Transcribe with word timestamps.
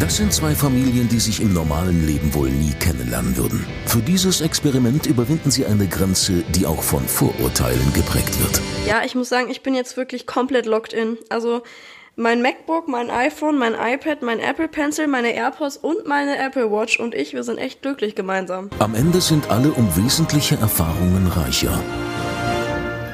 Das 0.00 0.16
sind 0.16 0.32
zwei 0.32 0.54
Familien, 0.54 1.10
die 1.10 1.20
sich 1.20 1.42
im 1.42 1.52
normalen 1.52 2.06
Leben 2.06 2.32
wohl 2.32 2.48
nie 2.48 2.72
kennenlernen 2.80 3.36
würden. 3.36 3.66
Für 3.84 3.98
dieses 3.98 4.40
Experiment 4.40 5.04
überwinden 5.04 5.50
sie 5.50 5.66
eine 5.66 5.86
Grenze, 5.86 6.42
die 6.54 6.64
auch 6.64 6.82
von 6.82 7.06
Vorurteilen 7.06 7.92
geprägt 7.92 8.40
wird. 8.40 8.62
Ja, 8.86 9.02
ich 9.04 9.14
muss 9.14 9.28
sagen, 9.28 9.50
ich 9.50 9.62
bin 9.62 9.74
jetzt 9.74 9.98
wirklich 9.98 10.26
komplett 10.26 10.64
locked 10.64 10.94
in. 10.94 11.18
Also 11.28 11.60
mein 12.16 12.40
MacBook, 12.40 12.88
mein 12.88 13.10
iPhone, 13.10 13.58
mein 13.58 13.74
iPad, 13.74 14.22
mein 14.22 14.40
Apple 14.40 14.68
Pencil, 14.68 15.06
meine 15.06 15.34
AirPods 15.34 15.76
und 15.76 16.06
meine 16.06 16.38
Apple 16.38 16.72
Watch 16.72 16.98
und 16.98 17.14
ich, 17.14 17.34
wir 17.34 17.44
sind 17.44 17.58
echt 17.58 17.82
glücklich 17.82 18.14
gemeinsam. 18.14 18.70
Am 18.78 18.94
Ende 18.94 19.20
sind 19.20 19.50
alle 19.50 19.70
um 19.70 19.94
wesentliche 19.96 20.56
Erfahrungen 20.56 21.26
reicher. 21.26 21.78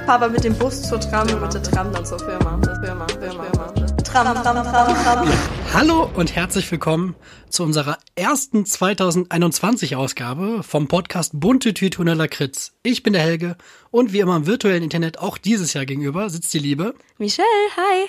Papa 0.07 0.29
mit 0.29 0.45
dem 0.45 0.55
Bus 0.55 0.83
zur 0.83 1.01
Tram, 1.01 1.27
mit 1.27 1.53
der 1.53 1.63
Tram 1.65 1.93
dann 1.93 2.07
zur 2.07 2.21
Firma. 2.21 2.61
Firma, 2.81 3.07
Firma, 3.09 3.43
Firma. 3.43 3.76
Tram, 4.17 4.35
Tram, 4.43 4.65
Tram. 4.65 5.29
Hallo 5.75 6.11
und 6.15 6.35
herzlich 6.35 6.73
willkommen 6.73 7.15
zu 7.51 7.63
unserer 7.63 7.99
ersten 8.15 8.65
2021-Ausgabe 8.65 10.63
vom 10.63 10.89
Podcast 10.89 11.33
Bunte 11.35 11.75
Tüte 11.75 12.01
und 12.01 12.07
Lakritz. 12.07 12.73
Ich 12.83 13.03
bin 13.03 13.13
der 13.13 13.21
Helge 13.21 13.59
und 13.91 14.15
wie 14.15 14.21
immer 14.21 14.37
im 14.37 14.47
virtuellen 14.47 14.83
Internet 14.83 15.19
auch 15.19 15.37
dieses 15.37 15.75
Jahr 15.75 15.85
gegenüber 15.85 16.31
sitzt 16.31 16.55
die 16.55 16.61
Liebe. 16.61 16.95
Michelle, 17.19 17.47
hi. 17.77 18.09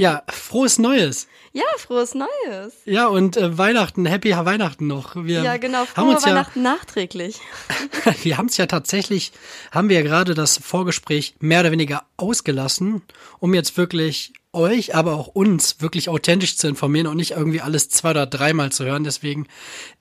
Ja, 0.00 0.22
frohes 0.28 0.78
Neues. 0.78 1.26
Ja, 1.52 1.64
frohes 1.78 2.14
Neues. 2.14 2.74
Ja, 2.84 3.08
und 3.08 3.36
äh, 3.36 3.58
Weihnachten, 3.58 4.06
Happy 4.06 4.30
Weihnachten 4.30 4.86
noch. 4.86 5.16
Wir 5.16 5.42
Ja, 5.42 5.56
genau, 5.56 5.80
haben 5.80 5.86
frohe 5.86 6.14
uns 6.14 6.24
ja, 6.24 6.30
Weihnachten 6.30 6.62
nachträglich. 6.62 7.40
wir 8.22 8.38
haben 8.38 8.46
es 8.46 8.56
ja 8.56 8.66
tatsächlich, 8.66 9.32
haben 9.72 9.88
wir 9.88 9.96
ja 9.96 10.02
gerade 10.02 10.34
das 10.34 10.58
Vorgespräch 10.58 11.34
mehr 11.40 11.58
oder 11.58 11.72
weniger 11.72 12.04
ausgelassen, 12.16 13.02
um 13.40 13.52
jetzt 13.52 13.76
wirklich 13.76 14.32
euch, 14.54 14.94
aber 14.94 15.14
auch 15.14 15.28
uns 15.28 15.80
wirklich 15.80 16.08
authentisch 16.08 16.56
zu 16.56 16.68
informieren 16.68 17.06
und 17.06 17.16
nicht 17.16 17.32
irgendwie 17.32 17.60
alles 17.60 17.88
zwei 17.88 18.10
oder 18.10 18.26
dreimal 18.26 18.70
zu 18.72 18.84
hören. 18.84 19.04
Deswegen, 19.04 19.46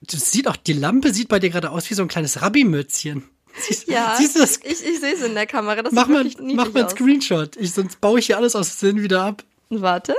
das 0.02 0.32
sieht 0.32 0.48
auch, 0.48 0.56
die 0.56 0.74
Lampe 0.74 1.14
sieht 1.14 1.28
bei 1.28 1.40
dir 1.40 1.50
gerade 1.50 1.72
aus 1.72 1.90
wie 1.90 1.94
so 1.96 2.02
ein 2.04 2.08
kleines 2.08 2.42
Rabbi-Mützchen. 2.42 3.24
Siehst, 3.68 3.88
Ja, 3.88 4.16
siehst 4.18 4.36
du 4.36 4.40
das? 4.40 4.58
ich, 4.58 4.84
ich 4.84 5.00
sehe 5.00 5.14
es 5.14 5.22
in 5.22 5.36
der 5.36 5.46
Kamera. 5.46 5.82
Das 5.84 5.94
Mach 5.94 6.08
mal, 6.08 6.26
mach 6.42 6.74
mal 6.74 6.80
einen. 6.82 6.90
Screenshot. 6.90 7.56
Ich, 7.58 7.72
sonst 7.74 8.02
baue 8.02 8.20
ich 8.20 8.26
hier 8.28 8.38
alles 8.38 8.56
aus 8.56 8.80
Sinn 8.80 9.02
wieder 9.04 9.24
ab. 9.24 9.44
Warte. 9.70 10.16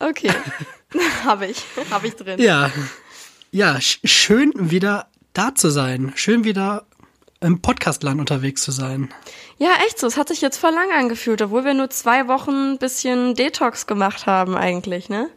Okay. 0.00 0.30
Habe 1.24 1.46
ich. 1.46 1.64
Habe 1.90 2.08
ich 2.08 2.14
drin. 2.16 2.40
Ja. 2.40 2.70
Ja, 3.52 3.80
sch 3.80 4.00
schön 4.04 4.52
wieder 4.70 5.06
da 5.32 5.54
zu 5.54 5.70
sein. 5.70 6.12
Schön 6.16 6.42
wieder 6.44 6.86
im 7.40 7.60
Podcastland 7.60 8.20
unterwegs 8.20 8.62
zu 8.62 8.70
sein. 8.72 9.12
Ja, 9.58 9.70
echt 9.86 9.98
so. 9.98 10.06
Es 10.06 10.16
hat 10.16 10.28
sich 10.28 10.40
jetzt 10.40 10.58
voll 10.58 10.72
lang 10.72 10.90
angefühlt, 10.92 11.42
obwohl 11.42 11.64
wir 11.64 11.74
nur 11.74 11.90
zwei 11.90 12.28
Wochen 12.28 12.72
ein 12.72 12.78
bisschen 12.78 13.34
Detox 13.34 13.86
gemacht 13.86 14.26
haben 14.26 14.56
eigentlich, 14.56 15.08
ne? 15.08 15.28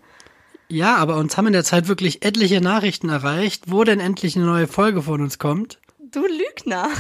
Ja, 0.70 0.95
aber 0.98 1.16
uns 1.16 1.38
haben 1.38 1.48
in 1.48 1.54
der 1.54 1.64
Zeit 1.64 1.88
wirklich 1.88 2.26
etliche 2.26 2.59
Nachrichten 2.62 3.09
erreicht, 3.09 3.64
wo 3.67 3.84
denn 3.84 4.00
endlich 4.00 4.36
eine 4.36 4.45
neue 4.45 4.67
Folge 4.67 5.02
von 5.02 5.22
uns 5.22 5.39
kommt. 5.39 5.80
Du 6.00 6.22
Lügner. 6.26 6.89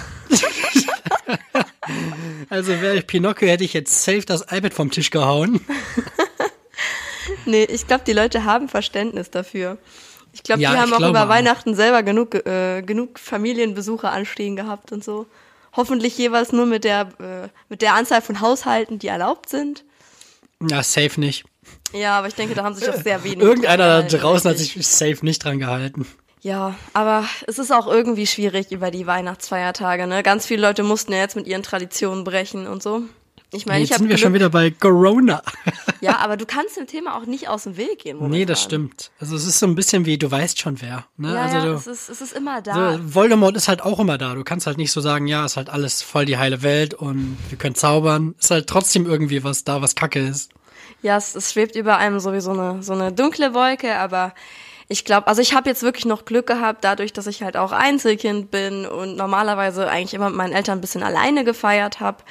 Also 2.49 2.69
wäre 2.81 2.97
ich 2.97 3.07
Pinocchio, 3.07 3.47
hätte 3.47 3.63
ich 3.63 3.73
jetzt 3.73 4.03
safe 4.03 4.25
das 4.25 4.41
iPad 4.51 4.73
vom 4.73 4.91
Tisch 4.91 5.09
gehauen. 5.09 5.61
Nee, 7.45 7.63
ich 7.63 7.87
glaube, 7.87 8.03
die 8.05 8.13
Leute 8.13 8.43
haben 8.43 8.67
Verständnis 8.67 9.31
dafür. 9.31 9.77
Ich 10.37 10.43
glaube, 10.43 10.61
Ja, 10.61 10.71
die 10.71 10.77
haben 10.77 10.93
auch 10.93 11.09
über 11.09 11.23
auch. 11.23 11.29
Weihnachten 11.29 11.73
selber 11.73 12.03
genug, 12.03 12.35
äh, 12.35 12.83
genug 12.83 13.17
Familienbesucher 13.17 14.11
anstehen 14.11 14.55
gehabt 14.55 14.91
und 14.91 15.03
so. 15.03 15.25
Hoffentlich 15.75 16.15
jeweils 16.15 16.51
nur 16.51 16.67
mit 16.67 16.83
der, 16.83 17.09
äh, 17.19 17.49
mit 17.69 17.81
der 17.81 17.95
Anzahl 17.95 18.21
von 18.21 18.39
Haushalten, 18.39 18.99
die 18.99 19.07
erlaubt 19.07 19.49
sind. 19.49 19.83
Ja, 20.61 20.83
safe 20.83 21.19
nicht. 21.19 21.45
Ja, 21.91 22.19
aber 22.19 22.27
ich 22.27 22.35
denke, 22.35 22.53
da 22.53 22.63
haben 22.63 22.75
sich 22.75 22.87
auch 22.87 23.01
sehr 23.01 23.23
wenige. 23.23 23.41
Irgendeiner 23.41 24.03
da 24.03 24.17
draußen 24.17 24.49
hat 24.49 24.59
sich 24.59 24.75
safe 24.87 25.17
nicht 25.21 25.43
dran 25.43 25.57
gehalten. 25.57 26.05
Ja, 26.41 26.75
aber 26.93 27.25
es 27.47 27.57
ist 27.57 27.71
auch 27.71 27.87
irgendwie 27.87 28.27
schwierig 28.27 28.71
über 28.71 28.91
die 28.91 29.07
Weihnachtsfeiertage, 29.07 30.05
ne? 30.05 30.21
Ganz 30.21 30.45
viele 30.45 30.61
Leute 30.61 30.83
mussten 30.83 31.11
ja 31.13 31.17
jetzt 31.19 31.35
mit 31.35 31.47
ihren 31.47 31.63
Traditionen 31.63 32.23
brechen 32.23 32.67
und 32.67 32.83
so. 32.83 33.01
Ich 33.53 33.65
meine, 33.65 33.81
ich 33.81 33.89
Jetzt 33.89 33.99
habe 33.99 34.03
sind 34.03 34.09
wir 34.09 34.17
schon 34.17 34.33
wieder 34.33 34.49
bei 34.49 34.71
Corona. 34.71 35.41
Ja, 35.99 36.17
aber 36.17 36.37
du 36.37 36.45
kannst 36.45 36.77
dem 36.77 36.85
Thema 36.85 37.17
auch 37.17 37.25
nicht 37.25 37.49
aus 37.49 37.63
dem 37.63 37.75
Weg 37.75 37.99
gehen. 37.99 38.17
nee, 38.29 38.45
das 38.45 38.59
momentan. 38.59 38.89
stimmt. 38.91 39.11
Also 39.19 39.35
es 39.35 39.47
ist 39.47 39.57
so 39.57 39.65
ein 39.65 39.73
bisschen 39.73 40.05
wie, 40.05 40.19
du 40.19 40.29
weißt 40.29 40.59
schon 40.59 40.79
wer. 40.79 41.05
Ne? 41.17 41.33
Ja, 41.33 41.41
also 41.41 41.55
ja, 41.55 41.65
du, 41.65 41.71
es, 41.71 41.87
ist, 41.87 42.09
es 42.09 42.21
ist 42.21 42.33
immer 42.33 42.61
da. 42.61 42.93
so, 42.93 43.15
Voldemort 43.15 43.55
ist 43.57 43.67
halt 43.67 43.81
auch 43.81 43.99
immer 43.99 44.19
da. 44.19 44.35
Du 44.35 44.43
kannst 44.43 44.67
halt 44.67 44.77
nicht 44.77 44.91
so 44.91 45.01
sagen, 45.01 45.25
ja, 45.25 45.43
ist 45.43 45.57
halt 45.57 45.69
alles 45.69 46.03
voll 46.03 46.25
die 46.25 46.37
heile 46.37 46.61
Welt 46.61 46.93
und 46.93 47.35
wir 47.49 47.57
können 47.57 47.73
zaubern. 47.73 48.35
Ist 48.39 48.51
halt 48.51 48.67
trotzdem 48.67 49.07
irgendwie 49.07 49.43
was 49.43 49.63
da, 49.63 49.81
was 49.81 49.95
kacke 49.95 50.19
ist. 50.19 50.51
Ja, 51.01 51.17
es, 51.17 51.33
es 51.35 51.51
schwebt 51.51 51.75
über 51.75 51.97
einem 51.97 52.19
sowieso 52.19 52.51
eine, 52.51 52.83
so 52.83 52.93
eine 52.93 53.11
dunkle 53.11 53.55
Wolke, 53.55 53.97
aber 53.97 54.35
ich 54.89 55.03
glaube, 55.03 55.27
also 55.27 55.41
ich 55.41 55.53
habe 55.53 55.69
jetzt 55.69 55.83
wirklich 55.83 56.05
noch 56.05 56.23
Glück 56.23 56.47
gehabt, 56.47 56.85
dadurch, 56.85 57.11
dass 57.11 57.27
ich 57.27 57.43
halt 57.43 57.57
auch 57.57 57.73
Einzelkind 57.73 58.51
bin 58.51 58.85
und 58.85 59.17
normalerweise 59.17 59.89
eigentlich 59.89 60.13
immer 60.13 60.29
mit 60.29 60.37
meinen 60.37 60.53
Eltern 60.53 60.77
ein 60.77 60.81
bisschen 60.81 61.03
alleine 61.03 61.43
gefeiert 61.43 61.99
habe, 61.99 62.23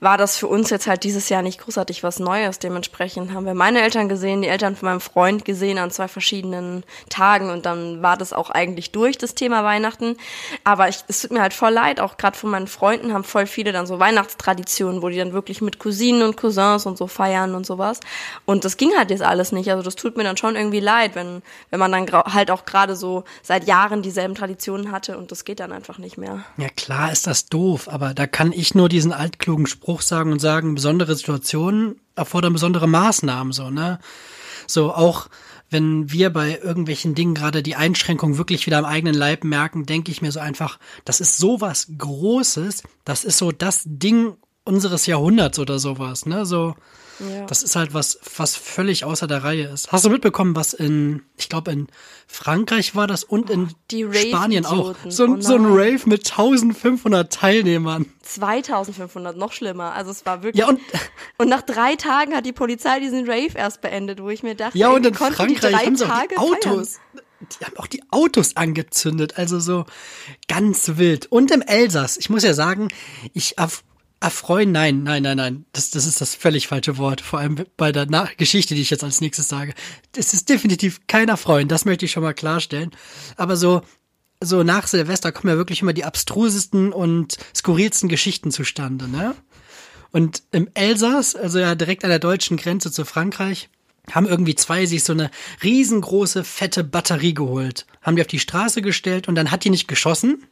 war 0.00 0.18
das 0.18 0.36
für 0.36 0.46
uns 0.46 0.68
jetzt 0.68 0.86
halt 0.86 1.04
dieses 1.04 1.30
Jahr 1.30 1.40
nicht 1.40 1.60
großartig 1.60 2.02
was 2.02 2.18
Neues. 2.18 2.58
Dementsprechend 2.58 3.32
haben 3.32 3.46
wir 3.46 3.54
meine 3.54 3.80
Eltern 3.80 4.10
gesehen, 4.10 4.42
die 4.42 4.48
Eltern 4.48 4.76
von 4.76 4.90
meinem 4.90 5.00
Freund 5.00 5.46
gesehen 5.46 5.78
an 5.78 5.90
zwei 5.90 6.06
verschiedenen 6.06 6.84
Tagen 7.08 7.50
und 7.50 7.64
dann 7.64 8.02
war 8.02 8.18
das 8.18 8.34
auch 8.34 8.50
eigentlich 8.50 8.90
durch, 8.90 9.16
das 9.16 9.34
Thema 9.34 9.64
Weihnachten. 9.64 10.18
Aber 10.64 10.90
ich, 10.90 10.98
es 11.08 11.22
tut 11.22 11.30
mir 11.30 11.40
halt 11.40 11.54
voll 11.54 11.72
leid, 11.72 11.98
auch 11.98 12.18
gerade 12.18 12.36
von 12.36 12.50
meinen 12.50 12.66
Freunden 12.66 13.14
haben 13.14 13.24
voll 13.24 13.46
viele 13.46 13.72
dann 13.72 13.86
so 13.86 14.00
Weihnachtstraditionen, 14.00 15.00
wo 15.00 15.08
die 15.08 15.16
dann 15.16 15.32
wirklich 15.32 15.62
mit 15.62 15.78
Cousinen 15.78 16.24
und 16.24 16.36
Cousins 16.36 16.84
und 16.84 16.98
so 16.98 17.06
feiern 17.06 17.54
und 17.54 17.64
sowas. 17.64 18.00
Und 18.44 18.66
das 18.66 18.76
ging 18.76 18.90
halt 18.98 19.10
jetzt 19.10 19.22
alles 19.22 19.52
nicht. 19.52 19.70
Also 19.70 19.82
das 19.82 19.94
tut 19.94 20.18
mir 20.18 20.24
dann 20.24 20.36
schon 20.36 20.56
irgendwie 20.56 20.80
leid, 20.80 21.14
wenn, 21.14 21.42
wenn 21.70 21.80
man 21.80 21.90
dann 21.92 22.01
grau- 22.06 22.24
halt 22.32 22.50
auch 22.50 22.64
gerade 22.64 22.96
so 22.96 23.24
seit 23.42 23.66
Jahren 23.66 24.02
dieselben 24.02 24.34
Traditionen 24.34 24.92
hatte 24.92 25.18
und 25.18 25.30
das 25.30 25.44
geht 25.44 25.60
dann 25.60 25.72
einfach 25.72 25.98
nicht 25.98 26.18
mehr. 26.18 26.44
Ja, 26.56 26.68
klar 26.68 27.12
ist 27.12 27.26
das 27.26 27.46
doof, 27.46 27.88
aber 27.88 28.14
da 28.14 28.26
kann 28.26 28.52
ich 28.52 28.74
nur 28.74 28.88
diesen 28.88 29.12
altklugen 29.12 29.66
Spruch 29.66 30.02
sagen 30.02 30.32
und 30.32 30.40
sagen, 30.40 30.74
besondere 30.74 31.14
Situationen 31.14 32.00
erfordern 32.14 32.52
besondere 32.52 32.86
Maßnahmen, 32.86 33.52
so, 33.52 33.70
ne? 33.70 33.98
So, 34.66 34.94
auch 34.94 35.28
wenn 35.70 36.12
wir 36.12 36.30
bei 36.30 36.58
irgendwelchen 36.62 37.14
Dingen 37.14 37.34
gerade 37.34 37.62
die 37.62 37.76
Einschränkung 37.76 38.36
wirklich 38.36 38.66
wieder 38.66 38.78
am 38.78 38.84
eigenen 38.84 39.14
Leib 39.14 39.42
merken, 39.42 39.86
denke 39.86 40.10
ich 40.10 40.20
mir 40.20 40.30
so 40.30 40.38
einfach, 40.38 40.78
das 41.04 41.20
ist 41.20 41.38
sowas 41.38 41.88
Großes, 41.96 42.82
das 43.04 43.24
ist 43.24 43.38
so 43.38 43.52
das 43.52 43.82
Ding 43.86 44.36
unseres 44.64 45.06
Jahrhunderts 45.06 45.58
oder 45.58 45.78
sowas, 45.78 46.26
ne? 46.26 46.44
So, 46.46 46.74
Ja. 47.18 47.46
das 47.46 47.62
ist 47.62 47.76
halt 47.76 47.94
was, 47.94 48.18
was 48.36 48.56
völlig 48.56 49.04
außer 49.04 49.26
der 49.26 49.44
Reihe 49.44 49.68
ist. 49.68 49.92
Hast 49.92 50.04
du 50.04 50.10
mitbekommen, 50.10 50.56
was 50.56 50.72
in, 50.72 51.22
ich 51.36 51.48
glaube 51.48 51.70
in 51.72 51.88
Frankreich 52.26 52.94
war 52.94 53.06
das 53.06 53.24
und 53.24 53.50
in 53.50 53.68
die 53.90 54.06
Spanien 54.12 54.64
auch. 54.66 54.94
So, 55.08 55.24
ein 55.24 55.36
Oh 55.36 55.40
so 55.40 55.54
ein. 55.54 55.66
Rave 55.66 56.00
mit 56.06 56.30
1500 56.30 57.32
Teilnehmern. 57.32 58.06
2500, 58.22 59.36
noch 59.36 59.52
schlimmer. 59.52 59.92
Also 59.92 60.10
es 60.10 60.24
war 60.24 60.42
wirklich. 60.42 60.60
Ja, 60.60 60.68
und, 60.68 60.80
und 61.38 61.48
nach 61.48 61.62
drei 61.62 61.96
Tagen 61.96 62.34
hat 62.34 62.46
die 62.46 62.52
Polizei 62.52 63.00
diesen 63.00 63.28
Rave 63.28 63.52
erst 63.54 63.80
beendet, 63.80 64.22
wo 64.22 64.30
ich 64.30 64.42
mir 64.42 64.54
dachte, 64.54 64.78
ja, 64.78 64.88
und 64.88 65.06
in 65.06 65.14
konnten 65.14 65.48
die 65.48 65.56
Frankreich 65.56 65.72
drei 65.72 65.86
haben 65.86 65.96
sie 65.96 66.06
auch 66.06 66.26
die 66.26 66.36
Autos. 66.36 67.00
Die 67.40 67.64
haben 67.64 67.76
auch 67.76 67.88
die 67.88 68.02
Autos 68.10 68.56
angezündet. 68.56 69.36
Also 69.36 69.58
so 69.58 69.84
ganz 70.48 70.92
wild. 70.96 71.26
Und 71.26 71.50
im 71.50 71.60
Elsass, 71.60 72.16
ich 72.16 72.30
muss 72.30 72.44
ja 72.44 72.54
sagen, 72.54 72.88
ich 73.34 73.58
erfreuen, 74.22 74.72
nein, 74.72 75.02
nein, 75.02 75.22
nein, 75.22 75.36
nein. 75.36 75.64
Das, 75.72 75.90
das 75.90 76.06
ist 76.06 76.20
das 76.20 76.34
völlig 76.34 76.68
falsche 76.68 76.96
Wort. 76.98 77.20
Vor 77.20 77.40
allem 77.40 77.56
bei 77.76 77.92
der 77.92 78.06
Na 78.08 78.28
Geschichte, 78.36 78.74
die 78.74 78.80
ich 78.80 78.90
jetzt 78.90 79.04
als 79.04 79.20
nächstes 79.20 79.48
sage. 79.48 79.74
Das 80.12 80.32
ist 80.32 80.48
definitiv 80.48 81.00
kein 81.06 81.28
Erfreuen. 81.28 81.68
Das 81.68 81.84
möchte 81.84 82.04
ich 82.04 82.12
schon 82.12 82.22
mal 82.22 82.34
klarstellen. 82.34 82.92
Aber 83.36 83.56
so, 83.56 83.82
so 84.40 84.62
nach 84.62 84.86
Silvester 84.86 85.32
kommen 85.32 85.52
ja 85.52 85.56
wirklich 85.56 85.82
immer 85.82 85.92
die 85.92 86.04
abstrusesten 86.04 86.92
und 86.92 87.36
skurrilsten 87.54 88.08
Geschichten 88.08 88.50
zustande, 88.50 89.08
ne? 89.08 89.34
Und 90.12 90.42
im 90.52 90.68
Elsass, 90.74 91.34
also 91.34 91.58
ja 91.58 91.74
direkt 91.74 92.04
an 92.04 92.10
der 92.10 92.18
deutschen 92.18 92.58
Grenze 92.58 92.92
zu 92.92 93.06
Frankreich, 93.06 93.70
haben 94.10 94.26
irgendwie 94.26 94.54
zwei 94.54 94.84
sich 94.84 95.04
so 95.04 95.12
eine 95.12 95.30
riesengroße, 95.62 96.44
fette 96.44 96.84
Batterie 96.84 97.34
geholt. 97.34 97.86
Haben 98.02 98.16
die 98.16 98.22
auf 98.22 98.28
die 98.28 98.38
Straße 98.38 98.82
gestellt 98.82 99.26
und 99.26 99.36
dann 99.36 99.50
hat 99.50 99.64
die 99.64 99.70
nicht 99.70 99.88
geschossen. 99.88 100.44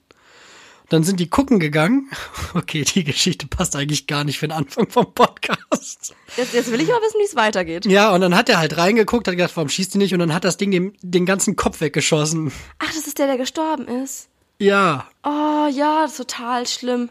Dann 0.90 1.02
sind 1.02 1.20
die 1.20 1.31
gucken 1.31 1.58
gegangen. 1.58 2.10
Okay, 2.52 2.82
die 2.82 3.04
Geschichte 3.04 3.46
passt 3.46 3.76
eigentlich 3.76 4.08
gar 4.08 4.25
nicht 4.25 4.38
für 4.40 4.48
den 4.48 4.56
Anfang 4.56 4.90
vom 4.90 5.14
Podcast. 5.14 6.14
Jetzt, 6.37 6.52
jetzt 6.52 6.72
will 6.72 6.81
ich 6.81 6.88
mal 6.88 7.00
wissen, 7.00 7.20
wie 7.20 7.25
es 7.25 7.37
weitergeht. 7.37 7.87
Ja, 7.87 8.12
und 8.12 8.20
dann 8.20 8.34
hat 8.34 8.48
er 8.48 8.58
halt 8.58 8.76
reingeguckt, 8.76 9.28
hat 9.28 9.37
gedacht, 9.37 9.56
warum 9.56 9.69
schießt 9.69 9.94
die 9.94 9.98
nicht? 9.98 10.12
Und 10.12 10.19
dann 10.19 10.34
hat 10.34 10.44
das 10.44 10.56
Ding 10.56 10.72
dem, 10.72 10.92
den 11.00 11.26
ganzen 11.26 11.54
Kopf 11.54 11.81
weggeschossen. 11.81 12.52
Ach, 12.81 12.92
das 12.92 13.06
ist 13.06 13.19
der, 13.19 13.28
der 13.28 13.38
gestorben 13.38 13.87
ist. 13.87 14.28
Ja, 14.58 15.06
Oh 15.22 15.66
ja, 15.70 16.06
total 16.08 16.66
schlimm. 16.66 17.10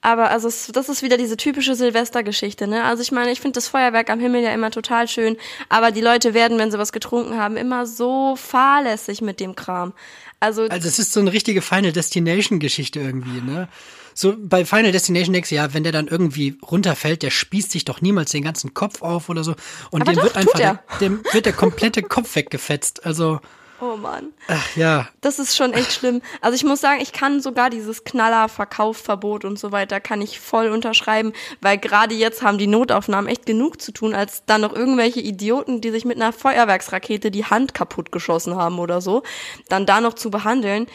Aber 0.00 0.30
also 0.30 0.50
das 0.72 0.88
ist 0.90 1.02
wieder 1.02 1.16
diese 1.16 1.38
typische 1.38 1.74
Silvestergeschichte, 1.74 2.66
ne? 2.66 2.84
Also 2.84 3.02
ich 3.02 3.10
meine, 3.10 3.32
ich 3.32 3.40
finde 3.40 3.54
das 3.54 3.68
Feuerwerk 3.68 4.10
am 4.10 4.20
Himmel 4.20 4.42
ja 4.42 4.52
immer 4.52 4.70
total 4.70 5.08
schön, 5.08 5.38
aber 5.70 5.92
die 5.92 6.02
Leute 6.02 6.34
werden, 6.34 6.58
wenn 6.58 6.70
sie 6.70 6.78
was 6.78 6.92
getrunken 6.92 7.38
haben, 7.38 7.56
immer 7.56 7.86
so 7.86 8.36
fahrlässig 8.36 9.22
mit 9.22 9.40
dem 9.40 9.56
Kram. 9.56 9.94
Also, 10.40 10.62
Also 10.68 10.88
es 10.88 10.98
ist 10.98 11.12
so 11.12 11.20
eine 11.20 11.32
richtige 11.32 11.62
Final 11.62 11.92
Destination 11.92 12.58
Geschichte 12.60 13.00
irgendwie, 13.00 13.40
ne? 13.40 13.68
So 14.14 14.36
bei 14.38 14.64
Final 14.64 14.92
Destination 14.92 15.32
denkst 15.32 15.48
du, 15.48 15.56
ja, 15.56 15.74
wenn 15.74 15.82
der 15.82 15.92
dann 15.92 16.06
irgendwie 16.06 16.56
runterfällt, 16.62 17.22
der 17.22 17.30
spießt 17.30 17.72
sich 17.72 17.84
doch 17.84 18.00
niemals 18.00 18.30
den 18.30 18.44
ganzen 18.44 18.72
Kopf 18.72 19.02
auf 19.02 19.28
oder 19.28 19.42
so. 19.42 19.56
Und 19.90 20.02
Aber 20.02 20.12
dem 20.12 20.16
doch, 20.16 20.24
wird 20.24 20.36
einfach 20.36 20.60
er. 20.60 20.84
der, 20.90 20.98
dem 21.00 21.24
wird 21.32 21.46
der 21.46 21.52
komplette 21.52 22.02
Kopf 22.04 22.36
weggefetzt. 22.36 23.04
Also, 23.04 23.40
oh 23.84 23.96
Mann. 23.96 24.32
ach 24.48 24.76
ja. 24.76 25.08
Das 25.20 25.38
ist 25.38 25.56
schon 25.56 25.72
echt 25.72 25.92
schlimm. 25.92 26.22
Also 26.40 26.56
ich 26.56 26.64
muss 26.64 26.80
sagen, 26.80 27.00
ich 27.00 27.12
kann 27.12 27.40
sogar 27.40 27.70
dieses 27.70 28.04
Knaller-Verkaufverbot 28.04 29.44
und 29.44 29.58
so 29.58 29.72
weiter, 29.72 30.00
kann 30.00 30.22
ich 30.22 30.40
voll 30.40 30.68
unterschreiben, 30.68 31.32
weil 31.60 31.78
gerade 31.78 32.14
jetzt 32.14 32.42
haben 32.42 32.58
die 32.58 32.66
Notaufnahmen 32.66 33.28
echt 33.30 33.46
genug 33.46 33.80
zu 33.80 33.92
tun, 33.92 34.14
als 34.14 34.44
dann 34.46 34.62
noch 34.62 34.72
irgendwelche 34.72 35.20
Idioten, 35.20 35.80
die 35.80 35.90
sich 35.90 36.04
mit 36.04 36.16
einer 36.16 36.32
Feuerwerksrakete 36.32 37.30
die 37.30 37.44
Hand 37.44 37.74
kaputt 37.74 38.12
geschossen 38.12 38.56
haben 38.56 38.78
oder 38.78 39.00
so, 39.00 39.22
dann 39.68 39.86
da 39.86 40.00
noch 40.00 40.14
zu 40.14 40.30
behandeln. 40.30 40.86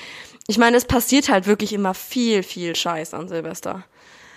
Ich 0.47 0.57
meine, 0.57 0.77
es 0.77 0.85
passiert 0.85 1.29
halt 1.29 1.45
wirklich 1.45 1.73
immer 1.73 1.93
viel, 1.93 2.41
viel 2.43 2.75
Scheiß 2.75 3.13
an 3.13 3.27
Silvester. 3.27 3.83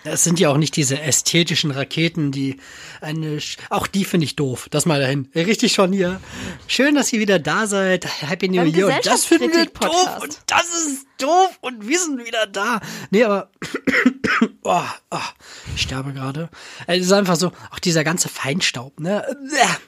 Es 0.05 0.25
sind 0.25 0.41
ja 0.41 0.49
auch 0.51 0.57
nicht 0.57 0.75
diese 0.77 1.01
ästhetischen 1.01 1.71
Raketen, 1.71 2.33
die 2.33 2.57
eine, 3.01 3.39
Sch- 3.39 3.59
auch 3.71 3.87
die 3.87 4.05
finde 4.05 4.25
ich 4.25 4.35
doof. 4.37 4.67
Das 4.71 4.85
mal 4.87 5.01
dahin. 5.01 5.29
Richtig 5.35 5.73
schon 5.75 5.93
hier. 5.93 6.21
Schön, 6.67 6.95
dass 6.97 7.13
ihr 7.13 7.21
wieder 7.21 7.39
da 7.39 7.67
seid. 7.67 8.07
Happy 8.23 8.49
New 8.49 8.65
Year. 8.65 8.89
Und 8.89 9.07
das 9.07 9.25
finden 9.25 9.53
wir 9.53 9.67
doof 9.67 10.19
und 10.23 10.39
das 10.47 10.65
ist 10.65 11.07
doof 11.23 11.59
und 11.61 11.87
wir 11.87 11.99
sind 11.99 12.25
wieder 12.25 12.47
da. 12.47 12.81
Nee, 13.11 13.25
aber, 13.25 13.51
oh, 14.65 14.83
oh, 15.11 15.19
ich 15.75 15.83
sterbe 15.83 16.13
gerade. 16.13 16.49
Es 16.87 17.07
ist 17.07 17.13
einfach 17.13 17.37
so, 17.37 17.53
auch 17.71 17.79
dieser 17.79 18.05
ganze 18.05 18.29
Feinstaub, 18.29 19.01
ne? 19.01 19.25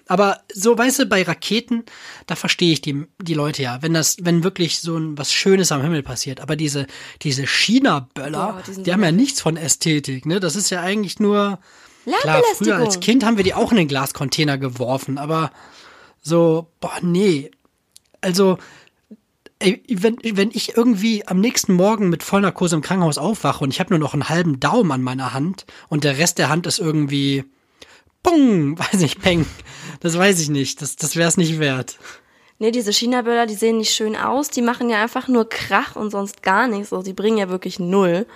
Aber 0.06 0.40
so, 0.52 0.76
weißt 0.76 1.00
du, 1.00 1.06
bei 1.06 1.22
Raketen, 1.22 1.84
da 2.26 2.36
verstehe 2.36 2.72
ich 2.72 2.80
die, 2.80 3.06
die 3.20 3.34
Leute 3.34 3.62
ja. 3.62 3.82
Wenn 3.82 3.94
das, 3.94 4.16
wenn 4.20 4.44
wirklich 4.44 4.80
so 4.80 4.96
ein, 4.96 5.18
was 5.18 5.32
Schönes 5.32 5.72
am 5.72 5.82
Himmel 5.82 6.02
passiert. 6.02 6.40
Aber 6.40 6.56
diese, 6.56 6.86
diese 7.22 7.46
China-Böller, 7.46 8.62
die 8.66 8.82
die 8.82 8.92
haben 8.92 9.02
ja 9.02 9.12
nichts 9.12 9.40
von 9.40 9.56
Ästhetik, 9.56 10.26
ne? 10.26 10.40
Das 10.40 10.56
ist 10.56 10.70
ja 10.70 10.80
eigentlich 10.80 11.18
nur, 11.18 11.58
klar, 12.20 12.42
früher 12.56 12.76
als 12.76 13.00
Kind 13.00 13.24
haben 13.24 13.36
wir 13.36 13.44
die 13.44 13.54
auch 13.54 13.70
in 13.70 13.78
den 13.78 13.88
Glascontainer 13.88 14.58
geworfen, 14.58 15.18
aber 15.18 15.50
so, 16.20 16.68
boah, 16.80 16.98
nee. 17.02 17.50
Also, 18.20 18.58
ey, 19.58 19.82
wenn, 19.88 20.18
wenn 20.22 20.50
ich 20.50 20.76
irgendwie 20.76 21.26
am 21.26 21.40
nächsten 21.40 21.74
Morgen 21.74 22.08
mit 22.08 22.22
Vollnarkose 22.22 22.76
im 22.76 22.82
Krankenhaus 22.82 23.18
aufwache 23.18 23.64
und 23.64 23.70
ich 23.70 23.80
habe 23.80 23.90
nur 23.90 23.98
noch 23.98 24.14
einen 24.14 24.28
halben 24.28 24.60
Daumen 24.60 24.92
an 24.92 25.02
meiner 25.02 25.32
Hand 25.32 25.66
und 25.88 26.04
der 26.04 26.18
Rest 26.18 26.38
der 26.38 26.48
Hand 26.48 26.66
ist 26.66 26.78
irgendwie, 26.78 27.44
bung, 28.22 28.78
weiß 28.78 28.94
nicht, 29.00 29.22
peng. 29.22 29.46
Das 30.00 30.18
weiß 30.18 30.40
ich 30.40 30.50
nicht. 30.50 30.82
Das, 30.82 30.96
das 30.96 31.16
wäre 31.16 31.28
es 31.28 31.36
nicht 31.36 31.60
wert. 31.60 31.98
Nee, 32.58 32.70
diese 32.70 32.92
China-Böller, 32.92 33.46
die 33.46 33.54
sehen 33.54 33.78
nicht 33.78 33.92
schön 33.92 34.16
aus, 34.16 34.48
die 34.48 34.62
machen 34.62 34.88
ja 34.88 35.02
einfach 35.02 35.28
nur 35.28 35.48
Krach 35.48 35.96
und 35.96 36.10
sonst 36.10 36.42
gar 36.42 36.68
nichts. 36.68 36.90
So, 36.90 37.02
die 37.02 37.12
bringen 37.12 37.38
ja 37.38 37.48
wirklich 37.48 37.78
null. 37.78 38.26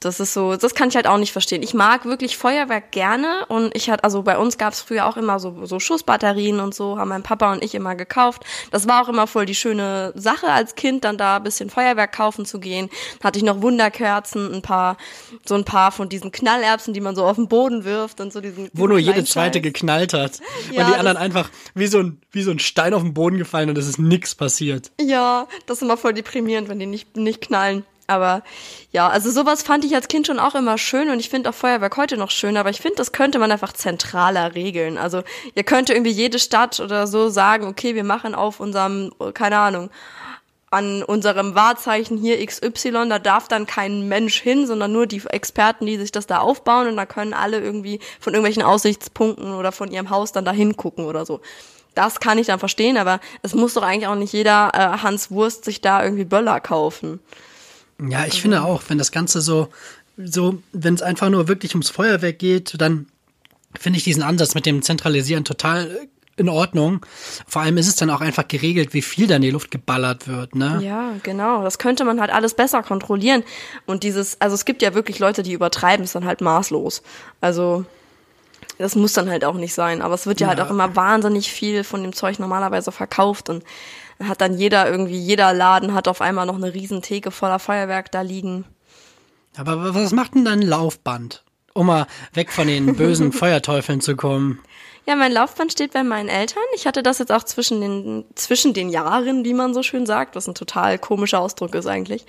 Das 0.00 0.20
ist 0.20 0.34
so, 0.34 0.56
das 0.56 0.74
kann 0.74 0.88
ich 0.88 0.96
halt 0.96 1.06
auch 1.06 1.18
nicht 1.18 1.32
verstehen. 1.32 1.62
Ich 1.62 1.72
mag 1.72 2.04
wirklich 2.04 2.36
Feuerwerk 2.36 2.90
gerne 2.90 3.46
und 3.48 3.74
ich 3.74 3.88
hatte, 3.88 4.04
also 4.04 4.22
bei 4.22 4.36
uns 4.36 4.58
gab 4.58 4.72
es 4.72 4.80
früher 4.80 5.06
auch 5.06 5.16
immer 5.16 5.38
so, 5.38 5.64
so 5.64 5.80
Schussbatterien 5.80 6.60
und 6.60 6.74
so, 6.74 6.98
haben 6.98 7.08
mein 7.08 7.22
Papa 7.22 7.52
und 7.52 7.64
ich 7.64 7.74
immer 7.74 7.94
gekauft. 7.94 8.44
Das 8.70 8.86
war 8.86 9.02
auch 9.02 9.08
immer 9.08 9.26
voll 9.26 9.46
die 9.46 9.54
schöne 9.54 10.12
Sache 10.14 10.48
als 10.48 10.74
Kind, 10.74 11.04
dann 11.04 11.16
da 11.16 11.36
ein 11.36 11.42
bisschen 11.42 11.70
Feuerwerk 11.70 12.12
kaufen 12.12 12.44
zu 12.44 12.60
gehen. 12.60 12.90
Hatte 13.22 13.38
ich 13.38 13.44
noch 13.44 13.62
Wunderkerzen, 13.62 14.54
ein 14.54 14.62
paar, 14.62 14.96
so 15.44 15.54
ein 15.54 15.64
paar 15.64 15.90
von 15.90 16.08
diesen 16.08 16.32
Knallerbsen, 16.32 16.92
die 16.92 17.00
man 17.00 17.16
so 17.16 17.24
auf 17.24 17.36
den 17.36 17.48
Boden 17.48 17.84
wirft 17.84 18.20
und 18.20 18.32
so 18.32 18.40
diesen. 18.40 18.68
Wo 18.74 18.86
nur 18.86 18.98
diesen 18.98 19.12
jede 19.12 19.24
kleinen 19.24 19.26
zweite 19.26 19.60
geknallt 19.60 20.12
hat. 20.12 20.40
Ja, 20.70 20.82
und 20.82 20.92
die 20.92 20.98
anderen 20.98 21.16
einfach 21.16 21.50
wie 21.74 21.86
so, 21.86 22.00
ein, 22.00 22.20
wie 22.30 22.42
so 22.42 22.50
ein 22.50 22.58
Stein 22.58 22.94
auf 22.94 23.02
den 23.02 23.14
Boden 23.14 23.38
gefallen 23.38 23.70
und 23.70 23.78
es 23.78 23.88
ist 23.88 23.98
nix 23.98 24.34
passiert. 24.34 24.90
Ja, 25.00 25.46
das 25.66 25.78
ist 25.78 25.82
immer 25.82 25.96
voll 25.96 26.14
deprimierend, 26.14 26.68
wenn 26.68 26.78
die 26.78 26.86
nicht, 26.86 27.16
nicht 27.16 27.40
knallen. 27.40 27.84
Aber 28.06 28.42
ja, 28.92 29.08
also 29.08 29.30
sowas 29.30 29.62
fand 29.62 29.84
ich 29.84 29.94
als 29.94 30.08
Kind 30.08 30.26
schon 30.26 30.38
auch 30.38 30.54
immer 30.54 30.76
schön 30.76 31.08
und 31.08 31.20
ich 31.20 31.30
finde 31.30 31.50
auch 31.50 31.54
Feuerwerk 31.54 31.96
heute 31.96 32.16
noch 32.16 32.30
schön, 32.30 32.56
aber 32.56 32.68
ich 32.68 32.80
finde, 32.80 32.96
das 32.96 33.12
könnte 33.12 33.38
man 33.38 33.50
einfach 33.50 33.72
zentraler 33.72 34.54
regeln. 34.54 34.98
Also 34.98 35.22
ihr 35.54 35.64
könnte 35.64 35.94
irgendwie 35.94 36.10
jede 36.10 36.38
Stadt 36.38 36.80
oder 36.80 37.06
so 37.06 37.30
sagen, 37.30 37.66
okay, 37.66 37.94
wir 37.94 38.04
machen 38.04 38.34
auf 38.34 38.60
unserem, 38.60 39.12
keine 39.32 39.58
Ahnung, 39.58 39.90
an 40.74 41.04
unserem 41.04 41.54
Wahrzeichen 41.54 42.18
hier 42.18 42.44
XY, 42.44 43.08
da 43.08 43.18
darf 43.18 43.48
dann 43.48 43.64
kein 43.64 44.08
Mensch 44.08 44.40
hin, 44.40 44.66
sondern 44.66 44.92
nur 44.92 45.06
die 45.06 45.22
Experten, 45.28 45.86
die 45.86 45.96
sich 45.96 46.10
das 46.10 46.26
da 46.26 46.38
aufbauen 46.38 46.88
und 46.88 46.96
da 46.96 47.06
können 47.06 47.32
alle 47.32 47.60
irgendwie 47.60 48.00
von 48.20 48.34
irgendwelchen 48.34 48.64
Aussichtspunkten 48.64 49.54
oder 49.54 49.70
von 49.70 49.90
ihrem 49.92 50.10
Haus 50.10 50.32
dann 50.32 50.44
da 50.44 50.50
hingucken 50.50 51.06
oder 51.06 51.24
so. 51.24 51.40
Das 51.94 52.18
kann 52.18 52.38
ich 52.38 52.48
dann 52.48 52.58
verstehen, 52.58 52.96
aber 52.96 53.20
es 53.42 53.54
muss 53.54 53.74
doch 53.74 53.84
eigentlich 53.84 54.08
auch 54.08 54.16
nicht 54.16 54.32
jeder 54.32 54.72
äh, 54.74 55.02
Hans 55.02 55.30
Wurst 55.30 55.64
sich 55.64 55.80
da 55.80 56.02
irgendwie 56.02 56.24
Böller 56.24 56.58
kaufen. 56.60 57.20
Ja, 58.00 58.26
ich 58.26 58.40
finde 58.42 58.62
auch, 58.64 58.82
wenn 58.88 58.98
das 58.98 59.12
Ganze 59.12 59.40
so, 59.40 59.68
so, 60.16 60.62
wenn 60.72 60.94
es 60.94 61.02
einfach 61.02 61.28
nur 61.30 61.48
wirklich 61.48 61.74
ums 61.74 61.90
Feuerwerk 61.90 62.38
geht, 62.38 62.80
dann 62.80 63.06
finde 63.78 63.98
ich 63.98 64.04
diesen 64.04 64.22
Ansatz 64.22 64.54
mit 64.54 64.66
dem 64.66 64.82
Zentralisieren 64.82 65.44
total 65.44 65.86
äh, 65.90 66.06
in 66.36 66.48
Ordnung. 66.48 67.06
Vor 67.46 67.62
allem 67.62 67.76
ist 67.76 67.86
es 67.86 67.94
dann 67.96 68.10
auch 68.10 68.20
einfach 68.20 68.48
geregelt, 68.48 68.92
wie 68.92 69.02
viel 69.02 69.28
da 69.28 69.36
in 69.36 69.42
die 69.42 69.50
Luft 69.50 69.70
geballert 69.70 70.26
wird, 70.26 70.56
ne? 70.56 70.80
Ja, 70.82 71.12
genau. 71.22 71.62
Das 71.62 71.78
könnte 71.78 72.04
man 72.04 72.20
halt 72.20 72.32
alles 72.32 72.54
besser 72.54 72.82
kontrollieren. 72.82 73.44
Und 73.86 74.02
dieses, 74.02 74.40
also 74.40 74.54
es 74.54 74.64
gibt 74.64 74.82
ja 74.82 74.94
wirklich 74.94 75.20
Leute, 75.20 75.44
die 75.44 75.52
übertreiben, 75.52 76.02
ist 76.04 76.16
dann 76.16 76.24
halt 76.24 76.40
maßlos. 76.40 77.02
Also 77.40 77.84
das 78.78 78.96
muss 78.96 79.12
dann 79.12 79.30
halt 79.30 79.44
auch 79.44 79.54
nicht 79.54 79.74
sein. 79.74 80.02
Aber 80.02 80.14
es 80.14 80.26
wird 80.26 80.40
ja, 80.40 80.48
halt 80.48 80.58
Ja. 80.58 80.66
auch 80.66 80.70
immer 80.70 80.96
wahnsinnig 80.96 81.52
viel 81.52 81.84
von 81.84 82.02
dem 82.02 82.12
Zeug 82.12 82.40
normalerweise 82.40 82.90
verkauft 82.90 83.48
und 83.48 83.62
hat 84.22 84.40
dann 84.40 84.56
jeder 84.56 84.88
irgendwie, 84.90 85.18
jeder 85.18 85.52
Laden 85.52 85.94
hat 85.94 86.08
auf 86.08 86.20
einmal 86.20 86.46
noch 86.46 86.56
eine 86.56 86.72
riesen 86.72 87.02
Theke 87.02 87.30
voller 87.30 87.58
Feuerwerk 87.58 88.10
da 88.10 88.20
liegen. 88.20 88.64
Aber 89.56 89.94
was 89.94 90.12
macht 90.12 90.34
denn 90.34 90.44
dann 90.44 90.60
ein 90.60 90.66
Laufband? 90.66 91.44
Um 91.74 91.86
mal 91.86 92.06
weg 92.32 92.52
von 92.52 92.66
den 92.66 92.96
bösen 92.96 93.32
Feuerteufeln 93.32 94.00
zu 94.00 94.16
kommen. 94.16 94.60
Ja, 95.06 95.16
mein 95.16 95.32
Laufband 95.32 95.70
steht 95.70 95.92
bei 95.92 96.02
meinen 96.02 96.30
Eltern. 96.30 96.62
Ich 96.74 96.86
hatte 96.86 97.02
das 97.02 97.18
jetzt 97.18 97.30
auch 97.30 97.42
zwischen 97.42 97.82
den, 97.82 98.24
zwischen 98.36 98.72
den 98.72 98.88
Jahren, 98.88 99.44
wie 99.44 99.52
man 99.52 99.74
so 99.74 99.82
schön 99.82 100.06
sagt, 100.06 100.34
was 100.34 100.48
ein 100.48 100.54
total 100.54 100.98
komischer 100.98 101.40
Ausdruck 101.40 101.74
ist 101.74 101.86
eigentlich. 101.86 102.24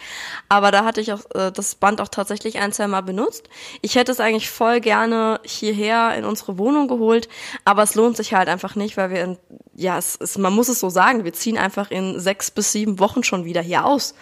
Aber 0.50 0.72
da 0.72 0.84
hatte 0.84 1.00
ich 1.00 1.14
auch 1.14 1.22
äh, 1.34 1.54
das 1.54 1.76
Band 1.76 2.02
auch 2.02 2.10
tatsächlich 2.10 2.58
ein, 2.60 2.74
zwei 2.74 2.88
Mal 2.88 3.02
benutzt. 3.02 3.48
Ich 3.82 3.96
hätte 3.96 4.12
es 4.12 4.20
eigentlich 4.20 4.50
voll 4.50 4.82
gerne 4.82 5.40
hierher 5.46 6.16
in 6.18 6.26
unsere 6.26 6.58
Wohnung 6.58 6.90
geholt, 6.90 7.30
aber 7.64 7.84
es 7.84 7.96
lohnt 7.96 8.18
sich 8.18 8.34
halt 8.34 8.50
einfach 8.50 8.76
nicht, 8.76 8.98
weil 8.98 9.10
wir 9.10 9.24
in, 9.24 9.38
ja, 9.74 9.98
es 9.98 10.16
ist, 10.16 10.38
man 10.38 10.52
muss 10.52 10.68
es 10.68 10.82
so 10.82 10.90
sagen, 10.90 11.24
wir 11.24 11.34
ziehen 11.34 11.58
einfach 11.58 11.92
in 11.92 12.20
sechs 12.20 12.52
bis 12.52 12.74
sieben 12.74 13.00
Wochen 13.00 13.24
schon 13.24 13.46
wieder 13.46 13.62
hier 13.62 13.86
aus. 13.86 14.16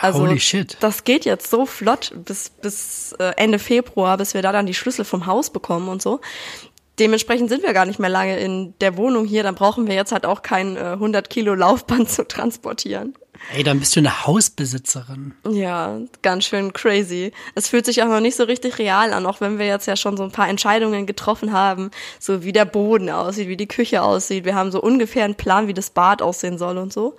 Also, 0.00 0.20
holy 0.20 0.40
shit. 0.40 0.76
Das 0.80 1.04
geht 1.04 1.24
jetzt 1.24 1.48
so 1.48 1.64
flott 1.64 2.12
bis, 2.24 2.50
bis 2.50 3.12
äh, 3.20 3.32
Ende 3.36 3.60
Februar, 3.60 4.16
bis 4.16 4.34
wir 4.34 4.42
da 4.42 4.50
dann 4.50 4.66
die 4.66 4.74
Schlüssel 4.74 5.04
vom 5.04 5.26
Haus 5.26 5.50
bekommen 5.50 5.88
und 5.88 6.02
so 6.02 6.20
dementsprechend 7.00 7.48
sind 7.48 7.62
wir 7.62 7.72
gar 7.72 7.86
nicht 7.86 7.98
mehr 7.98 8.10
lange 8.10 8.38
in 8.38 8.74
der 8.80 8.96
Wohnung 8.96 9.24
hier. 9.24 9.42
Dann 9.42 9.54
brauchen 9.54 9.88
wir 9.88 9.94
jetzt 9.94 10.12
halt 10.12 10.26
auch 10.26 10.42
kein 10.42 10.76
äh, 10.76 10.80
100 10.80 11.30
Kilo 11.30 11.54
Laufband 11.54 12.10
zu 12.10 12.26
transportieren. 12.28 13.14
Ey, 13.54 13.62
dann 13.64 13.80
bist 13.80 13.96
du 13.96 14.00
eine 14.00 14.26
Hausbesitzerin. 14.26 15.34
Ja, 15.48 15.98
ganz 16.20 16.44
schön 16.44 16.74
crazy. 16.74 17.32
Es 17.54 17.68
fühlt 17.68 17.86
sich 17.86 18.02
auch 18.02 18.08
noch 18.08 18.20
nicht 18.20 18.36
so 18.36 18.44
richtig 18.44 18.78
real 18.78 19.14
an, 19.14 19.24
auch 19.24 19.40
wenn 19.40 19.58
wir 19.58 19.66
jetzt 19.66 19.86
ja 19.86 19.96
schon 19.96 20.18
so 20.18 20.24
ein 20.24 20.30
paar 20.30 20.48
Entscheidungen 20.48 21.06
getroffen 21.06 21.52
haben, 21.52 21.90
so 22.18 22.44
wie 22.44 22.52
der 22.52 22.66
Boden 22.66 23.08
aussieht, 23.08 23.48
wie 23.48 23.56
die 23.56 23.66
Küche 23.66 24.02
aussieht. 24.02 24.44
Wir 24.44 24.54
haben 24.54 24.70
so 24.70 24.80
ungefähr 24.80 25.24
einen 25.24 25.36
Plan, 25.36 25.68
wie 25.68 25.74
das 25.74 25.90
Bad 25.90 26.20
aussehen 26.20 26.58
soll 26.58 26.76
und 26.76 26.92
so. 26.92 27.16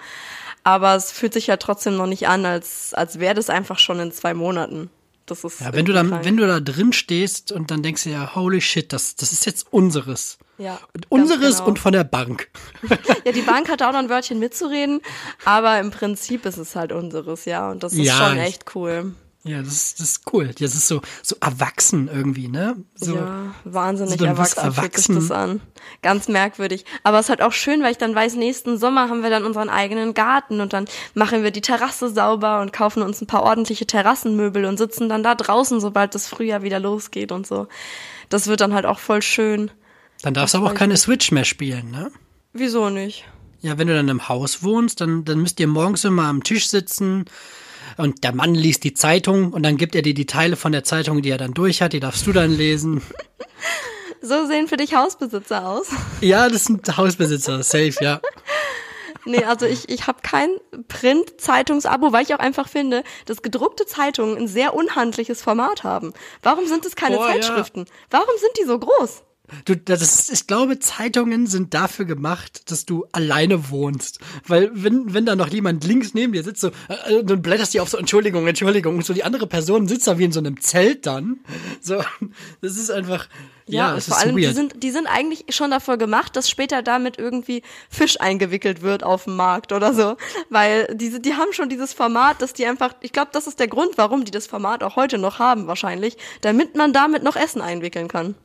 Aber 0.64 0.96
es 0.96 1.12
fühlt 1.12 1.34
sich 1.34 1.48
ja 1.48 1.58
trotzdem 1.58 1.98
noch 1.98 2.06
nicht 2.06 2.28
an, 2.28 2.46
als, 2.46 2.94
als 2.94 3.20
wäre 3.20 3.34
das 3.34 3.50
einfach 3.50 3.80
schon 3.80 4.00
in 4.00 4.12
zwei 4.12 4.36
Monaten. 4.36 4.92
Das 5.26 5.44
ist 5.44 5.62
Ja, 5.62 5.74
wenn 5.74 5.86
du, 5.86 5.94
da, 5.94 6.00
irgendwie 6.00 6.14
krank. 6.16 6.26
wenn 6.26 6.38
du 6.38 6.48
da 6.48 6.60
drin 6.60 6.94
stehst 6.94 7.52
und 7.52 7.72
dann 7.72 7.84
denkst 7.84 8.04
du 8.04 8.10
ja, 8.10 8.36
holy 8.36 8.60
shit, 8.62 8.92
das, 8.92 9.16
das 9.16 9.32
ist 9.32 9.46
jetzt 9.46 9.68
unseres. 9.72 10.38
Ja, 10.58 10.80
Und 10.94 11.10
unseres 11.12 11.58
genau. 11.58 11.68
und 11.70 11.80
von 11.80 11.94
der 11.94 12.04
Bank. 12.04 12.50
Ja, 13.26 13.32
die 13.32 13.42
Bank 13.42 13.70
hat 13.70 13.82
auch 13.84 13.92
noch 13.92 14.00
ein 14.00 14.10
Wörtchen 14.10 14.40
mitzureden, 14.40 15.02
aber 15.46 15.80
im 15.80 15.92
Prinzip 15.92 16.46
ist 16.46 16.58
es 16.58 16.76
halt 16.76 16.92
unseres, 16.92 17.46
ja. 17.46 17.70
Und 17.72 17.84
das 17.84 17.94
ist 17.94 18.00
Ja, 18.00 18.18
schon 18.30 18.38
echt 18.38 18.76
cool. 18.76 19.14
Ja, 19.44 19.58
das 19.64 19.74
ist, 19.74 20.00
das 20.00 20.10
ist 20.10 20.34
cool. 20.34 20.52
Das 20.60 20.76
ist 20.76 20.88
so, 20.88 21.02
so 21.24 21.36
erwachsen 21.42 22.08
irgendwie, 22.14 22.48
ne? 22.48 22.76
So, 22.94 23.16
ja, 23.16 23.56
wahnsinnig 23.64 24.20
so, 24.20 24.26
bist 24.26 24.58
erwachsen 24.58 24.62
fühlt 24.62 24.76
sich 24.76 24.84
erwachsen. 24.84 25.16
das 25.16 25.32
an. 25.32 25.62
Ganz 26.04 26.28
merkwürdig. 26.28 26.86
Aber 27.04 27.18
es 27.18 27.26
ist 27.26 27.30
halt 27.32 27.42
auch 27.42 27.52
schön, 27.52 27.82
weil 27.82 27.92
ich 27.92 27.98
dann 27.98 28.14
weiß, 28.14 28.36
nächsten 28.36 28.78
Sommer 28.78 29.10
haben 29.10 29.24
wir 29.24 29.32
dann 29.32 29.44
unseren 29.44 29.70
eigenen 29.70 30.14
Garten 30.14 30.62
und 30.62 30.74
dann 30.74 30.86
machen 31.16 31.42
wir 31.42 31.50
die 31.50 31.62
Terrasse 31.62 32.10
sauber 32.10 32.62
und 32.62 32.72
kaufen 32.72 33.02
uns 33.02 33.20
ein 33.20 33.28
paar 33.28 33.42
ordentliche 33.42 33.88
Terrassenmöbel 33.88 34.66
und 34.66 34.78
sitzen 34.78 35.10
dann 35.10 35.24
da 35.24 35.34
draußen, 35.34 35.82
sobald 35.82 36.14
das 36.14 36.28
Frühjahr 36.28 36.62
wieder 36.62 36.80
losgeht 36.80 37.32
und 37.32 37.48
so. 37.48 37.68
Das 38.30 38.46
wird 38.46 38.62
dann 38.62 38.76
halt 38.76 38.86
auch 38.86 39.00
voll 39.00 39.24
schön. 39.24 39.72
Dann 40.22 40.36
darfst 40.36 40.54
du 40.54 40.60
aber 40.60 40.68
auch 40.68 40.76
keine 40.76 40.98
Switch 40.98 41.32
mehr 41.32 41.46
spielen, 41.46 41.90
ne? 41.90 42.12
Wieso 42.54 42.90
nicht? 42.90 43.26
Ja, 43.62 43.78
wenn 43.78 43.88
du 43.88 43.96
dann 43.96 44.08
im 44.08 44.28
Haus 44.30 44.62
wohnst, 44.62 45.02
dann, 45.02 45.26
dann 45.26 45.40
müsst 45.40 45.60
ihr 45.60 45.68
morgens 45.68 46.04
immer 46.04 46.26
am 46.26 46.44
Tisch 46.44 46.68
sitzen, 46.68 47.26
Und 47.98 48.24
der 48.24 48.34
Mann 48.34 48.56
liest 48.56 48.84
die 48.84 48.94
Zeitung 48.94 49.54
und 49.54 49.64
dann 49.64 49.78
gibt 49.78 49.96
er 49.96 50.02
dir 50.02 50.14
die 50.14 50.26
Teile 50.26 50.56
von 50.56 50.72
der 50.72 50.84
Zeitung, 50.84 51.22
die 51.22 51.30
er 51.30 51.38
dann 51.38 51.54
durch 51.54 51.82
hat, 51.82 51.94
die 51.94 52.00
darfst 52.00 52.26
du 52.28 52.32
dann 52.32 52.52
lesen. 52.52 53.02
So 54.24 54.46
sehen 54.46 54.68
für 54.68 54.78
dich 54.78 54.94
Hausbesitzer 54.94 55.68
aus. 55.68 55.88
Ja, 56.22 56.48
das 56.48 56.66
sind 56.66 56.96
Hausbesitzer, 56.96 57.64
safe, 57.64 57.96
ja. 58.02 58.22
Nee, 59.26 59.44
also 59.44 59.66
ich, 59.66 59.90
ich 59.90 60.08
habe 60.08 60.20
kein 60.22 60.50
Print-Zeitungsabo, 60.88 62.12
weil 62.12 62.24
ich 62.24 62.34
auch 62.34 62.40
einfach 62.40 62.68
finde, 62.68 63.04
dass 63.26 63.42
gedruckte 63.42 63.86
Zeitungen 63.86 64.38
ein 64.38 64.48
sehr 64.48 64.74
unhandliches 64.74 65.42
Format 65.42 65.84
haben. 65.84 66.14
Warum 66.42 66.68
sind 66.68 66.86
es 66.86 66.96
keine 66.96 67.16
ja. 67.16 67.24
Zeitschriften? 67.24 67.86
Warum 68.10 68.36
sind 68.40 68.52
die 68.60 68.66
so 68.66 68.78
groß? 68.78 69.24
Du, 69.66 69.76
das 69.76 70.02
ist, 70.02 70.32
ich 70.32 70.48
glaube, 70.48 70.80
Zeitungen 70.80 71.48
sind 71.48 71.74
dafür 71.74 72.06
gemacht, 72.06 72.72
dass 72.72 72.86
du 72.86 73.06
alleine 73.12 73.70
wohnst. 73.70 74.20
Weil 74.48 74.72
wenn, 74.74 75.14
wenn 75.14 75.26
da 75.26 75.36
noch 75.36 75.50
jemand 75.50 75.84
links 75.84 76.14
neben 76.14 76.34
dir 76.34 76.44
sitzt, 76.44 76.62
so, 76.62 76.70
äh, 76.88 77.24
dann 77.24 77.42
blätterst 77.42 77.74
du 77.74 77.82
auf 77.82 77.90
so, 77.90 77.98
Entschuldigung, 77.98 78.48
Entschuldigung, 78.48 78.96
und 78.96 79.06
so 79.06 79.14
die 79.14 79.24
andere 79.24 79.48
Person 79.48 79.88
sitzt 79.88 80.08
da 80.08 80.18
wie 80.18 80.24
in 80.24 80.32
so 80.32 80.40
einem 80.40 80.60
Zelt 80.62 81.06
dann. 81.06 81.40
So, 81.82 82.02
das 82.62 82.78
ist 82.78 82.90
einfach, 82.92 83.28
ja, 83.68 83.96
es 83.96 84.08
vor 84.08 84.18
ist 84.18 84.24
allem, 84.24 84.32
so 84.32 84.38
die 84.38 84.44
weird. 84.46 84.56
sind, 84.56 84.84
die 84.84 84.92
sind 84.92 85.08
eigentlich 85.08 85.46
schon 85.50 85.72
dafür 85.72 85.98
gemacht, 85.98 86.36
dass 86.36 86.50
später 86.50 86.82
damit 86.82 87.18
irgendwie 87.18 87.64
Fisch 87.90 88.20
eingewickelt 88.20 88.82
wird 88.82 89.04
auf 89.04 89.26
dem 89.26 89.36
Markt 89.36 89.72
oder 89.72 89.94
so. 89.94 90.18
Weil 90.50 90.88
diese, 90.96 91.20
die 91.20 91.36
haben 91.36 91.54
schon 91.54 91.70
dieses 91.70 91.94
Format, 91.94 92.42
dass 92.42 92.54
die 92.54 92.66
einfach, 92.66 92.96
ich 93.02 93.12
glaube, 93.12 93.30
das 93.34 93.48
ist 93.48 93.60
der 93.60 93.68
Grund, 93.68 93.98
warum 93.98 94.26
die 94.26 94.32
das 94.32 94.48
Format 94.48 94.84
auch 94.84 94.96
heute 94.96 95.18
noch 95.18 95.40
haben, 95.40 95.68
wahrscheinlich, 95.68 96.18
damit 96.42 96.76
man 96.76 96.94
damit 96.94 97.24
noch 97.24 97.36
Essen 97.36 97.62
einwickeln 97.62 98.08
kann. 98.08 98.36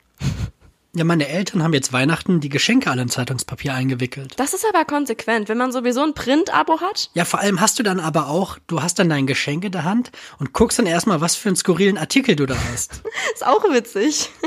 Ja, 0.97 1.05
meine 1.05 1.29
Eltern 1.29 1.63
haben 1.63 1.75
jetzt 1.75 1.93
Weihnachten 1.93 2.41
die 2.41 2.49
Geschenke 2.49 2.91
alle 2.91 3.03
in 3.03 3.11
Zeitungspapier 3.11 3.75
eingewickelt. 3.75 4.33
Das 4.39 4.55
ist 4.55 4.65
aber 4.67 4.87
konsequent. 4.87 5.49
Wenn 5.51 5.59
man 5.59 5.71
sowieso 5.71 6.03
ein 6.03 6.15
Print-Abo 6.15 6.81
hat, 6.81 7.11
Ja, 7.13 7.27
vor 7.27 7.41
allem 7.41 7.61
hast 7.61 7.79
du 7.79 7.83
dann 7.83 8.01
aber 8.01 8.29
auch, 8.29 8.59
du 8.67 8.83
hast 8.83 8.99
dann 8.99 9.11
dein 9.11 9.27
Geschenk 9.27 9.65
in 9.65 9.73
der 9.73 9.85
Hand 9.85 10.11
und 10.39 10.55
guckst 10.55 10.79
dann 10.79 10.87
erstmal, 10.87 11.21
was 11.21 11.37
für 11.37 11.51
einen 11.51 11.57
skurrilen 11.57 11.99
Artikel 11.99 12.35
du 12.35 12.47
da 12.47 12.57
hast. 12.73 13.03
ist 13.35 13.47
auch 13.47 13.63
witzig. 13.71 14.31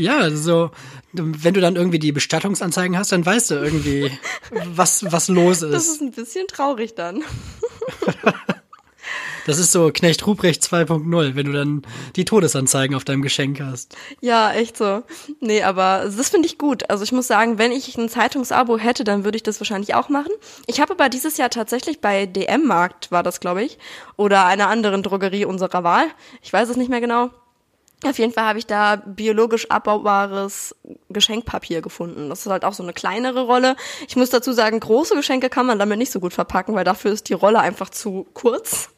Ja, 0.00 0.18
also 0.18 0.36
so, 0.40 0.70
wenn 1.12 1.54
du 1.54 1.60
dann 1.60 1.74
irgendwie 1.74 1.98
die 1.98 2.12
Bestattungsanzeigen 2.12 2.96
hast, 2.96 3.10
dann 3.10 3.26
weißt 3.26 3.50
du 3.50 3.56
irgendwie, 3.56 4.16
was, 4.76 5.10
was 5.10 5.26
los 5.26 5.58
Das 5.58 5.86
ist. 5.88 5.94
ist 5.94 6.00
ein 6.02 6.12
bisschen 6.12 6.46
traurig 6.46 6.94
dann. 6.94 7.24
Das 9.48 9.58
ist 9.58 9.72
so 9.72 9.90
Knecht 9.90 10.26
Ruprecht 10.26 10.62
2.0, 10.62 11.34
wenn 11.34 11.46
du 11.46 11.52
dann 11.52 11.80
die 12.16 12.26
Todesanzeigen 12.26 12.94
auf 12.94 13.04
deinem 13.04 13.22
Geschenk 13.22 13.62
hast. 13.62 13.96
Ja, 14.20 14.52
echt 14.52 14.76
so. 14.76 15.02
Nee, 15.40 15.62
aber 15.62 16.04
das 16.14 16.28
finde 16.28 16.46
ich 16.46 16.58
gut. 16.58 16.90
Also 16.90 17.02
ich 17.02 17.12
muss 17.12 17.28
sagen, 17.28 17.56
wenn 17.56 17.72
ich 17.72 17.96
ein 17.96 18.10
Zeitungsabo 18.10 18.76
hätte, 18.76 19.04
dann 19.04 19.24
würde 19.24 19.36
ich 19.36 19.42
das 19.42 19.58
wahrscheinlich 19.58 19.94
auch 19.94 20.10
machen. 20.10 20.32
Ich 20.66 20.82
habe 20.82 20.92
aber 20.92 21.08
dieses 21.08 21.38
Jahr 21.38 21.48
tatsächlich 21.48 22.02
bei 22.02 22.26
DM 22.26 22.66
Markt 22.66 23.10
war 23.10 23.22
das, 23.22 23.40
glaube 23.40 23.62
ich, 23.62 23.78
oder 24.16 24.44
einer 24.44 24.68
anderen 24.68 25.02
Drogerie 25.02 25.46
unserer 25.46 25.82
Wahl. 25.82 26.08
Ich 26.42 26.52
weiß 26.52 26.68
es 26.68 26.76
nicht 26.76 26.90
mehr 26.90 27.00
genau. 27.00 27.30
Auf 28.04 28.18
jeden 28.18 28.32
Fall 28.32 28.44
habe 28.44 28.60
ich 28.60 28.66
da 28.66 28.96
biologisch 28.96 29.70
abbaubares 29.70 30.74
Geschenkpapier 31.08 31.82
gefunden. 31.82 32.28
Das 32.28 32.40
ist 32.40 32.46
halt 32.46 32.64
auch 32.64 32.72
so 32.72 32.84
eine 32.84 32.92
kleinere 32.92 33.42
Rolle. 33.42 33.74
Ich 34.06 34.14
muss 34.14 34.30
dazu 34.30 34.52
sagen, 34.52 34.78
große 34.78 35.16
Geschenke 35.16 35.50
kann 35.50 35.66
man 35.66 35.80
damit 35.80 35.98
nicht 35.98 36.12
so 36.12 36.20
gut 36.20 36.32
verpacken, 36.32 36.76
weil 36.76 36.84
dafür 36.84 37.10
ist 37.10 37.28
die 37.28 37.34
Rolle 37.34 37.58
einfach 37.58 37.90
zu 37.90 38.26
kurz. 38.34 38.90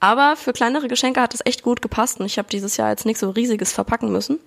Aber 0.00 0.34
für 0.34 0.52
kleinere 0.52 0.88
Geschenke 0.88 1.20
hat 1.20 1.34
es 1.34 1.40
echt 1.44 1.62
gut 1.62 1.80
gepasst 1.80 2.18
und 2.18 2.26
ich 2.26 2.36
habe 2.36 2.48
dieses 2.48 2.76
Jahr 2.76 2.90
jetzt 2.90 3.06
nichts 3.06 3.20
so 3.20 3.30
riesiges 3.30 3.72
verpacken 3.72 4.10
müssen. 4.10 4.40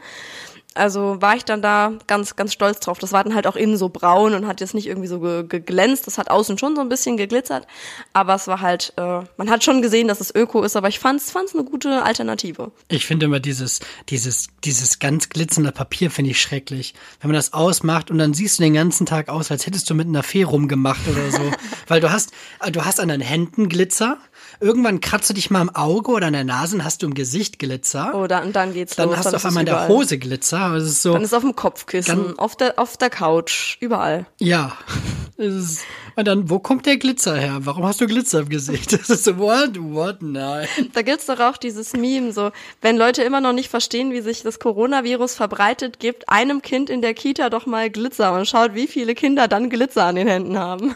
Also 0.75 1.22
war 1.22 1.36
ich 1.38 1.46
dann 1.46 1.62
da 1.62 1.94
ganz, 2.05 2.36
ganz 2.36 2.51
stolz 2.53 2.82
drauf. 2.82 3.00
Das 3.00 3.12
war 3.13 3.24
dann 3.24 3.34
halt 3.34 3.48
auch 3.48 3.55
innen 3.55 3.77
so 3.77 3.88
braun 3.89 4.34
und 4.34 4.46
hat 4.46 4.60
jetzt 4.60 4.74
nicht 4.74 4.88
irgendwie 4.88 5.08
so 5.08 5.20
ge- 5.22 5.44
geglänzt. 5.48 6.05
Das 6.05 6.17
hat 6.17 6.29
außen 6.29 6.58
schon 6.58 6.75
so 6.75 6.82
ein 6.82 6.89
bisschen 6.89 7.15
geglitzert. 7.15 7.65
Aber 8.12 8.36
es 8.36 8.48
war 8.48 8.60
halt, 8.62 8.91
äh, 8.98 9.22
man 9.38 9.50
hat 9.50 9.63
schon 9.63 9.82
gesehen, 9.82 10.08
dass 10.10 10.20
es 10.20 10.36
Öko 10.36 10.63
ist, 10.63 10.75
aber 10.75 10.89
ich 10.89 11.00
fand's, 11.00 11.32
fand's 11.32 11.53
eine 11.55 11.63
gute 11.63 12.03
Alternative. 12.03 12.72
Ich 12.89 13.05
finde 13.05 13.25
immer 13.27 13.39
dieses, 13.39 13.79
dieses, 14.10 14.48
dieses 14.65 15.00
ganz 15.00 15.29
glitzernde 15.29 15.72
Papier 15.72 16.12
finde 16.12 16.32
ich 16.32 16.41
schrecklich. 16.41 16.94
Wenn 17.22 17.29
man 17.29 17.36
das 17.36 17.53
ausmacht 17.53 18.12
und 18.12 18.17
dann 18.17 18.34
siehst 18.34 18.60
du 18.60 18.63
den 18.63 18.74
ganzen 18.74 19.05
Tag 19.05 19.29
aus, 19.29 19.51
als 19.51 19.65
hättest 19.65 19.89
du 19.89 19.96
mit 19.96 20.08
einer 20.08 20.24
Fee 20.24 20.44
rumgemacht 20.44 21.08
oder 21.08 21.32
so. 21.32 21.51
Weil 21.88 22.01
du 22.01 22.12
hast, 22.12 22.32
du 22.70 22.84
hast 22.84 23.00
an 23.00 23.08
deinen 23.08 23.22
Händen 23.22 23.70
Glitzer. 23.70 24.17
Irgendwann 24.60 25.02
kratzt 25.02 25.30
du 25.30 25.34
dich 25.34 25.50
mal 25.50 25.62
im 25.62 25.70
Auge 25.76 26.12
oder 26.12 26.28
an 26.28 26.34
der 26.34 26.44
Nase 26.44 26.76
und 26.76 26.84
hast 26.84 27.02
du 27.02 27.08
im 27.08 27.14
Gesicht 27.14 27.60
Glitzer. 27.60 28.12
Oh, 28.16 28.28
dann, 28.28 28.54
dann 28.54 28.74
geht's 28.74 28.96
dann 28.96 29.10
los. 29.10 29.18
hast 29.18 29.26
du 29.26 29.30
ist 29.30 29.36
auf 29.36 29.42
es 29.42 29.46
einmal 29.48 29.62
in 29.62 29.66
der. 29.68 29.88
Hose 29.88 30.18
Glitzer. 30.18 30.60
aber 30.60 30.76
Es 30.78 30.86
ist 30.86 31.02
so, 31.02 31.14
Dann 31.14 31.22
ist 31.24 31.30
es 31.30 31.34
auf 31.34 31.44
dem 31.44 31.56
Kopfkissen, 31.56 32.24
Dann- 32.26 32.40
auf 32.40 32.56
der, 32.56 32.80
auf 32.80 32.98
der 32.98 33.10
Couch, 33.10 33.78
überall. 33.80 34.26
ja. 34.40 34.74
Es 35.38 35.54
ist, 35.54 35.82
und 36.16 36.30
dann, 36.30 36.50
wo 36.50 36.60
kommt 36.60 36.86
der 36.86 36.96
Glitzer 36.96 37.36
her? 37.36 37.58
Warum 37.66 37.84
hast 37.84 38.00
du 38.00 38.06
Glitzer 38.08 38.40
im 38.40 38.48
Gesicht? 38.48 38.94
Das 38.94 39.10
ist 39.10 39.26
so, 39.26 39.38
what, 39.38 39.72
what, 39.78 40.22
nein. 40.22 40.66
Da 40.94 41.02
gibt's 41.02 41.26
doch 41.26 41.42
auch 41.42 41.58
dieses 41.58 41.92
Meme, 41.92 42.32
so, 42.32 42.52
wenn 42.82 42.96
Leute 42.96 43.22
immer 43.22 43.42
noch 43.42 43.52
nicht 43.52 43.68
verstehen, 43.70 44.14
wie 44.14 44.22
sich 44.22 44.44
das 44.44 44.60
Coronavirus 44.60 45.36
verbreitet, 45.36 46.00
gebt 46.00 46.30
einem 46.30 46.62
Kind 46.62 46.90
in 46.90 47.02
der 47.02 47.14
Kita 47.14 47.50
doch 47.50 47.66
mal 47.66 47.90
Glitzer 47.90 48.32
und 48.32 48.48
schaut, 48.48 48.76
wie 48.76 48.88
viele 48.88 49.14
Kinder 49.14 49.50
dann 49.50 49.70
Glitzer 49.70 50.06
an 50.06 50.16
den 50.16 50.30
Händen 50.30 50.58
haben. 50.58 50.96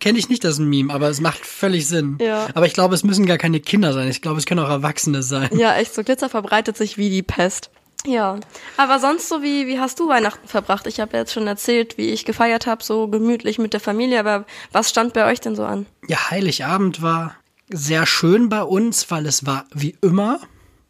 Kenne 0.00 0.18
ich 0.18 0.28
nicht 0.28 0.44
das 0.44 0.58
Meme, 0.58 0.92
aber 0.92 1.08
es 1.08 1.22
macht 1.22 1.46
völlig 1.46 1.88
Sinn. 1.88 2.18
Ja. 2.20 2.48
Aber 2.52 2.66
ich 2.66 2.74
glaube, 2.74 2.81
es 2.90 3.04
müssen 3.04 3.26
gar 3.26 3.38
keine 3.38 3.60
Kinder 3.60 3.92
sein. 3.92 4.08
Ich 4.08 4.22
glaube, 4.22 4.38
es 4.38 4.46
können 4.46 4.60
auch 4.60 4.68
Erwachsene 4.68 5.22
sein. 5.22 5.50
Ja, 5.56 5.76
echt, 5.76 5.94
so 5.94 6.02
Glitzer 6.02 6.28
verbreitet 6.28 6.76
sich 6.76 6.98
wie 6.98 7.10
die 7.10 7.22
Pest. 7.22 7.70
Ja, 8.04 8.40
aber 8.76 8.98
sonst 8.98 9.28
so 9.28 9.42
wie 9.42 9.68
wie 9.68 9.78
hast 9.78 10.00
du 10.00 10.08
Weihnachten 10.08 10.48
verbracht? 10.48 10.86
Ich 10.88 10.98
habe 10.98 11.12
ja 11.12 11.20
jetzt 11.20 11.32
schon 11.32 11.46
erzählt, 11.46 11.98
wie 11.98 12.10
ich 12.10 12.24
gefeiert 12.24 12.66
habe, 12.66 12.82
so 12.82 13.06
gemütlich 13.06 13.58
mit 13.58 13.74
der 13.74 13.80
Familie, 13.80 14.18
aber 14.18 14.44
was 14.72 14.90
stand 14.90 15.12
bei 15.12 15.30
euch 15.30 15.40
denn 15.40 15.54
so 15.54 15.64
an? 15.64 15.86
Ja, 16.08 16.30
Heiligabend 16.30 17.00
war 17.00 17.36
sehr 17.70 18.06
schön 18.06 18.48
bei 18.48 18.62
uns, 18.62 19.10
weil 19.10 19.26
es 19.26 19.46
war 19.46 19.66
wie 19.72 19.96
immer. 20.00 20.40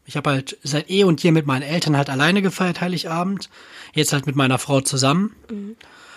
Ich 0.06 0.16
habe 0.16 0.30
halt 0.30 0.58
seit 0.62 0.90
eh 0.90 1.04
und 1.04 1.22
je 1.22 1.32
mit 1.32 1.46
meinen 1.46 1.62
Eltern 1.62 1.96
halt 1.96 2.10
alleine 2.10 2.42
gefeiert, 2.42 2.80
Heiligabend. 2.80 3.50
Jetzt 3.92 4.12
halt 4.12 4.26
mit 4.26 4.34
meiner 4.34 4.58
Frau 4.58 4.80
zusammen. 4.80 5.36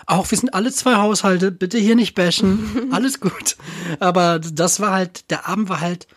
Auch 0.06 0.30
wir 0.30 0.38
sind 0.38 0.54
alle 0.54 0.72
zwei 0.72 0.96
Haushalte, 0.96 1.52
bitte 1.52 1.78
hier 1.78 1.96
nicht 1.96 2.14
bashen. 2.14 2.90
Alles 2.92 3.20
gut. 3.20 3.58
Aber 4.00 4.40
das 4.40 4.80
war 4.80 4.92
halt, 4.92 5.32
der 5.32 5.48
Abend 5.48 5.70
war 5.70 5.82
halt 5.82 6.08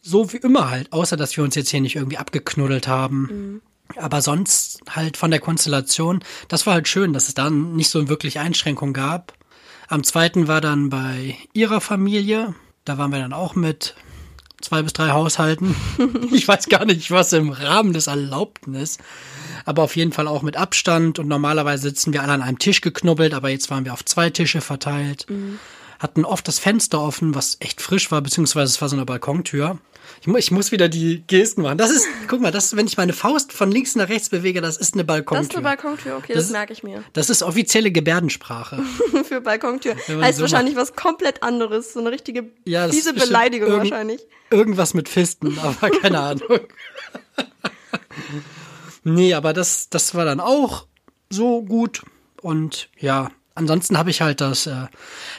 so 0.00 0.32
wie 0.32 0.38
immer 0.38 0.70
halt, 0.70 0.92
außer 0.92 1.16
dass 1.16 1.36
wir 1.36 1.44
uns 1.44 1.54
jetzt 1.54 1.70
hier 1.70 1.80
nicht 1.80 1.96
irgendwie 1.96 2.18
abgeknuddelt 2.18 2.88
haben. 2.88 3.60
Aber 3.96 4.22
sonst 4.22 4.80
halt 4.90 5.16
von 5.16 5.30
der 5.30 5.40
Konstellation, 5.40 6.24
das 6.48 6.66
war 6.66 6.74
halt 6.74 6.88
schön, 6.88 7.12
dass 7.12 7.28
es 7.28 7.34
dann 7.34 7.76
nicht 7.76 7.90
so 7.90 8.08
wirklich 8.08 8.38
Einschränkungen 8.38 8.94
gab. 8.94 9.34
Am 9.88 10.04
zweiten 10.04 10.48
war 10.48 10.60
dann 10.60 10.88
bei 10.88 11.36
ihrer 11.52 11.80
Familie. 11.80 12.54
Da 12.84 12.98
waren 12.98 13.12
wir 13.12 13.18
dann 13.18 13.32
auch 13.32 13.54
mit 13.54 13.94
zwei 14.60 14.82
bis 14.82 14.94
drei 14.94 15.10
Haushalten. 15.10 15.74
Ich 16.32 16.48
weiß 16.48 16.68
gar 16.68 16.84
nicht, 16.84 17.10
was 17.10 17.32
im 17.32 17.50
Rahmen 17.50 17.92
des 17.92 18.06
Erlaubten 18.06 18.74
ist. 18.74 19.00
Aber 19.64 19.82
auf 19.82 19.96
jeden 19.96 20.12
Fall 20.12 20.28
auch 20.28 20.42
mit 20.42 20.56
Abstand. 20.56 21.18
Und 21.18 21.28
normalerweise 21.28 21.84
sitzen 21.88 22.12
wir 22.12 22.22
alle 22.22 22.32
an 22.32 22.42
einem 22.42 22.58
Tisch 22.58 22.80
geknubbelt, 22.80 23.34
aber 23.34 23.48
jetzt 23.48 23.70
waren 23.70 23.84
wir 23.84 23.92
auf 23.92 24.04
zwei 24.04 24.30
Tische 24.30 24.60
verteilt. 24.60 25.26
Hatten 25.98 26.24
oft 26.24 26.46
das 26.48 26.58
Fenster 26.58 27.00
offen, 27.00 27.34
was 27.34 27.56
echt 27.60 27.80
frisch 27.80 28.10
war, 28.10 28.20
beziehungsweise 28.20 28.70
es 28.72 28.80
war 28.82 28.88
so 28.88 28.96
eine 28.96 29.06
Balkontür. 29.06 29.78
Ich, 30.20 30.26
mu 30.26 30.36
ich 30.36 30.50
muss 30.50 30.70
wieder 30.70 30.90
die 30.90 31.22
Gesten 31.26 31.62
machen. 31.62 31.78
Das 31.78 31.90
ist, 31.90 32.06
guck 32.28 32.40
mal, 32.42 32.50
das, 32.50 32.76
wenn 32.76 32.86
ich 32.86 32.98
meine 32.98 33.14
Faust 33.14 33.54
von 33.54 33.70
links 33.72 33.94
nach 33.94 34.10
rechts 34.10 34.28
bewege, 34.28 34.60
das 34.60 34.76
ist 34.76 34.92
eine 34.94 35.04
Balkontür. 35.04 35.38
Das 35.38 35.48
ist 35.48 35.54
eine 35.54 35.62
Balkontür, 35.64 36.16
okay, 36.18 36.34
Das 36.34 36.44
das, 36.44 36.52
merke 36.52 36.74
ich 36.74 36.82
mir. 36.82 37.02
Das 37.14 37.30
ist 37.30 37.42
offizielle 37.42 37.90
Gebärdensprache. 37.90 38.82
Für 39.26 39.40
Balkontür. 39.40 39.96
Heißt 40.08 40.36
so 40.38 40.42
wahrscheinlich 40.42 40.76
was 40.76 40.94
komplett 40.94 41.42
anderes, 41.42 41.94
so 41.94 42.00
eine 42.00 42.10
richtige 42.10 42.50
Ja, 42.66 42.86
fiese 42.88 43.14
Beleidigung 43.14 43.68
irgend- 43.70 43.90
wahrscheinlich. 43.90 44.20
Irgendwas 44.50 44.92
mit 44.92 45.08
Fisten, 45.08 45.58
aber 45.58 45.88
keine 45.90 46.20
Ahnung. 46.20 46.42
nee, 49.04 49.34
aber 49.34 49.52
das, 49.52 49.88
das 49.88 50.14
war 50.14 50.24
dann 50.24 50.40
auch 50.40 50.86
so 51.30 51.62
gut. 51.62 52.02
Und 52.42 52.88
ja, 52.98 53.30
ansonsten 53.54 53.96
habe 53.98 54.10
ich 54.10 54.20
halt 54.20 54.40
das, 54.40 54.66
äh, 54.66 54.86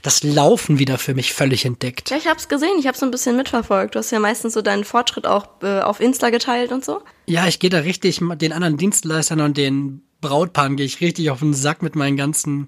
das 0.01 0.24
Laufen 0.24 0.79
wieder 0.79 0.98
für 0.98 1.13
mich 1.13 1.34
völlig 1.34 1.65
entdeckt. 1.65 2.10
Ja, 2.10 2.17
ich 2.17 2.27
hab's 2.27 2.48
gesehen, 2.48 2.77
ich 2.79 2.88
hab's 2.88 3.00
so 3.00 3.05
ein 3.05 3.12
bisschen 3.12 3.38
mitverfolgt. 3.38 3.95
Du 3.95 4.00
hast 4.00 4.12
ja 4.12 4.19
meistens 4.19 4.53
so 4.53 4.62
deinen 4.62 4.84
Fortschritt 4.84 5.27
auch 5.27 5.48
äh, 5.62 5.81
auf 5.81 6.00
Insta 6.00 6.29
geteilt 6.29 6.72
und 6.72 6.84
so. 6.84 7.01
Ja, 7.27 7.48
ich 7.48 7.60
gehe 7.60 7.69
da 7.69 7.79
richtig, 7.79 8.22
den 8.22 8.53
anderen 8.53 8.77
Dienstleistern 8.77 9.41
und 9.41 9.57
den 9.57 10.01
Brautpaaren 10.22 10.75
gehe 10.75 10.86
ich 10.86 11.01
richtig 11.01 11.29
auf 11.29 11.39
den 11.39 11.53
Sack 11.53 11.84
mit 11.84 11.95
meinen 11.95 12.17
ganzen 12.17 12.67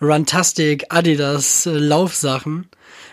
Runtastic, 0.00 0.86
Adidas, 0.90 1.66
äh, 1.66 1.70
Laufsachen. 1.70 2.68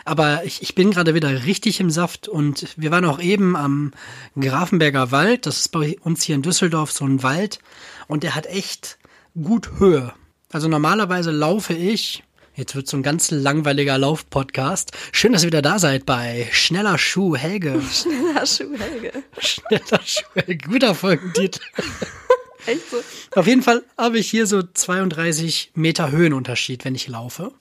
Aber 0.05 0.43
ich, 0.46 0.62
ich 0.62 0.75
bin 0.75 0.91
gerade 0.91 1.13
wieder 1.13 1.46
richtig 1.46 1.79
im 1.79 1.89
Saft 1.89 2.27
und 2.27 2.67
wir 2.75 2.91
waren 2.91 3.05
auch 3.05 3.20
eben 3.20 3.55
am 3.55 3.91
Grafenberger 4.39 5.12
Wald. 5.12 5.46
Das 5.46 5.60
ist 5.60 5.70
bei 5.70 5.98
uns 6.01 6.24
hier 6.24 6.36
in 6.36 6.41
Düsseldorf 6.41 6.91
so 6.91 7.05
ein 7.05 7.24
Wald 7.24 7.60
und 8.08 8.24
der 8.24 8.36
hat 8.36 8.46
echt 8.48 8.98
gut 9.41 9.72
Höhe. 9.79 10.13
Also 10.51 10.67
normalerweise 10.67 11.31
laufe 11.31 11.74
ich, 11.74 12.24
jetzt 12.55 12.75
wird 12.75 12.88
so 12.88 12.98
ein 12.98 13.03
ganz 13.03 13.31
langweiliger 13.31 13.98
Laufpodcast. 13.98 14.91
Schön, 15.12 15.34
dass 15.34 15.43
ihr 15.43 15.48
wieder 15.48 15.62
da 15.62 15.79
seid 15.79 16.05
bei 16.05 16.50
Schneller 16.51 16.98
Schuh 16.98 17.36
Helge. 17.36 17.81
Ja, 18.36 18.46
Schuh, 18.46 18.77
Helge. 18.77 19.12
Schneller 19.38 20.01
Schuh 20.03 20.24
Helge. 20.36 20.58
Guter 20.67 20.96
Folgentitel. 20.96 21.62
Echt 22.65 22.89
so? 22.91 22.97
Auf 23.39 23.47
jeden 23.47 23.61
Fall 23.63 23.83
habe 23.97 24.17
ich 24.19 24.29
hier 24.29 24.45
so 24.47 24.61
32 24.61 25.71
Meter 25.73 26.11
Höhenunterschied, 26.11 26.85
wenn 26.85 26.95
ich 26.95 27.07
laufe. 27.07 27.51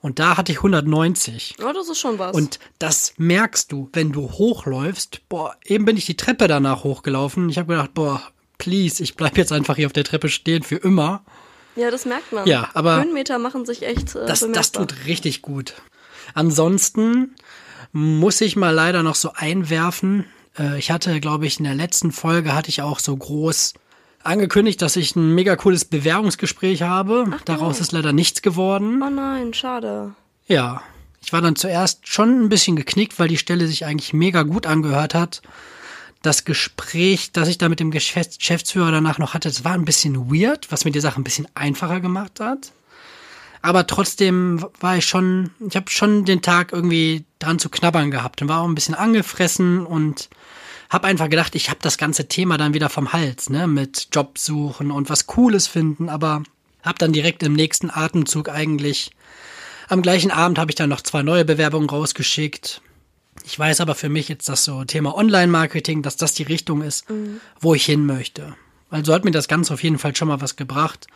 Und 0.00 0.18
da 0.18 0.36
hatte 0.36 0.52
ich 0.52 0.58
190. 0.58 1.56
Ja, 1.58 1.72
das 1.72 1.88
ist 1.88 1.98
schon 1.98 2.18
was. 2.18 2.34
Und 2.36 2.58
das 2.78 3.14
merkst 3.16 3.72
du, 3.72 3.88
wenn 3.92 4.12
du 4.12 4.30
hochläufst. 4.32 5.28
Boah, 5.28 5.56
eben 5.64 5.84
bin 5.84 5.96
ich 5.96 6.06
die 6.06 6.16
Treppe 6.16 6.46
danach 6.48 6.84
hochgelaufen. 6.84 7.48
Ich 7.48 7.58
habe 7.58 7.72
gedacht, 7.74 7.94
boah, 7.94 8.22
please, 8.58 9.02
ich 9.02 9.16
bleib 9.16 9.36
jetzt 9.36 9.52
einfach 9.52 9.76
hier 9.76 9.86
auf 9.86 9.92
der 9.92 10.04
Treppe 10.04 10.28
stehen 10.28 10.62
für 10.62 10.76
immer. 10.76 11.24
ja, 11.74 11.90
das 11.90 12.04
merkt 12.06 12.32
man. 12.32 12.46
Ja, 12.46 12.70
aber- 12.74 13.02
Höhenmeter 13.02 13.38
machen 13.38 13.66
sich 13.66 13.82
echt 13.82 14.14
äh, 14.14 14.26
Das, 14.26 14.46
das 14.52 14.72
tut 14.72 14.94
richtig 15.06 15.42
gut. 15.42 15.74
Ansonsten 16.34 17.34
muss 17.92 18.40
ich 18.40 18.56
mal 18.56 18.70
leider 18.70 19.02
noch 19.02 19.14
so 19.14 19.32
einwerfen. 19.34 20.26
Äh, 20.58 20.78
Ich 20.78 20.90
hatte, 20.90 21.18
glaube 21.20 21.46
ich, 21.46 21.58
in 21.58 21.64
der 21.64 21.74
letzten 21.74 22.12
Folge 22.12 22.54
hatte 22.54 22.68
ich 22.68 22.82
auch 22.82 22.98
so 22.98 23.16
groß 23.16 23.74
angekündigt, 24.26 24.82
dass 24.82 24.96
ich 24.96 25.16
ein 25.16 25.34
mega 25.34 25.56
cooles 25.56 25.84
Bewerbungsgespräch 25.84 26.82
habe. 26.82 27.38
Daraus 27.44 27.80
ist 27.80 27.92
leider 27.92 28.12
nichts 28.12 28.42
geworden. 28.42 29.02
Oh 29.02 29.10
nein, 29.10 29.54
schade. 29.54 30.14
Ja, 30.46 30.82
ich 31.24 31.32
war 31.32 31.40
dann 31.40 31.56
zuerst 31.56 32.06
schon 32.08 32.44
ein 32.44 32.48
bisschen 32.48 32.76
geknickt, 32.76 33.18
weil 33.18 33.28
die 33.28 33.38
Stelle 33.38 33.66
sich 33.66 33.84
eigentlich 33.84 34.12
mega 34.12 34.42
gut 34.42 34.66
angehört 34.66 35.14
hat. 35.14 35.42
Das 36.22 36.44
Gespräch, 36.44 37.32
das 37.32 37.48
ich 37.48 37.58
da 37.58 37.68
mit 37.68 37.80
dem 37.80 37.90
Geschäfts- 37.90 38.38
Geschäftsführer 38.38 38.90
danach 38.90 39.18
noch 39.18 39.34
hatte, 39.34 39.48
das 39.48 39.64
war 39.64 39.72
ein 39.72 39.84
bisschen 39.84 40.30
weird, 40.30 40.70
was 40.70 40.84
mir 40.84 40.90
die 40.90 41.00
Sache 41.00 41.20
ein 41.20 41.24
bisschen 41.24 41.48
einfacher 41.54 42.00
gemacht 42.00 42.40
hat. 42.40 42.72
Aber 43.62 43.86
trotzdem 43.86 44.64
war 44.80 44.96
ich 44.96 45.06
schon, 45.06 45.50
ich 45.68 45.74
habe 45.74 45.90
schon 45.90 46.24
den 46.24 46.42
Tag 46.42 46.72
irgendwie 46.72 47.24
dran 47.38 47.58
zu 47.58 47.68
knabbern 47.68 48.10
gehabt 48.10 48.40
und 48.40 48.48
war 48.48 48.60
auch 48.60 48.68
ein 48.68 48.74
bisschen 48.76 48.94
angefressen 48.94 49.84
und 49.84 50.28
habe 50.90 51.06
einfach 51.06 51.28
gedacht, 51.28 51.54
ich 51.54 51.68
habe 51.68 51.80
das 51.82 51.98
ganze 51.98 52.28
Thema 52.28 52.56
dann 52.58 52.74
wieder 52.74 52.88
vom 52.88 53.12
Hals, 53.12 53.50
ne, 53.50 53.66
mit 53.66 54.08
Job 54.12 54.38
suchen 54.38 54.90
und 54.90 55.10
was 55.10 55.26
Cooles 55.26 55.66
finden, 55.66 56.08
aber 56.08 56.42
habe 56.82 56.98
dann 56.98 57.12
direkt 57.12 57.42
im 57.42 57.54
nächsten 57.54 57.90
Atemzug 57.90 58.48
eigentlich 58.48 59.10
am 59.88 60.02
gleichen 60.02 60.30
Abend 60.30 60.58
habe 60.58 60.70
ich 60.70 60.74
dann 60.74 60.90
noch 60.90 61.00
zwei 61.00 61.22
neue 61.22 61.44
Bewerbungen 61.44 61.88
rausgeschickt. 61.88 62.80
Ich 63.44 63.58
weiß 63.58 63.80
aber 63.80 63.94
für 63.94 64.08
mich 64.08 64.28
jetzt, 64.28 64.48
dass 64.48 64.64
so 64.64 64.84
Thema 64.84 65.14
Online-Marketing, 65.14 66.02
dass 66.02 66.16
das 66.16 66.34
die 66.34 66.42
Richtung 66.42 66.82
ist, 66.82 67.06
wo 67.60 67.74
ich 67.74 67.84
hin 67.84 68.04
möchte. 68.04 68.56
Also 68.90 69.14
hat 69.14 69.24
mir 69.24 69.30
das 69.30 69.48
Ganze 69.48 69.74
auf 69.74 69.82
jeden 69.82 69.98
Fall 69.98 70.16
schon 70.16 70.28
mal 70.28 70.40
was 70.40 70.56
gebracht. 70.56 71.06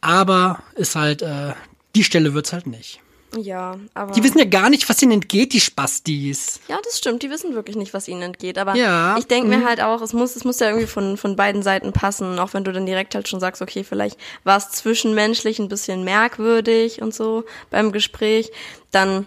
Aber 0.00 0.62
ist 0.76 0.94
halt, 0.94 1.22
äh, 1.22 1.54
die 1.94 2.04
Stelle 2.04 2.34
wird's 2.34 2.52
halt 2.52 2.66
nicht. 2.66 3.00
Ja, 3.36 3.76
aber. 3.94 4.12
Die 4.12 4.22
wissen 4.22 4.38
ja 4.38 4.44
gar 4.44 4.68
nicht, 4.70 4.88
was 4.88 5.02
ihnen 5.02 5.12
entgeht, 5.12 5.52
die 5.52 5.60
Spastis. 5.60 6.60
Ja, 6.68 6.78
das 6.84 6.98
stimmt. 6.98 7.22
Die 7.22 7.30
wissen 7.30 7.54
wirklich 7.54 7.76
nicht, 7.76 7.94
was 7.94 8.08
ihnen 8.08 8.22
entgeht. 8.22 8.58
Aber 8.58 8.74
Ja, 8.74 9.16
ich 9.18 9.26
denke 9.26 9.48
mhm. 9.48 9.60
mir 9.60 9.66
halt 9.66 9.80
auch, 9.80 10.02
es 10.02 10.12
muss, 10.12 10.36
es 10.36 10.44
muss 10.44 10.60
ja 10.60 10.68
irgendwie 10.68 10.86
von, 10.86 11.16
von 11.16 11.36
beiden 11.36 11.62
Seiten 11.62 11.92
passen. 11.92 12.38
Auch 12.38 12.54
wenn 12.54 12.64
du 12.64 12.72
dann 12.72 12.86
direkt 12.86 13.14
halt 13.14 13.28
schon 13.28 13.40
sagst, 13.40 13.62
okay, 13.62 13.84
vielleicht 13.84 14.18
war 14.44 14.58
es 14.58 14.70
zwischenmenschlich 14.70 15.58
ein 15.58 15.68
bisschen 15.68 16.04
merkwürdig 16.04 17.00
und 17.00 17.14
so 17.14 17.44
beim 17.70 17.92
Gespräch, 17.92 18.52
dann 18.90 19.26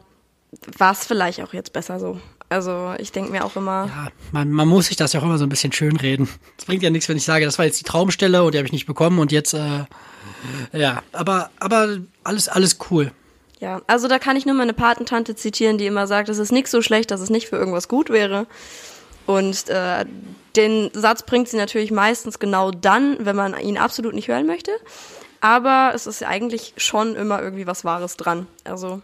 war 0.77 0.91
es 0.91 1.05
vielleicht 1.05 1.41
auch 1.41 1.53
jetzt 1.53 1.73
besser 1.73 1.99
so. 1.99 2.19
Also 2.47 2.93
ich 2.99 3.11
denke 3.11 3.31
mir 3.31 3.43
auch 3.43 3.55
immer, 3.55 3.87
Ja, 3.87 4.07
man, 4.31 4.51
man 4.51 4.67
muss 4.67 4.87
sich 4.87 4.95
das 4.95 5.13
ja 5.13 5.19
auch 5.19 5.23
immer 5.23 5.39
so 5.39 5.45
ein 5.45 5.49
bisschen 5.49 5.71
schönreden. 5.71 6.29
Es 6.57 6.65
bringt 6.65 6.83
ja 6.83 6.91
nichts, 6.91 7.09
wenn 7.09 7.17
ich 7.17 7.25
sage, 7.25 7.45
das 7.45 7.57
war 7.57 7.65
jetzt 7.65 7.79
die 7.79 7.85
Traumstelle 7.85 8.43
und 8.43 8.53
die 8.53 8.59
habe 8.59 8.67
ich 8.67 8.71
nicht 8.71 8.85
bekommen 8.85 9.17
und 9.19 9.31
jetzt, 9.31 9.53
äh, 9.53 9.85
ja, 10.71 11.01
aber, 11.11 11.49
aber 11.59 11.97
alles, 12.23 12.47
alles 12.47 12.77
cool. 12.91 13.11
Ja. 13.59 13.81
Also 13.87 14.07
da 14.07 14.19
kann 14.19 14.35
ich 14.35 14.45
nur 14.45 14.55
meine 14.55 14.73
Patentante 14.73 15.35
zitieren, 15.35 15.77
die 15.77 15.85
immer 15.85 16.07
sagt, 16.07 16.29
es 16.29 16.37
ist 16.37 16.51
nicht 16.51 16.67
so 16.67 16.81
schlecht, 16.81 17.11
dass 17.11 17.21
es 17.21 17.29
nicht 17.29 17.47
für 17.47 17.55
irgendwas 17.55 17.87
gut 17.87 18.09
wäre. 18.09 18.47
Und 19.25 19.69
äh, 19.69 20.05
den 20.55 20.89
Satz 20.93 21.23
bringt 21.23 21.49
sie 21.49 21.57
natürlich 21.57 21.91
meistens 21.91 22.39
genau 22.39 22.71
dann, 22.71 23.17
wenn 23.19 23.35
man 23.35 23.59
ihn 23.59 23.77
absolut 23.77 24.13
nicht 24.13 24.27
hören 24.27 24.45
möchte. 24.45 24.71
Aber 25.41 25.91
es 25.93 26.07
ist 26.07 26.23
eigentlich 26.23 26.73
schon 26.77 27.15
immer 27.15 27.41
irgendwie 27.41 27.67
was 27.67 27.85
Wahres 27.85 28.17
dran. 28.17 28.47
Also 28.63 29.01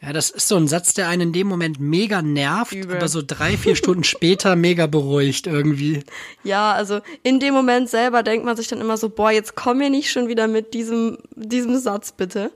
Ja, 0.00 0.12
das 0.12 0.30
ist 0.30 0.48
so 0.48 0.56
ein 0.56 0.68
Satz, 0.68 0.94
der 0.94 1.08
einen 1.08 1.28
in 1.28 1.32
dem 1.32 1.48
Moment 1.48 1.80
mega 1.80 2.22
nervt, 2.22 2.72
Übel. 2.72 2.96
aber 2.96 3.08
so 3.08 3.22
drei, 3.26 3.56
vier 3.56 3.76
Stunden 3.76 4.04
später 4.04 4.56
mega 4.56 4.86
beruhigt 4.86 5.46
irgendwie. 5.46 6.04
ja, 6.44 6.72
also 6.72 7.00
in 7.22 7.40
dem 7.40 7.54
Moment 7.54 7.88
selber 7.90 8.22
denkt 8.22 8.44
man 8.44 8.56
sich 8.56 8.68
dann 8.68 8.80
immer 8.80 8.96
so, 8.96 9.08
boah, 9.08 9.30
jetzt 9.30 9.54
komm 9.54 9.78
mir 9.78 9.90
nicht 9.90 10.10
schon 10.10 10.28
wieder 10.28 10.48
mit 10.48 10.74
diesem, 10.74 11.18
diesem 11.34 11.78
Satz 11.78 12.12
bitte. 12.12 12.52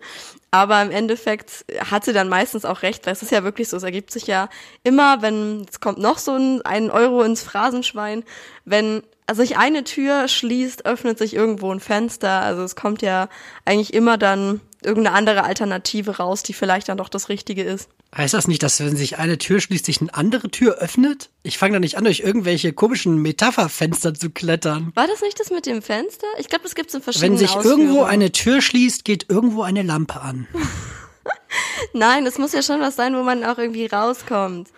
Aber 0.50 0.82
im 0.82 0.90
Endeffekt 0.90 1.64
hat 1.90 2.04
sie 2.04 2.12
dann 2.12 2.28
meistens 2.28 2.64
auch 2.64 2.82
recht, 2.82 3.06
weil 3.06 3.12
es 3.12 3.22
ist 3.22 3.30
ja 3.30 3.44
wirklich 3.44 3.68
so, 3.68 3.76
es 3.76 3.84
ergibt 3.84 4.10
sich 4.10 4.26
ja 4.26 4.48
immer, 4.82 5.22
wenn, 5.22 5.64
es 5.70 5.80
kommt 5.80 5.98
noch 5.98 6.18
so 6.18 6.34
ein, 6.34 6.62
ein 6.62 6.90
Euro 6.90 7.22
ins 7.22 7.42
Phrasenschwein, 7.42 8.24
wenn 8.64 9.02
sich 9.32 9.56
eine 9.56 9.84
Tür 9.84 10.26
schließt, 10.26 10.86
öffnet 10.86 11.18
sich 11.18 11.34
irgendwo 11.34 11.72
ein 11.72 11.78
Fenster. 11.78 12.40
Also 12.40 12.62
es 12.62 12.74
kommt 12.74 13.02
ja 13.02 13.28
eigentlich 13.64 13.94
immer 13.94 14.18
dann 14.18 14.60
irgendeine 14.82 15.16
andere 15.16 15.44
Alternative 15.44 16.16
raus, 16.16 16.42
die 16.42 16.52
vielleicht 16.52 16.88
dann 16.88 16.98
doch 16.98 17.08
das 17.08 17.28
Richtige 17.28 17.62
ist. 17.62 17.88
Heißt 18.16 18.34
das 18.34 18.48
nicht, 18.48 18.62
dass 18.62 18.80
wenn 18.80 18.96
sich 18.96 19.18
eine 19.18 19.38
Tür 19.38 19.60
schließt, 19.60 19.84
sich 19.84 20.00
eine 20.00 20.12
andere 20.14 20.50
Tür 20.50 20.78
öffnet? 20.78 21.30
Ich 21.42 21.58
fange 21.58 21.74
da 21.74 21.80
nicht 21.80 21.96
an, 21.96 22.04
durch 22.04 22.20
irgendwelche 22.20 22.72
komischen 22.72 23.18
Metapherfenster 23.18 24.14
zu 24.14 24.30
klettern. 24.30 24.92
War 24.94 25.06
das 25.06 25.20
nicht 25.22 25.38
das 25.38 25.50
mit 25.50 25.66
dem 25.66 25.82
Fenster? 25.82 26.26
Ich 26.38 26.48
glaube, 26.48 26.64
das 26.64 26.74
gibt's 26.74 26.94
in 26.94 27.02
verschiedenen 27.02 27.32
Wenn 27.32 27.38
sich 27.38 27.50
Ausführungen. 27.56 27.82
irgendwo 27.82 28.04
eine 28.04 28.32
Tür 28.32 28.60
schließt, 28.60 29.04
geht 29.04 29.26
irgendwo 29.28 29.62
eine 29.62 29.82
Lampe 29.82 30.20
an. 30.20 30.48
Nein, 31.92 32.26
es 32.26 32.38
muss 32.38 32.52
ja 32.52 32.62
schon 32.62 32.80
was 32.80 32.96
sein, 32.96 33.14
wo 33.14 33.22
man 33.22 33.44
auch 33.44 33.58
irgendwie 33.58 33.86
rauskommt. 33.86 34.68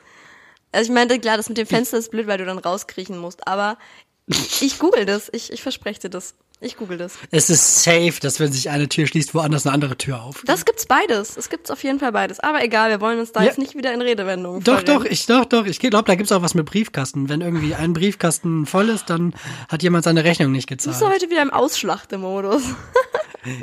Also 0.73 0.91
ich 0.91 0.95
meine, 0.95 1.19
klar, 1.19 1.37
das 1.37 1.49
mit 1.49 1.59
dem 1.59 1.67
Fenster 1.67 1.99
ist 1.99 2.11
blöd, 2.11 2.27
weil 2.27 2.39
du 2.39 2.47
dann 2.47 2.59
rauskriechen 2.59 3.19
musst, 3.19 3.47
aber 3.47 3.79
ich 4.61 4.79
google 4.79 5.05
das. 5.05 5.29
Ich, 5.33 5.53
ich 5.53 5.63
verspreche 5.63 6.01
dir 6.01 6.11
das. 6.11 6.35
Ich 6.65 6.77
google 6.77 6.97
das. 6.97 7.15
Es 7.33 7.51
ist 7.51 7.83
safe, 7.83 8.15
dass 8.21 8.39
wenn 8.39 8.53
sich 8.53 8.71
eine 8.71 8.89
Tür 8.89 9.07
schließt, 9.09 9.35
woanders 9.35 9.67
eine 9.67 9.75
andere 9.75 9.99
Tür 9.99 10.23
aufgeht. 10.23 10.49
Das 10.49 10.65
gibt's 10.65 10.87
beides. 10.87 11.37
Es 11.37 11.51
gibt's 11.51 11.71
auf 11.73 11.83
jeden 11.83 11.99
Fall 11.99 12.13
beides. 12.13 12.39
Aber 12.41 12.63
egal, 12.63 12.91
wir 12.91 13.01
wollen 13.01 13.19
uns 13.19 13.33
da 13.33 13.41
Ja. 13.41 13.47
jetzt 13.47 13.59
nicht 13.59 13.77
wieder 13.77 13.93
in 13.93 14.01
Redewendungen 14.01 14.63
Doch, 14.63 14.83
doch, 14.83 15.05
ich, 15.05 15.27
doch, 15.27 15.45
doch. 15.45 15.67
Ich 15.67 15.81
glaube, 15.81 16.05
da 16.05 16.15
gibt's 16.15 16.31
auch 16.31 16.43
was 16.43 16.55
mit 16.55 16.65
Briefkasten. 16.67 17.29
Wenn 17.29 17.41
irgendwie 17.41 17.75
ein 17.75 17.93
Briefkasten 17.93 18.65
voll 18.67 18.89
ist, 18.91 19.11
dann 19.11 19.35
hat 19.69 19.83
jemand 19.83 20.05
seine 20.05 20.23
Rechnung 20.25 20.53
nicht 20.53 20.71
Du 20.71 20.77
bist 20.77 20.87
gezahlt. 20.87 21.13
heute 21.15 21.31
wieder 21.31 21.43
im 21.43 21.51
Ausschlachtemodus. 21.53 22.63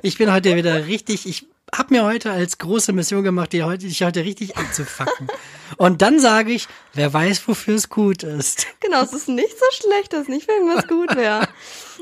Ich 0.02 0.18
bin 0.18 0.32
heute 0.32 0.56
wieder 0.58 0.88
richtig, 0.88 1.26
ich 1.26 1.48
habe 1.76 1.94
mir 1.94 2.04
heute 2.04 2.32
als 2.32 2.58
große 2.58 2.94
Mission 2.94 3.24
gemacht, 3.24 3.54
die 3.54 3.64
heute, 3.64 3.88
dich 3.88 4.04
heute 4.04 4.24
richtig 4.24 4.58
abzufacken. 4.58 5.28
Und 5.78 6.02
dann 6.02 6.20
sage 6.20 6.52
ich, 6.52 6.68
wer 6.94 7.14
weiß, 7.14 7.48
wofür 7.48 7.76
es 7.76 7.90
gut 7.90 8.24
ist. 8.24 8.68
genau, 8.80 9.02
es 9.04 9.14
ist 9.14 9.30
nicht 9.30 9.58
so 9.58 9.66
schlecht, 9.72 10.14
dass 10.14 10.28
nicht 10.28 10.46
für 10.46 10.52
irgendwas 10.54 10.88
gut 10.88 11.16
wäre. 11.16 11.48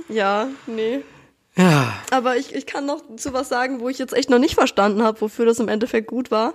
Ja, 0.10 0.48
nee. 0.68 1.02
Ja, 1.58 1.92
Aber 2.12 2.38
ich, 2.38 2.54
ich 2.54 2.68
kann 2.68 2.86
noch 2.86 3.02
zu 3.18 3.34
was 3.34 3.50
sagen, 3.50 3.80
wo 3.80 3.90
ich 3.90 3.98
jetzt 3.98 4.14
echt 4.14 4.30
noch 4.30 4.38
nicht 4.38 4.54
verstanden 4.54 5.02
habe, 5.02 5.20
wofür 5.20 5.46
das 5.46 5.60
im 5.60 5.68
Endeffekt 5.68 6.08
gut 6.08 6.30
war. 6.30 6.54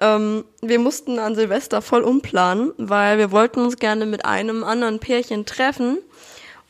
Ähm, 0.00 0.44
wir 0.60 0.80
mussten 0.80 1.20
an 1.20 1.36
Silvester 1.36 1.80
voll 1.80 2.02
umplanen, 2.02 2.72
weil 2.76 3.18
wir 3.18 3.30
wollten 3.30 3.60
uns 3.60 3.76
gerne 3.76 4.04
mit 4.04 4.24
einem 4.24 4.64
anderen 4.64 4.98
Pärchen 4.98 5.46
treffen. 5.46 5.98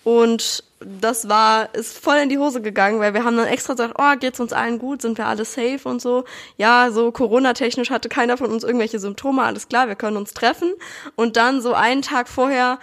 Und 0.04 0.64
das 0.84 1.28
war, 1.28 1.74
ist 1.74 1.98
voll 1.98 2.16
in 2.16 2.28
die 2.28 2.38
Hose 2.38 2.60
gegangen, 2.62 3.00
weil 3.00 3.14
wir 3.14 3.24
haben 3.24 3.36
dann 3.36 3.46
extra 3.46 3.74
gesagt, 3.74 3.94
oh, 3.98 4.16
geht's 4.18 4.40
uns 4.40 4.52
allen 4.52 4.78
gut, 4.78 5.02
sind 5.02 5.18
wir 5.18 5.26
alle 5.26 5.44
safe 5.44 5.80
und 5.84 6.00
so. 6.02 6.24
Ja, 6.56 6.90
so 6.90 7.10
Corona-technisch 7.12 7.90
hatte 7.90 8.08
keiner 8.08 8.36
von 8.36 8.50
uns 8.50 8.64
irgendwelche 8.64 8.98
Symptome, 8.98 9.42
alles 9.42 9.68
klar, 9.68 9.88
wir 9.88 9.94
können 9.96 10.16
uns 10.16 10.32
treffen. 10.34 10.72
Und 11.16 11.36
dann 11.36 11.60
so 11.60 11.74
einen 11.74 12.02
Tag 12.02 12.28
vorher, 12.28 12.78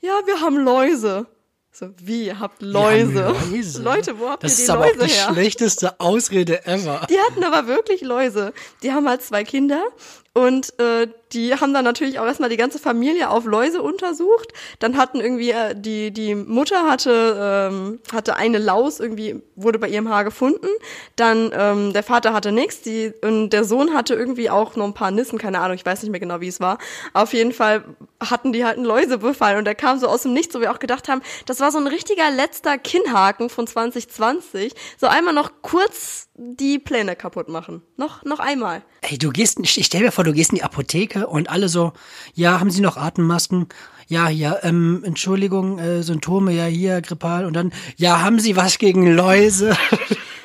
ja, 0.00 0.12
wir 0.26 0.40
haben 0.40 0.56
Läuse. 0.58 1.26
So, 1.74 1.88
wie, 1.96 2.26
ihr 2.26 2.38
habt 2.38 2.60
Läuse? 2.60 3.34
Läuse. 3.50 3.82
Leute, 3.82 4.18
wo 4.18 4.28
habt 4.28 4.44
das 4.44 4.52
ihr 4.52 4.56
die 4.56 4.62
ist 4.64 4.70
aber 4.70 4.86
Läuse 4.88 5.00
auch 5.00 5.06
die 5.06 5.12
her? 5.12 5.28
schlechteste 5.32 6.00
Ausrede 6.00 6.66
ever. 6.66 7.06
Die 7.08 7.18
hatten 7.18 7.42
aber 7.44 7.66
wirklich 7.66 8.02
Läuse. 8.02 8.52
Die 8.82 8.92
haben 8.92 9.08
halt 9.08 9.22
zwei 9.22 9.42
Kinder 9.42 9.82
und 10.34 10.78
äh, 10.78 11.08
die 11.32 11.54
haben 11.54 11.74
dann 11.74 11.84
natürlich 11.84 12.18
auch 12.18 12.24
erstmal 12.24 12.48
die 12.48 12.56
ganze 12.56 12.78
Familie 12.78 13.28
auf 13.28 13.44
Läuse 13.44 13.82
untersucht. 13.82 14.52
Dann 14.78 14.96
hatten 14.96 15.20
irgendwie 15.20 15.50
äh, 15.50 15.74
die 15.74 16.10
die 16.10 16.34
Mutter 16.34 16.88
hatte 16.88 17.70
ähm, 17.70 18.00
hatte 18.12 18.36
eine 18.36 18.56
Laus 18.56 18.98
irgendwie 18.98 19.42
wurde 19.56 19.78
bei 19.78 19.88
ihrem 19.88 20.08
Haar 20.08 20.24
gefunden. 20.24 20.68
Dann 21.16 21.50
ähm, 21.54 21.92
der 21.92 22.02
Vater 22.02 22.32
hatte 22.32 22.50
nichts. 22.50 22.80
Die 22.80 23.12
und 23.22 23.50
der 23.50 23.64
Sohn 23.64 23.92
hatte 23.94 24.14
irgendwie 24.14 24.48
auch 24.48 24.74
noch 24.76 24.86
ein 24.86 24.94
paar 24.94 25.10
Nissen. 25.10 25.38
Keine 25.38 25.60
Ahnung, 25.60 25.74
ich 25.74 25.84
weiß 25.84 26.02
nicht 26.02 26.10
mehr 26.10 26.20
genau, 26.20 26.40
wie 26.40 26.48
es 26.48 26.60
war. 26.60 26.78
Auf 27.12 27.34
jeden 27.34 27.52
Fall 27.52 27.84
hatten 28.22 28.54
die 28.54 28.64
halt 28.64 28.78
einen 28.78 28.86
Läusebefall 28.86 29.58
und 29.58 29.66
der 29.66 29.74
kam 29.74 29.98
so 29.98 30.06
aus 30.06 30.22
dem 30.22 30.32
Nichts, 30.32 30.54
wo 30.54 30.60
wir 30.60 30.72
auch 30.72 30.78
gedacht 30.78 31.08
haben, 31.08 31.20
das 31.44 31.60
war 31.60 31.70
so 31.70 31.78
ein 31.78 31.86
richtiger 31.86 32.30
letzter 32.30 32.78
Kinnhaken 32.78 33.50
von 33.50 33.66
2020. 33.66 34.72
So 34.98 35.08
einmal 35.08 35.34
noch 35.34 35.50
kurz 35.60 36.28
die 36.56 36.78
Pläne 36.78 37.16
kaputt 37.16 37.48
machen. 37.48 37.82
Noch, 37.96 38.24
noch 38.24 38.40
einmal. 38.40 38.82
Ey, 39.00 39.18
du 39.18 39.30
gehst, 39.30 39.58
ich 39.60 39.86
stell 39.86 40.02
mir 40.02 40.12
vor, 40.12 40.24
du 40.24 40.32
gehst 40.32 40.50
in 40.50 40.56
die 40.56 40.62
Apotheke 40.62 41.26
und 41.26 41.50
alle 41.50 41.68
so, 41.68 41.92
ja, 42.34 42.60
haben 42.60 42.70
Sie 42.70 42.80
noch 42.80 42.96
Atemmasken? 42.96 43.68
Ja, 44.08 44.28
ja, 44.28 44.58
ähm, 44.62 45.02
Entschuldigung, 45.04 45.78
äh, 45.78 46.02
Symptome, 46.02 46.52
ja, 46.52 46.64
hier, 46.64 47.00
grippal 47.00 47.46
und 47.46 47.54
dann, 47.54 47.72
ja, 47.96 48.20
haben 48.22 48.38
Sie 48.38 48.56
was 48.56 48.78
gegen 48.78 49.14
Läuse? 49.14 49.76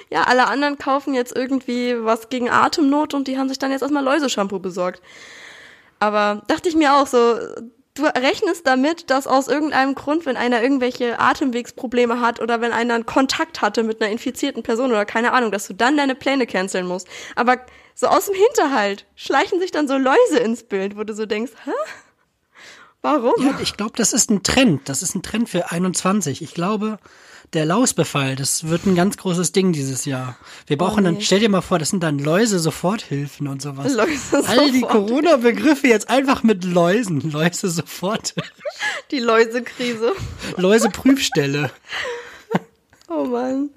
Ja, 0.09 0.23
alle 0.23 0.47
anderen 0.47 0.77
kaufen 0.77 1.13
jetzt 1.13 1.35
irgendwie 1.35 1.93
was 2.01 2.29
gegen 2.29 2.49
Atemnot 2.49 3.13
und 3.13 3.27
die 3.27 3.37
haben 3.37 3.49
sich 3.49 3.59
dann 3.59 3.71
jetzt 3.71 3.81
erstmal 3.81 4.05
Läuseshampoo 4.05 4.59
besorgt. 4.59 5.01
Aber 5.99 6.43
dachte 6.47 6.69
ich 6.69 6.75
mir 6.75 6.95
auch 6.95 7.07
so, 7.07 7.37
du 7.97 8.03
rechnest 8.03 8.65
damit, 8.65 9.09
dass 9.09 9.27
aus 9.27 9.47
irgendeinem 9.47 9.95
Grund, 9.95 10.25
wenn 10.25 10.37
einer 10.37 10.61
irgendwelche 10.61 11.19
Atemwegsprobleme 11.19 12.21
hat 12.21 12.39
oder 12.39 12.61
wenn 12.61 12.71
einer 12.71 12.95
einen 12.95 13.05
Kontakt 13.05 13.61
hatte 13.61 13.83
mit 13.83 14.01
einer 14.01 14.11
infizierten 14.11 14.63
Person 14.63 14.91
oder 14.91 15.05
keine 15.05 15.33
Ahnung, 15.33 15.51
dass 15.51 15.67
du 15.67 15.73
dann 15.73 15.97
deine 15.97 16.15
Pläne 16.15 16.47
canceln 16.47 16.87
musst. 16.87 17.07
Aber 17.35 17.57
so 17.95 18.07
aus 18.07 18.27
dem 18.27 18.35
Hinterhalt 18.35 19.05
schleichen 19.15 19.59
sich 19.59 19.71
dann 19.71 19.87
so 19.87 19.97
Läuse 19.97 20.39
ins 20.39 20.63
Bild, 20.63 20.97
wo 20.97 21.03
du 21.03 21.13
so 21.13 21.25
denkst, 21.25 21.53
hä? 21.65 21.71
Warum? 23.01 23.33
Ja, 23.45 23.57
ich 23.61 23.77
glaube, 23.77 23.93
das 23.95 24.13
ist 24.13 24.29
ein 24.29 24.43
Trend. 24.43 24.89
Das 24.89 25.01
ist 25.01 25.15
ein 25.15 25.23
Trend 25.23 25.49
für 25.49 25.71
21. 25.71 26.41
Ich 26.41 26.53
glaube, 26.53 26.99
der 27.53 27.65
Lausbefall, 27.65 28.35
das 28.35 28.67
wird 28.67 28.85
ein 28.85 28.95
ganz 28.95 29.17
großes 29.17 29.51
Ding 29.53 29.71
dieses 29.71 30.05
Jahr. 30.05 30.37
Wir 30.67 30.77
brauchen 30.77 31.05
Oh, 31.05 31.09
nee. 31.09 31.15
dann, 31.15 31.21
stell 31.21 31.39
dir 31.39 31.49
mal 31.49 31.61
vor, 31.61 31.79
das 31.79 31.89
sind 31.89 32.03
dann 32.03 32.19
Läuse-Soforthilfen 32.19 33.47
und 33.47 33.61
sowas. 33.61 33.93
Läuse 33.93 34.45
All 34.47 34.71
die. 34.71 34.81
Corona-Begriffe 34.81 35.87
jetzt 35.87 36.09
einfach 36.09 36.43
mit 36.43 36.63
Läusen. 36.65 37.21
Läuse-Sofort. 37.31 38.35
Die 39.11 39.19
Läusekrise. 39.19 40.13
Läuse-Prüfstelle. 40.57 41.71
Oh 43.09 43.23
Mann. 43.23 43.69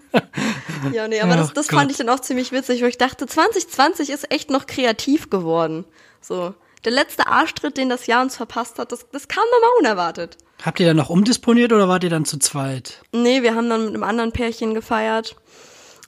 Ja, 0.92 1.06
nee, 1.06 1.20
aber 1.20 1.34
Oh 1.34 1.36
das, 1.36 1.52
das 1.52 1.66
fand 1.68 1.90
ich 1.92 1.96
dann 1.98 2.08
auch 2.08 2.20
ziemlich 2.20 2.50
witzig, 2.50 2.82
wo 2.82 2.86
ich 2.86 2.98
dachte, 2.98 3.26
2020 3.26 4.10
ist 4.10 4.30
echt 4.32 4.50
noch 4.50 4.66
kreativ 4.66 5.30
geworden. 5.30 5.84
So. 6.20 6.54
Der 6.84 6.92
letzte 6.92 7.26
Arschtritt, 7.26 7.76
den 7.76 7.88
das 7.88 8.06
Jahr 8.06 8.22
uns 8.22 8.36
verpasst 8.36 8.78
hat, 8.78 8.92
das, 8.92 9.06
das 9.12 9.28
kam 9.28 9.44
nochmal 9.52 9.70
unerwartet. 9.80 10.38
Habt 10.62 10.80
ihr 10.80 10.86
dann 10.86 10.96
noch 10.96 11.10
umdisponiert 11.10 11.72
oder 11.72 11.88
wart 11.88 12.04
ihr 12.04 12.10
dann 12.10 12.24
zu 12.24 12.38
zweit? 12.38 13.02
Nee, 13.12 13.42
wir 13.42 13.54
haben 13.54 13.68
dann 13.68 13.84
mit 13.84 13.94
einem 13.94 14.02
anderen 14.02 14.32
Pärchen 14.32 14.74
gefeiert. 14.74 15.36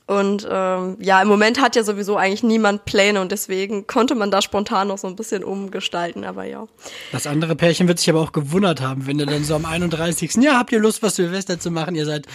Und 0.06 0.46
ähm, 0.50 0.96
ja, 1.00 1.22
im 1.22 1.28
Moment 1.28 1.60
hat 1.60 1.76
ja 1.76 1.84
sowieso 1.84 2.16
eigentlich 2.16 2.42
niemand 2.42 2.84
Pläne 2.84 3.20
und 3.20 3.32
deswegen 3.32 3.86
konnte 3.86 4.14
man 4.14 4.30
da 4.30 4.42
spontan 4.42 4.88
noch 4.88 4.98
so 4.98 5.06
ein 5.06 5.16
bisschen 5.16 5.44
umgestalten, 5.44 6.24
aber 6.24 6.44
ja. 6.44 6.66
Das 7.12 7.26
andere 7.26 7.54
Pärchen 7.54 7.86
wird 7.86 7.98
sich 7.98 8.10
aber 8.10 8.20
auch 8.20 8.32
gewundert 8.32 8.80
haben, 8.80 9.06
wenn 9.06 9.18
ihr 9.18 9.26
dann 9.26 9.44
so 9.44 9.54
am 9.54 9.64
31. 9.64 10.34
Ja, 10.40 10.58
habt 10.58 10.72
ihr 10.72 10.80
Lust, 10.80 11.02
was 11.02 11.16
Silvester 11.16 11.60
zu 11.60 11.70
machen? 11.70 11.94
Ihr 11.94 12.04
seid, 12.04 12.26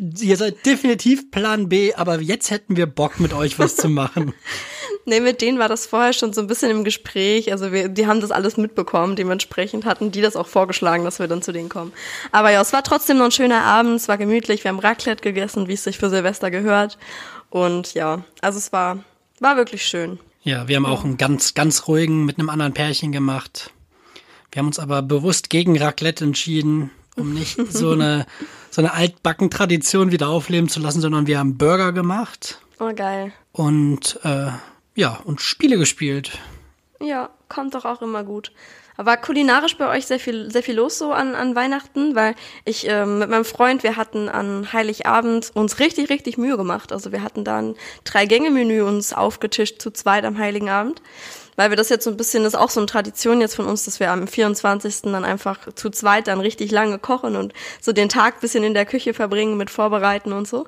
ihr 0.00 0.36
seid 0.36 0.64
definitiv 0.64 1.30
Plan 1.30 1.68
B, 1.68 1.94
aber 1.94 2.20
jetzt 2.20 2.50
hätten 2.50 2.76
wir 2.76 2.86
Bock, 2.86 3.20
mit 3.20 3.34
euch 3.34 3.58
was 3.58 3.76
zu 3.76 3.88
machen. 3.88 4.32
Nee, 5.06 5.20
mit 5.20 5.42
denen 5.42 5.58
war 5.58 5.68
das 5.68 5.86
vorher 5.86 6.14
schon 6.14 6.32
so 6.32 6.40
ein 6.40 6.46
bisschen 6.46 6.70
im 6.70 6.82
Gespräch. 6.82 7.52
Also 7.52 7.72
wir, 7.72 7.88
die 7.88 8.06
haben 8.06 8.20
das 8.20 8.30
alles 8.30 8.56
mitbekommen. 8.56 9.16
Dementsprechend 9.16 9.84
hatten 9.84 10.10
die 10.10 10.22
das 10.22 10.34
auch 10.34 10.46
vorgeschlagen, 10.46 11.04
dass 11.04 11.18
wir 11.18 11.28
dann 11.28 11.42
zu 11.42 11.52
denen 11.52 11.68
kommen. 11.68 11.92
Aber 12.32 12.50
ja, 12.50 12.62
es 12.62 12.72
war 12.72 12.82
trotzdem 12.82 13.18
noch 13.18 13.26
ein 13.26 13.30
schöner 13.30 13.64
Abend. 13.64 13.96
Es 13.96 14.08
war 14.08 14.16
gemütlich. 14.16 14.64
Wir 14.64 14.70
haben 14.70 14.78
Raclette 14.78 15.22
gegessen, 15.22 15.68
wie 15.68 15.74
es 15.74 15.84
sich 15.84 15.98
für 15.98 16.08
Silvester 16.08 16.50
gehört. 16.50 16.96
Und 17.50 17.92
ja, 17.94 18.24
also 18.40 18.58
es 18.58 18.72
war, 18.72 19.04
war 19.40 19.56
wirklich 19.56 19.84
schön. 19.84 20.18
Ja, 20.42 20.68
wir 20.68 20.76
haben 20.76 20.86
auch 20.86 21.04
einen 21.04 21.16
ganz, 21.18 21.54
ganz 21.54 21.86
ruhigen 21.86 22.24
mit 22.24 22.38
einem 22.38 22.48
anderen 22.48 22.72
Pärchen 22.72 23.12
gemacht. 23.12 23.70
Wir 24.52 24.60
haben 24.60 24.68
uns 24.68 24.78
aber 24.78 25.02
bewusst 25.02 25.50
gegen 25.50 25.76
Raclette 25.78 26.24
entschieden, 26.24 26.90
um 27.16 27.34
nicht 27.34 27.58
so 27.70 27.90
eine, 27.90 28.24
so 28.70 28.80
eine 28.80 28.94
altbacken 28.94 29.50
Tradition 29.50 30.12
wieder 30.12 30.28
aufleben 30.28 30.68
zu 30.68 30.80
lassen, 30.80 31.00
sondern 31.00 31.26
wir 31.26 31.38
haben 31.38 31.58
Burger 31.58 31.92
gemacht 31.92 32.60
Oh, 32.80 32.92
geil. 32.94 33.32
und, 33.52 34.18
äh, 34.24 34.48
ja, 34.94 35.20
und 35.24 35.40
Spiele 35.40 35.78
gespielt. 35.78 36.38
Ja, 37.00 37.30
kommt 37.48 37.74
doch 37.74 37.84
auch 37.84 38.02
immer 38.02 38.24
gut. 38.24 38.52
Aber 38.96 39.16
kulinarisch 39.16 39.76
bei 39.76 39.88
euch 39.88 40.06
sehr 40.06 40.20
viel, 40.20 40.50
sehr 40.52 40.62
viel 40.62 40.76
los 40.76 40.98
so 40.98 41.12
an, 41.12 41.34
an 41.34 41.56
Weihnachten, 41.56 42.14
weil 42.14 42.36
ich 42.64 42.86
ähm, 42.88 43.18
mit 43.18 43.28
meinem 43.28 43.44
Freund, 43.44 43.82
wir 43.82 43.96
hatten 43.96 44.28
an 44.28 44.72
Heiligabend 44.72 45.50
uns 45.54 45.80
richtig, 45.80 46.10
richtig 46.10 46.38
Mühe 46.38 46.56
gemacht. 46.56 46.92
Also 46.92 47.10
wir 47.10 47.22
hatten 47.22 47.44
da 47.44 47.58
ein 47.58 47.74
Drei-Gänge-Menü 48.04 48.82
uns 48.82 49.12
aufgetischt 49.12 49.82
zu 49.82 49.90
zweit 49.90 50.24
am 50.24 50.38
Heiligen 50.38 50.70
Abend. 50.70 51.02
Weil 51.56 51.70
wir 51.70 51.76
das 51.76 51.88
jetzt 51.88 52.04
so 52.04 52.10
ein 52.10 52.16
bisschen, 52.16 52.44
das 52.44 52.54
ist 52.54 52.58
auch 52.58 52.70
so 52.70 52.80
eine 52.80 52.86
Tradition 52.86 53.40
jetzt 53.40 53.54
von 53.54 53.66
uns, 53.66 53.84
dass 53.84 54.00
wir 54.00 54.10
am 54.10 54.26
24. 54.26 55.02
dann 55.02 55.24
einfach 55.24 55.72
zu 55.74 55.90
zweit 55.90 56.28
dann 56.28 56.40
richtig 56.40 56.70
lange 56.70 56.98
kochen 56.98 57.36
und 57.36 57.52
so 57.80 57.92
den 57.92 58.08
Tag 58.08 58.40
bisschen 58.40 58.64
in 58.64 58.74
der 58.74 58.86
Küche 58.86 59.14
verbringen 59.14 59.56
mit 59.56 59.70
Vorbereiten 59.70 60.32
und 60.32 60.48
so. 60.48 60.66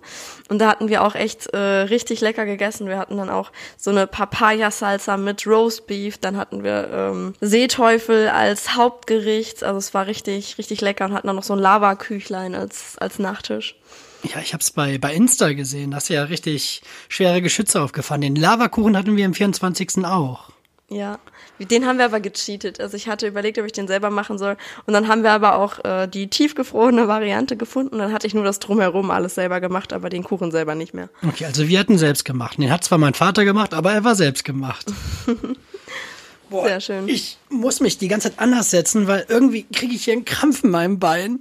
Und 0.49 0.59
da 0.59 0.69
hatten 0.69 0.89
wir 0.89 1.03
auch 1.03 1.15
echt 1.15 1.47
äh, 1.49 1.59
richtig 1.59 2.21
lecker 2.21 2.47
gegessen. 2.47 2.89
Wir 2.89 2.99
hatten 2.99 3.17
dann 3.17 3.31
auch 3.31 3.53
so 3.77 3.91
eine 3.91 4.07
Papaya-Salsa 4.07 5.17
mit 5.17 5.47
Roastbeef, 5.47 6.19
dann 6.19 6.37
hatten 6.37 6.63
wir 6.63 6.89
ähm, 6.93 7.35
Seeteufel 7.41 8.29
als 8.29 8.75
Hauptgericht. 8.77 9.65
Also 9.65 9.79
es 9.79 9.95
war 9.95 10.07
richtig, 10.07 10.59
richtig 10.59 10.81
lecker 10.81 11.07
und 11.07 11.15
hatten 11.15 11.27
dann 11.27 11.37
noch 11.37 11.43
so 11.43 11.55
ein 11.55 11.59
Lavaküchlein 11.59 12.55
als, 12.55 12.97
als 12.99 13.19
Nachtisch. 13.19 13.77
Ja, 14.23 14.41
ich 14.41 14.55
hab's 14.55 14.71
bei, 14.71 14.99
bei 14.99 15.15
Insta 15.15 15.53
gesehen. 15.53 15.91
Da 15.91 15.99
hast 15.99 16.09
du 16.09 16.15
ja 16.15 16.25
richtig 16.25 16.83
schwere 17.09 17.43
Geschütze 17.43 17.81
aufgefahren. 17.81 18.21
Den 18.21 18.37
Lavakuchen 18.37 18.97
hatten 18.97 19.17
wir 19.17 19.27
am 19.27 19.35
24. 19.35 20.05
auch. 20.05 20.51
Ja, 20.89 21.19
den 21.59 21.85
haben 21.85 21.99
wir 21.99 22.05
aber 22.05 22.21
gecheatet. 22.21 22.81
Also 22.81 22.97
ich 22.97 23.09
hatte 23.09 23.27
überlegt, 23.27 23.59
ob 23.59 23.67
ich 23.67 23.73
den 23.73 23.89
selber 23.89 24.11
machen 24.11 24.39
soll. 24.39 24.57
Und 24.87 24.95
dann 24.95 25.09
haben 25.09 25.25
wir 25.25 25.33
aber 25.33 25.57
auch 25.57 25.85
äh, 25.85 26.07
die 26.07 26.29
tiefgefrorene 26.29 27.09
Variante 27.09 27.57
gefunden. 27.57 27.95
Und 27.95 27.99
dann 27.99 28.13
hatte 28.13 28.29
ich 28.29 28.35
nur 28.35 28.45
das 28.45 28.61
Drumherum 28.61 29.11
alles 29.11 29.35
selber 29.35 29.61
gemacht, 29.61 29.93
aber 29.93 30.11
den 30.11 30.23
Kuchen 30.23 30.53
selber 30.53 30.77
nicht 30.77 30.95
mehr. 30.95 31.09
Okay, 31.27 31.45
also 31.45 31.67
wir 31.67 31.81
hatten 31.81 31.99
selbst 31.99 32.25
gemacht. 32.25 32.59
Den 32.59 32.71
hat 32.71 32.85
zwar 32.85 32.99
mein 32.99 33.15
Vater 33.15 33.45
gemacht, 33.45 33.75
aber 33.75 33.93
er 33.93 34.05
war 34.05 34.15
selbst 34.15 34.45
gemacht. 34.45 34.87
Boah, 36.51 36.69
Sehr 36.69 36.81
schön. 36.81 37.09
Ich 37.09 37.39
muss 37.49 37.81
mich 37.81 37.99
die 37.99 38.07
ganze 38.07 38.31
Zeit 38.31 38.39
anders 38.39 38.71
setzen, 38.71 39.09
weil 39.09 39.27
irgendwie 39.29 39.65
kriege 39.65 39.95
ich 39.95 40.05
hier 40.05 40.13
einen 40.13 40.25
Krampf 40.25 40.63
in 40.63 40.71
meinem 40.71 41.01
Bein 41.01 41.41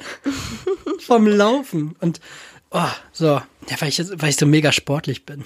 vom 1.05 1.27
Laufen. 1.27 1.95
Und 1.99 2.19
oh, 2.71 2.81
so, 3.11 3.25
ja, 3.25 3.79
weil, 3.79 3.89
ich, 3.89 3.99
weil 3.99 4.29
ich 4.29 4.37
so 4.37 4.47
mega 4.47 4.71
sportlich 4.71 5.23
bin. 5.23 5.45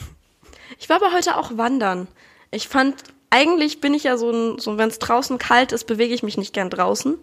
Ich 0.80 0.88
war 0.88 0.96
aber 0.96 1.14
heute 1.14 1.36
auch 1.36 1.58
wandern. 1.58 2.08
Ich 2.52 2.70
fand, 2.70 2.96
eigentlich 3.30 3.82
bin 3.82 3.94
ich 3.94 4.04
ja 4.04 4.18
so 4.18 4.32
ein, 4.32 4.60
so 4.60 4.78
wenn 4.78 4.90
es 4.90 5.00
draußen 5.00 5.38
kalt 5.38 5.72
ist, 5.72 5.86
bewege 5.86 6.14
ich 6.14 6.24
mich 6.24 6.38
nicht 6.38 6.54
gern 6.54 6.70
draußen. 6.70 7.18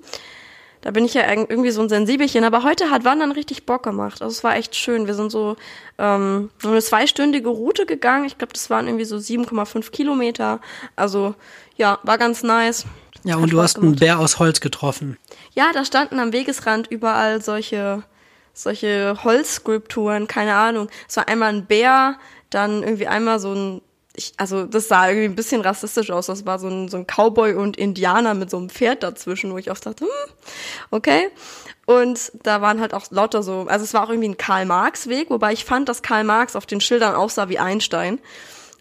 Da 0.83 0.93
bin 0.93 1.05
ich 1.05 1.15
ja 1.15 1.29
irgendwie 1.29 1.71
so 1.71 1.83
ein 1.83 1.89
Sensibelchen. 1.89 2.45
Aber 2.45 2.63
heute 2.63 2.91
hat 2.91 3.05
Wandern 3.05 3.33
richtig 3.33 3.67
Bock 3.67 3.83
gemacht. 3.83 4.23
Also 4.23 4.33
es 4.33 4.45
war 4.45 4.55
echt 4.57 4.77
schön. 4.77 5.07
Wir 5.09 5.15
sind 5.15 5.33
so 5.33 5.57
ähm, 5.99 6.51
eine 6.63 6.81
zweistündige 6.81 7.49
Route 7.49 7.87
gegangen. 7.87 8.25
Ich 8.25 8.39
glaube, 8.39 8.53
das 8.53 8.71
waren 8.71 8.87
irgendwie 8.87 9.05
so 9.05 9.17
7,5 9.17 9.91
Kilometer. 9.91 10.61
Also 10.95 11.35
ja, 11.77 11.99
war 12.05 12.19
ganz 12.19 12.45
nice. 12.45 12.87
Ja, 13.25 13.35
Hat 13.35 13.43
und 13.43 13.53
du 13.53 13.57
Spaß 13.57 13.65
hast 13.65 13.77
einen 13.79 13.85
gemacht. 13.87 14.01
Bär 14.01 14.19
aus 14.21 14.39
Holz 14.39 14.61
getroffen. 14.61 15.17
Ja, 15.55 15.73
da 15.73 15.85
standen 15.85 16.21
am 16.21 16.33
Wegesrand 16.33 16.87
überall 16.87 17.43
solche, 17.43 18.05
solche 18.53 19.25
Holzskulpturen, 19.25 20.29
keine 20.29 20.55
Ahnung. 20.55 20.89
Es 21.09 21.17
war 21.17 21.27
einmal 21.27 21.53
ein 21.53 21.67
Bär, 21.67 22.17
dann 22.51 22.85
irgendwie 22.85 23.09
einmal 23.09 23.41
so 23.41 23.53
ein, 23.53 23.83
ich, 24.17 24.33
also 24.37 24.65
das 24.65 24.89
sah 24.89 25.09
irgendwie 25.09 25.27
ein 25.27 25.37
bisschen 25.37 25.61
rassistisch 25.61 26.11
aus. 26.11 26.27
Das 26.27 26.47
war 26.47 26.59
so 26.59 26.69
ein, 26.69 26.89
so 26.89 26.97
ein 26.97 27.07
Cowboy 27.07 27.55
und 27.55 27.77
Indianer 27.77 28.35
mit 28.35 28.51
so 28.51 28.57
einem 28.57 28.71
Pferd 28.71 29.03
dazwischen, 29.03 29.53
wo 29.53 29.59
ich 29.59 29.71
oft 29.71 29.85
dachte, 29.85 30.05
hm, 30.05 30.33
okay. 30.91 31.29
Und 31.85 32.33
da 32.43 32.61
waren 32.61 32.81
halt 32.81 32.95
auch 32.95 33.11
lauter 33.11 33.43
so, 33.43 33.67
also 33.69 33.85
es 33.85 33.95
war 33.95 34.05
auch 34.05 34.11
irgendwie 34.11 34.31
ein 34.31 34.39
Karl-Marx-Weg, 34.39 35.31
wobei 35.31 35.53
ich 35.53 35.65
fand, 35.65 35.89
dass 35.89 36.03
Karl 36.03 36.25
Marx 36.25 36.57
auf 36.57 36.67
den 36.67 36.81
Schildern 36.81 37.15
aussah 37.15 37.49
wie 37.49 37.59
Einstein. 37.59 38.19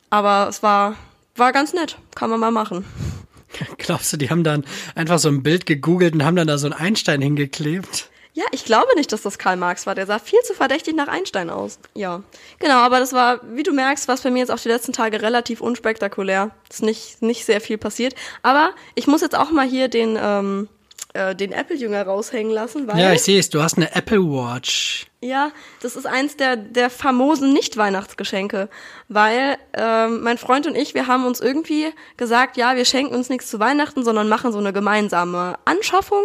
Aber 0.10 0.48
es 0.50 0.63
war, 0.63 0.95
war 1.36 1.52
ganz 1.52 1.74
nett. 1.74 1.98
Kann 2.15 2.30
man 2.30 2.39
mal 2.39 2.52
machen. 2.52 2.86
Glaubst 3.78 4.12
du, 4.12 4.17
die 4.17 4.30
haben 4.30 4.43
dann 4.43 4.65
einfach 4.95 5.19
so 5.19 5.30
ein 5.30 5.43
Bild 5.43 5.65
gegoogelt 5.65 6.13
und 6.13 6.26
haben 6.26 6.36
dann 6.36 6.48
da 6.48 6.58
so 6.58 6.67
einen 6.67 6.74
Einstein 6.74 7.21
hingeklebt? 7.21 8.10
Ja, 8.36 8.43
ich 8.52 8.65
glaube 8.65 8.93
nicht, 8.95 9.13
dass 9.13 9.21
das 9.21 9.38
Karl 9.38 9.56
Marx 9.56 9.88
war. 9.88 9.95
Der 9.95 10.06
sah 10.06 10.19
viel 10.19 10.41
zu 10.41 10.54
verdächtig 10.54 10.93
nach 10.93 11.08
Einstein 11.08 11.50
aus. 11.50 11.80
Ja, 11.93 12.21
genau, 12.60 12.80
aber 12.80 13.00
das 13.00 13.13
war, 13.13 13.39
wie 13.43 13.63
du 13.63 13.71
merkst, 13.71 14.10
was 14.10 14.21
bei 14.21 14.30
mir 14.30 14.39
jetzt 14.39 14.52
auch 14.52 14.60
die 14.60 14.67
letzten 14.67 14.91
Tage 14.91 15.21
relativ 15.21 15.62
unspektakulär. 15.62 16.52
Ist 16.69 16.84
nicht, 16.84 17.21
nicht 17.21 17.45
sehr 17.45 17.62
viel 17.62 17.78
passiert. 17.78 18.13
Aber 18.43 18.71
ich 18.93 19.08
muss 19.08 19.21
jetzt 19.21 19.38
auch 19.38 19.52
mal 19.52 19.65
hier 19.65 19.88
den, 19.88 20.19
ähm, 20.21 20.67
äh, 21.13 21.36
den 21.36 21.51
Apple-Jünger 21.51 22.03
raushängen 22.03 22.51
lassen, 22.51 22.88
weil 22.88 22.99
Ja, 22.99 23.13
ich 23.13 23.21
sehe 23.23 23.39
es, 23.39 23.49
du 23.49 23.62
hast 23.62 23.77
eine 23.77 23.93
Apple 23.95 24.19
Watch. 24.19 25.08
ja, 25.21 25.51
das 25.81 25.95
ist 25.95 26.05
eins 26.05 26.36
der, 26.38 26.55
der 26.55 26.89
famosen 26.89 27.53
Nicht-Weihnachtsgeschenke, 27.53 28.69
weil 29.08 29.58
ähm, 29.73 30.21
mein 30.21 30.38
Freund 30.38 30.67
und 30.67 30.75
ich, 30.75 30.93
wir 30.93 31.08
haben 31.08 31.25
uns 31.25 31.39
irgendwie 31.39 31.88
gesagt, 32.17 32.58
ja, 32.58 32.75
wir 32.75 32.86
schenken 32.86 33.15
uns 33.15 33.29
nichts 33.29 33.49
zu 33.49 33.60
Weihnachten, 33.60 34.03
sondern 34.03 34.27
machen 34.29 34.51
so 34.51 34.60
eine 34.60 34.73
gemeinsame 34.73 35.58
Anschaffung. 35.65 36.23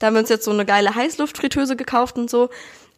Da 0.00 0.08
haben 0.08 0.14
wir 0.14 0.20
uns 0.20 0.28
jetzt 0.28 0.44
so 0.44 0.50
eine 0.50 0.66
geile 0.66 0.94
Heißluftfritteuse 0.94 1.76
gekauft 1.76 2.16
und 2.16 2.28
so. 2.28 2.50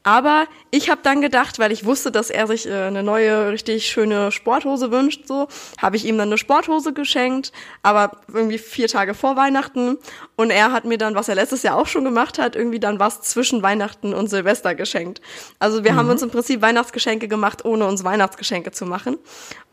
Aber 0.07 0.47
ich 0.71 0.91
habe 0.91 1.01
dann 1.03 1.23
gedacht, 1.23 1.59
weil 1.59 1.73
ich 1.73 1.87
wusste, 1.87 2.13
dass 2.13 2.29
er 2.29 2.47
sich 2.47 2.67
äh, 2.69 2.73
eine 2.73 3.03
neue, 3.03 3.51
richtig 3.51 3.87
schöne 3.87 4.31
Sporthose 4.31 4.91
wünscht, 4.91 5.27
so, 5.27 5.49
habe 5.81 5.97
ich 5.97 6.05
ihm 6.05 6.19
dann 6.19 6.29
eine 6.29 6.37
Sporthose 6.37 6.93
geschenkt, 6.93 7.53
aber 7.83 8.19
irgendwie 8.29 8.59
vier 8.59 8.87
Tage 8.87 9.15
vor 9.15 9.37
Weihnachten. 9.37 9.97
Und 10.37 10.51
er 10.51 10.73
hat 10.73 10.85
mir 10.85 10.99
dann, 10.99 11.15
was 11.15 11.29
er 11.29 11.37
letztes 11.37 11.63
Jahr 11.63 11.77
auch 11.77 11.87
schon 11.87 12.05
gemacht 12.05 12.39
hat, 12.39 12.55
irgendwie 12.55 12.81
dann 12.81 13.01
was 13.01 13.23
zwischen 13.23 13.63
Weihnachten 13.63 14.13
und 14.13 14.29
Silvester 14.29 14.75
geschenkt. 14.75 15.23
Also 15.59 15.85
wir 15.85 15.97
haben 15.97 16.11
uns 16.11 16.21
im 16.21 16.31
Prinzip 16.31 16.61
Weihnachtsgeschenke 16.61 17.27
gemacht, 17.27 17.65
ohne 17.65 17.87
uns 17.87 18.05
Weihnachtsgeschenke 18.05 18.73
zu 18.73 18.85
machen. 18.85 19.17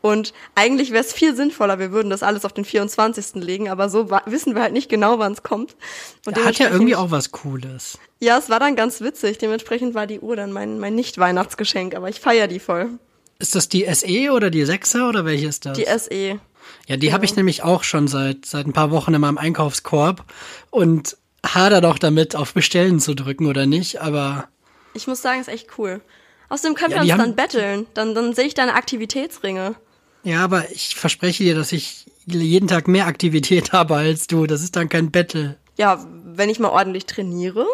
Und 0.00 0.32
eigentlich 0.54 0.92
wäre 0.92 1.04
es 1.04 1.12
viel 1.12 1.36
sinnvoller, 1.36 1.78
wir 1.78 1.92
würden 1.92 2.08
das 2.08 2.22
alles 2.22 2.46
auf 2.46 2.54
den 2.54 2.64
24. 2.64 3.34
legen, 3.34 3.68
aber 3.68 3.90
so 3.90 4.10
wissen 4.26 4.54
wir 4.54 4.62
halt 4.62 4.72
nicht 4.72 4.88
genau, 4.88 5.18
wann 5.18 5.32
es 5.32 5.42
kommt. 5.42 5.76
Und 6.24 6.36
Der 6.38 6.44
hat 6.44 6.58
ja 6.58 6.70
irgendwie 6.70 6.96
auch 6.96 7.10
was 7.10 7.30
Cooles. 7.32 7.98
Ja, 8.22 8.38
es 8.38 8.48
war 8.48 8.60
dann 8.60 8.76
ganz 8.76 9.00
witzig. 9.00 9.38
Dementsprechend 9.38 9.94
war 9.94 10.06
die 10.06 10.20
Uhr 10.20 10.36
dann 10.36 10.52
mein, 10.52 10.78
mein 10.78 10.94
Nicht-Weihnachtsgeschenk, 10.94 11.94
aber 11.94 12.08
ich 12.08 12.20
feier 12.20 12.46
die 12.48 12.60
voll. 12.60 12.90
Ist 13.38 13.54
das 13.54 13.68
die 13.68 13.84
SE 13.92 14.30
oder 14.32 14.50
die 14.50 14.64
6er 14.64 15.08
oder 15.08 15.24
welche 15.24 15.46
ist 15.48 15.66
das? 15.66 15.76
Die 15.76 15.86
SE. 15.98 16.38
Ja, 16.86 16.96
die 16.96 17.12
habe 17.12 17.24
ich 17.24 17.34
nämlich 17.34 17.64
auch 17.64 17.82
schon 17.82 18.06
seit, 18.06 18.46
seit 18.46 18.66
ein 18.66 18.72
paar 18.72 18.90
Wochen 18.92 19.12
in 19.14 19.20
meinem 19.20 19.38
Einkaufskorb. 19.38 20.24
Und 20.70 21.16
hader 21.44 21.80
doch 21.80 21.98
damit, 21.98 22.36
auf 22.36 22.54
Bestellen 22.54 23.00
zu 23.00 23.14
drücken 23.14 23.46
oder 23.46 23.66
nicht, 23.66 24.00
aber 24.00 24.48
Ich 24.94 25.08
muss 25.08 25.20
sagen, 25.22 25.40
ist 25.40 25.48
echt 25.48 25.76
cool. 25.78 26.00
Außerdem 26.48 26.74
können 26.76 26.92
Ja, 26.92 26.96
wir 27.04 27.14
uns 27.14 27.22
dann 27.22 27.34
betteln. 27.34 27.86
Dann, 27.94 28.14
dann 28.14 28.32
sehe 28.34 28.44
ich 28.46 28.54
deine 28.54 28.74
Aktivitätsringe. 28.74 29.74
ja, 30.22 30.44
aber 30.44 30.70
ich 30.70 30.94
verspreche 30.94 31.42
dir, 31.42 31.54
dass 31.56 31.72
ich 31.72 32.06
jeden 32.26 32.68
Tag 32.68 32.86
mehr 32.86 33.06
Aktivität 33.06 33.72
habe 33.72 33.96
als 33.96 34.28
du. 34.28 34.46
Das 34.46 34.62
ist 34.62 34.76
dann 34.76 34.88
kein 34.88 35.10
Battle. 35.10 35.56
Ja, 35.78 36.06
wenn 36.24 36.48
ich 36.50 36.60
mal 36.60 36.68
ordentlich 36.68 37.06
trainiere, 37.06 37.66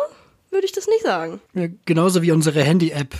würde 0.50 0.64
ich 0.64 0.72
das 0.72 0.86
nicht 0.86 1.02
sagen. 1.02 1.40
Ja, 1.54 1.66
genauso 1.84 2.22
wie 2.22 2.32
unsere 2.32 2.62
Handy-App 2.62 3.14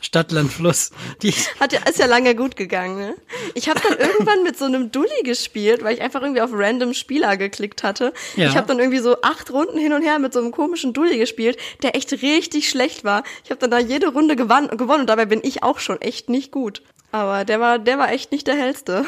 Stadtland 0.00 0.50
Fluss. 0.50 0.90
Die 1.22 1.32
Hat 1.60 1.72
ja, 1.72 1.80
ist 1.88 1.98
ja 1.98 2.06
lange 2.06 2.34
gut 2.34 2.56
gegangen, 2.56 2.98
ne? 2.98 3.14
Ich 3.54 3.68
habe 3.68 3.80
dann 3.86 3.98
irgendwann 3.98 4.42
mit 4.42 4.58
so 4.58 4.64
einem 4.64 4.90
Dulli 4.90 5.22
gespielt, 5.24 5.84
weil 5.84 5.94
ich 5.94 6.02
einfach 6.02 6.22
irgendwie 6.22 6.40
auf 6.40 6.50
random 6.52 6.94
Spieler 6.94 7.36
geklickt 7.36 7.82
hatte. 7.82 8.12
Ja. 8.36 8.48
Ich 8.48 8.56
habe 8.56 8.66
dann 8.66 8.78
irgendwie 8.78 8.98
so 8.98 9.20
acht 9.22 9.50
Runden 9.50 9.78
hin 9.78 9.92
und 9.92 10.02
her 10.02 10.18
mit 10.18 10.32
so 10.32 10.40
einem 10.40 10.50
komischen 10.50 10.92
Dulli 10.92 11.18
gespielt, 11.18 11.58
der 11.82 11.94
echt 11.94 12.12
richtig 12.22 12.68
schlecht 12.68 13.04
war. 13.04 13.22
Ich 13.44 13.50
habe 13.50 13.60
dann 13.60 13.70
da 13.70 13.78
jede 13.78 14.08
Runde 14.08 14.36
gewann, 14.36 14.68
gewonnen 14.68 15.02
und 15.02 15.06
dabei 15.08 15.26
bin 15.26 15.40
ich 15.42 15.62
auch 15.62 15.78
schon 15.78 16.00
echt 16.00 16.28
nicht 16.28 16.52
gut. 16.52 16.82
Aber 17.10 17.44
der 17.44 17.60
war, 17.60 17.78
der 17.78 17.98
war 17.98 18.10
echt 18.10 18.32
nicht 18.32 18.46
der 18.46 18.56
hellste. 18.56 19.04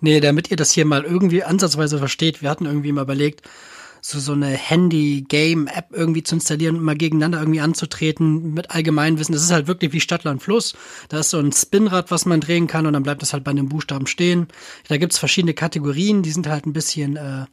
Nee, 0.00 0.20
damit 0.20 0.50
ihr 0.50 0.56
das 0.56 0.72
hier 0.72 0.84
mal 0.84 1.04
irgendwie 1.04 1.44
ansatzweise 1.44 1.98
versteht, 1.98 2.42
wir 2.42 2.50
hatten 2.50 2.66
irgendwie 2.66 2.92
mal 2.92 3.02
überlegt, 3.02 3.42
so, 4.04 4.18
so 4.18 4.32
eine 4.32 4.48
Handy-Game-App 4.48 5.86
irgendwie 5.92 6.24
zu 6.24 6.34
installieren 6.34 6.76
und 6.76 6.82
mal 6.82 6.96
gegeneinander 6.96 7.38
irgendwie 7.38 7.60
anzutreten 7.60 8.52
mit 8.52 8.70
Allgemeinwissen. 8.72 9.32
Das 9.32 9.42
ist 9.44 9.52
halt 9.52 9.68
wirklich 9.68 9.92
wie 9.92 10.00
Stadtland 10.00 10.42
Fluss. 10.42 10.74
Da 11.08 11.20
ist 11.20 11.30
so 11.30 11.38
ein 11.38 11.52
Spinrad, 11.52 12.10
was 12.10 12.26
man 12.26 12.40
drehen 12.40 12.66
kann 12.66 12.86
und 12.86 12.94
dann 12.94 13.04
bleibt 13.04 13.22
das 13.22 13.32
halt 13.32 13.44
bei 13.44 13.52
einem 13.52 13.68
Buchstaben 13.68 14.06
stehen. 14.08 14.48
Da 14.88 14.96
gibt's 14.96 15.18
verschiedene 15.18 15.54
Kategorien, 15.54 16.22
die 16.22 16.32
sind 16.32 16.48
halt 16.48 16.66
ein 16.66 16.72
bisschen, 16.72 17.16
äh, 17.16 17.46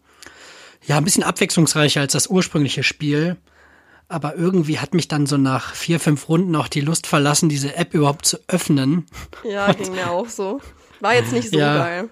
ja, 0.88 0.98
ein 0.98 1.04
bisschen 1.04 1.24
abwechslungsreicher 1.24 2.02
als 2.02 2.14
das 2.14 2.28
ursprüngliche 2.28 2.82
Spiel. 2.84 3.38
Aber 4.08 4.36
irgendwie 4.36 4.80
hat 4.80 4.96
mich 4.96 5.08
dann 5.08 5.28
so 5.28 5.38
nach 5.38 5.76
vier, 5.76 6.00
fünf 6.00 6.30
Runden 6.30 6.56
auch 6.56 6.68
die 6.68 6.82
Lust 6.82 7.06
verlassen, 7.06 7.48
diese 7.48 7.76
App 7.76 7.94
überhaupt 7.94 8.26
zu 8.26 8.40
öffnen. 8.48 9.06
Ja, 9.44 9.72
ging 9.72 9.92
mir 9.92 10.10
auch 10.12 10.30
so. 10.30 10.62
War 11.00 11.14
jetzt 11.14 11.32
nicht 11.32 11.52
so 11.52 11.60
Ja. 11.60 11.78
geil. 11.78 12.10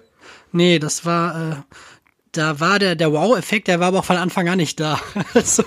Nee, 0.52 0.78
das 0.78 1.06
war, 1.06 1.52
äh, 1.52 1.56
da 2.32 2.60
war 2.60 2.80
der, 2.80 2.96
der 2.96 3.12
Wow-Effekt, 3.12 3.68
der 3.68 3.80
war 3.80 3.88
aber 3.88 4.00
auch 4.00 4.06
von 4.06 4.18
Anfang 4.18 4.48
an 4.50 4.58
nicht 4.58 4.80
da. 4.80 5.00
also, 5.34 5.64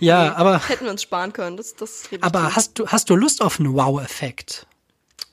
ja, 0.00 0.34
aber, 0.34 0.60
Hätten 0.68 0.84
wir 0.84 0.90
uns 0.92 1.02
sparen 1.02 1.32
können. 1.32 1.56
Das, 1.56 1.74
das 1.74 2.04
ich 2.10 2.22
aber 2.22 2.40
zu. 2.50 2.56
hast 2.56 2.78
du, 2.78 2.86
hast 2.88 3.08
du 3.10 3.16
Lust 3.16 3.40
auf 3.42 3.58
einen 3.60 3.72
Wow-Effekt? 3.74 4.66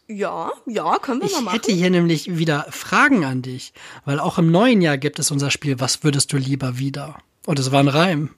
Ja, 0.08 0.52
ja, 0.66 0.98
können 1.00 1.22
wir 1.22 1.28
Ich 1.28 1.34
mal 1.34 1.42
machen. 1.42 1.54
hätte 1.56 1.72
hier 1.72 1.90
nämlich 1.90 2.38
wieder 2.38 2.68
Fragen 2.70 3.24
an 3.26 3.42
dich, 3.42 3.74
weil 4.06 4.20
auch 4.20 4.38
im 4.38 4.52
neuen 4.52 4.82
Jahr 4.82 4.98
gibt 4.98 5.18
es 5.20 5.32
unser 5.32 5.50
Spiel 5.50 5.80
Was 5.80 6.04
würdest 6.04 6.32
du 6.34 6.38
lieber 6.38 6.78
wieder? 6.78 7.18
Und 7.46 7.58
es 7.60 7.72
war 7.72 7.80
ein 7.80 7.88
Reim. 7.88 8.30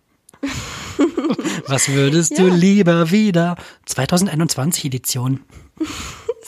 Was 1.68 1.90
würdest 1.90 2.38
du 2.38 2.48
Ja. 2.48 2.54
lieber 2.54 3.10
wieder? 3.12 3.56
2021 3.86 4.86
Edition. 4.86 5.42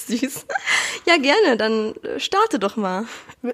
Süß. 0.08 0.46
Ja, 1.06 1.18
gerne. 1.18 1.58
Dann 1.58 1.94
äh, 2.04 2.20
starte 2.20 2.60
doch 2.60 2.76
mal. 2.76 3.06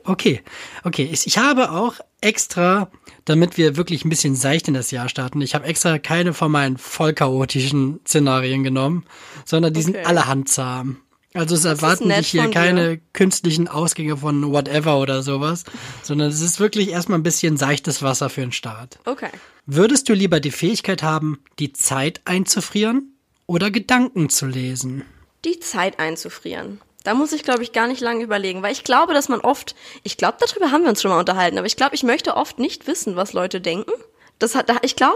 Okay, 0.05 0.41
okay. 0.83 1.09
Ich, 1.11 1.27
ich 1.27 1.37
habe 1.37 1.71
auch 1.71 1.95
extra, 2.21 2.89
damit 3.25 3.57
wir 3.57 3.75
wirklich 3.77 4.05
ein 4.05 4.09
bisschen 4.09 4.35
seicht 4.35 4.67
in 4.67 4.73
das 4.73 4.91
Jahr 4.91 5.09
starten, 5.09 5.41
ich 5.41 5.55
habe 5.55 5.65
extra 5.65 5.99
keine 5.99 6.33
von 6.33 6.51
meinen 6.51 6.77
voll 6.77 7.13
chaotischen 7.13 7.99
Szenarien 8.07 8.63
genommen, 8.63 9.05
sondern 9.45 9.73
die 9.73 9.81
sind 9.81 9.95
Okay. 9.95 10.05
alle 10.05 10.27
handzahm. 10.27 10.97
Also 11.35 11.55
es 11.55 11.65
erwarten 11.65 12.09
dich 12.09 12.27
hier 12.27 12.43
von 12.43 12.51
dir. 12.51 12.55
keine 12.59 12.97
künstlichen 13.13 13.67
Ausgänge 13.67 14.17
von 14.17 14.51
whatever 14.51 14.99
oder 14.99 15.23
sowas, 15.23 15.63
sondern 16.03 16.29
es 16.29 16.41
ist 16.41 16.59
wirklich 16.59 16.89
erstmal 16.89 17.17
ein 17.17 17.23
bisschen 17.23 17.57
seichtes 17.57 18.03
Wasser 18.03 18.29
für 18.29 18.41
den 18.41 18.51
Start. 18.51 18.99
Okay. 19.05 19.29
Würdest 19.65 20.09
du 20.09 20.13
lieber 20.13 20.39
die 20.39 20.51
Fähigkeit 20.51 21.01
haben, 21.01 21.39
die 21.57 21.73
Zeit 21.73 22.21
einzufrieren 22.25 23.15
oder 23.47 23.71
Gedanken 23.71 24.29
zu 24.29 24.45
lesen? 24.45 25.03
Die 25.45 25.60
Zeit 25.60 25.99
einzufrieren. 25.99 26.82
Da 27.03 27.13
muss 27.13 27.34
ich, 27.34 27.43
glaube 27.43 27.63
ich, 27.63 27.73
gar 27.73 27.88
nicht 27.88 27.99
lange 27.99 28.23
überlegen, 28.23 28.62
weil 28.62 28.71
ich 28.71 28.84
glaube, 28.84 29.13
dass 29.13 29.27
man 29.27 29.41
oft, 29.41 29.75
ich 30.03 30.15
glaube, 30.15 30.38
darüber 30.39 30.71
haben 30.71 30.84
wir 30.84 30.89
uns 30.89 31.01
schon 31.01 31.12
mal 31.12 31.19
unterhalten, 31.19 31.58
aber 31.58 31.67
ich 31.67 31.75
glaube, 31.75 31.95
ich 31.95 32.03
möchte 32.03 32.38
oft 32.38 32.60
nicht 32.60 32.88
wissen, 32.88 33.15
was 33.15 33.34
Leute 33.34 33.60
denken. 33.60 33.91
Das 34.39 34.56
hat, 34.56 34.71
ich 34.84 34.95
glaube, 34.95 35.15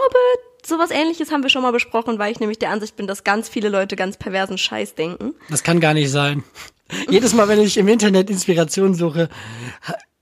sowas 0.65 0.91
ähnliches 0.91 1.31
haben 1.31 1.43
wir 1.43 1.49
schon 1.49 1.61
mal 1.61 1.71
besprochen, 1.71 2.19
weil 2.19 2.31
ich 2.31 2.39
nämlich 2.39 2.59
der 2.59 2.71
Ansicht 2.71 2.97
bin, 2.97 3.07
dass 3.07 3.23
ganz 3.23 3.47
viele 3.47 3.69
Leute 3.69 3.95
ganz 3.95 4.17
perversen 4.17 4.57
Scheiß 4.57 4.95
denken. 4.95 5.33
Das 5.49 5.63
kann 5.63 5.79
gar 5.79 5.93
nicht 5.93 6.11
sein. 6.11 6.43
Jedes 7.09 7.33
Mal, 7.33 7.47
wenn 7.47 7.61
ich 7.61 7.77
im 7.77 7.87
Internet 7.87 8.29
Inspiration 8.29 8.93
suche, 8.93 9.29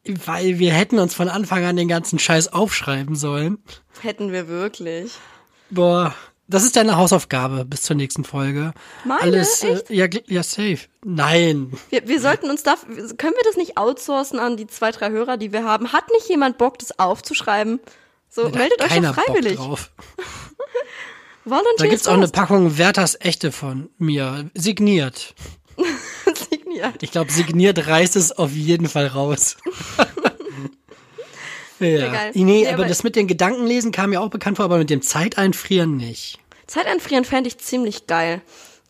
weil 0.03 0.59
wir 0.59 0.71
hätten 0.71 0.99
uns 0.99 1.15
von 1.15 1.29
Anfang 1.29 1.65
an 1.65 1.75
den 1.75 1.87
ganzen 1.87 2.19
Scheiß 2.19 2.53
aufschreiben 2.53 3.15
sollen. 3.15 3.57
Hätten 4.01 4.31
wir 4.31 4.47
wirklich. 4.47 5.13
Boah, 5.71 6.13
das 6.47 6.63
ist 6.63 6.75
deine 6.75 6.97
Hausaufgabe 6.97 7.65
bis 7.65 7.81
zur 7.81 7.95
nächsten 7.95 8.23
Folge. 8.23 8.73
Meine? 9.03 9.21
Alles, 9.21 9.63
äh, 9.63 9.81
ja, 9.89 10.07
ja, 10.27 10.43
safe. 10.43 10.79
Nein. 11.03 11.73
Wir, 11.89 12.07
wir 12.07 12.19
sollten 12.19 12.49
uns 12.49 12.63
da, 12.63 12.75
können 13.17 13.33
wir 13.33 13.43
das 13.43 13.57
nicht 13.57 13.77
outsourcen 13.77 14.39
an 14.39 14.57
die 14.57 14.67
zwei, 14.67 14.91
drei 14.91 15.09
Hörer, 15.09 15.37
die 15.37 15.51
wir 15.51 15.63
haben? 15.63 15.91
Hat 15.93 16.09
nicht 16.11 16.29
jemand 16.29 16.57
Bock, 16.57 16.77
das 16.79 16.99
aufzuschreiben? 16.99 17.79
So, 18.29 18.49
Da 18.49 18.59
meldet 18.59 18.81
euch 18.81 19.01
doch 19.01 19.15
freiwillig. 19.15 19.57
Bock 19.57 19.67
drauf. 19.67 19.91
Da 21.77 21.87
gibt's 21.87 22.07
auch 22.07 22.13
eine. 22.13 22.27
Packung 22.27 22.77
Werthers 22.79 23.17
Echte 23.19 23.51
von 23.51 23.89
mir. 23.99 24.49
Signiert. 24.55 25.35
Signiert. 26.49 27.03
Ich 27.03 27.11
glaube, 27.11 27.31
signiert 27.31 27.87
reißt 27.87 28.15
es 28.15 28.31
auf 28.31 28.51
jeden 28.51 28.89
Fall 28.89 29.07
raus. 29.07 29.57
ja. 31.79 32.11
Nee, 32.33 32.43
Nee, 32.43 32.67
aber 32.67 32.75
aber- 32.79 32.85
das 32.85 33.03
mit 33.03 33.15
den 33.15 33.27
Gedankenlesen 33.27 33.91
kam 33.91 34.11
mir 34.11 34.21
auch 34.21 34.29
bekannt 34.29 34.57
vor, 34.57 34.65
aber 34.65 34.77
mit 34.77 34.89
dem 34.89 35.01
Zeiteinfrieren 35.01 35.97
nicht. 35.97 36.39
Zeit 36.67 36.87
einfrieren 36.87 37.25
fände 37.25 37.47
ich 37.47 37.57
ziemlich 37.59 38.07
geil. 38.07 38.41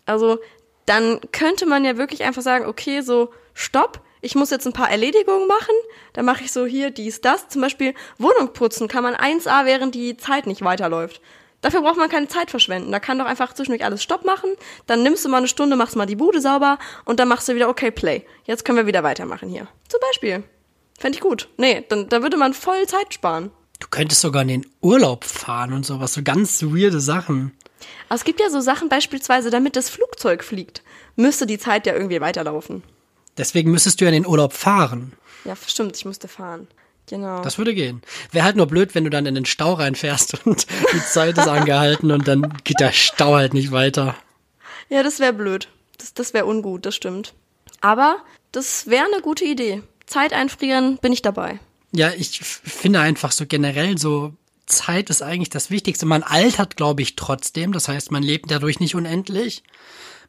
Also, 0.06 0.39
dann 0.86 1.19
könnte 1.32 1.65
man 1.65 1.84
ja 1.84 1.98
wirklich 1.98 2.24
einfach 2.24 2.41
sagen, 2.41 2.65
okay, 2.65 3.02
so, 3.02 3.32
stopp, 3.54 4.02
ich 4.21 4.36
muss 4.36 4.50
jetzt 4.50 4.65
ein 4.65 4.74
paar 4.74 4.89
Erledigungen 4.89 5.48
machen. 5.48 5.74
Dann 6.13 6.26
mache 6.26 6.43
ich 6.43 6.52
so 6.52 6.65
hier 6.65 6.89
dies, 6.91 7.21
das. 7.21 7.48
Zum 7.50 7.62
Beispiel 7.62 7.93
Wohnung 8.17 8.54
putzen 8.54 8.88
kann 8.88 9.04
man 9.04 9.15
1a, 9.15 9.65
während 9.65 9.93
die 9.95 10.17
Zeit 10.17 10.48
nicht 10.48 10.63
weiterläuft. 10.63 11.21
Dafür 11.62 11.82
braucht 11.82 11.98
man 11.98 12.10
keine 12.10 12.28
Zeit 12.28 12.52
verschwenden. 12.52 12.91
Da 12.91 13.00
kann 13.00 13.17
doch 13.17 13.26
einfach 13.26 13.54
zwischendurch 13.54 13.84
alles 13.84 14.04
Stopp 14.04 14.24
machen. 14.26 14.52
Dann 14.86 15.02
nimmst 15.04 15.26
du 15.26 15.30
mal 15.30 15.38
eine 15.38 15.48
Stunde, 15.48 15.76
machst 15.76 15.95
mal 15.95 16.06
die 16.06 16.15
Bude 16.15 16.39
sauber 16.39 16.78
und 17.06 17.19
dann 17.19 17.28
machst 17.28 17.48
du 17.50 17.56
wieder, 17.56 17.69
okay, 17.69 17.89
Play. 17.91 18.24
Jetzt 18.45 18.63
können 18.65 18.78
wir 18.78 18.86
wieder 18.86 19.02
weitermachen 19.04 19.50
hier. 19.50 19.67
Zum 19.88 20.00
Beispiel. 20.00 20.43
Fände 20.97 21.17
ich 21.17 21.21
gut. 21.21 21.49
Nee, 21.58 21.84
dann, 21.89 22.10
dann 22.10 22.23
würde 22.23 22.38
man 22.38 22.53
voll 22.53 22.86
Zeit 22.88 23.13
sparen. 23.13 23.51
Du 23.79 23.88
könntest 23.89 24.21
sogar 24.21 24.41
in 24.43 24.47
den 24.47 24.65
Urlaub 24.81 25.25
fahren 25.25 25.73
und 25.73 25.86
sowas, 25.86 26.13
so 26.13 26.23
ganz 26.23 26.62
weirde 26.63 27.01
Sachen. 27.01 27.51
Aber 28.08 28.15
es 28.15 28.23
gibt 28.23 28.39
ja 28.39 28.49
so 28.49 28.62
Sachen 28.62 28.89
beispielsweise, 28.89 29.49
damit 29.49 29.75
das 29.75 29.89
Flugzeug 29.89 30.43
fliegt, 30.43 30.81
müsste 31.15 31.45
die 31.45 31.60
Zeit 31.60 31.86
ja 31.86 31.93
irgendwie 31.93 32.21
weiterlaufen. 32.21 32.84
Deswegen 33.38 33.71
müsstest 33.71 33.99
du 33.99 34.05
ja 34.05 34.10
in 34.10 34.23
den 34.23 34.27
Urlaub 34.27 34.53
fahren. 34.53 35.13
Ja, 35.43 35.55
stimmt, 35.67 35.97
ich 35.97 36.05
müsste 36.05 36.27
fahren. 36.27 36.67
Genau. 37.08 37.41
Das 37.41 37.58
würde 37.58 37.75
gehen. 37.75 38.01
Wäre 38.31 38.45
halt 38.45 38.55
nur 38.55 38.65
blöd, 38.65 38.95
wenn 38.95 39.03
du 39.03 39.10
dann 39.10 39.25
in 39.25 39.36
den 39.36 39.45
Stau 39.45 39.73
reinfährst 39.73 40.45
und 40.45 40.65
die 40.93 41.03
Zeit 41.03 41.38
ist 41.38 41.47
angehalten 41.47 42.12
und 42.12 42.27
dann 42.27 42.58
geht 42.63 42.79
der 42.79 42.93
Stau 42.93 43.36
halt 43.36 43.53
nicht 43.53 43.71
weiter. 43.71 44.15
ja, 44.89 45.03
das 45.03 45.19
wäre 45.19 45.34
blöd. 45.34 45.67
Das, 45.97 46.13
das 46.13 46.34
wäre 46.34 46.45
ungut, 46.45 46.86
das 46.86 46.95
stimmt. 46.95 47.34
Aber 47.81 48.17
das 48.51 48.88
wäre 48.88 49.05
eine 49.05 49.21
gute 49.21 49.45
Idee. 49.45 49.84
Zeit 50.05 50.33
einfrieren, 50.33 50.97
bin 50.97 51.13
ich 51.13 51.21
dabei. 51.21 51.59
Ja, 51.91 52.11
ich 52.11 52.39
finde 52.39 52.99
einfach 52.99 53.31
so 53.31 53.45
generell 53.45 53.97
so, 53.97 54.33
Zeit 54.65 55.09
ist 55.09 55.21
eigentlich 55.21 55.49
das 55.49 55.69
Wichtigste. 55.69 56.05
Man 56.05 56.23
altert, 56.23 56.75
glaube 56.75 57.01
ich, 57.01 57.15
trotzdem. 57.15 57.71
Das 57.71 57.87
heißt, 57.87 58.11
man 58.11 58.23
lebt 58.23 58.49
dadurch 58.49 58.79
nicht 58.79 58.95
unendlich. 58.95 59.63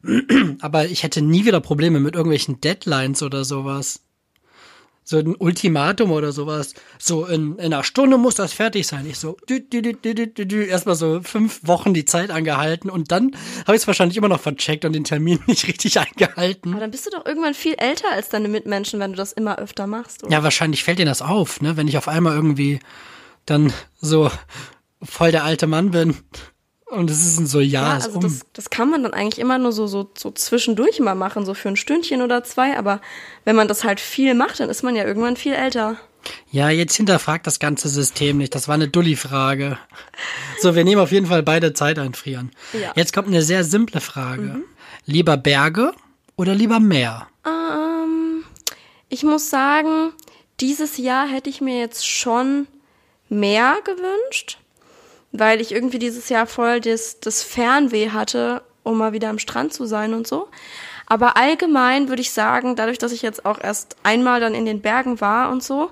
Aber 0.61 0.85
ich 0.85 1.03
hätte 1.03 1.21
nie 1.21 1.45
wieder 1.45 1.59
Probleme 1.59 1.99
mit 1.99 2.15
irgendwelchen 2.15 2.61
Deadlines 2.61 3.23
oder 3.23 3.43
sowas. 3.43 4.01
So 5.09 5.19
ein 5.19 5.37
Ultimatum 5.37 6.11
oder 6.11 6.33
sowas. 6.33 6.73
So 6.99 7.25
in, 7.25 7.55
in 7.59 7.73
einer 7.73 7.85
Stunde 7.85 8.17
muss 8.17 8.35
das 8.35 8.51
fertig 8.51 8.85
sein. 8.87 9.05
Ich 9.05 9.17
so, 9.17 9.37
dü, 9.49 9.61
dü, 9.61 9.93
dü, 9.93 10.65
erstmal 10.65 10.95
so 10.95 11.21
fünf 11.21 11.61
Wochen 11.65 11.93
die 11.93 12.03
Zeit 12.03 12.29
angehalten 12.29 12.89
und 12.89 13.09
dann 13.09 13.31
habe 13.65 13.77
ich 13.77 13.83
es 13.83 13.87
wahrscheinlich 13.87 14.17
immer 14.17 14.27
noch 14.27 14.41
vercheckt 14.41 14.83
und 14.83 14.91
den 14.91 15.05
Termin 15.05 15.39
nicht 15.47 15.65
richtig 15.65 15.97
eingehalten. 15.97 16.71
Aber 16.71 16.81
dann 16.81 16.91
bist 16.91 17.05
du 17.05 17.09
doch 17.11 17.25
irgendwann 17.25 17.53
viel 17.53 17.75
älter 17.75 18.11
als 18.11 18.27
deine 18.27 18.49
Mitmenschen, 18.49 18.99
wenn 18.99 19.11
du 19.11 19.17
das 19.17 19.31
immer 19.31 19.59
öfter 19.59 19.87
machst. 19.87 20.25
Oder? 20.25 20.33
Ja, 20.33 20.43
wahrscheinlich 20.43 20.83
fällt 20.83 20.99
dir 20.99 21.05
das 21.05 21.21
auf, 21.21 21.61
ne? 21.61 21.77
Wenn 21.77 21.87
ich 21.87 21.97
auf 21.97 22.09
einmal 22.09 22.35
irgendwie 22.35 22.81
dann 23.45 23.71
so 24.01 24.29
voll 25.01 25.31
der 25.31 25.45
alte 25.45 25.67
Mann 25.67 25.91
bin 25.91 26.17
und 26.89 27.09
es 27.09 27.25
ist 27.25 27.39
ein 27.39 27.47
so, 27.47 27.59
ja, 27.59 27.81
Ja, 27.81 27.93
also 27.93 28.11
um. 28.11 28.21
das, 28.21 28.41
das 28.53 28.69
kann 28.69 28.89
man 28.89 29.03
dann 29.03 29.13
eigentlich 29.13 29.39
immer 29.39 29.57
nur 29.57 29.71
so, 29.71 29.87
so, 29.87 30.09
so 30.17 30.31
zwischendurch 30.31 30.99
mal 30.99 31.15
machen, 31.15 31.45
so 31.45 31.53
für 31.53 31.69
ein 31.69 31.75
Stündchen 31.75 32.21
oder 32.21 32.43
zwei. 32.43 32.77
Aber 32.77 33.01
wenn 33.45 33.55
man 33.55 33.67
das 33.67 33.83
halt 33.83 33.99
viel 33.99 34.33
macht, 34.33 34.59
dann 34.59 34.69
ist 34.69 34.83
man 34.83 34.95
ja 34.95 35.03
irgendwann 35.03 35.35
viel 35.35 35.53
älter. 35.53 35.97
Ja, 36.51 36.69
jetzt 36.69 36.95
hinterfragt 36.95 37.47
das 37.47 37.59
ganze 37.59 37.87
System 37.89 38.37
nicht. 38.37 38.53
Das 38.55 38.67
war 38.67 38.75
eine 38.75 38.87
Dulli-Frage. 38.87 39.77
So, 40.59 40.75
wir 40.75 40.83
nehmen 40.83 41.01
auf 41.01 41.11
jeden 41.11 41.27
Fall 41.27 41.43
beide 41.43 41.73
Zeit 41.73 41.99
einfrieren. 41.99 42.51
Ja. 42.73 42.91
Jetzt 42.95 43.13
kommt 43.13 43.27
eine 43.27 43.41
sehr 43.41 43.63
simple 43.63 44.01
Frage. 44.01 44.61
Lieber 45.05 45.37
Berge 45.37 45.93
oder 46.35 46.53
lieber 46.53 46.79
Meer? 46.79 47.27
Ähm, 47.45 48.43
ich 49.09 49.23
muss 49.23 49.49
sagen, 49.49 50.11
dieses 50.59 50.97
Jahr 50.97 51.27
hätte 51.27 51.49
ich 51.49 51.61
mir 51.61 51.79
jetzt 51.79 52.07
schon 52.07 52.67
mehr 53.29 53.75
gewünscht, 53.85 54.57
weil 55.39 55.61
ich 55.61 55.71
irgendwie 55.71 55.99
dieses 55.99 56.29
Jahr 56.29 56.47
voll 56.47 56.79
das, 56.81 57.19
das 57.19 57.43
Fernweh 57.43 58.09
hatte, 58.09 58.61
um 58.83 58.97
mal 58.97 59.13
wieder 59.13 59.29
am 59.29 59.39
Strand 59.39 59.73
zu 59.73 59.85
sein 59.85 60.13
und 60.13 60.27
so. 60.27 60.47
Aber 61.05 61.37
allgemein 61.37 62.09
würde 62.09 62.21
ich 62.21 62.31
sagen, 62.31 62.75
dadurch, 62.75 62.97
dass 62.97 63.11
ich 63.11 63.21
jetzt 63.21 63.45
auch 63.45 63.61
erst 63.61 63.95
einmal 64.03 64.39
dann 64.39 64.53
in 64.53 64.65
den 64.65 64.81
Bergen 64.81 65.21
war 65.21 65.49
und 65.49 65.63
so, 65.63 65.91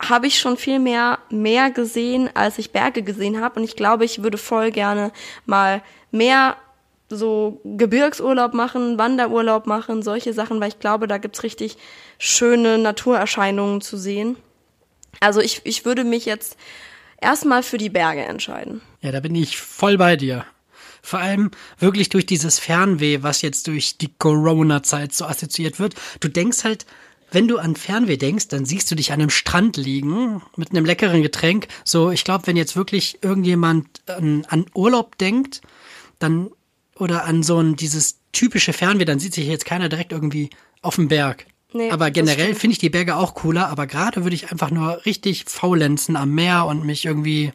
habe 0.00 0.26
ich 0.26 0.38
schon 0.38 0.56
viel 0.56 0.78
mehr 0.78 1.18
mehr 1.30 1.70
gesehen, 1.70 2.30
als 2.34 2.58
ich 2.58 2.72
Berge 2.72 3.02
gesehen 3.02 3.40
habe. 3.40 3.58
Und 3.58 3.64
ich 3.64 3.76
glaube, 3.76 4.04
ich 4.04 4.22
würde 4.22 4.38
voll 4.38 4.70
gerne 4.70 5.12
mal 5.46 5.82
mehr 6.10 6.56
so 7.08 7.60
Gebirgsurlaub 7.64 8.54
machen, 8.54 8.98
Wanderurlaub 8.98 9.66
machen, 9.66 10.02
solche 10.02 10.32
Sachen, 10.32 10.60
weil 10.60 10.68
ich 10.68 10.80
glaube, 10.80 11.06
da 11.06 11.18
gibt's 11.18 11.42
richtig 11.42 11.76
schöne 12.18 12.78
Naturerscheinungen 12.78 13.80
zu 13.80 13.96
sehen. 13.96 14.36
Also 15.20 15.40
ich, 15.40 15.60
ich 15.64 15.84
würde 15.84 16.04
mich 16.04 16.24
jetzt 16.24 16.56
erstmal 17.24 17.62
für 17.62 17.78
die 17.78 17.90
Berge 17.90 18.22
entscheiden. 18.22 18.80
Ja, 19.00 19.10
da 19.12 19.20
bin 19.20 19.34
ich 19.34 19.56
voll 19.56 19.98
bei 19.98 20.16
dir. 20.16 20.44
Vor 21.02 21.18
allem 21.18 21.50
wirklich 21.78 22.08
durch 22.08 22.24
dieses 22.24 22.58
Fernweh, 22.58 23.22
was 23.22 23.42
jetzt 23.42 23.66
durch 23.66 23.98
die 23.98 24.12
Corona-Zeit 24.16 25.12
so 25.12 25.26
assoziiert 25.26 25.78
wird. 25.78 25.94
Du 26.20 26.28
denkst 26.28 26.64
halt, 26.64 26.86
wenn 27.30 27.48
du 27.48 27.58
an 27.58 27.76
Fernweh 27.76 28.16
denkst, 28.16 28.48
dann 28.48 28.64
siehst 28.64 28.90
du 28.90 28.94
dich 28.94 29.12
an 29.12 29.20
einem 29.20 29.30
Strand 29.30 29.76
liegen 29.76 30.40
mit 30.56 30.70
einem 30.70 30.84
leckeren 30.84 31.22
Getränk. 31.22 31.66
So, 31.84 32.10
ich 32.10 32.24
glaube, 32.24 32.46
wenn 32.46 32.56
jetzt 32.56 32.76
wirklich 32.76 33.18
irgendjemand 33.22 34.02
an, 34.06 34.46
an 34.48 34.66
Urlaub 34.72 35.18
denkt, 35.18 35.60
dann 36.20 36.50
oder 36.96 37.24
an 37.24 37.42
so 37.42 37.58
ein 37.58 37.76
dieses 37.76 38.20
typische 38.32 38.72
Fernweh, 38.72 39.04
dann 39.04 39.18
sieht 39.18 39.34
sich 39.34 39.46
jetzt 39.46 39.66
keiner 39.66 39.88
direkt 39.88 40.12
irgendwie 40.12 40.50
auf 40.80 40.94
dem 40.94 41.08
Berg. 41.08 41.46
Nee, 41.76 41.90
aber 41.90 42.12
generell 42.12 42.54
finde 42.54 42.74
ich 42.74 42.78
die 42.78 42.88
Berge 42.88 43.16
auch 43.16 43.34
cooler, 43.34 43.68
aber 43.68 43.88
gerade 43.88 44.22
würde 44.22 44.36
ich 44.36 44.52
einfach 44.52 44.70
nur 44.70 45.04
richtig 45.04 45.46
faulenzen 45.48 46.14
am 46.14 46.30
Meer 46.30 46.66
und 46.66 46.84
mich 46.84 47.04
irgendwie 47.04 47.52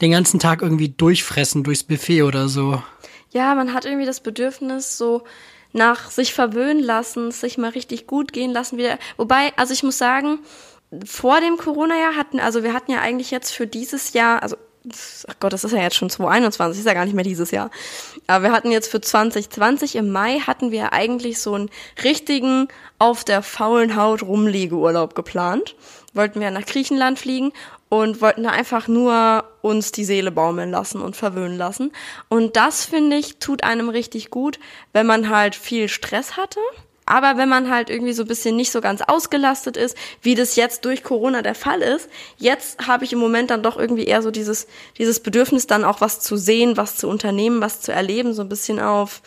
den 0.00 0.10
ganzen 0.10 0.40
Tag 0.40 0.60
irgendwie 0.60 0.88
durchfressen 0.88 1.62
durchs 1.62 1.84
Buffet 1.84 2.22
oder 2.24 2.48
so. 2.48 2.82
Ja, 3.30 3.54
man 3.54 3.74
hat 3.74 3.84
irgendwie 3.84 4.06
das 4.06 4.20
Bedürfnis, 4.20 4.98
so 4.98 5.22
nach 5.72 6.10
sich 6.10 6.34
verwöhnen 6.34 6.82
lassen, 6.82 7.30
sich 7.30 7.58
mal 7.58 7.70
richtig 7.70 8.08
gut 8.08 8.32
gehen 8.32 8.50
lassen 8.50 8.76
wieder. 8.76 8.98
Wobei, 9.16 9.52
also 9.56 9.72
ich 9.72 9.84
muss 9.84 9.98
sagen, 9.98 10.40
vor 11.04 11.40
dem 11.40 11.56
Corona-Jahr 11.58 12.16
hatten, 12.16 12.40
also 12.40 12.64
wir 12.64 12.72
hatten 12.74 12.90
ja 12.90 13.00
eigentlich 13.00 13.30
jetzt 13.30 13.52
für 13.52 13.68
dieses 13.68 14.14
Jahr, 14.14 14.42
also 14.42 14.56
ach 15.28 15.36
Gott, 15.38 15.52
das 15.52 15.62
ist 15.62 15.72
ja 15.72 15.80
jetzt 15.80 15.94
schon 15.94 16.10
2021, 16.10 16.80
ist 16.80 16.86
ja 16.86 16.94
gar 16.94 17.04
nicht 17.04 17.14
mehr 17.14 17.24
dieses 17.24 17.52
Jahr. 17.52 17.70
Aber 18.26 18.44
wir 18.44 18.52
hatten 18.52 18.70
jetzt 18.70 18.90
für 18.90 19.00
2020 19.00 19.96
im 19.96 20.10
Mai 20.10 20.38
hatten 20.38 20.70
wir 20.70 20.92
eigentlich 20.92 21.40
so 21.40 21.54
einen 21.54 21.70
richtigen 22.02 22.68
auf 22.98 23.24
der 23.24 23.42
faulen 23.42 23.96
Haut 23.96 24.22
Rumliegeurlaub 24.22 25.14
geplant. 25.14 25.74
Wollten 26.14 26.40
wir 26.40 26.50
nach 26.50 26.66
Griechenland 26.66 27.18
fliegen 27.18 27.52
und 27.88 28.20
wollten 28.20 28.44
da 28.44 28.50
einfach 28.50 28.88
nur 28.88 29.44
uns 29.60 29.92
die 29.92 30.04
Seele 30.04 30.30
baumeln 30.30 30.70
lassen 30.70 31.02
und 31.02 31.16
verwöhnen 31.16 31.58
lassen. 31.58 31.92
Und 32.28 32.56
das 32.56 32.84
finde 32.84 33.16
ich 33.16 33.38
tut 33.38 33.64
einem 33.64 33.88
richtig 33.88 34.30
gut, 34.30 34.58
wenn 34.92 35.06
man 35.06 35.28
halt 35.28 35.54
viel 35.54 35.88
Stress 35.88 36.36
hatte 36.36 36.60
aber 37.12 37.36
wenn 37.36 37.50
man 37.50 37.68
halt 37.68 37.90
irgendwie 37.90 38.14
so 38.14 38.22
ein 38.22 38.26
bisschen 38.26 38.56
nicht 38.56 38.72
so 38.72 38.80
ganz 38.80 39.02
ausgelastet 39.02 39.76
ist, 39.76 39.98
wie 40.22 40.34
das 40.34 40.56
jetzt 40.56 40.86
durch 40.86 41.04
Corona 41.04 41.42
der 41.42 41.54
Fall 41.54 41.82
ist, 41.82 42.08
jetzt 42.38 42.86
habe 42.88 43.04
ich 43.04 43.12
im 43.12 43.18
Moment 43.18 43.50
dann 43.50 43.62
doch 43.62 43.76
irgendwie 43.78 44.06
eher 44.06 44.22
so 44.22 44.30
dieses, 44.30 44.66
dieses 44.96 45.20
Bedürfnis 45.20 45.66
dann 45.66 45.84
auch 45.84 46.00
was 46.00 46.20
zu 46.20 46.38
sehen, 46.38 46.78
was 46.78 46.96
zu 46.96 47.10
unternehmen, 47.10 47.60
was 47.60 47.82
zu 47.82 47.92
erleben, 47.92 48.32
so 48.32 48.40
ein 48.40 48.48
bisschen 48.48 48.80
auf, 48.80 49.20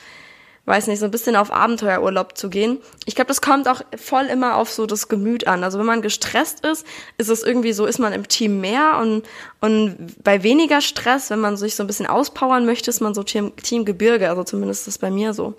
weiß 0.66 0.88
nicht, 0.88 0.98
so 0.98 1.06
ein 1.06 1.12
bisschen 1.12 1.36
auf 1.36 1.54
Abenteuerurlaub 1.54 2.36
zu 2.36 2.50
gehen. 2.50 2.80
Ich 3.06 3.14
glaube, 3.14 3.28
das 3.28 3.42
kommt 3.42 3.68
auch 3.68 3.84
voll 3.96 4.26
immer 4.26 4.56
auf 4.56 4.72
so 4.72 4.88
das 4.88 5.08
Gemüt 5.08 5.46
an. 5.46 5.64
Also 5.64 5.78
wenn 5.78 5.86
man 5.86 6.02
gestresst 6.02 6.66
ist, 6.66 6.88
ist 7.20 7.30
es 7.30 7.44
irgendwie 7.44 7.74
so, 7.74 7.86
ist 7.86 8.00
man 8.00 8.14
im 8.14 8.28
Team 8.28 8.62
mehr 8.62 8.98
und, 9.00 9.22
und 9.62 10.24
bei 10.24 10.42
weniger 10.42 10.82
Stress, 10.82 11.30
wenn 11.30 11.40
man 11.40 11.56
sich 11.56 11.76
so 11.76 11.84
ein 11.84 11.88
bisschen 11.88 12.08
auspowern 12.08 12.66
möchte, 12.66 12.90
ist 12.90 13.02
man 13.02 13.14
so 13.14 13.22
Team, 13.22 13.56
Team 13.58 13.86
Gebirge. 13.86 14.28
Also 14.28 14.44
zumindest 14.44 14.88
ist 14.88 14.88
das 14.88 14.98
bei 14.98 15.12
mir 15.12 15.36
so. 15.36 15.54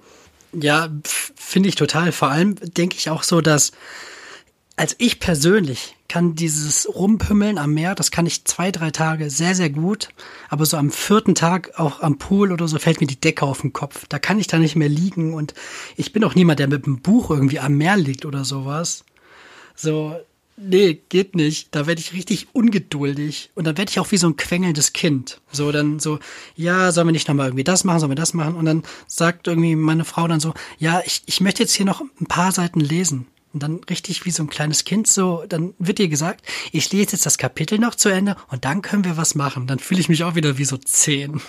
Ja, 0.52 0.88
finde 1.34 1.68
ich 1.68 1.74
total. 1.74 2.12
Vor 2.12 2.28
allem 2.28 2.56
denke 2.56 2.96
ich 2.96 3.10
auch 3.10 3.22
so, 3.22 3.40
dass 3.40 3.72
als 4.76 4.94
ich 4.98 5.20
persönlich 5.20 5.96
kann 6.08 6.34
dieses 6.34 6.86
Rumpümmeln 6.94 7.58
am 7.58 7.72
Meer, 7.72 7.94
das 7.94 8.10
kann 8.10 8.26
ich 8.26 8.44
zwei, 8.44 8.70
drei 8.70 8.90
Tage 8.90 9.30
sehr, 9.30 9.54
sehr 9.54 9.70
gut. 9.70 10.10
Aber 10.48 10.66
so 10.66 10.76
am 10.76 10.90
vierten 10.90 11.34
Tag 11.34 11.78
auch 11.78 12.00
am 12.00 12.18
Pool 12.18 12.52
oder 12.52 12.68
so 12.68 12.78
fällt 12.78 13.00
mir 13.00 13.06
die 13.06 13.20
Decke 13.20 13.44
auf 13.44 13.62
den 13.62 13.72
Kopf. 13.72 14.04
Da 14.08 14.18
kann 14.18 14.38
ich 14.38 14.46
da 14.46 14.58
nicht 14.58 14.76
mehr 14.76 14.88
liegen 14.88 15.34
und 15.34 15.54
ich 15.96 16.12
bin 16.12 16.24
auch 16.24 16.34
niemand, 16.34 16.60
der 16.60 16.68
mit 16.68 16.86
dem 16.86 17.00
Buch 17.00 17.30
irgendwie 17.30 17.58
am 17.58 17.76
Meer 17.76 17.96
liegt 17.96 18.24
oder 18.26 18.44
sowas. 18.44 19.04
So, 19.74 20.16
nee, 20.56 21.00
geht 21.08 21.36
nicht. 21.36 21.74
Da 21.74 21.86
werde 21.86 22.00
ich 22.00 22.12
richtig 22.12 22.48
ungeduldig. 22.52 23.50
Und 23.54 23.66
dann 23.66 23.76
werde 23.76 23.90
ich 23.90 24.00
auch 24.00 24.10
wie 24.10 24.16
so 24.16 24.26
ein 24.26 24.36
quengelndes 24.36 24.92
Kind. 24.92 25.40
So, 25.52 25.72
dann 25.72 25.98
so, 25.98 26.18
ja, 26.54 26.92
sollen 26.92 27.08
wir 27.08 27.12
nicht 27.12 27.28
nochmal 27.28 27.48
irgendwie 27.48 27.64
das 27.64 27.84
machen, 27.84 28.00
sollen 28.00 28.12
wir 28.12 28.16
das 28.16 28.34
machen? 28.34 28.54
Und 28.54 28.64
dann 28.64 28.82
sagt 29.06 29.46
irgendwie 29.46 29.76
meine 29.76 30.04
Frau 30.04 30.26
dann 30.28 30.40
so, 30.40 30.54
ja, 30.78 31.02
ich, 31.04 31.22
ich 31.26 31.40
möchte 31.40 31.62
jetzt 31.62 31.74
hier 31.74 31.86
noch 31.86 32.00
ein 32.00 32.26
paar 32.26 32.52
Seiten 32.52 32.80
lesen. 32.80 33.26
Und 33.56 33.62
dann 33.62 33.80
richtig 33.88 34.26
wie 34.26 34.30
so 34.30 34.42
ein 34.42 34.50
kleines 34.50 34.84
Kind 34.84 35.06
so, 35.06 35.44
dann 35.48 35.72
wird 35.78 35.96
dir 35.96 36.08
gesagt, 36.08 36.44
ich 36.72 36.92
lese 36.92 37.12
jetzt 37.12 37.24
das 37.24 37.38
Kapitel 37.38 37.78
noch 37.78 37.94
zu 37.94 38.10
Ende 38.10 38.36
und 38.50 38.66
dann 38.66 38.82
können 38.82 39.06
wir 39.06 39.16
was 39.16 39.34
machen. 39.34 39.66
Dann 39.66 39.78
fühle 39.78 39.98
ich 39.98 40.10
mich 40.10 40.24
auch 40.24 40.34
wieder 40.34 40.58
wie 40.58 40.66
so 40.66 40.76
zehn. 40.76 41.40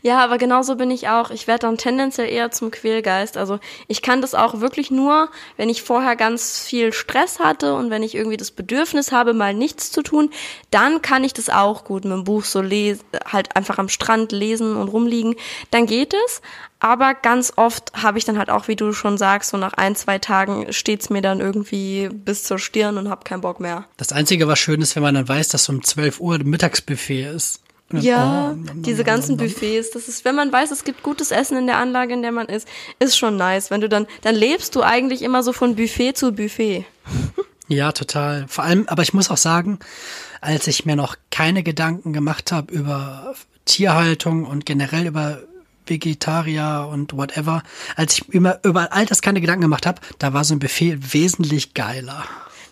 Ja, 0.00 0.24
aber 0.24 0.38
genauso 0.38 0.76
bin 0.76 0.90
ich 0.90 1.08
auch. 1.08 1.30
Ich 1.30 1.46
werde 1.46 1.66
dann 1.66 1.76
tendenziell 1.76 2.28
eher 2.28 2.50
zum 2.50 2.70
Quälgeist. 2.70 3.36
Also 3.36 3.60
ich 3.88 4.00
kann 4.00 4.22
das 4.22 4.34
auch 4.34 4.60
wirklich 4.60 4.90
nur, 4.90 5.28
wenn 5.58 5.68
ich 5.68 5.82
vorher 5.82 6.16
ganz 6.16 6.60
viel 6.60 6.94
Stress 6.94 7.40
hatte 7.40 7.74
und 7.74 7.90
wenn 7.90 8.02
ich 8.02 8.14
irgendwie 8.14 8.38
das 8.38 8.50
Bedürfnis 8.50 9.12
habe, 9.12 9.34
mal 9.34 9.52
nichts 9.52 9.92
zu 9.92 10.02
tun, 10.02 10.30
dann 10.70 11.02
kann 11.02 11.24
ich 11.24 11.34
das 11.34 11.50
auch 11.50 11.84
gut 11.84 12.04
mit 12.04 12.14
dem 12.14 12.24
Buch 12.24 12.44
so 12.44 12.62
lesen, 12.62 13.04
halt 13.30 13.54
einfach 13.54 13.78
am 13.78 13.90
Strand 13.90 14.32
lesen 14.32 14.76
und 14.76 14.88
rumliegen. 14.88 15.36
Dann 15.70 15.84
geht 15.84 16.14
es. 16.14 16.40
Aber 16.82 17.14
ganz 17.14 17.52
oft 17.54 17.92
habe 17.94 18.18
ich 18.18 18.24
dann 18.24 18.38
halt 18.38 18.50
auch, 18.50 18.66
wie 18.66 18.74
du 18.74 18.92
schon 18.92 19.16
sagst, 19.16 19.50
so 19.50 19.56
nach 19.56 19.74
ein, 19.74 19.94
zwei 19.94 20.18
Tagen 20.18 20.72
steht's 20.72 21.10
mir 21.10 21.22
dann 21.22 21.38
irgendwie 21.38 22.08
bis 22.12 22.42
zur 22.42 22.58
Stirn 22.58 22.98
und 22.98 23.08
hab 23.08 23.24
keinen 23.24 23.40
Bock 23.40 23.60
mehr. 23.60 23.84
Das 23.98 24.10
Einzige, 24.10 24.48
was 24.48 24.58
schön 24.58 24.80
ist, 24.80 24.96
wenn 24.96 25.04
man 25.04 25.14
dann 25.14 25.28
weiß, 25.28 25.46
dass 25.48 25.68
um 25.68 25.84
12 25.84 26.18
Uhr 26.18 26.40
Mittagsbuffet 26.42 27.26
ist. 27.36 27.60
Ja, 27.92 28.52
oh, 28.52 28.70
diese 28.74 29.04
ganzen 29.04 29.36
Buffets, 29.36 29.90
das 29.90 30.08
ist, 30.08 30.24
wenn 30.24 30.34
man 30.34 30.50
weiß, 30.50 30.72
es 30.72 30.82
gibt 30.82 31.04
gutes 31.04 31.30
Essen 31.30 31.56
in 31.56 31.66
der 31.68 31.76
Anlage, 31.76 32.14
in 32.14 32.22
der 32.22 32.32
man 32.32 32.46
ist, 32.46 32.66
ist 32.98 33.16
schon 33.16 33.36
nice. 33.36 33.70
Wenn 33.70 33.80
du 33.80 33.88
dann, 33.88 34.08
dann 34.22 34.34
lebst 34.34 34.74
du 34.74 34.82
eigentlich 34.82 35.22
immer 35.22 35.44
so 35.44 35.52
von 35.52 35.76
Buffet 35.76 36.14
zu 36.14 36.32
Buffet. 36.32 36.84
Ja, 37.68 37.92
total. 37.92 38.46
Vor 38.48 38.64
allem, 38.64 38.88
aber 38.88 39.02
ich 39.02 39.14
muss 39.14 39.30
auch 39.30 39.36
sagen, 39.36 39.78
als 40.40 40.66
ich 40.66 40.84
mir 40.84 40.96
noch 40.96 41.16
keine 41.30 41.62
Gedanken 41.62 42.12
gemacht 42.12 42.50
habe 42.50 42.74
über 42.74 43.34
Tierhaltung 43.66 44.44
und 44.44 44.66
generell 44.66 45.06
über 45.06 45.42
Vegetarier 45.92 46.88
und 46.90 47.16
whatever, 47.16 47.62
als 47.96 48.14
ich 48.14 48.28
über, 48.28 48.60
über 48.64 48.92
all 48.92 49.04
das 49.04 49.20
keine 49.20 49.40
Gedanken 49.40 49.62
gemacht 49.62 49.86
habe, 49.86 50.00
da 50.18 50.32
war 50.32 50.44
so 50.44 50.54
ein 50.54 50.58
Buffet 50.58 51.12
wesentlich 51.12 51.74
geiler. 51.74 52.24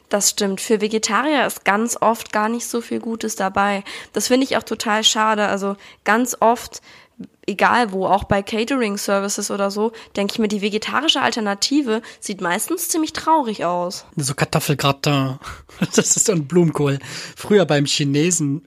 Das 0.09 0.31
stimmt. 0.31 0.61
Für 0.61 0.81
Vegetarier 0.81 1.47
ist 1.47 1.65
ganz 1.65 1.97
oft 2.01 2.33
gar 2.33 2.49
nicht 2.49 2.67
so 2.67 2.81
viel 2.81 2.99
Gutes 2.99 3.37
dabei. 3.37 3.85
Das 4.13 4.27
finde 4.27 4.45
ich 4.45 4.57
auch 4.57 4.65
total 4.65 5.05
schade. 5.05 5.47
Also 5.47 5.77
ganz 6.05 6.37
oft, 6.41 6.83
egal 7.51 7.93
wo, 7.93 8.07
auch 8.07 8.25
bei 8.25 8.43
Catering 8.43 8.97
Services 8.97 9.51
oder 9.51 9.71
so, 9.71 9.93
denke 10.17 10.35
ich 10.35 10.39
mir, 10.39 10.49
die 10.49 10.63
vegetarische 10.63 11.21
Alternative 11.21 12.01
sieht 12.21 12.41
meistens 12.41 12.89
ziemlich 12.89 13.13
traurig 13.13 13.65
aus. 13.65 14.07
So 14.17 14.35
Kartoffelgratin. 14.35 15.39
Das 15.97 16.17
ist 16.17 16.27
so 16.27 16.33
ein 16.33 16.47
Blumenkohl. 16.47 16.99
Früher 17.37 17.65
beim 17.65 17.87
Chinesen, 17.87 18.63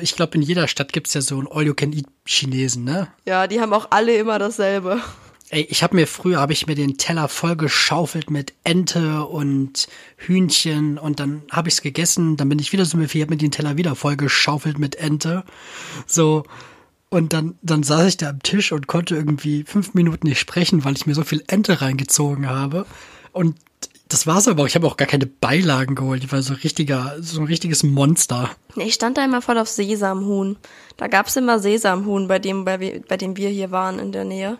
ich 0.00 0.16
glaube 0.16 0.36
in 0.36 0.42
jeder 0.42 0.66
Stadt 0.66 0.94
gibt's 0.94 1.12
ja 1.12 1.20
so 1.20 1.38
ein 1.38 1.46
All-You-Can-Eat-Chinesen, 1.46 2.84
ne? 2.84 3.08
Ja, 3.26 3.46
die 3.46 3.60
haben 3.60 3.72
auch 3.74 3.88
alle 3.90 4.16
immer 4.16 4.38
dasselbe. 4.38 5.02
Ey, 5.50 5.66
ich 5.68 5.82
habe 5.82 5.94
mir 5.94 6.06
früher 6.06 6.40
habe 6.40 6.54
ich 6.54 6.66
mir 6.66 6.74
den 6.74 6.96
Teller 6.96 7.28
voll 7.28 7.54
geschaufelt 7.54 8.30
mit 8.30 8.54
Ente 8.64 9.24
und 9.24 9.88
Hühnchen 10.16 10.98
und 10.98 11.20
dann 11.20 11.42
habe 11.50 11.68
ich 11.68 11.74
es 11.74 11.82
gegessen, 11.82 12.38
dann 12.38 12.48
bin 12.48 12.58
ich 12.58 12.72
wieder 12.72 12.86
so 12.86 12.96
mir 12.96 13.06
habe 13.06 13.26
mir 13.28 13.36
den 13.36 13.50
Teller 13.50 13.76
wieder 13.76 13.94
voll 13.94 14.16
geschaufelt 14.16 14.78
mit 14.78 14.96
Ente. 14.96 15.44
So 16.06 16.44
und 17.14 17.32
dann 17.32 17.56
dann 17.62 17.82
saß 17.82 18.06
ich 18.06 18.16
da 18.16 18.30
am 18.30 18.42
Tisch 18.42 18.72
und 18.72 18.86
konnte 18.86 19.14
irgendwie 19.14 19.64
fünf 19.64 19.94
Minuten 19.94 20.26
nicht 20.26 20.38
sprechen, 20.38 20.84
weil 20.84 20.94
ich 20.94 21.06
mir 21.06 21.14
so 21.14 21.24
viel 21.24 21.42
Ente 21.46 21.80
reingezogen 21.80 22.48
habe 22.48 22.86
und 23.32 23.56
das 24.08 24.26
war's 24.26 24.46
aber 24.48 24.62
auch. 24.62 24.66
Ich 24.66 24.74
habe 24.74 24.86
auch 24.86 24.96
gar 24.96 25.08
keine 25.08 25.26
Beilagen 25.26 25.94
geholt. 25.94 26.22
Ich 26.22 26.30
war 26.30 26.42
so 26.42 26.54
richtiger, 26.54 27.16
so 27.20 27.40
ein 27.40 27.46
richtiges 27.46 27.82
Monster. 27.82 28.50
Ich 28.76 28.94
stand 28.94 29.16
da 29.16 29.24
immer 29.24 29.40
voll 29.40 29.58
auf 29.58 29.68
Sesamhuhn. 29.68 30.56
Da 30.96 31.08
gab's 31.08 31.36
immer 31.36 31.58
Sesamhuhn 31.58 32.28
bei 32.28 32.38
dem, 32.38 32.64
bei, 32.64 33.02
bei 33.08 33.16
dem 33.16 33.36
wir 33.36 33.48
hier 33.48 33.70
waren 33.70 33.98
in 33.98 34.12
der 34.12 34.24
Nähe. 34.24 34.58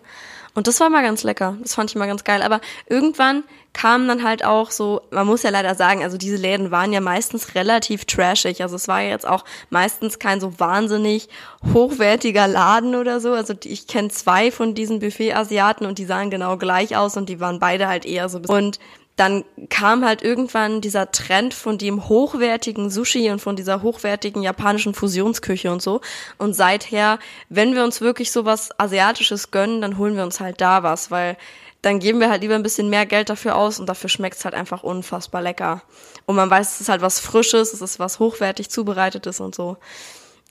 Und 0.54 0.68
das 0.68 0.78
war 0.78 0.88
mal 0.88 1.02
ganz 1.02 1.24
lecker. 1.24 1.56
Das 1.62 1.74
fand 1.74 1.90
ich 1.90 1.96
mal 1.96 2.06
ganz 2.06 2.22
geil. 2.22 2.40
Aber 2.40 2.60
irgendwann 2.88 3.42
kam 3.72 4.06
dann 4.06 4.22
halt 4.22 4.44
auch 4.44 4.70
so, 4.70 5.02
man 5.10 5.26
muss 5.26 5.42
ja 5.42 5.50
leider 5.50 5.74
sagen, 5.74 6.04
also 6.04 6.16
diese 6.16 6.36
Läden 6.36 6.70
waren 6.70 6.92
ja 6.92 7.00
meistens 7.00 7.56
relativ 7.56 8.04
trashig. 8.04 8.62
Also 8.62 8.76
es 8.76 8.86
war 8.86 9.02
ja 9.02 9.10
jetzt 9.10 9.26
auch 9.26 9.44
meistens 9.70 10.20
kein 10.20 10.40
so 10.40 10.60
wahnsinnig 10.60 11.28
hochwertiger 11.72 12.46
Laden 12.46 12.94
oder 12.94 13.20
so. 13.20 13.32
Also 13.32 13.54
ich 13.64 13.88
kenne 13.88 14.08
zwei 14.08 14.52
von 14.52 14.74
diesen 14.74 15.00
Buffet-Asiaten 15.00 15.86
und 15.86 15.98
die 15.98 16.04
sahen 16.04 16.30
genau 16.30 16.56
gleich 16.56 16.96
aus 16.96 17.16
und 17.16 17.28
die 17.28 17.40
waren 17.40 17.58
beide 17.58 17.88
halt 17.88 18.06
eher 18.06 18.28
so. 18.28 18.38
Und 18.46 18.78
dann 19.16 19.44
kam 19.68 20.04
halt 20.04 20.22
irgendwann 20.22 20.80
dieser 20.80 21.12
Trend 21.12 21.54
von 21.54 21.78
dem 21.78 22.08
hochwertigen 22.08 22.90
Sushi 22.90 23.30
und 23.30 23.40
von 23.40 23.54
dieser 23.54 23.82
hochwertigen 23.82 24.42
japanischen 24.42 24.92
Fusionsküche 24.92 25.70
und 25.70 25.80
so. 25.80 26.00
Und 26.38 26.54
seither, 26.54 27.20
wenn 27.48 27.74
wir 27.74 27.84
uns 27.84 28.00
wirklich 28.00 28.32
sowas 28.32 28.70
Asiatisches 28.78 29.52
gönnen, 29.52 29.80
dann 29.80 29.98
holen 29.98 30.16
wir 30.16 30.24
uns 30.24 30.40
halt 30.40 30.60
da 30.60 30.82
was, 30.82 31.12
weil 31.12 31.36
dann 31.82 32.00
geben 32.00 32.18
wir 32.18 32.30
halt 32.30 32.42
lieber 32.42 32.54
ein 32.54 32.62
bisschen 32.62 32.88
mehr 32.88 33.06
Geld 33.06 33.28
dafür 33.28 33.56
aus 33.56 33.78
und 33.78 33.86
dafür 33.86 34.08
schmeckt's 34.08 34.44
halt 34.44 34.54
einfach 34.54 34.82
unfassbar 34.82 35.42
lecker. 35.42 35.82
Und 36.26 36.34
man 36.34 36.50
weiß, 36.50 36.74
es 36.74 36.80
ist 36.80 36.88
halt 36.88 37.02
was 37.02 37.20
Frisches, 37.20 37.72
es 37.72 37.82
ist 37.82 37.98
was 37.98 38.18
hochwertig 38.18 38.70
zubereitetes 38.70 39.40
und 39.40 39.54
so. 39.54 39.76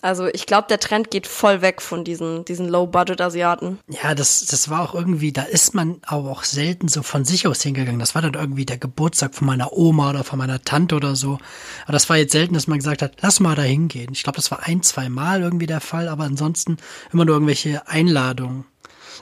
Also 0.04 0.28
ich 0.28 0.46
glaube, 0.46 0.68
der 0.68 0.82
Trend 0.82 1.12
geht 1.12 1.28
voll 1.28 1.62
weg 1.62 1.82
von 1.82 2.04
diesen, 2.04 2.44
diesen 2.44 2.68
Low-Budget-Asiaten. 2.68 3.80
Ja, 3.88 4.14
das, 4.14 4.46
das 4.46 4.70
war 4.70 4.82
auch 4.82 4.94
irgendwie, 4.94 5.32
da 5.32 5.44
ist 5.44 5.74
man 5.76 6.02
aber 6.02 6.30
auch 6.30 6.44
selten 6.44 6.90
so 6.90 7.04
von 7.04 7.24
sich 7.24 7.48
aus 7.48 7.62
hingegangen. 7.62 8.02
Das 8.02 8.14
war 8.14 8.22
dann 8.22 8.34
irgendwie 8.34 8.66
der 8.66 8.78
Geburtstag 8.78 9.34
von 9.34 9.48
meiner 9.48 9.72
Oma 9.72 10.10
oder 10.10 10.26
von 10.26 10.38
meiner 10.38 10.62
Tante 10.62 10.96
oder 10.96 11.16
so. 11.16 11.40
Aber 11.84 11.94
das 11.94 12.10
war 12.10 12.18
jetzt 12.18 12.34
selten, 12.34 12.54
dass 12.54 12.68
man 12.68 12.80
gesagt 12.80 13.02
hat, 13.02 13.14
lass 13.22 13.40
mal 13.40 13.56
da 13.56 13.62
hingehen. 13.62 14.10
Ich 14.12 14.24
glaube, 14.24 14.36
das 14.36 14.52
war 14.52 14.64
ein, 14.64 14.84
zwei 14.84 15.08
Mal 15.08 15.42
irgendwie 15.42 15.68
der 15.68 15.80
Fall, 15.80 16.10
aber 16.10 16.26
ansonsten 16.26 16.76
immer 17.14 17.24
nur 17.24 17.36
irgendwelche 17.36 17.88
Einladungen. 17.88 18.66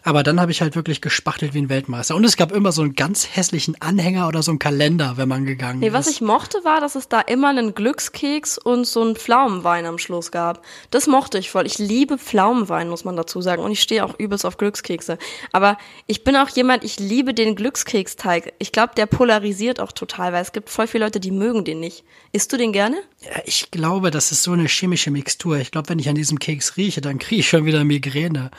Aber 0.04 0.24
dann 0.24 0.40
habe 0.40 0.52
ich 0.52 0.62
halt 0.62 0.76
wirklich 0.76 1.02
gespachtelt 1.02 1.54
wie 1.54 1.60
ein 1.60 1.70
Weltmeister. 1.70 2.16
Und 2.16 2.24
es 2.24 2.38
gab 2.38 2.52
immer 2.52 2.72
so 2.72 2.82
einen 2.82 2.96
ganz 2.96 3.28
hässlichen 3.36 3.80
Anhänger 3.82 4.28
oder 4.28 4.42
so 4.42 4.52
einen 4.52 4.60
Kalender, 4.60 5.14
wenn 5.18 5.30
man 5.30 5.46
gegangen 5.46 5.80
nee, 5.80 5.88
ist. 5.88 5.94
Was 5.94 6.08
ich 6.08 6.22
mochte, 6.22 6.64
war, 6.64 6.82
dass 6.82 6.96
es 6.96 7.08
da 7.08 7.22
immer 7.22 7.50
einen 7.50 7.76
Glückskeks 7.76 8.58
und 8.58 8.86
so 8.86 9.02
einen 9.02 9.16
Pflaumenwein 9.16 9.86
am 9.86 9.98
Schluss 9.98 10.32
gab. 10.32 10.66
Das 10.90 11.08
mochte 11.08 11.38
ich 11.38 11.52
voll. 11.52 11.68
Ich 11.68 11.78
liebe 11.78 12.18
Pflaumenwein, 12.18 12.90
muss 12.90 13.06
man 13.06 13.16
dazu 13.16 13.42
sagen. 13.42 13.64
Und 13.64 13.72
ich 13.72 13.82
stehe 13.82 14.04
auch 14.04 14.18
übelst 14.18 14.46
auf 14.46 14.58
Glückskekse. 14.58 15.18
Aber 15.52 15.78
ich 16.08 16.24
bin 16.24 16.36
auch 16.36 16.50
jemand, 16.50 16.84
ich 16.84 17.00
liebe 17.00 17.34
den 17.34 17.56
Glückskeksteig. 17.56 18.54
Ich 18.58 18.72
glaube, 18.72 18.94
der 18.96 19.06
polarisiert 19.06 19.80
auch 19.80 19.92
total, 19.92 20.34
weil 20.34 20.42
es 20.42 20.52
gibt 20.52 20.70
voll 20.70 20.88
viele 20.88 21.06
Leute, 21.06 21.20
die 21.20 21.32
mögen 21.32 21.64
den 21.64 21.80
nicht. 21.80 22.04
Isst 22.32 22.52
du 22.52 22.58
den 22.58 22.74
gerne? 22.74 22.98
Ja, 23.22 23.42
ich 23.46 23.70
glaube, 23.70 24.10
das 24.10 24.32
ist 24.32 24.44
so 24.44 24.54
eine 24.54 24.68
chemische 24.68 25.12
Mixtur. 25.12 25.58
Ich 25.58 25.72
glaube, 25.72 25.90
wenn 25.90 26.00
ich 26.00 26.10
an 26.10 26.16
diesem 26.16 26.40
Keks 26.40 26.78
rieche, 26.78 27.02
dann 27.02 27.20
kriege 27.20 27.42
ich 27.42 27.50
schon 27.50 27.66
wieder 27.66 27.84
Migräne. 27.84 28.52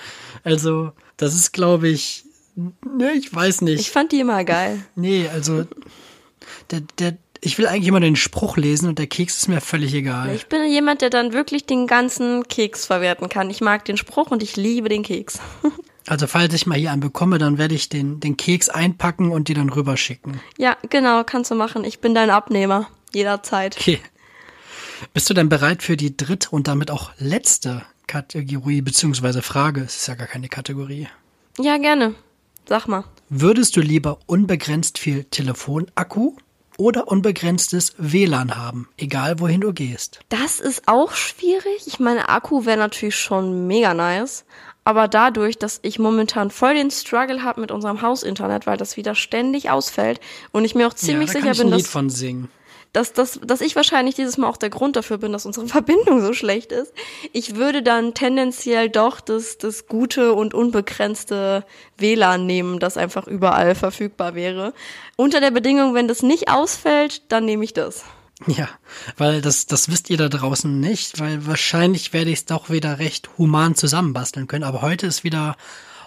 Also, 0.45 0.93
das 1.17 1.32
ist, 1.35 1.53
glaube 1.53 1.89
ich, 1.89 2.25
ne, 2.57 3.13
ich 3.13 3.35
weiß 3.35 3.63
nicht. 3.63 3.81
Ich 3.81 3.91
fand 3.91 4.13
die 4.13 4.21
immer 4.21 4.45
geil. 4.45 4.85
Nee, 4.95 5.29
also 5.33 5.65
der, 6.71 6.83
der, 6.99 7.17
ich 7.41 7.59
will 7.59 7.67
eigentlich 7.67 7.89
immer 7.89 8.01
den 8.01 8.17
Spruch 8.17 8.57
lesen 8.57 8.89
und 8.89 8.99
der 8.99 9.07
Keks 9.07 9.37
ist 9.37 9.49
mir 9.49 9.61
völlig 9.61 9.95
egal. 9.95 10.35
Ich 10.35 10.47
bin 10.47 10.65
jemand, 10.71 11.03
der 11.03 11.11
dann 11.11 11.33
wirklich 11.33 11.67
den 11.67 11.87
ganzen 11.87 12.47
Keks 12.49 12.87
verwerten 12.87 13.29
kann. 13.29 13.51
Ich 13.51 13.61
mag 13.61 13.85
den 13.85 13.97
Spruch 13.97 14.31
und 14.31 14.43
ich 14.43 14.57
liebe 14.57 14.89
den 14.89 15.03
Keks. 15.03 15.39
Also 16.09 16.27
falls 16.27 16.53
ich 16.53 16.67
mal 16.67 16.77
hier 16.77 16.91
einen 16.91 17.01
bekomme, 17.01 17.39
dann 17.39 17.59
werde 17.59 17.77
ich 17.77 17.89
den, 17.89 18.19
den 18.19 18.37
Keks 18.37 18.69
einpacken 18.69 19.31
und 19.31 19.47
die 19.47 19.55
dann 19.55 19.69
rüberschicken. 19.69 20.41
Ja, 20.59 20.77
genau, 20.91 21.23
kannst 21.23 21.53
du 21.53 21.55
machen. 21.55 21.85
Ich 21.85 22.01
bin 22.01 22.13
dein 22.13 22.29
Abnehmer. 22.29 22.89
Jederzeit. 23.15 23.77
Okay. 23.79 24.01
Bist 25.15 25.31
du 25.31 25.35
denn 25.35 25.49
bereit 25.49 25.83
für 25.83 25.97
die 25.97 26.17
dritte 26.17 26.51
und 26.51 26.67
damit 26.67 26.91
auch 26.91 27.13
letzte 27.19 27.83
Kategorie 28.07 28.83
beziehungsweise 28.83 29.43
Frage. 29.43 29.83
Es 29.83 29.97
ist 29.97 30.09
ja 30.09 30.15
gar 30.15 30.27
keine 30.27 30.49
Kategorie. 30.49 31.09
Ja, 31.59 31.77
gerne. 31.79 32.15
Sag 32.69 32.87
mal. 32.87 33.05
Würdest 33.29 33.77
du 33.77 33.81
lieber 33.81 34.19
unbegrenzt 34.27 34.99
viel 34.99 35.25
Telefonakku 35.25 36.37
oder 36.79 37.09
unbegrenztes 37.09 37.95
WLAN 37.99 38.57
haben, 38.57 38.89
egal 38.97 39.41
wohin 39.41 39.61
du 39.61 39.73
gehst? 39.73 40.21
Das 40.29 40.61
ist 40.61 40.87
auch 40.87 41.13
schwierig. 41.13 41.87
Ich 41.87 41.99
meine, 41.99 42.29
Akku 42.29 42.65
wäre 42.65 42.79
natürlich 42.79 43.17
schon 43.17 43.67
mega 43.67 43.95
nice. 43.95 44.45
Aber 44.85 45.07
dadurch, 45.07 45.59
dass 45.59 45.79
ich 45.83 46.01
momentan 46.01 46.51
voll 46.51 46.75
den 46.75 46.91
Struggle 46.91 47.45
habe 47.45 47.61
mit 47.61 47.71
unserem 47.71 48.03
Hausinternet, 48.03 48.67
weil 48.67 48.77
das 48.77 48.97
wieder 48.97 49.15
ständig 49.15 49.71
ausfällt 49.71 50.21
und 50.51 50.65
ich 50.65 50.75
mir 50.75 50.89
auch 50.89 50.95
ziemlich 50.95 51.29
ja, 51.29 51.35
da 51.35 51.41
sicher 51.41 51.45
kann 51.45 51.53
ich 51.53 51.59
bin, 51.59 51.73
ein 51.73 51.79
Lied 51.79 51.87
von 51.87 52.11
singen 52.11 52.49
dass, 52.93 53.13
dass, 53.13 53.41
dass 53.43 53.61
ich 53.61 53.75
wahrscheinlich 53.75 54.15
dieses 54.15 54.37
Mal 54.37 54.49
auch 54.49 54.57
der 54.57 54.71
Grund 54.71 54.97
dafür 54.97 55.19
bin, 55.19 55.33
dass 55.33 55.47
unsere 55.47 55.67
Verbindung 55.69 56.21
so 56.21 56.33
schlecht 56.33 56.73
ist. 56.73 56.93
Ich 57.33 57.57
würde 57.57 57.83
dann 57.83 58.15
tendenziell 58.15 58.89
doch 58.89 59.21
das, 59.21 59.59
das 59.59 59.87
gute 59.87 60.35
und 60.35 60.55
unbegrenzte 60.55 61.65
WLAN 61.97 62.47
nehmen, 62.47 62.79
das 62.79 62.97
einfach 62.97 63.27
überall 63.27 63.75
verfügbar 63.75 64.35
wäre. 64.35 64.75
Unter 65.17 65.41
der 65.41 65.51
Bedingung, 65.51 65.95
wenn 65.95 66.09
das 66.09 66.23
nicht 66.23 66.49
ausfällt, 66.49 67.23
dann 67.33 67.45
nehme 67.45 67.65
ich 67.65 67.73
das. 67.73 68.05
Ja, 68.47 68.69
weil 69.17 69.41
das, 69.41 69.67
das 69.67 69.89
wisst 69.89 70.11
ihr 70.11 70.17
da 70.17 70.29
draußen 70.29 70.81
nicht, 70.81 71.21
weil 71.21 71.47
wahrscheinlich 71.47 72.13
werde 72.13 72.31
ich 72.31 72.41
es 72.41 72.45
doch 72.47 72.71
wieder 72.71 72.99
recht 72.99 73.31
human 73.39 73.77
zusammenbasteln 73.77 74.49
können. 74.49 74.65
Aber 74.65 74.83
heute 74.83 75.07
ist 75.07 75.23
wieder 75.23 75.57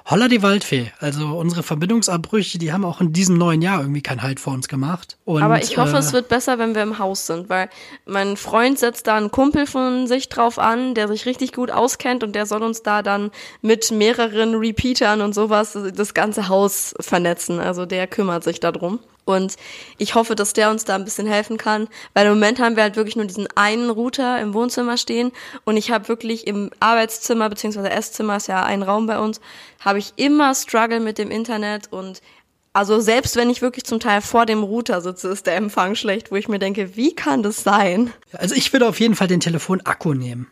Holla 0.08 0.28
die 0.28 0.44
Waldfee. 0.44 0.92
Also 1.00 1.26
unsere 1.26 1.64
Verbindungsabbrüche, 1.64 2.60
die 2.60 2.72
haben 2.72 2.86
auch 2.86 3.02
in 3.02 3.12
diesem 3.12 3.38
neuen 3.38 3.64
Jahr 3.64 3.82
irgendwie 3.82 4.04
keinen 4.04 4.22
Halt 4.22 4.40
vor 4.40 4.54
uns 4.54 4.68
gemacht. 4.68 5.18
Und, 5.26 5.42
Aber 5.42 5.64
ich 5.64 5.78
hoffe, 5.78 5.96
äh, 5.96 6.00
es 6.00 6.14
wird 6.14 6.28
besser, 6.30 6.60
wenn 6.60 6.76
wir 6.76 6.84
im 6.84 7.00
Haus 7.00 7.26
sind, 7.26 7.50
weil 7.50 7.70
mein 8.06 8.38
Freund 8.38 8.78
setzt 8.78 9.08
da 9.08 9.18
einen 9.18 9.32
Kumpel 9.32 9.66
von 9.66 10.06
sich 10.06 10.30
drauf 10.30 10.60
an, 10.60 10.94
der 10.94 11.08
sich 11.08 11.26
richtig 11.26 11.54
gut 11.54 11.72
auskennt 11.72 12.24
und 12.24 12.36
der 12.36 12.46
soll 12.46 12.62
uns 12.62 12.84
da 12.84 13.02
dann 13.02 13.32
mit 13.64 13.90
mehreren 13.90 14.54
Repeatern 14.54 15.22
und 15.22 15.34
sowas 15.34 15.76
das 15.96 16.14
ganze 16.14 16.50
Haus 16.50 16.94
vernetzen. 17.00 17.60
Also 17.60 17.88
der 17.88 18.06
kümmert 18.06 18.44
sich 18.44 18.60
darum. 18.60 19.00
Und 19.26 19.56
ich 19.98 20.14
hoffe, 20.14 20.36
dass 20.36 20.54
der 20.54 20.70
uns 20.70 20.86
da 20.86 20.96
ein 20.96 21.04
bisschen 21.04 21.26
helfen 21.28 21.58
kann, 21.58 21.88
weil 22.14 22.28
im 22.28 22.34
Moment 22.34 22.60
haben 22.60 22.76
wir 22.76 22.84
halt 22.84 22.96
wirklich 22.96 23.16
nur 23.16 23.26
diesen 23.26 23.48
einen 23.56 23.90
Router 23.90 24.40
im 24.40 24.54
Wohnzimmer 24.54 24.98
stehen. 24.98 25.32
Und 25.66 25.78
ich 25.78 25.90
habe 25.92 26.08
wirklich 26.08 26.46
im 26.46 26.70
Arbeitszimmer 26.80 27.50
beziehungsweise 27.50 27.90
Esszimmer 27.90 28.38
ist 28.38 28.48
ja 28.48 28.64
ein 28.64 28.84
Raum 28.84 29.08
bei 29.08 29.20
uns, 29.20 29.42
habe 29.80 30.00
ich 30.00 30.14
immer 30.16 30.54
Struggle 30.54 31.00
mit 31.00 31.18
dem 31.18 31.32
Internet. 31.32 31.92
Und 31.92 32.22
also 32.72 33.00
selbst 33.00 33.36
wenn 33.36 33.50
ich 33.50 33.64
wirklich 33.64 33.86
zum 33.86 34.00
Teil 34.00 34.22
vor 34.22 34.46
dem 34.46 34.62
Router 34.62 35.02
sitze, 35.02 35.30
ist 35.30 35.48
der 35.48 35.56
Empfang 35.56 35.96
schlecht, 35.96 36.32
wo 36.32 36.36
ich 36.36 36.48
mir 36.48 36.60
denke, 36.60 36.96
wie 36.96 37.16
kann 37.16 37.42
das 37.42 37.64
sein? 37.64 38.14
Also 38.32 38.54
ich 38.54 38.72
würde 38.74 38.88
auf 38.88 39.00
jeden 39.00 39.16
Fall 39.16 39.28
den 39.28 39.40
Telefonakku 39.40 40.14
nehmen, 40.14 40.48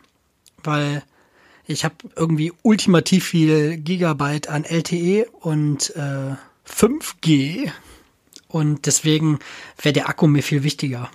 weil 0.64 1.04
ich 1.66 1.84
habe 1.84 1.94
irgendwie 2.16 2.52
ultimativ 2.62 3.24
viel 3.24 3.76
Gigabyte 3.76 4.48
an 4.48 4.64
LTE 4.64 5.26
und 5.40 5.94
äh, 5.96 6.34
5G 6.68 7.70
und 8.54 8.86
deswegen 8.86 9.40
wäre 9.82 9.92
der 9.92 10.08
Akku 10.08 10.28
mir 10.28 10.44
viel 10.44 10.62
wichtiger. 10.62 11.10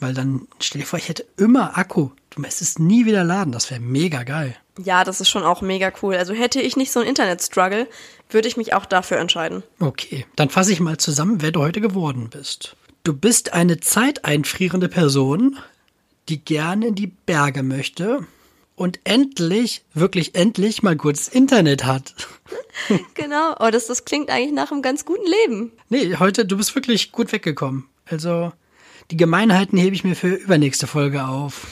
Weil 0.00 0.14
dann, 0.14 0.48
stell 0.58 0.80
dir 0.80 0.86
vor, 0.86 0.98
ich 0.98 1.10
hätte 1.10 1.26
immer 1.36 1.76
Akku. 1.76 2.12
Du 2.30 2.40
müsstest 2.40 2.78
nie 2.78 3.04
wieder 3.04 3.24
laden. 3.24 3.52
Das 3.52 3.70
wäre 3.70 3.78
mega 3.78 4.22
geil. 4.22 4.56
Ja, 4.82 5.04
das 5.04 5.20
ist 5.20 5.28
schon 5.28 5.42
auch 5.42 5.60
mega 5.60 5.92
cool. 6.00 6.16
Also 6.16 6.32
hätte 6.32 6.62
ich 6.62 6.78
nicht 6.78 6.90
so 6.90 7.00
ein 7.00 7.06
Internet-Struggle, 7.06 7.88
würde 8.30 8.48
ich 8.48 8.56
mich 8.56 8.72
auch 8.72 8.86
dafür 8.86 9.18
entscheiden. 9.18 9.64
Okay, 9.80 10.24
dann 10.34 10.48
fasse 10.48 10.72
ich 10.72 10.80
mal 10.80 10.96
zusammen, 10.96 11.42
wer 11.42 11.52
du 11.52 11.60
heute 11.60 11.82
geworden 11.82 12.30
bist. 12.30 12.74
Du 13.04 13.12
bist 13.12 13.52
eine 13.52 13.80
zeiteinfrierende 13.80 14.88
Person, 14.88 15.58
die 16.30 16.42
gerne 16.42 16.86
in 16.86 16.94
die 16.94 17.08
Berge 17.08 17.62
möchte 17.62 18.26
und 18.78 19.00
endlich, 19.04 19.82
wirklich 19.92 20.34
endlich 20.34 20.82
mal 20.82 20.96
gutes 20.96 21.28
Internet 21.28 21.84
hat. 21.84 22.14
genau, 23.14 23.54
oh, 23.58 23.70
das, 23.70 23.86
das 23.86 24.04
klingt 24.04 24.30
eigentlich 24.30 24.52
nach 24.52 24.70
einem 24.70 24.82
ganz 24.82 25.04
guten 25.04 25.26
Leben. 25.26 25.72
Nee, 25.88 26.16
heute, 26.16 26.46
du 26.46 26.56
bist 26.56 26.74
wirklich 26.74 27.12
gut 27.12 27.32
weggekommen. 27.32 27.86
Also, 28.06 28.52
die 29.10 29.16
Gemeinheiten 29.16 29.78
hebe 29.78 29.94
ich 29.94 30.04
mir 30.04 30.14
für 30.14 30.28
übernächste 30.28 30.86
Folge 30.86 31.24
auf. 31.24 31.66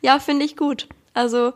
Ja, 0.00 0.18
finde 0.18 0.44
ich 0.44 0.56
gut. 0.56 0.88
Also, 1.14 1.52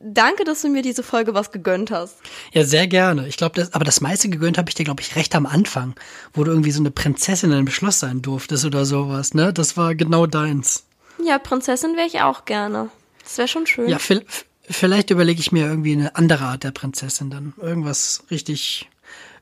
danke, 0.00 0.44
dass 0.44 0.62
du 0.62 0.68
mir 0.68 0.82
diese 0.82 1.02
Folge 1.02 1.34
was 1.34 1.50
gegönnt 1.50 1.90
hast. 1.90 2.16
Ja, 2.52 2.64
sehr 2.64 2.86
gerne. 2.86 3.26
Ich 3.26 3.36
glaube, 3.36 3.56
das, 3.56 3.74
aber 3.74 3.84
das 3.84 4.00
meiste 4.00 4.28
gegönnt 4.28 4.58
habe 4.58 4.68
ich 4.70 4.74
dir, 4.74 4.84
glaube 4.84 5.02
ich, 5.02 5.16
recht 5.16 5.34
am 5.34 5.46
Anfang, 5.46 5.94
wo 6.32 6.44
du 6.44 6.50
irgendwie 6.50 6.70
so 6.70 6.80
eine 6.80 6.90
Prinzessin 6.90 7.50
in 7.50 7.58
einem 7.58 7.68
Schloss 7.68 8.00
sein 8.00 8.22
durftest 8.22 8.64
oder 8.64 8.84
sowas, 8.84 9.34
ne? 9.34 9.52
Das 9.52 9.76
war 9.76 9.94
genau 9.94 10.26
deins. 10.26 10.84
Ja, 11.24 11.38
Prinzessin 11.38 11.96
wäre 11.96 12.06
ich 12.06 12.20
auch 12.20 12.44
gerne. 12.44 12.90
Das 13.28 13.36
wäre 13.36 13.48
schon 13.48 13.66
schön. 13.66 13.90
Ja, 13.90 13.98
vielleicht 13.98 15.10
überlege 15.10 15.38
ich 15.38 15.52
mir 15.52 15.66
irgendwie 15.66 15.92
eine 15.92 16.16
andere 16.16 16.44
Art 16.44 16.64
der 16.64 16.70
Prinzessin 16.70 17.28
dann. 17.28 17.52
Irgendwas 17.60 18.24
richtig, 18.30 18.88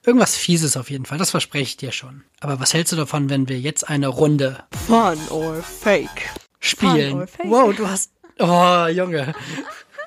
irgendwas 0.05 0.35
Fieses 0.35 0.77
auf 0.77 0.91
jeden 0.91 1.05
Fall. 1.05 1.19
Das 1.19 1.31
verspreche 1.31 1.63
ich 1.63 1.77
dir 1.77 1.93
schon. 1.93 2.25
Aber 2.41 2.59
was 2.59 2.75
hältst 2.75 2.93
du 2.93 2.97
davon, 2.97 3.31
wenn 3.31 3.49
wir 3.49 3.61
jetzt 3.61 3.89
eine 3.89 4.09
Runde 4.09 4.65
Fun 4.89 5.17
or 5.31 5.63
Fake 5.63 6.31
spielen? 6.59 7.11
Fun 7.13 7.21
or 7.21 7.27
fake. 7.29 7.47
Wow, 7.49 7.77
du 7.77 7.89
hast, 7.89 8.11
oh 8.41 8.87
Junge. 8.89 9.37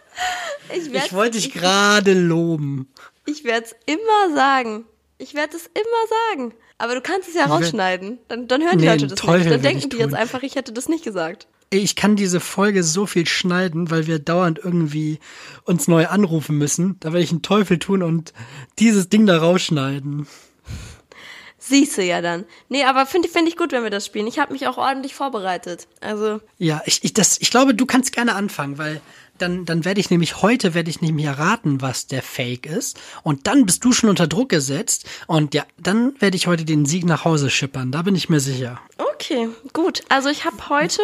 ich, 0.75 0.93
ich 0.93 1.13
wollte 1.13 1.37
dich 1.37 1.53
gerade 1.53 2.11
loben. 2.13 2.89
Ich 3.25 3.45
werde 3.45 3.65
es 3.65 3.75
immer 3.85 4.35
sagen. 4.35 4.83
Ich 5.19 5.35
werde 5.35 5.55
es 5.55 5.67
immer 5.67 6.35
sagen. 6.35 6.53
Aber 6.77 6.95
du 6.95 7.01
kannst 7.01 7.29
es 7.29 7.35
ja 7.35 7.45
rausschneiden. 7.45 8.19
Dann, 8.27 8.49
dann 8.49 8.61
hören 8.61 8.77
die 8.77 8.85
nee, 8.85 8.91
Leute 8.91 9.07
das 9.07 9.23
nicht. 9.23 9.49
Dann 9.49 9.61
denken 9.61 9.89
die 9.89 9.97
jetzt 9.97 10.15
einfach, 10.15 10.43
ich 10.43 10.55
hätte 10.55 10.73
das 10.73 10.89
nicht 10.89 11.05
gesagt 11.05 11.47
ich 11.69 11.95
kann 11.95 12.15
diese 12.15 12.39
Folge 12.39 12.83
so 12.83 13.05
viel 13.05 13.27
schneiden, 13.27 13.91
weil 13.91 14.07
wir 14.07 14.19
dauernd 14.19 14.59
irgendwie 14.63 15.19
uns 15.65 15.87
neu 15.87 16.07
anrufen 16.07 16.57
müssen. 16.57 16.97
Da 16.99 17.13
werde 17.13 17.23
ich 17.23 17.31
einen 17.31 17.43
Teufel 17.43 17.77
tun 17.77 18.01
und 18.01 18.33
dieses 18.79 19.09
Ding 19.09 19.25
da 19.25 19.37
rausschneiden. 19.37 20.27
Siehste 21.69 22.01
ja 22.01 22.21
dann. 22.21 22.45
Nee, 22.67 22.83
aber 22.83 23.05
finde 23.05 23.29
find 23.29 23.47
ich 23.47 23.55
gut, 23.55 23.71
wenn 23.71 23.83
wir 23.83 23.91
das 23.91 24.07
spielen. 24.07 24.25
Ich 24.25 24.39
habe 24.39 24.53
mich 24.53 24.67
auch 24.67 24.77
ordentlich 24.79 25.13
vorbereitet. 25.13 25.87
Also. 26.01 26.41
Ja, 26.57 26.81
ich, 26.85 27.03
ich, 27.03 27.13
das, 27.13 27.37
ich 27.39 27.51
glaube, 27.51 27.75
du 27.75 27.85
kannst 27.85 28.11
gerne 28.11 28.33
anfangen, 28.33 28.79
weil 28.79 29.01
dann, 29.37 29.65
dann 29.65 29.85
werde 29.85 29.99
ich 29.99 30.09
nämlich 30.09 30.41
heute 30.41 30.73
werde 30.73 30.89
ich 30.89 30.99
nämlich 30.99 31.27
erraten, 31.27 31.79
was 31.79 32.07
der 32.07 32.23
Fake 32.23 32.65
ist. 32.65 32.99
Und 33.21 33.45
dann 33.45 33.67
bist 33.67 33.85
du 33.85 33.91
schon 33.91 34.09
unter 34.09 34.25
Druck 34.25 34.49
gesetzt. 34.49 35.05
Und 35.27 35.53
ja, 35.53 35.63
dann 35.77 36.19
werde 36.19 36.37
ich 36.37 36.47
heute 36.47 36.65
den 36.65 36.87
Sieg 36.87 37.05
nach 37.05 37.23
Hause 37.23 37.51
schippern. 37.51 37.91
Da 37.91 38.01
bin 38.01 38.15
ich 38.15 38.29
mir 38.29 38.39
sicher. 38.39 38.81
Okay, 38.97 39.49
gut. 39.73 40.01
Also 40.09 40.29
ich 40.29 40.45
habe 40.45 40.69
heute, 40.69 41.03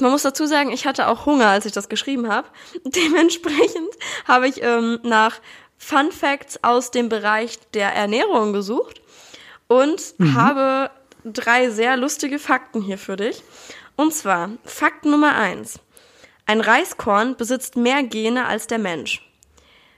man 0.00 0.12
muss 0.12 0.22
dazu 0.22 0.46
sagen, 0.46 0.70
ich 0.70 0.86
hatte 0.86 1.08
auch 1.08 1.26
Hunger, 1.26 1.48
als 1.48 1.66
ich 1.66 1.72
das 1.72 1.88
geschrieben 1.88 2.28
habe. 2.28 2.46
Dementsprechend 2.84 3.90
habe 4.28 4.46
ich 4.46 4.62
ähm, 4.62 5.00
nach 5.02 5.40
Fun 5.78 6.12
Facts 6.12 6.62
aus 6.62 6.92
dem 6.92 7.08
Bereich 7.08 7.58
der 7.74 7.92
Ernährung 7.92 8.52
gesucht 8.52 9.00
und 9.68 10.14
mhm. 10.18 10.34
habe 10.34 10.90
drei 11.24 11.70
sehr 11.70 11.96
lustige 11.96 12.38
Fakten 12.38 12.82
hier 12.82 12.98
für 12.98 13.16
dich. 13.16 13.42
Und 13.96 14.12
zwar 14.12 14.50
Fakt 14.64 15.04
Nummer 15.04 15.36
eins: 15.36 15.78
Ein 16.46 16.60
Reiskorn 16.60 17.36
besitzt 17.36 17.76
mehr 17.76 18.02
Gene 18.02 18.46
als 18.46 18.66
der 18.66 18.78
Mensch. 18.78 19.22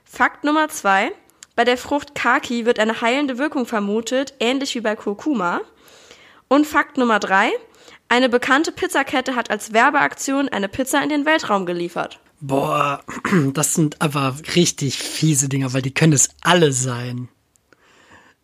Fakt 0.05 0.45
Nummer 0.45 0.69
zwei: 0.69 1.13
Bei 1.55 1.65
der 1.65 1.79
Frucht 1.79 2.15
Kaki 2.15 2.67
wird 2.67 2.79
eine 2.79 3.01
heilende 3.01 3.39
Wirkung 3.39 3.67
vermutet, 3.67 4.35
ähnlich 4.41 4.75
wie 4.75 4.81
bei 4.81 4.97
Kurkuma. 4.97 5.61
Und 6.49 6.67
Fakt 6.67 6.99
Nummer 6.99 7.19
drei: 7.19 7.51
Eine 8.09 8.29
bekannte 8.29 8.73
Pizzakette 8.73 9.35
hat 9.35 9.51
als 9.51 9.73
Werbeaktion 9.73 10.49
eine 10.49 10.69
Pizza 10.69 11.03
in 11.03 11.09
den 11.09 11.27
Weltraum 11.27 11.67
geliefert. 11.67 12.21
Boah, 12.41 13.03
das 13.55 13.75
sind 13.75 14.01
aber 14.03 14.37
richtig 14.55 14.99
fiese 14.99 15.49
Dinger, 15.49 15.73
weil 15.73 15.83
die 15.83 15.95
können 15.95 16.13
es 16.13 16.29
alle 16.43 16.73
sein. 16.73 17.29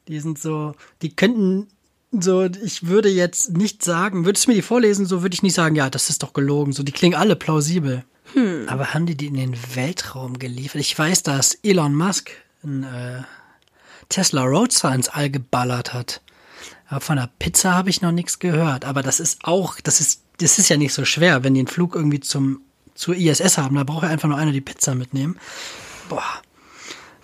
Die 0.08 0.20
sind 0.20 0.38
so, 0.38 0.74
die 1.00 1.14
könnten 1.14 1.68
so, 2.12 2.44
ich 2.44 2.86
würde 2.86 3.08
jetzt 3.08 3.56
nicht 3.56 3.82
sagen, 3.82 4.26
würdest 4.26 4.46
du 4.46 4.50
mir 4.50 4.56
die 4.56 4.62
vorlesen, 4.62 5.06
so 5.06 5.22
würde 5.22 5.34
ich 5.34 5.42
nicht 5.42 5.54
sagen, 5.54 5.76
ja, 5.76 5.88
das 5.88 6.10
ist 6.10 6.22
doch 6.22 6.34
gelogen. 6.34 6.72
So, 6.72 6.82
die 6.82 6.92
klingen 6.92 7.14
alle 7.14 7.36
plausibel. 7.36 8.04
Hm. 8.34 8.66
Aber 8.68 8.92
haben 8.92 9.06
die 9.06 9.16
die 9.16 9.26
in 9.26 9.34
den 9.34 9.56
Weltraum 9.74 10.38
geliefert? 10.38 10.80
Ich 10.80 10.98
weiß, 10.98 11.22
dass 11.22 11.54
Elon 11.62 11.94
Musk 11.94 12.30
ein 12.62 12.84
äh, 12.84 13.22
Tesla 14.10 14.42
Roadster 14.42 14.94
ins 14.94 15.08
All 15.08 15.30
geballert 15.30 15.94
hat. 15.94 16.20
Aber 16.88 17.00
von 17.00 17.16
der 17.16 17.30
Pizza 17.38 17.74
habe 17.74 17.88
ich 17.88 18.02
noch 18.02 18.12
nichts 18.12 18.38
gehört. 18.38 18.84
Aber 18.84 19.02
das 19.02 19.18
ist 19.18 19.44
auch, 19.44 19.80
das 19.80 20.00
ist, 20.00 20.22
das 20.38 20.58
ist 20.58 20.68
ja 20.68 20.76
nicht 20.76 20.92
so 20.92 21.06
schwer, 21.06 21.42
wenn 21.44 21.54
die 21.54 21.60
einen 21.60 21.68
Flug 21.68 21.94
irgendwie 21.94 22.20
zum, 22.20 22.60
zur 22.94 23.16
ISS 23.16 23.56
haben. 23.56 23.76
Da 23.76 23.84
braucht 23.84 24.02
ja 24.02 24.10
einfach 24.10 24.28
nur 24.28 24.36
einer 24.36 24.52
die 24.52 24.60
Pizza 24.60 24.94
mitnehmen. 24.94 25.38
Boah. 26.10 26.42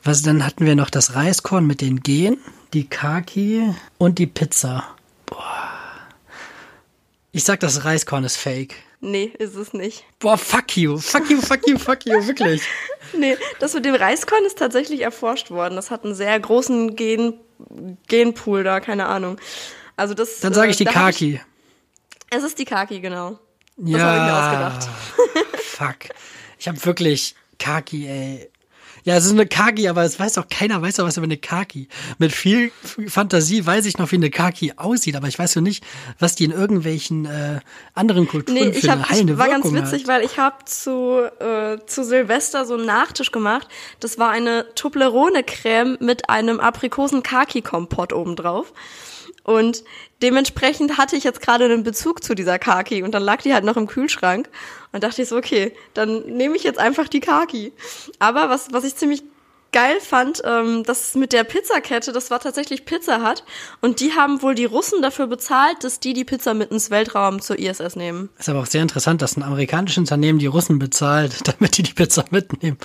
Was, 0.02 0.22
dann 0.22 0.46
hatten 0.46 0.64
wir 0.64 0.76
noch 0.76 0.88
das 0.88 1.14
Reiskorn 1.14 1.66
mit 1.66 1.82
den 1.82 2.00
Gen 2.00 2.38
die 2.72 2.88
Kaki 2.88 3.74
und 3.98 4.18
die 4.18 4.26
Pizza. 4.26 4.96
Boah. 5.26 5.70
Ich 7.32 7.44
sag, 7.44 7.60
das 7.60 7.84
Reiskorn 7.84 8.24
ist 8.24 8.36
fake. 8.36 8.74
Nee, 9.00 9.32
ist 9.38 9.54
es 9.54 9.72
nicht. 9.72 10.04
Boah, 10.18 10.36
fuck 10.36 10.76
you. 10.76 10.98
Fuck 10.98 11.30
you, 11.30 11.40
fuck 11.40 11.66
you, 11.68 11.78
fuck 11.78 12.04
you, 12.04 12.26
wirklich. 12.26 12.62
nee, 13.16 13.36
das 13.60 13.74
mit 13.74 13.84
dem 13.84 13.94
Reiskorn 13.94 14.44
ist 14.44 14.58
tatsächlich 14.58 15.02
erforscht 15.02 15.50
worden. 15.50 15.76
Das 15.76 15.90
hat 15.90 16.04
einen 16.04 16.14
sehr 16.14 16.38
großen 16.40 16.96
Gen 16.96 17.34
Genpool 18.06 18.64
da, 18.64 18.80
keine 18.80 19.06
Ahnung. 19.06 19.38
Also 19.96 20.14
das. 20.14 20.40
Dann 20.40 20.54
sage 20.54 20.70
ich 20.70 20.80
äh, 20.80 20.84
die 20.84 20.90
Kaki. 20.90 21.34
Ich, 21.34 22.36
es 22.36 22.44
ist 22.44 22.58
die 22.58 22.64
Kaki, 22.64 23.00
genau. 23.00 23.38
Das 23.76 23.90
ja, 23.90 23.98
habe 24.00 24.18
ich 24.18 24.24
mir 24.24 24.36
ausgedacht. 24.36 24.88
fuck. 25.62 26.16
Ich 26.58 26.66
habe 26.66 26.84
wirklich 26.84 27.34
Kaki, 27.58 28.06
ey. 28.08 28.50
Ja, 29.08 29.16
es 29.16 29.24
ist 29.24 29.32
eine 29.32 29.46
Kaki, 29.46 29.88
aber 29.88 30.02
es 30.02 30.20
weiß 30.20 30.36
auch 30.36 30.48
keiner, 30.50 30.82
weiß 30.82 31.00
auch 31.00 31.06
was 31.06 31.16
über 31.16 31.24
eine 31.24 31.38
Kaki. 31.38 31.88
Mit 32.18 32.30
viel 32.30 32.70
Fantasie 33.06 33.64
weiß 33.64 33.86
ich 33.86 33.96
noch, 33.96 34.12
wie 34.12 34.16
eine 34.16 34.28
Kaki 34.28 34.74
aussieht, 34.76 35.16
aber 35.16 35.28
ich 35.28 35.38
weiß 35.38 35.56
noch 35.56 35.62
nicht, 35.62 35.82
was 36.18 36.34
die 36.34 36.44
in 36.44 36.50
irgendwelchen 36.50 37.24
äh, 37.24 37.60
anderen 37.94 38.28
Kulturen 38.28 38.68
nee, 38.68 38.72
für 38.74 38.90
hab, 38.90 38.98
eine 38.98 39.08
heilende 39.08 39.38
war 39.38 39.46
Wirkung 39.46 39.72
ganz 39.72 39.92
witzig, 39.92 40.02
hat. 40.02 40.08
weil 40.08 40.26
ich 40.26 40.38
habe 40.38 40.62
zu, 40.66 41.22
äh, 41.40 41.78
zu 41.86 42.04
Silvester 42.04 42.66
so 42.66 42.74
einen 42.74 42.84
Nachtisch 42.84 43.32
gemacht. 43.32 43.66
Das 43.98 44.18
war 44.18 44.28
eine 44.28 44.66
Toblerone-Creme 44.74 45.96
mit 46.00 46.28
einem 46.28 46.60
Aprikosen-Kaki-Kompott 46.60 48.12
obendrauf. 48.12 48.74
Und 49.48 49.82
dementsprechend 50.20 50.98
hatte 50.98 51.16
ich 51.16 51.24
jetzt 51.24 51.40
gerade 51.40 51.64
einen 51.64 51.82
Bezug 51.82 52.22
zu 52.22 52.34
dieser 52.34 52.58
Kaki 52.58 53.02
und 53.02 53.12
dann 53.12 53.22
lag 53.22 53.40
die 53.40 53.54
halt 53.54 53.64
noch 53.64 53.78
im 53.78 53.86
Kühlschrank 53.86 54.46
und 54.92 55.02
dachte 55.02 55.22
ich 55.22 55.28
so, 55.28 55.38
okay, 55.38 55.72
dann 55.94 56.20
nehme 56.26 56.54
ich 56.54 56.64
jetzt 56.64 56.78
einfach 56.78 57.08
die 57.08 57.20
Kaki. 57.20 57.72
Aber 58.18 58.50
was, 58.50 58.68
was 58.72 58.84
ich 58.84 58.94
ziemlich 58.96 59.22
geil 59.72 60.00
fand, 60.02 60.42
ähm, 60.44 60.82
das 60.84 61.14
mit 61.14 61.32
der 61.32 61.44
Pizzakette, 61.44 62.12
das 62.12 62.30
war 62.30 62.40
tatsächlich 62.40 62.84
Pizza 62.84 63.26
Hut 63.26 63.42
und 63.80 64.00
die 64.00 64.12
haben 64.12 64.42
wohl 64.42 64.54
die 64.54 64.66
Russen 64.66 65.00
dafür 65.00 65.26
bezahlt, 65.26 65.82
dass 65.82 65.98
die 65.98 66.12
die 66.12 66.26
Pizza 66.26 66.52
mit 66.52 66.70
ins 66.70 66.90
Weltraum 66.90 67.40
zur 67.40 67.58
ISS 67.58 67.96
nehmen. 67.96 68.28
Ist 68.38 68.50
aber 68.50 68.60
auch 68.60 68.66
sehr 68.66 68.82
interessant, 68.82 69.22
dass 69.22 69.38
ein 69.38 69.42
amerikanisches 69.42 69.96
Unternehmen 69.96 70.40
die 70.40 70.46
Russen 70.46 70.78
bezahlt, 70.78 71.40
damit 71.58 71.78
die 71.78 71.84
die 71.84 71.94
Pizza 71.94 72.26
mitnehmen. 72.30 72.76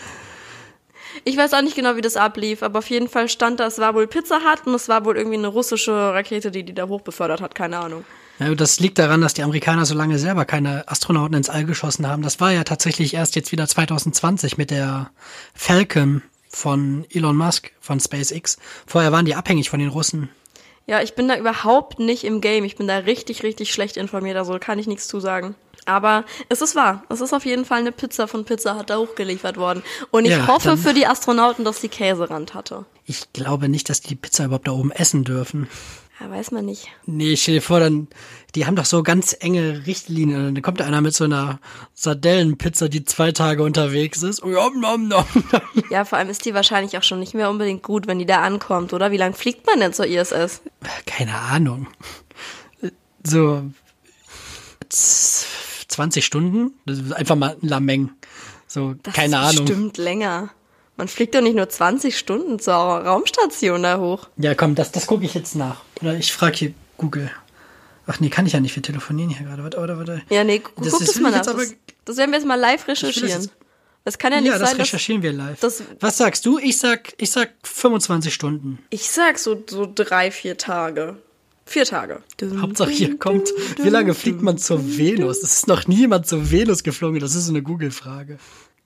Ich 1.23 1.37
weiß 1.37 1.53
auch 1.53 1.61
nicht 1.61 1.75
genau, 1.75 1.95
wie 1.95 2.01
das 2.01 2.15
ablief, 2.15 2.63
aber 2.63 2.79
auf 2.79 2.89
jeden 2.89 3.07
Fall 3.07 3.29
stand 3.29 3.59
da, 3.59 3.67
es 3.67 3.79
war 3.79 3.93
wohl 3.95 4.07
Pizza 4.07 4.39
Hut 4.39 4.65
und 4.65 4.73
es 4.73 4.89
war 4.89 5.05
wohl 5.05 5.17
irgendwie 5.17 5.37
eine 5.37 5.47
russische 5.47 5.91
Rakete, 5.91 6.51
die 6.51 6.63
die 6.63 6.73
da 6.73 6.87
hochbefördert 6.87 7.41
hat, 7.41 7.55
keine 7.55 7.79
Ahnung. 7.79 8.05
Ja, 8.39 8.53
das 8.55 8.79
liegt 8.79 8.97
daran, 8.97 9.21
dass 9.21 9.35
die 9.35 9.43
Amerikaner 9.43 9.85
so 9.85 9.93
lange 9.93 10.17
selber 10.17 10.45
keine 10.45 10.87
Astronauten 10.87 11.35
ins 11.35 11.49
All 11.49 11.65
geschossen 11.65 12.07
haben. 12.07 12.23
Das 12.23 12.39
war 12.39 12.51
ja 12.51 12.63
tatsächlich 12.63 13.13
erst 13.13 13.35
jetzt 13.35 13.51
wieder 13.51 13.67
2020 13.67 14.57
mit 14.57 14.71
der 14.71 15.11
Falcon 15.53 16.23
von 16.49 17.05
Elon 17.11 17.35
Musk 17.35 17.71
von 17.79 17.99
SpaceX. 17.99 18.57
Vorher 18.87 19.11
waren 19.11 19.25
die 19.25 19.35
abhängig 19.35 19.69
von 19.69 19.79
den 19.79 19.89
Russen. 19.89 20.29
Ja, 20.85 21.01
ich 21.01 21.15
bin 21.15 21.27
da 21.27 21.37
überhaupt 21.37 21.99
nicht 21.99 22.23
im 22.23 22.41
Game. 22.41 22.65
Ich 22.65 22.75
bin 22.75 22.87
da 22.87 22.97
richtig, 22.97 23.43
richtig 23.43 23.71
schlecht 23.71 23.97
informiert, 23.97 24.37
also 24.37 24.57
kann 24.59 24.79
ich 24.79 24.87
nichts 24.87 25.07
zu 25.07 25.19
sagen. 25.19 25.55
Aber 25.85 26.23
es 26.49 26.61
ist 26.61 26.75
wahr. 26.75 27.03
Es 27.09 27.19
ist 27.21 27.33
auf 27.33 27.45
jeden 27.45 27.65
Fall 27.65 27.79
eine 27.79 27.91
Pizza 27.91 28.27
von 28.27 28.45
Pizza 28.45 28.75
hat 28.75 28.89
da 28.89 28.97
hochgeliefert 28.97 29.57
worden. 29.57 29.83
Und 30.11 30.25
ich 30.25 30.31
ja, 30.31 30.47
hoffe 30.47 30.77
für 30.77 30.93
die 30.93 31.05
Astronauten, 31.05 31.65
dass 31.65 31.81
sie 31.81 31.89
Käserand 31.89 32.53
hatte. 32.53 32.85
Ich 33.05 33.33
glaube 33.33 33.67
nicht, 33.67 33.89
dass 33.89 33.99
die 33.99 34.09
die 34.09 34.15
Pizza 34.15 34.45
überhaupt 34.45 34.67
da 34.67 34.71
oben 34.71 34.91
essen 34.91 35.23
dürfen. 35.23 35.67
Ja, 36.19 36.29
weiß 36.29 36.51
man 36.51 36.65
nicht. 36.65 36.89
Nee, 37.05 37.35
stell 37.35 37.55
dir 37.55 37.61
vor, 37.61 37.79
dann, 37.79 38.07
die 38.53 38.65
haben 38.65 38.75
doch 38.75 38.85
so 38.85 39.01
ganz 39.01 39.35
enge 39.39 39.85
Richtlinien. 39.87 40.53
Dann 40.53 40.61
kommt 40.61 40.79
da 40.79 40.85
einer 40.85 41.01
mit 41.01 41.15
so 41.15 41.23
einer 41.23 41.59
Sardellenpizza, 41.95 42.87
die 42.87 43.03
zwei 43.03 43.31
Tage 43.31 43.63
unterwegs 43.63 44.21
ist. 44.21 44.45
Nom, 44.45 44.79
nom, 44.79 45.07
nom. 45.07 45.25
Ja, 45.89 46.05
vor 46.05 46.19
allem 46.19 46.29
ist 46.29 46.45
die 46.45 46.53
wahrscheinlich 46.53 46.97
auch 46.97 47.03
schon 47.03 47.19
nicht 47.19 47.33
mehr 47.33 47.49
unbedingt 47.49 47.81
gut, 47.81 48.05
wenn 48.05 48.19
die 48.19 48.25
da 48.25 48.41
ankommt, 48.41 48.93
oder? 48.93 49.11
Wie 49.11 49.17
lange 49.17 49.33
fliegt 49.33 49.65
man 49.65 49.79
denn 49.79 49.93
zur 49.93 50.05
ISS? 50.05 50.61
Keine 51.05 51.35
Ahnung. 51.35 51.87
So 53.23 53.63
20 54.89 56.23
Stunden? 56.25 56.73
Das 56.85 56.99
ist 56.99 57.11
einfach 57.11 57.35
mal 57.35 57.57
ein 57.61 57.67
Lameng. 57.67 58.11
So, 58.67 58.93
das 59.01 59.13
keine 59.13 59.39
Ahnung. 59.39 59.65
Stimmt 59.65 59.97
länger. 59.97 60.49
Man 60.95 61.07
fliegt 61.07 61.33
doch 61.33 61.41
nicht 61.41 61.55
nur 61.55 61.67
20 61.67 62.17
Stunden 62.17 62.59
zur 62.59 62.73
Raumstation 62.73 63.83
da 63.83 63.99
hoch. 63.99 64.29
Ja, 64.37 64.53
komm, 64.53 64.75
das, 64.75 64.91
das 64.91 65.07
gucke 65.07 65.25
ich 65.25 65.33
jetzt 65.33 65.55
nach. 65.55 65.81
Oder 66.01 66.15
ich 66.15 66.31
frage 66.31 66.55
hier 66.55 66.73
Google. 66.97 67.31
Ach 68.05 68.19
nee, 68.19 68.29
kann 68.29 68.45
ich 68.45 68.53
ja 68.53 68.59
nicht, 68.59 68.75
wir 68.75 68.83
telefonieren 68.83 69.29
hier 69.31 69.47
gerade. 69.47 69.63
Warte, 69.63 69.77
warte, 69.77 69.97
warte. 69.97 70.21
Ja, 70.29 70.43
nee, 70.43 70.59
guck 70.59 70.83
das, 70.83 70.99
das 70.99 71.19
mal 71.19 71.31
nach. 71.31 71.45
Das, 71.45 71.75
das, 72.05 72.17
werden 72.17 72.31
wir 72.31 72.37
jetzt 72.37 72.47
mal 72.47 72.59
live 72.59 72.87
recherchieren. 72.87 73.49
Das 74.03 74.17
kann 74.17 74.33
ja 74.33 74.41
nicht 74.41 74.51
ja, 74.51 74.59
das 74.59 74.69
sein. 74.69 74.77
Das 74.77 74.87
recherchieren 74.87 75.23
wir 75.23 75.31
live. 75.31 75.57
Was 75.99 76.17
sagst 76.17 76.45
du? 76.45 76.59
Ich 76.59 76.77
sag, 76.77 77.13
ich 77.17 77.31
sag 77.31 77.51
25 77.63 78.33
Stunden. 78.33 78.79
Ich 78.89 79.09
sag 79.09 79.39
so, 79.39 79.63
so 79.65 79.89
drei, 79.93 80.29
vier 80.29 80.57
Tage. 80.57 81.17
Vier 81.65 81.85
Tage. 81.85 82.21
Hauptsache 82.59 82.91
hier 82.91 83.17
kommt, 83.17 83.49
wie 83.81 83.89
lange 83.89 84.13
fliegt 84.13 84.41
man 84.41 84.57
zur 84.57 84.97
Venus? 84.97 85.37
Es 85.37 85.53
ist 85.53 85.67
noch 85.67 85.87
niemand 85.87 86.27
zur 86.27 86.51
Venus 86.51 86.83
geflogen, 86.83 87.21
das 87.21 87.35
ist 87.35 87.47
eine 87.47 87.61
Google-Frage. 87.61 88.37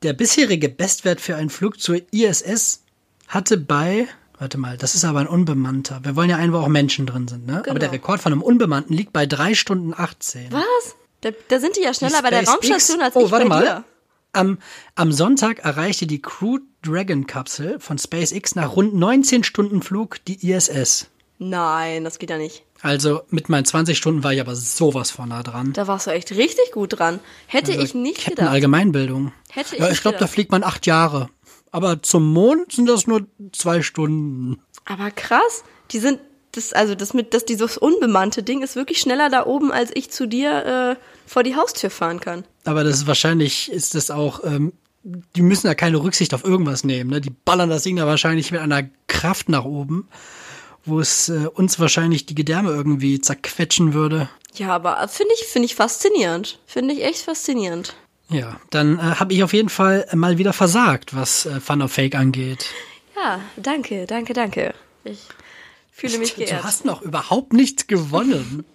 Der 0.03 0.13
bisherige 0.13 0.69
Bestwert 0.69 1.19
für 1.19 1.35
einen 1.35 1.49
Flug 1.49 1.79
zur 1.79 2.01
ISS 2.11 2.83
hatte 3.27 3.57
bei, 3.57 4.07
warte 4.37 4.59
mal, 4.59 4.77
das 4.77 4.93
ist 4.93 5.03
aber 5.03 5.21
ein 5.21 5.27
unbemannter. 5.27 6.01
Wir 6.03 6.15
wollen 6.15 6.29
ja 6.29 6.37
einen, 6.37 6.53
wo 6.53 6.57
auch 6.57 6.67
Menschen 6.67 7.07
drin 7.07 7.27
sind, 7.27 7.47
ne? 7.47 7.61
Genau. 7.63 7.71
Aber 7.71 7.79
der 7.79 7.91
Rekord 7.91 8.21
von 8.21 8.31
einem 8.31 8.43
unbemannten 8.43 8.95
liegt 8.95 9.11
bei 9.11 9.25
drei 9.25 9.55
Stunden 9.55 9.95
18. 9.95 10.51
Was? 10.51 10.95
Da, 11.21 11.31
da 11.47 11.59
sind 11.59 11.77
die 11.77 11.81
ja 11.81 11.95
schneller 11.95 12.17
die 12.17 12.23
bei 12.23 12.29
der 12.29 12.47
Raumstation 12.47 13.01
als 13.01 13.15
oh, 13.15 13.25
ich 13.25 13.31
warte 13.31 13.45
bei 13.45 13.55
mal. 13.55 13.61
dir. 13.63 13.83
Am, 14.33 14.59
am 14.93 15.11
Sonntag 15.11 15.59
erreichte 15.59 16.05
die 16.05 16.21
Crew 16.21 16.59
Dragon 16.83 17.25
Kapsel 17.25 17.79
von 17.79 17.97
SpaceX 17.97 18.53
nach 18.53 18.75
rund 18.75 18.93
19 18.93 19.43
Stunden 19.43 19.81
Flug 19.81 20.23
die 20.25 20.47
ISS. 20.47 21.07
Nein, 21.39 22.03
das 22.03 22.19
geht 22.19 22.29
ja 22.29 22.37
nicht. 22.37 22.66
Also 22.81 23.21
mit 23.29 23.49
meinen 23.49 23.65
20 23.65 23.97
Stunden 23.97 24.23
war 24.23 24.33
ich 24.33 24.41
aber 24.41 24.55
sowas 24.55 25.11
von 25.11 25.29
nah 25.29 25.43
dran. 25.43 25.73
Da 25.73 25.87
warst 25.87 26.07
du 26.07 26.11
echt 26.11 26.31
richtig 26.31 26.71
gut 26.71 26.99
dran. 26.99 27.19
Hätte 27.47 27.71
also 27.71 27.83
ich 27.83 27.93
nicht 27.93 28.25
gedacht. 28.25 28.49
Allgemeinbildung. 28.49 29.33
Hätte 29.49 29.75
ich 29.75 29.81
ja, 29.81 29.89
ich 29.89 30.01
glaube, 30.01 30.17
da 30.19 30.27
fliegt 30.27 30.51
man 30.51 30.63
acht 30.63 30.85
Jahre. 30.85 31.29
Aber 31.71 32.01
zum 32.01 32.31
Mond 32.31 32.71
sind 32.71 32.87
das 32.87 33.07
nur 33.07 33.25
zwei 33.51 33.81
Stunden. 33.81 34.61
Aber 34.85 35.11
krass, 35.11 35.63
die 35.91 35.99
sind 35.99 36.19
das 36.53 36.73
also 36.73 36.95
das 36.95 37.13
mit 37.13 37.33
das 37.33 37.45
dieses 37.45 37.77
unbemannte 37.77 38.41
Ding 38.41 38.61
ist 38.61 38.75
wirklich 38.75 38.99
schneller 38.99 39.29
da 39.29 39.45
oben, 39.45 39.71
als 39.71 39.91
ich 39.93 40.09
zu 40.11 40.27
dir 40.27 40.97
äh, 40.97 41.29
vor 41.29 41.43
die 41.43 41.55
Haustür 41.55 41.89
fahren 41.89 42.19
kann. 42.19 42.45
Aber 42.65 42.83
das 42.83 42.97
ist 42.97 43.07
wahrscheinlich 43.07 43.71
ist 43.71 43.95
das 43.95 44.11
auch 44.11 44.43
ähm, 44.43 44.73
die 45.35 45.41
müssen 45.41 45.67
da 45.67 45.75
keine 45.75 45.97
Rücksicht 45.97 46.33
auf 46.33 46.43
irgendwas 46.43 46.83
nehmen, 46.83 47.09
ne? 47.09 47.21
Die 47.21 47.29
ballern 47.29 47.69
das 47.69 47.83
Ding 47.83 47.95
da 47.95 48.07
wahrscheinlich 48.07 48.51
mit 48.51 48.59
einer 48.59 48.89
Kraft 49.07 49.49
nach 49.49 49.63
oben 49.63 50.07
wo 50.87 50.99
es 50.99 51.29
äh, 51.29 51.47
uns 51.53 51.79
wahrscheinlich 51.79 52.25
die 52.25 52.35
Gedärme 52.35 52.71
irgendwie 52.71 53.19
zerquetschen 53.21 53.93
würde. 53.93 54.29
Ja, 54.55 54.69
aber 54.69 55.07
finde 55.07 55.33
ich, 55.39 55.45
finde 55.47 55.65
ich 55.67 55.75
faszinierend. 55.75 56.59
Finde 56.65 56.93
ich 56.93 57.03
echt 57.03 57.21
faszinierend. 57.21 57.95
Ja, 58.29 58.59
dann 58.71 58.97
äh, 58.97 59.01
habe 59.01 59.33
ich 59.33 59.43
auf 59.43 59.53
jeden 59.53 59.69
Fall 59.69 60.07
mal 60.13 60.37
wieder 60.37 60.53
versagt, 60.53 61.15
was 61.15 61.45
äh, 61.45 61.59
Fun 61.59 61.81
or 61.81 61.89
Fake 61.89 62.15
angeht. 62.15 62.65
Ja, 63.15 63.39
danke, 63.55 64.05
danke, 64.05 64.33
danke. 64.33 64.73
Ich 65.03 65.19
fühle 65.91 66.17
mich 66.17 66.35
geehrt. 66.35 66.61
Du 66.61 66.63
hast 66.63 66.85
noch 66.85 67.01
überhaupt 67.01 67.53
nichts 67.53 67.87
gewonnen. 67.87 68.65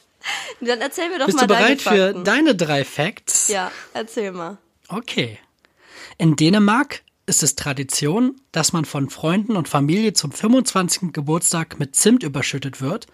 Dann 0.60 0.80
erzähl 0.80 1.10
mir 1.10 1.18
doch 1.18 1.26
Bist 1.26 1.36
mal 1.36 1.46
du 1.46 1.54
bereit 1.54 1.84
deine 1.84 2.12
für 2.14 2.24
deine 2.24 2.54
drei 2.54 2.84
Facts? 2.84 3.48
Ja, 3.48 3.70
erzähl 3.92 4.32
mal. 4.32 4.56
Okay. 4.88 5.38
In 6.16 6.36
Dänemark 6.36 7.02
ist 7.26 7.42
es 7.42 7.56
Tradition, 7.56 8.40
dass 8.52 8.72
man 8.72 8.84
von 8.84 9.08
Freunden 9.08 9.56
und 9.56 9.68
Familie 9.68 10.12
zum 10.12 10.32
25. 10.32 11.12
Geburtstag 11.12 11.78
mit 11.78 11.96
Zimt 11.96 12.22
überschüttet 12.22 12.80
wird, 12.80 13.06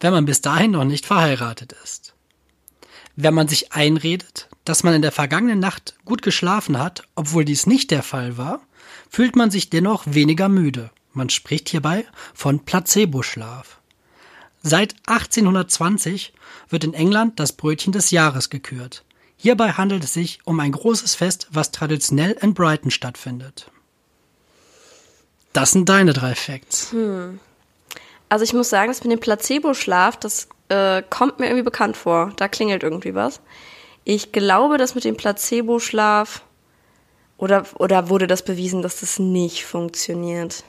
wenn 0.00 0.12
man 0.12 0.24
bis 0.24 0.40
dahin 0.40 0.72
noch 0.72 0.84
nicht 0.84 1.06
verheiratet 1.06 1.74
ist. 1.84 2.14
Wenn 3.16 3.34
man 3.34 3.48
sich 3.48 3.72
einredet, 3.72 4.48
dass 4.64 4.82
man 4.82 4.94
in 4.94 5.02
der 5.02 5.12
vergangenen 5.12 5.58
Nacht 5.58 5.96
gut 6.04 6.22
geschlafen 6.22 6.78
hat, 6.78 7.02
obwohl 7.14 7.44
dies 7.44 7.66
nicht 7.66 7.90
der 7.90 8.02
Fall 8.02 8.36
war, 8.36 8.60
fühlt 9.08 9.36
man 9.36 9.50
sich 9.50 9.70
dennoch 9.70 10.04
weniger 10.06 10.48
müde. 10.48 10.90
Man 11.12 11.30
spricht 11.30 11.70
hierbei 11.70 12.04
von 12.34 12.60
Placebo-Schlaf. 12.60 13.80
Seit 14.62 14.96
1820 15.06 16.34
wird 16.68 16.84
in 16.84 16.92
England 16.92 17.40
das 17.40 17.52
Brötchen 17.52 17.92
des 17.92 18.10
Jahres 18.10 18.50
gekürt. 18.50 19.05
Hierbei 19.36 19.72
handelt 19.72 20.04
es 20.04 20.14
sich 20.14 20.40
um 20.44 20.58
ein 20.60 20.72
großes 20.72 21.14
Fest, 21.14 21.48
was 21.50 21.70
traditionell 21.70 22.32
in 22.40 22.54
Brighton 22.54 22.90
stattfindet. 22.90 23.70
Das 25.52 25.70
sind 25.70 25.88
deine 25.88 26.12
drei 26.12 26.34
Facts. 26.34 26.94
Also 28.28 28.44
ich 28.44 28.52
muss 28.52 28.68
sagen, 28.68 28.90
das 28.90 29.04
mit 29.04 29.12
dem 29.12 29.20
Placebo-Schlaf, 29.20 30.16
das 30.16 30.48
äh, 30.68 31.02
kommt 31.08 31.38
mir 31.38 31.46
irgendwie 31.46 31.62
bekannt 31.62 31.96
vor. 31.96 32.32
Da 32.36 32.48
klingelt 32.48 32.82
irgendwie 32.82 33.14
was. 33.14 33.40
Ich 34.04 34.32
glaube, 34.32 34.78
das 34.78 34.94
mit 34.94 35.04
dem 35.04 35.16
Placebo-Schlaf 35.16 36.42
oder, 37.38 37.64
oder 37.78 38.08
wurde 38.08 38.26
das 38.26 38.44
bewiesen, 38.44 38.82
dass 38.82 39.00
das 39.00 39.18
nicht 39.18 39.64
funktioniert? 39.64 40.64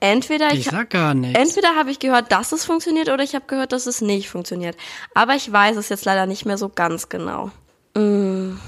Entweder 0.00 0.52
Ich 0.54 0.64
sag 0.64 0.90
gar 0.90 1.14
nichts. 1.14 1.38
Entweder 1.38 1.76
habe 1.76 1.90
ich 1.90 1.98
gehört, 1.98 2.32
dass 2.32 2.52
es 2.52 2.64
funktioniert, 2.64 3.10
oder 3.10 3.22
ich 3.22 3.34
habe 3.34 3.44
gehört, 3.46 3.72
dass 3.72 3.86
es 3.86 4.00
nicht 4.00 4.30
funktioniert. 4.30 4.76
Aber 5.14 5.34
ich 5.34 5.50
weiß 5.50 5.76
es 5.76 5.90
jetzt 5.90 6.06
leider 6.06 6.26
nicht 6.26 6.46
mehr 6.46 6.56
so 6.56 6.70
ganz 6.70 7.10
genau. 7.10 7.50
Mm. 7.94 8.58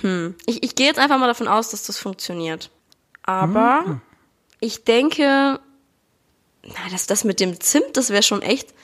Hm. 0.00 0.34
Ich, 0.46 0.62
ich 0.62 0.74
gehe 0.74 0.86
jetzt 0.86 0.98
einfach 0.98 1.18
mal 1.18 1.26
davon 1.26 1.48
aus, 1.48 1.70
dass 1.70 1.84
das 1.84 1.98
funktioniert. 1.98 2.70
Aber 3.22 4.00
ich 4.60 4.84
denke, 4.84 5.60
na, 6.64 6.74
das, 6.90 7.06
das 7.06 7.24
mit 7.24 7.40
dem 7.40 7.60
Zimt, 7.60 7.96
das 7.96 8.10
wäre 8.10 8.22
schon 8.22 8.42
echt. 8.42 8.74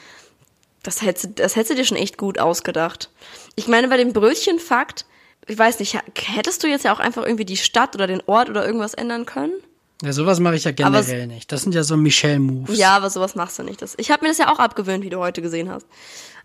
Das 0.83 1.03
hättest, 1.03 1.39
das 1.41 1.57
hättest 1.57 1.73
du 1.73 1.75
dir 1.77 1.85
schon 1.85 1.97
echt 1.97 2.19
gut 2.19 2.39
ausgedacht. 2.39 3.11
Ich 3.57 3.69
meine, 3.69 3.89
bei 3.89 3.97
dem 3.97 4.13
Brötchenfakt, 4.13 5.07
ich 5.47 5.59
weiß 5.59 5.81
nicht, 5.81 5.99
hättest 6.17 6.63
du 6.63 6.69
jetzt 6.69 6.85
ja 6.85 6.93
auch 6.93 7.01
einfach 7.01 7.25
irgendwie 7.25 7.45
die 7.45 7.57
Stadt 7.57 7.95
oder 7.95 8.07
den 8.07 8.23
Ort 8.27 8.49
oder 8.49 8.65
irgendwas 8.65 8.95
ändern 8.95 9.27
können? 9.27 9.55
Ja, 10.03 10.13
sowas 10.13 10.39
mache 10.39 10.55
ich 10.55 10.65
ja 10.65 10.71
Aber 10.71 11.03
generell 11.03 11.27
nicht. 11.27 11.51
Das 11.51 11.63
sind 11.63 11.75
ja 11.75 11.83
so 11.83 11.97
Michelle-Moves. 11.97 12.79
Ja, 12.79 12.97
aber 12.97 13.11
sowas 13.11 13.35
machst 13.35 13.59
du 13.59 13.65
nicht. 13.65 13.83
Das, 13.83 13.95
ich 13.99 14.13
habe 14.13 14.23
mir 14.23 14.29
das 14.29 14.39
ja 14.39 14.53
auch 14.53 14.61
abgewöhnt, 14.61 15.03
wie 15.03 15.11
du 15.11 15.19
heute 15.19 15.43
gesehen 15.43 15.71
hast. 15.71 15.87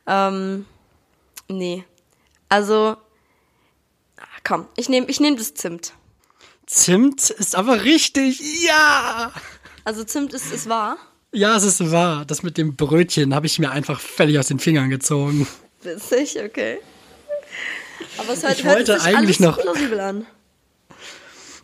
Ähm, 0.07 0.65
nee. 1.47 1.83
Also, 2.49 2.97
komm, 4.43 4.67
ich 4.75 4.89
nehme 4.89 5.07
ich 5.07 5.19
nehm 5.19 5.35
das 5.37 5.53
Zimt. 5.53 5.93
Zimt 6.65 7.29
ist 7.29 7.55
aber 7.55 7.83
richtig. 7.83 8.41
Ja! 8.63 9.31
Also 9.83 10.03
Zimt 10.03 10.33
ist, 10.33 10.51
ist 10.53 10.69
wahr. 10.69 10.97
Ja, 11.31 11.55
es 11.57 11.63
ist 11.63 11.91
wahr. 11.91 12.25
Das 12.25 12.43
mit 12.43 12.57
dem 12.57 12.75
Brötchen 12.75 13.33
habe 13.33 13.47
ich 13.47 13.59
mir 13.59 13.71
einfach 13.71 13.99
völlig 13.99 14.37
aus 14.39 14.47
den 14.47 14.59
Fingern 14.59 14.89
gezogen. 14.89 15.47
Witzig, 15.81 16.37
okay. 16.43 16.79
Aber 18.17 18.33
es 18.33 18.43
hört, 18.43 18.57
Ich 18.59 18.63
hört 18.63 18.75
wollte 18.77 18.99
sich 18.99 19.15
eigentlich 19.15 19.39
noch- 19.39 19.57
plausibel 19.59 19.99
an. 19.99 20.25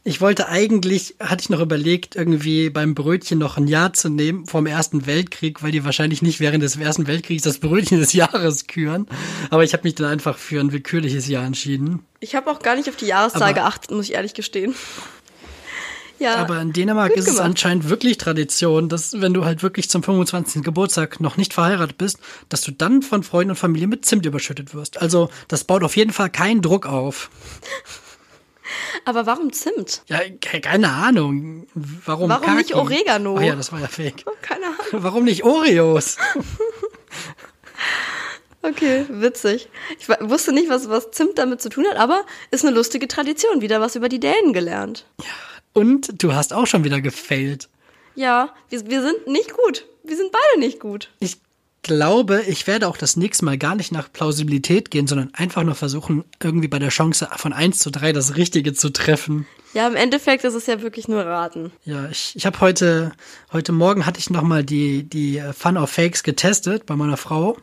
Ich 0.03 0.21
wollte 0.21 0.47
eigentlich, 0.47 1.15
hatte 1.19 1.41
ich 1.41 1.49
noch 1.49 1.59
überlegt, 1.59 2.15
irgendwie 2.15 2.69
beim 2.69 2.95
Brötchen 2.95 3.37
noch 3.37 3.57
ein 3.57 3.67
Jahr 3.67 3.93
zu 3.93 4.09
nehmen 4.09 4.45
vom 4.45 4.65
Ersten 4.65 5.05
Weltkrieg, 5.05 5.61
weil 5.61 5.71
die 5.71 5.83
wahrscheinlich 5.83 6.21
nicht 6.21 6.39
während 6.39 6.63
des 6.63 6.77
Ersten 6.77 7.05
Weltkriegs 7.05 7.43
das 7.43 7.59
Brötchen 7.59 7.99
des 7.99 8.13
Jahres 8.13 8.67
küren. 8.67 9.07
Aber 9.49 9.63
ich 9.63 9.73
habe 9.73 9.83
mich 9.83 9.95
dann 9.95 10.07
einfach 10.07 10.37
für 10.37 10.59
ein 10.59 10.71
willkürliches 10.71 11.27
Jahr 11.27 11.45
entschieden. 11.45 12.05
Ich 12.21 12.35
habe 12.35 12.49
auch 12.49 12.59
gar 12.59 12.75
nicht 12.75 12.87
auf 12.87 12.95
die 12.95 13.07
Jahreszahl 13.07 13.53
geachtet, 13.53 13.91
muss 13.91 14.05
ich 14.05 14.13
ehrlich 14.13 14.33
gestehen. 14.33 14.73
Ja, 16.19 16.35
Aber 16.35 16.61
in 16.61 16.73
Dänemark 16.73 17.13
ist 17.13 17.29
es 17.29 17.39
anscheinend 17.39 17.87
wirklich 17.89 18.17
Tradition, 18.17 18.89
dass 18.89 19.21
wenn 19.21 19.33
du 19.33 19.45
halt 19.45 19.63
wirklich 19.63 19.89
zum 19.89 20.03
25. 20.03 20.63
Geburtstag 20.63 21.21
noch 21.21 21.37
nicht 21.37 21.53
verheiratet 21.53 21.97
bist, 21.97 22.19
dass 22.49 22.59
du 22.59 22.71
dann 22.71 23.01
von 23.01 23.23
Freunden 23.23 23.51
und 23.51 23.55
Familie 23.55 23.87
mit 23.87 24.03
Zimt 24.03 24.25
überschüttet 24.25 24.73
wirst. 24.73 25.01
Also 25.01 25.29
das 25.47 25.63
baut 25.63 25.81
auf 25.81 25.95
jeden 25.95 26.11
Fall 26.11 26.29
keinen 26.29 26.61
Druck 26.61 26.85
auf. 26.85 27.31
aber 29.05 29.25
warum 29.25 29.51
Zimt? 29.53 30.03
Ja, 30.07 30.19
ke- 30.41 30.61
keine 30.61 30.89
Ahnung. 30.89 31.67
Warum 31.73 32.29
Warum 32.29 32.55
nicht? 32.55 32.73
Oregano? 32.75 33.37
Ach 33.37 33.41
ja, 33.41 33.55
das 33.55 33.71
war 33.71 33.79
ja 33.79 33.87
fake. 33.87 34.25
Keine 34.41 34.65
Ahnung. 34.67 34.77
Warum 35.03 35.23
nicht 35.25 35.43
Oreos? 35.43 36.17
Okay, 38.61 39.05
witzig. 39.07 39.69
Ich 39.99 40.09
wusste 40.09 40.51
nicht, 40.51 40.69
was, 40.69 40.89
was 40.89 41.11
Zimt 41.11 41.37
damit 41.37 41.61
zu 41.61 41.69
tun 41.69 41.85
hat, 41.89 41.95
aber 41.95 42.25
ist 42.51 42.65
eine 42.65 42.75
lustige 42.75 43.07
Tradition. 43.07 43.61
Wieder 43.61 43.79
was 43.79 43.95
über 43.95 44.09
die 44.09 44.19
Dänen 44.19 44.51
gelernt. 44.51 45.05
Und 45.71 46.21
du 46.21 46.33
hast 46.33 46.51
auch 46.51 46.67
schon 46.67 46.83
wieder 46.83 46.99
gefailt. 46.99 47.69
Ja, 48.15 48.53
wir, 48.67 48.85
wir 48.89 49.01
sind 49.01 49.27
nicht 49.27 49.53
gut. 49.55 49.85
Wir 50.03 50.17
sind 50.17 50.33
beide 50.33 50.59
nicht 50.59 50.79
gut. 50.81 51.09
Ich 51.21 51.37
glaube, 51.81 52.43
ich 52.47 52.67
werde 52.67 52.87
auch 52.87 52.97
das 52.97 53.15
nächste 53.15 53.45
Mal 53.45 53.57
gar 53.57 53.75
nicht 53.75 53.91
nach 53.91 54.11
Plausibilität 54.11 54.91
gehen, 54.91 55.07
sondern 55.07 55.33
einfach 55.33 55.63
nur 55.63 55.75
versuchen, 55.75 56.23
irgendwie 56.41 56.67
bei 56.67 56.79
der 56.79 56.89
Chance 56.89 57.29
von 57.37 57.53
1 57.53 57.79
zu 57.79 57.91
3 57.91 58.13
das 58.13 58.35
Richtige 58.35 58.73
zu 58.73 58.89
treffen. 58.89 59.45
Ja, 59.73 59.87
im 59.87 59.95
Endeffekt 59.95 60.43
ist 60.43 60.55
es 60.55 60.65
ja 60.65 60.81
wirklich 60.81 61.07
nur 61.07 61.23
Raten. 61.25 61.71
Ja, 61.85 62.09
ich, 62.09 62.35
ich 62.35 62.45
habe 62.45 62.59
heute, 62.59 63.11
heute 63.51 63.71
Morgen 63.71 64.05
hatte 64.05 64.19
ich 64.19 64.29
nochmal 64.29 64.63
die, 64.63 65.03
die 65.03 65.37
äh, 65.37 65.53
Fun 65.53 65.77
of 65.77 65.89
Fakes 65.89 66.23
getestet 66.23 66.85
bei 66.85 66.95
meiner 66.95 67.17
Frau. 67.17 67.57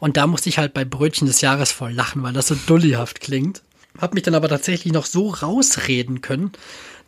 Und 0.00 0.16
da 0.16 0.26
musste 0.26 0.48
ich 0.48 0.58
halt 0.58 0.74
bei 0.74 0.84
Brötchen 0.84 1.26
des 1.26 1.40
Jahres 1.40 1.70
voll 1.70 1.92
lachen, 1.92 2.22
weil 2.22 2.32
das 2.32 2.48
so 2.48 2.56
dullihaft 2.66 3.20
klingt. 3.20 3.62
Hab 3.98 4.14
mich 4.14 4.22
dann 4.24 4.34
aber 4.34 4.48
tatsächlich 4.48 4.92
noch 4.92 5.06
so 5.06 5.28
rausreden 5.28 6.22
können, 6.22 6.52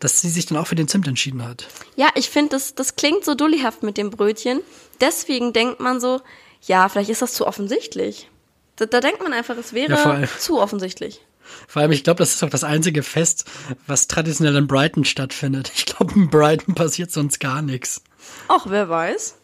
dass 0.01 0.21
sie 0.21 0.29
sich 0.29 0.47
dann 0.47 0.59
auch 0.59 0.67
für 0.67 0.75
den 0.75 0.89
Zimt 0.89 1.09
entschieden 1.09 1.45
hat. 1.45 1.67
Ja, 1.97 2.09
ich 2.15 2.31
finde, 2.31 2.51
das, 2.51 2.75
das 2.75 2.97
klingt 2.97 3.25
so 3.25 3.35
dullihaft 3.35 3.83
mit 3.83 3.97
dem 3.97 4.11
Brötchen. 4.11 4.61
Deswegen 5.01 5.53
denkt 5.53 5.81
man 5.81 6.01
so, 6.01 6.21
ja, 6.63 6.89
vielleicht 6.89 7.11
ist 7.11 7.23
das 7.23 7.35
zu 7.35 7.47
offensichtlich. 7.47 8.31
Da, 8.77 8.87
da 8.87 9.01
denkt 9.01 9.23
man 9.23 9.33
einfach, 9.33 9.57
es 9.57 9.73
Ja, 9.73 9.89
wäre 9.89 10.29
zu 10.39 10.61
offensichtlich. 10.61 11.21
Vor 11.69 11.83
allem, 11.83 11.93
ich 11.93 12.05
glaube, 12.05 12.19
das 12.19 12.35
ist 12.35 12.43
auch 12.43 12.51
das 12.51 12.65
einzige 12.65 13.03
Fest, 13.03 13.45
was 13.87 14.09
traditionell 14.09 14.57
in 14.57 14.67
Brighton 14.67 15.05
stattfindet. 15.05 15.71
Ich 15.75 15.85
glaube, 15.85 16.15
in 16.15 16.31
Brighton 16.31 16.75
passiert 16.75 17.13
sonst 17.13 17.39
gar 17.39 17.63
nichts. 17.63 18.03
Ach, 18.49 18.67
wer 18.69 18.89
weiß. 18.89 19.37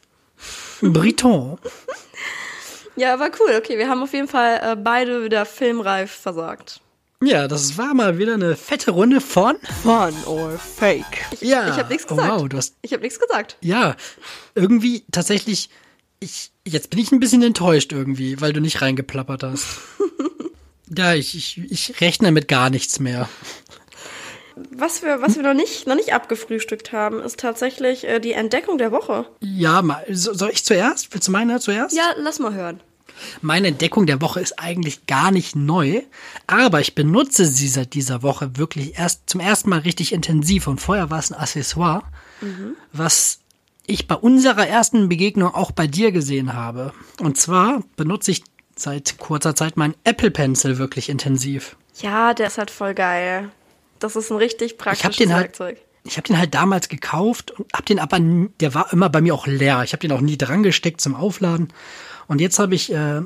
Briton. 0.80 1.58
Ja, 2.96 3.14
aber 3.14 3.30
cool. 3.40 3.56
Okay, 3.56 3.78
wir 3.78 3.88
haben 3.88 4.02
auf 4.02 4.12
jeden 4.12 4.28
Fall 4.28 4.60
äh, 4.62 4.76
beide 4.76 5.24
wieder 5.24 5.46
filmreif 5.46 6.10
versagt. 6.10 6.80
Ja, 7.22 7.48
das 7.48 7.76
war 7.76 7.92
mal 7.92 8.16
wieder 8.18 8.34
eine 8.34 8.56
fette 8.56 8.92
Runde 8.92 9.20
von. 9.20 9.56
Fun 9.82 10.14
or 10.26 10.58
fake? 10.58 11.04
Ich, 11.32 11.42
Ja. 11.42 11.68
ich 11.68 11.74
habe 11.78 11.90
nichts 11.92 12.06
Oh, 12.10 12.16
gesagt. 12.16 12.32
wow, 12.40 12.48
du 12.48 12.56
hast- 12.56 12.76
Ich 12.80 12.92
habe 12.94 13.02
nichts 13.02 13.20
gesagt. 13.20 13.58
Ja, 13.60 13.94
irgendwie 14.54 15.04
tatsächlich. 15.12 15.68
Ich, 16.20 16.50
jetzt 16.66 16.88
bin 16.90 16.98
ich 16.98 17.12
ein 17.12 17.20
bisschen 17.20 17.42
enttäuscht 17.42 17.92
irgendwie, 17.92 18.40
weil 18.40 18.52
du 18.54 18.60
nicht 18.60 18.80
reingeplappert 18.82 19.42
hast. 19.42 19.66
ja, 20.96 21.14
ich, 21.14 21.34
ich, 21.36 21.58
ich 21.70 22.00
rechne 22.00 22.32
mit 22.32 22.48
gar 22.48 22.70
nichts 22.70 23.00
mehr. 23.00 23.28
Was 24.72 25.02
wir, 25.02 25.22
was 25.22 25.36
wir 25.36 25.42
noch 25.42 25.54
nicht, 25.54 25.86
noch 25.86 25.94
nicht 25.96 26.12
abgefrühstückt 26.12 26.92
haben, 26.92 27.20
ist 27.22 27.38
tatsächlich 27.40 28.04
äh, 28.06 28.18
die 28.20 28.32
Entdeckung 28.32 28.76
der 28.78 28.92
Woche. 28.92 29.26
Ja, 29.40 29.80
mal, 29.82 30.04
so- 30.10 30.34
soll 30.34 30.50
ich 30.50 30.64
zuerst? 30.64 31.12
Willst 31.14 31.28
du 31.28 31.32
meine 31.32 31.60
zuerst? 31.60 31.94
Ja, 31.96 32.12
lass 32.18 32.38
mal 32.38 32.52
hören. 32.54 32.80
Meine 33.42 33.68
Entdeckung 33.68 34.06
der 34.06 34.20
Woche 34.20 34.40
ist 34.40 34.58
eigentlich 34.58 35.06
gar 35.06 35.30
nicht 35.30 35.56
neu, 35.56 36.02
aber 36.46 36.80
ich 36.80 36.94
benutze 36.94 37.44
sie 37.46 37.68
seit 37.68 37.94
dieser 37.94 38.22
Woche 38.22 38.56
wirklich 38.56 38.98
erst 38.98 39.28
zum 39.28 39.40
ersten 39.40 39.70
Mal 39.70 39.80
richtig 39.80 40.12
intensiv 40.12 40.66
und 40.66 40.80
vorher 40.80 41.10
war 41.10 41.18
es 41.18 41.30
ein 41.32 41.38
Accessoire, 41.38 42.02
was 42.92 43.40
ich 43.86 44.06
bei 44.06 44.14
unserer 44.14 44.66
ersten 44.66 45.08
Begegnung 45.08 45.54
auch 45.54 45.72
bei 45.72 45.86
dir 45.86 46.12
gesehen 46.12 46.54
habe. 46.54 46.92
Und 47.20 47.36
zwar 47.38 47.82
benutze 47.96 48.30
ich 48.30 48.44
seit 48.76 49.18
kurzer 49.18 49.54
Zeit 49.54 49.76
meinen 49.76 49.94
Apple 50.04 50.30
Pencil 50.30 50.78
wirklich 50.78 51.08
intensiv. 51.08 51.76
Ja, 52.00 52.32
der 52.34 52.46
ist 52.46 52.58
halt 52.58 52.70
voll 52.70 52.94
geil. 52.94 53.50
Das 53.98 54.16
ist 54.16 54.30
ein 54.30 54.38
richtig 54.38 54.72
Ich 54.72 54.78
praktisches 54.78 55.30
halt, 55.30 55.42
Werkzeug. 55.42 55.78
ich 56.04 56.16
habe 56.16 56.26
den 56.26 56.38
halt 56.38 56.54
damals 56.54 56.88
gekauft 56.88 57.50
und 57.50 57.70
habe 57.74 57.84
den 57.84 57.98
aber, 57.98 58.18
der 58.60 58.72
war 58.74 58.90
immer 58.92 59.10
bei 59.10 59.20
mir 59.20 59.34
auch 59.34 59.46
leer. 59.46 59.82
Ich 59.84 59.92
habe 59.92 60.00
den 60.00 60.12
auch 60.12 60.22
nie 60.22 60.38
dran 60.38 60.62
gesteckt 60.62 61.00
zum 61.02 61.14
Aufladen. 61.14 61.68
Und 62.30 62.40
jetzt 62.40 62.60
habe 62.60 62.76
ich, 62.76 62.92
äh, 62.92 63.22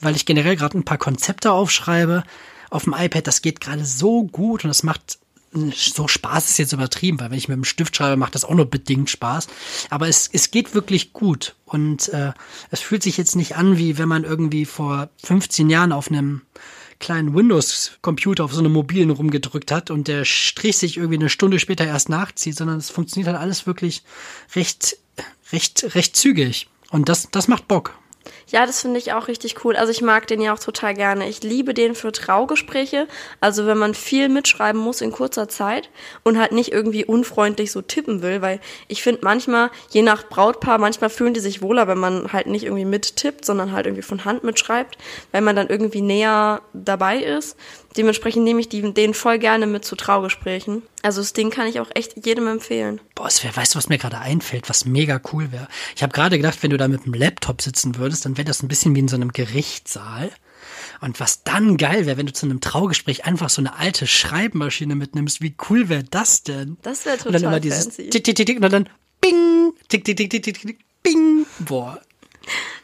weil 0.00 0.16
ich 0.16 0.26
generell 0.26 0.56
gerade 0.56 0.76
ein 0.76 0.84
paar 0.84 0.98
Konzepte 0.98 1.52
aufschreibe 1.52 2.24
auf 2.68 2.82
dem 2.82 2.92
iPad, 2.92 3.24
das 3.24 3.42
geht 3.42 3.60
gerade 3.60 3.84
so 3.84 4.24
gut 4.24 4.64
und 4.64 4.70
es 4.70 4.82
macht 4.82 5.20
so 5.52 6.08
Spaß 6.08 6.50
ist 6.50 6.58
jetzt 6.58 6.72
übertrieben, 6.72 7.20
weil 7.20 7.30
wenn 7.30 7.38
ich 7.38 7.46
mit 7.46 7.54
dem 7.54 7.62
Stift 7.64 7.94
schreibe, 7.94 8.16
macht 8.16 8.34
das 8.34 8.44
auch 8.44 8.54
nur 8.56 8.68
bedingt 8.68 9.08
Spaß. 9.08 9.46
Aber 9.88 10.08
es, 10.08 10.28
es 10.32 10.50
geht 10.50 10.74
wirklich 10.74 11.12
gut. 11.12 11.54
Und 11.64 12.08
äh, 12.08 12.32
es 12.72 12.80
fühlt 12.80 13.04
sich 13.04 13.16
jetzt 13.18 13.36
nicht 13.36 13.54
an, 13.54 13.78
wie 13.78 13.98
wenn 13.98 14.08
man 14.08 14.24
irgendwie 14.24 14.64
vor 14.64 15.10
15 15.22 15.70
Jahren 15.70 15.92
auf 15.92 16.10
einem 16.10 16.42
kleinen 16.98 17.36
Windows-Computer 17.36 18.42
auf 18.44 18.52
so 18.52 18.58
einem 18.58 18.72
mobilen 18.72 19.10
rumgedrückt 19.10 19.70
hat 19.70 19.92
und 19.92 20.08
der 20.08 20.24
Strich 20.24 20.76
sich 20.76 20.96
irgendwie 20.96 21.20
eine 21.20 21.28
Stunde 21.28 21.60
später 21.60 21.86
erst 21.86 22.08
nachzieht, 22.08 22.56
sondern 22.56 22.78
es 22.78 22.90
funktioniert 22.90 23.28
halt 23.28 23.40
alles 23.40 23.64
wirklich 23.64 24.02
recht, 24.56 24.98
recht, 25.52 25.94
recht 25.94 26.16
zügig. 26.16 26.68
Und 26.90 27.08
das, 27.08 27.28
das 27.30 27.46
macht 27.46 27.68
Bock. 27.68 27.94
Ja, 28.50 28.64
das 28.66 28.80
finde 28.80 28.98
ich 28.98 29.12
auch 29.12 29.28
richtig 29.28 29.64
cool. 29.64 29.76
Also 29.76 29.90
ich 29.90 30.00
mag 30.00 30.26
den 30.26 30.40
ja 30.40 30.54
auch 30.54 30.58
total 30.58 30.94
gerne. 30.94 31.28
Ich 31.28 31.42
liebe 31.42 31.74
den 31.74 31.94
für 31.94 32.12
Traugespräche. 32.12 33.06
Also 33.40 33.66
wenn 33.66 33.78
man 33.78 33.94
viel 33.94 34.28
mitschreiben 34.28 34.80
muss 34.80 35.00
in 35.00 35.12
kurzer 35.12 35.48
Zeit 35.48 35.90
und 36.24 36.38
halt 36.38 36.52
nicht 36.52 36.72
irgendwie 36.72 37.04
unfreundlich 37.04 37.72
so 37.72 37.82
tippen 37.82 38.22
will, 38.22 38.40
weil 38.40 38.60
ich 38.86 39.02
finde 39.02 39.20
manchmal, 39.22 39.70
je 39.90 40.02
nach 40.02 40.28
Brautpaar, 40.28 40.78
manchmal 40.78 41.10
fühlen 41.10 41.34
die 41.34 41.40
sich 41.40 41.62
wohler, 41.62 41.88
wenn 41.88 41.98
man 41.98 42.32
halt 42.32 42.46
nicht 42.46 42.64
irgendwie 42.64 42.84
mittippt, 42.84 43.44
sondern 43.44 43.72
halt 43.72 43.86
irgendwie 43.86 44.02
von 44.02 44.24
Hand 44.24 44.44
mitschreibt, 44.44 44.96
weil 45.32 45.42
man 45.42 45.56
dann 45.56 45.68
irgendwie 45.68 46.02
näher 46.02 46.62
dabei 46.72 47.18
ist. 47.18 47.56
Dementsprechend 47.98 48.44
nehme 48.44 48.60
ich 48.60 48.68
die, 48.68 48.94
den 48.94 49.12
voll 49.12 49.40
gerne 49.40 49.66
mit 49.66 49.84
zu 49.84 49.96
Traugesprächen. 49.96 50.82
Also 51.02 51.20
das 51.20 51.32
Ding 51.32 51.50
kann 51.50 51.66
ich 51.66 51.80
auch 51.80 51.90
echt 51.94 52.24
jedem 52.24 52.46
empfehlen. 52.46 53.00
Boah, 53.16 53.26
es 53.26 53.42
wär, 53.42 53.54
weißt 53.54 53.74
du, 53.74 53.78
was 53.78 53.88
mir 53.88 53.98
gerade 53.98 54.18
einfällt, 54.18 54.68
was 54.68 54.84
mega 54.84 55.20
cool 55.32 55.50
wäre? 55.50 55.66
Ich 55.96 56.04
habe 56.04 56.12
gerade 56.12 56.36
gedacht, 56.36 56.62
wenn 56.62 56.70
du 56.70 56.76
da 56.76 56.86
mit 56.86 57.04
dem 57.04 57.14
Laptop 57.14 57.60
sitzen 57.60 57.96
würdest, 57.96 58.24
dann 58.24 58.36
wäre 58.36 58.46
das 58.46 58.62
ein 58.62 58.68
bisschen 58.68 58.94
wie 58.94 59.00
in 59.00 59.08
so 59.08 59.16
einem 59.16 59.32
Gerichtssaal. 59.32 60.30
Und 61.00 61.18
was 61.18 61.42
dann 61.42 61.76
geil 61.76 62.06
wäre, 62.06 62.16
wenn 62.16 62.26
du 62.26 62.32
zu 62.32 62.46
einem 62.46 62.60
Traugespräch 62.60 63.24
einfach 63.24 63.50
so 63.50 63.60
eine 63.60 63.76
alte 63.76 64.06
Schreibmaschine 64.06 64.94
mitnimmst, 64.94 65.42
wie 65.42 65.56
cool 65.68 65.88
wäre 65.88 66.04
das 66.04 66.44
denn? 66.44 66.76
Das 66.82 67.04
wäre 67.04 67.16
total 67.16 67.34
Und 67.34 67.42
dann 67.42 67.50
immer 67.50 67.60
dieses 67.60 67.88
tick, 67.96 68.10
tick, 68.12 68.36
tick, 68.36 68.46
tick, 68.46 68.62
und 68.62 68.72
dann 68.72 68.88
bing, 69.20 69.72
tick, 69.88 70.04
tick, 70.04 70.16
tick, 70.16 70.30
tick, 70.30 70.42
tick, 70.44 70.60
tick, 70.60 70.78
bing. 71.02 71.46
Boah, 71.58 72.00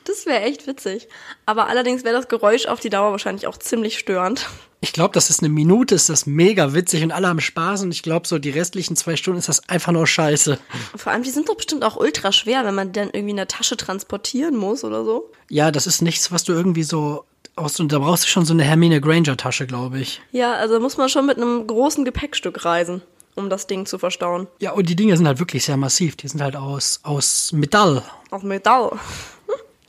Das 0.05 0.27
wäre 0.27 0.43
echt 0.43 0.67
witzig. 0.67 1.09
Aber 1.47 1.69
allerdings 1.69 2.05
wäre 2.05 2.15
das 2.15 2.29
Geräusch 2.29 2.67
auf 2.67 2.81
die 2.81 2.91
Dauer 2.91 3.13
wahrscheinlich 3.13 3.47
auch 3.47 3.57
ziemlich 3.57 3.99
störend. 3.99 4.47
Ich 4.81 4.93
glaube, 4.93 5.15
das 5.15 5.31
ist 5.31 5.41
eine 5.41 5.49
Minute, 5.49 5.95
ist 5.95 6.11
das 6.11 6.27
mega 6.27 6.75
witzig 6.75 7.03
und 7.03 7.11
alle 7.11 7.29
haben 7.29 7.41
Spaß 7.41 7.85
und 7.85 7.91
ich 7.93 8.03
glaube, 8.03 8.29
so 8.29 8.39
die 8.39 8.51
restlichen 8.51 8.97
zwei 8.97 9.17
Stunden 9.17 9.39
ist 9.39 9.49
das 9.49 9.67
einfach 9.67 9.93
nur 9.93 10.07
scheiße. 10.07 10.59
Vor 10.95 11.11
allem, 11.11 11.23
die 11.23 11.31
sind 11.31 11.49
doch 11.49 11.57
bestimmt 11.57 11.85
auch 11.85 11.97
ultra 11.97 12.33
schwer, 12.33 12.67
wenn 12.67 12.75
man 12.75 12.93
dann 12.93 13.09
irgendwie 13.09 13.31
in 13.31 13.39
der 13.39 13.49
Tasche 13.49 13.79
transportieren 13.79 14.57
muss 14.57 14.85
oder 14.85 15.05
so. 15.07 15.31
Ja, 15.49 15.71
das 15.71 15.87
ist 15.87 16.03
nichts, 16.03 16.33
was 16.33 16.45
du 16.45 16.53
irgendwie 16.53 16.83
so 16.83 17.25
aus, 17.57 17.81
und 17.81 17.93
da 17.93 17.99
brauchst 17.99 18.25
du 18.25 18.29
schon 18.29 18.45
so 18.45 18.53
eine 18.53 18.65
Hermine 18.65 19.01
Granger 19.01 19.39
Tasche, 19.39 19.67
glaube 19.67 20.01
ich. 20.01 20.21
Ja, 20.33 20.53
also 20.55 20.79
muss 20.81 20.99
man 20.99 21.09
schon 21.09 21.25
mit 21.25 21.39
einem 21.39 21.67
großen 21.67 22.05
Gepäckstück 22.05 22.67
reisen, 22.67 23.01
um 23.37 23.49
das 23.49 23.67
Ding 23.67 23.87
zu 23.87 23.99
verstauen. 23.99 24.49
Ja, 24.61 24.73
und 24.73 24.89
die 24.89 24.97
Dinge 24.97 25.17
sind 25.17 25.27
halt 25.27 25.39
wirklich 25.39 25.65
sehr 25.65 25.77
massiv. 25.77 26.17
Die 26.17 26.29
sind 26.29 26.43
halt 26.43 26.57
aus, 26.57 27.01
aus 27.05 27.53
Metall. 27.53 28.03
Auf 28.31 28.43
Metall. 28.43 28.99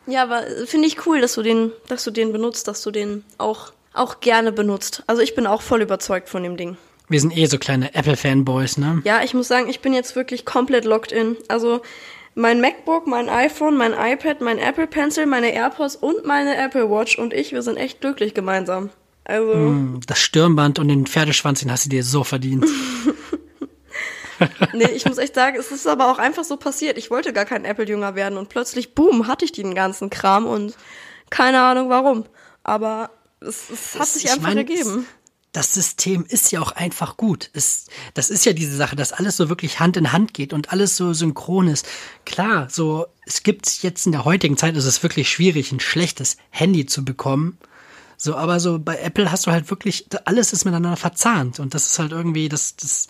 Ja, 0.07 0.23
aber 0.23 0.43
finde 0.65 0.87
ich 0.87 1.05
cool, 1.05 1.21
dass 1.21 1.33
du 1.33 1.41
den, 1.41 1.71
dass 1.87 2.03
du 2.03 2.11
den 2.11 2.31
benutzt, 2.31 2.67
dass 2.67 2.81
du 2.81 2.91
den 2.91 3.23
auch, 3.37 3.71
auch 3.93 4.19
gerne 4.19 4.51
benutzt. 4.51 5.03
Also 5.07 5.21
ich 5.21 5.35
bin 5.35 5.47
auch 5.47 5.61
voll 5.61 5.81
überzeugt 5.81 6.29
von 6.29 6.43
dem 6.43 6.57
Ding. 6.57 6.77
Wir 7.07 7.19
sind 7.19 7.35
eh 7.37 7.45
so 7.45 7.57
kleine 7.59 7.93
Apple-Fanboys, 7.93 8.77
ne? 8.77 9.01
Ja, 9.05 9.21
ich 9.23 9.33
muss 9.33 9.47
sagen, 9.47 9.69
ich 9.69 9.79
bin 9.81 9.93
jetzt 9.93 10.15
wirklich 10.15 10.43
komplett 10.45 10.85
locked 10.85 11.11
in. 11.11 11.37
Also 11.47 11.81
mein 12.33 12.59
MacBook, 12.61 13.07
mein 13.07 13.29
iPhone, 13.29 13.77
mein 13.77 13.93
iPad, 13.93 14.41
mein 14.41 14.57
Apple 14.59 14.87
Pencil, 14.87 15.25
meine 15.25 15.53
AirPods 15.53 15.95
und 15.95 16.25
meine 16.25 16.57
Apple 16.57 16.89
Watch 16.89 17.17
und 17.17 17.33
ich, 17.33 17.51
wir 17.51 17.61
sind 17.61 17.77
echt 17.77 18.01
glücklich 18.01 18.33
gemeinsam. 18.33 18.89
Also, 19.23 19.53
Hm, 19.53 19.99
Das 20.07 20.19
Stirnband 20.19 20.77
und 20.79 20.87
den 20.87 21.05
Pferdeschwanz, 21.07 21.61
den 21.61 21.71
hast 21.71 21.85
du 21.85 21.89
dir 21.89 22.03
so 22.03 22.23
verdient. 22.23 22.65
nee, 24.73 24.89
ich 24.93 25.05
muss 25.05 25.17
echt 25.17 25.35
sagen, 25.35 25.57
es 25.59 25.71
ist 25.71 25.87
aber 25.87 26.11
auch 26.11 26.17
einfach 26.17 26.43
so 26.43 26.57
passiert. 26.57 26.97
Ich 26.97 27.11
wollte 27.11 27.33
gar 27.33 27.45
kein 27.45 27.65
Apple-Jünger 27.65 28.15
werden 28.15 28.37
und 28.37 28.49
plötzlich, 28.49 28.95
boom, 28.95 29.27
hatte 29.27 29.45
ich 29.45 29.51
den 29.51 29.75
ganzen 29.75 30.09
Kram 30.09 30.45
und 30.45 30.75
keine 31.29 31.61
Ahnung 31.61 31.89
warum. 31.89 32.25
Aber 32.63 33.11
es, 33.39 33.69
es 33.69 33.99
hat 33.99 34.07
sich 34.07 34.25
Ich 34.25 34.31
einfach 34.31 34.49
mein, 34.49 34.57
ergeben. 34.57 35.05
Das 35.51 35.73
System 35.73 36.25
ist 36.27 36.51
ja 36.51 36.61
auch 36.61 36.73
einfach 36.73 37.15
gut. 37.15 37.49
Es, 37.53 37.85
das 38.13 38.29
ist 38.29 38.43
ja 38.45 38.51
diese 38.51 38.75
Sache, 38.75 38.95
dass 38.95 39.13
alles 39.13 39.37
so 39.37 39.47
wirklich 39.47 39.79
Hand 39.79 39.95
in 39.95 40.11
Hand 40.11 40.33
geht 40.33 40.51
und 40.51 40.71
alles 40.71 40.97
so 40.97 41.13
synchron 41.13 41.67
ist. 41.67 41.87
Klar, 42.25 42.67
so, 42.69 43.05
es 43.25 43.43
gibt 43.43 43.81
jetzt 43.81 44.05
in 44.05 44.11
der 44.11 44.25
heutigen 44.25 44.57
Zeit, 44.57 44.75
ist 44.75 44.85
es 44.85 45.01
wirklich 45.01 45.29
schwierig, 45.29 45.71
ein 45.71 45.79
schlechtes 45.79 46.37
Handy 46.49 46.85
zu 46.85 47.05
bekommen. 47.05 47.57
So, 48.17 48.35
aber 48.35 48.59
so 48.59 48.79
bei 48.79 48.97
Apple 48.97 49.31
hast 49.31 49.47
du 49.47 49.51
halt 49.51 49.69
wirklich, 49.69 50.07
alles 50.25 50.53
ist 50.53 50.65
miteinander 50.65 50.97
verzahnt 50.97 51.59
und 51.59 51.73
das 51.73 51.85
ist 51.85 51.99
halt 51.99 52.11
irgendwie, 52.11 52.49
das, 52.49 52.75
das 52.75 53.07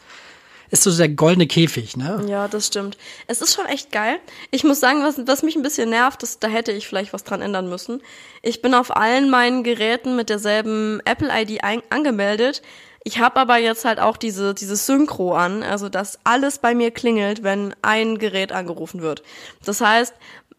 ist 0.70 0.84
so 0.84 0.95
der 0.95 1.09
goldene 1.09 1.47
Käfig, 1.47 1.97
ne? 1.97 2.24
Ja, 2.28 2.47
das 2.47 2.68
stimmt. 2.68 2.97
Es 3.28 3.41
ist 3.41 3.55
schon 3.55 3.66
echt 3.66 3.91
geil. 3.91 4.18
Ich 4.51 4.63
muss 4.63 4.80
sagen, 4.80 5.03
was, 5.03 5.16
was 5.26 5.43
mich 5.43 5.55
ein 5.55 5.63
bisschen 5.63 5.89
nervt, 5.89 6.24
ist, 6.24 6.43
da 6.43 6.47
hätte 6.47 6.72
ich 6.72 6.88
vielleicht 6.88 7.13
was 7.13 7.24
dran 7.24 7.41
ändern 7.41 7.70
müssen. 7.70 8.01
Ich 8.41 8.61
bin 8.61 8.74
auf 8.74 8.95
allen 8.95 9.30
meinen 9.30 9.63
Geräten 9.63 10.16
mit 10.16 10.30
derselben 10.30 10.99
Apple-ID 11.05 11.61
angemeldet. 11.89 12.61
Ich 13.07 13.20
habe 13.20 13.39
aber 13.39 13.57
jetzt 13.57 13.86
halt 13.86 13.99
auch 13.99 14.18
diese, 14.18 14.55
dieses 14.55 14.88
Synchro 14.88 15.36
an, 15.36 15.61
also 15.61 15.89
dass 15.89 16.18
alles 16.24 16.57
bei 16.57 16.74
mir 16.74 16.89
klingelt, 16.89 17.43
wenn 17.43 17.76
ein 17.84 18.18
Gerät 18.18 18.51
angerufen 18.51 19.03
wird. 19.03 19.22
Das 19.63 19.80
heißt, 19.80 20.16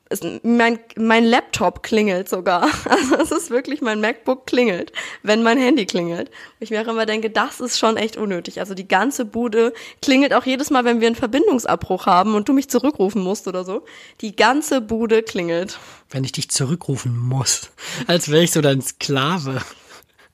es, 0.08 0.20
mein, 0.42 0.78
mein 0.96 1.24
Laptop 1.24 1.82
klingelt 1.82 2.28
sogar. 2.28 2.68
Also 2.88 3.16
es 3.16 3.30
ist 3.32 3.50
wirklich, 3.50 3.80
mein 3.82 4.00
MacBook 4.00 4.46
klingelt, 4.46 4.92
wenn 5.22 5.42
mein 5.42 5.58
Handy 5.58 5.84
klingelt. 5.86 6.30
Ich 6.60 6.70
mir 6.70 6.80
auch 6.82 6.86
immer 6.90 7.06
denke, 7.06 7.30
das 7.30 7.60
ist 7.60 7.78
schon 7.78 7.96
echt 7.96 8.16
unnötig. 8.16 8.60
Also 8.60 8.74
die 8.74 8.86
ganze 8.86 9.24
Bude 9.24 9.72
klingelt 10.02 10.32
auch 10.32 10.44
jedes 10.44 10.70
Mal, 10.70 10.84
wenn 10.84 11.00
wir 11.00 11.08
einen 11.08 11.16
Verbindungsabbruch 11.16 12.06
haben 12.06 12.34
und 12.34 12.48
du 12.48 12.52
mich 12.52 12.68
zurückrufen 12.70 13.22
musst 13.22 13.48
oder 13.48 13.64
so. 13.64 13.84
Die 14.20 14.36
ganze 14.36 14.80
Bude 14.80 15.22
klingelt. 15.22 15.78
Wenn 16.10 16.22
ich 16.24 16.32
dich 16.32 16.50
zurückrufen 16.50 17.16
muss. 17.18 17.70
Als 18.06 18.30
wäre 18.30 18.44
ich 18.44 18.52
so 18.52 18.60
dein 18.60 18.80
Sklave. 18.82 19.60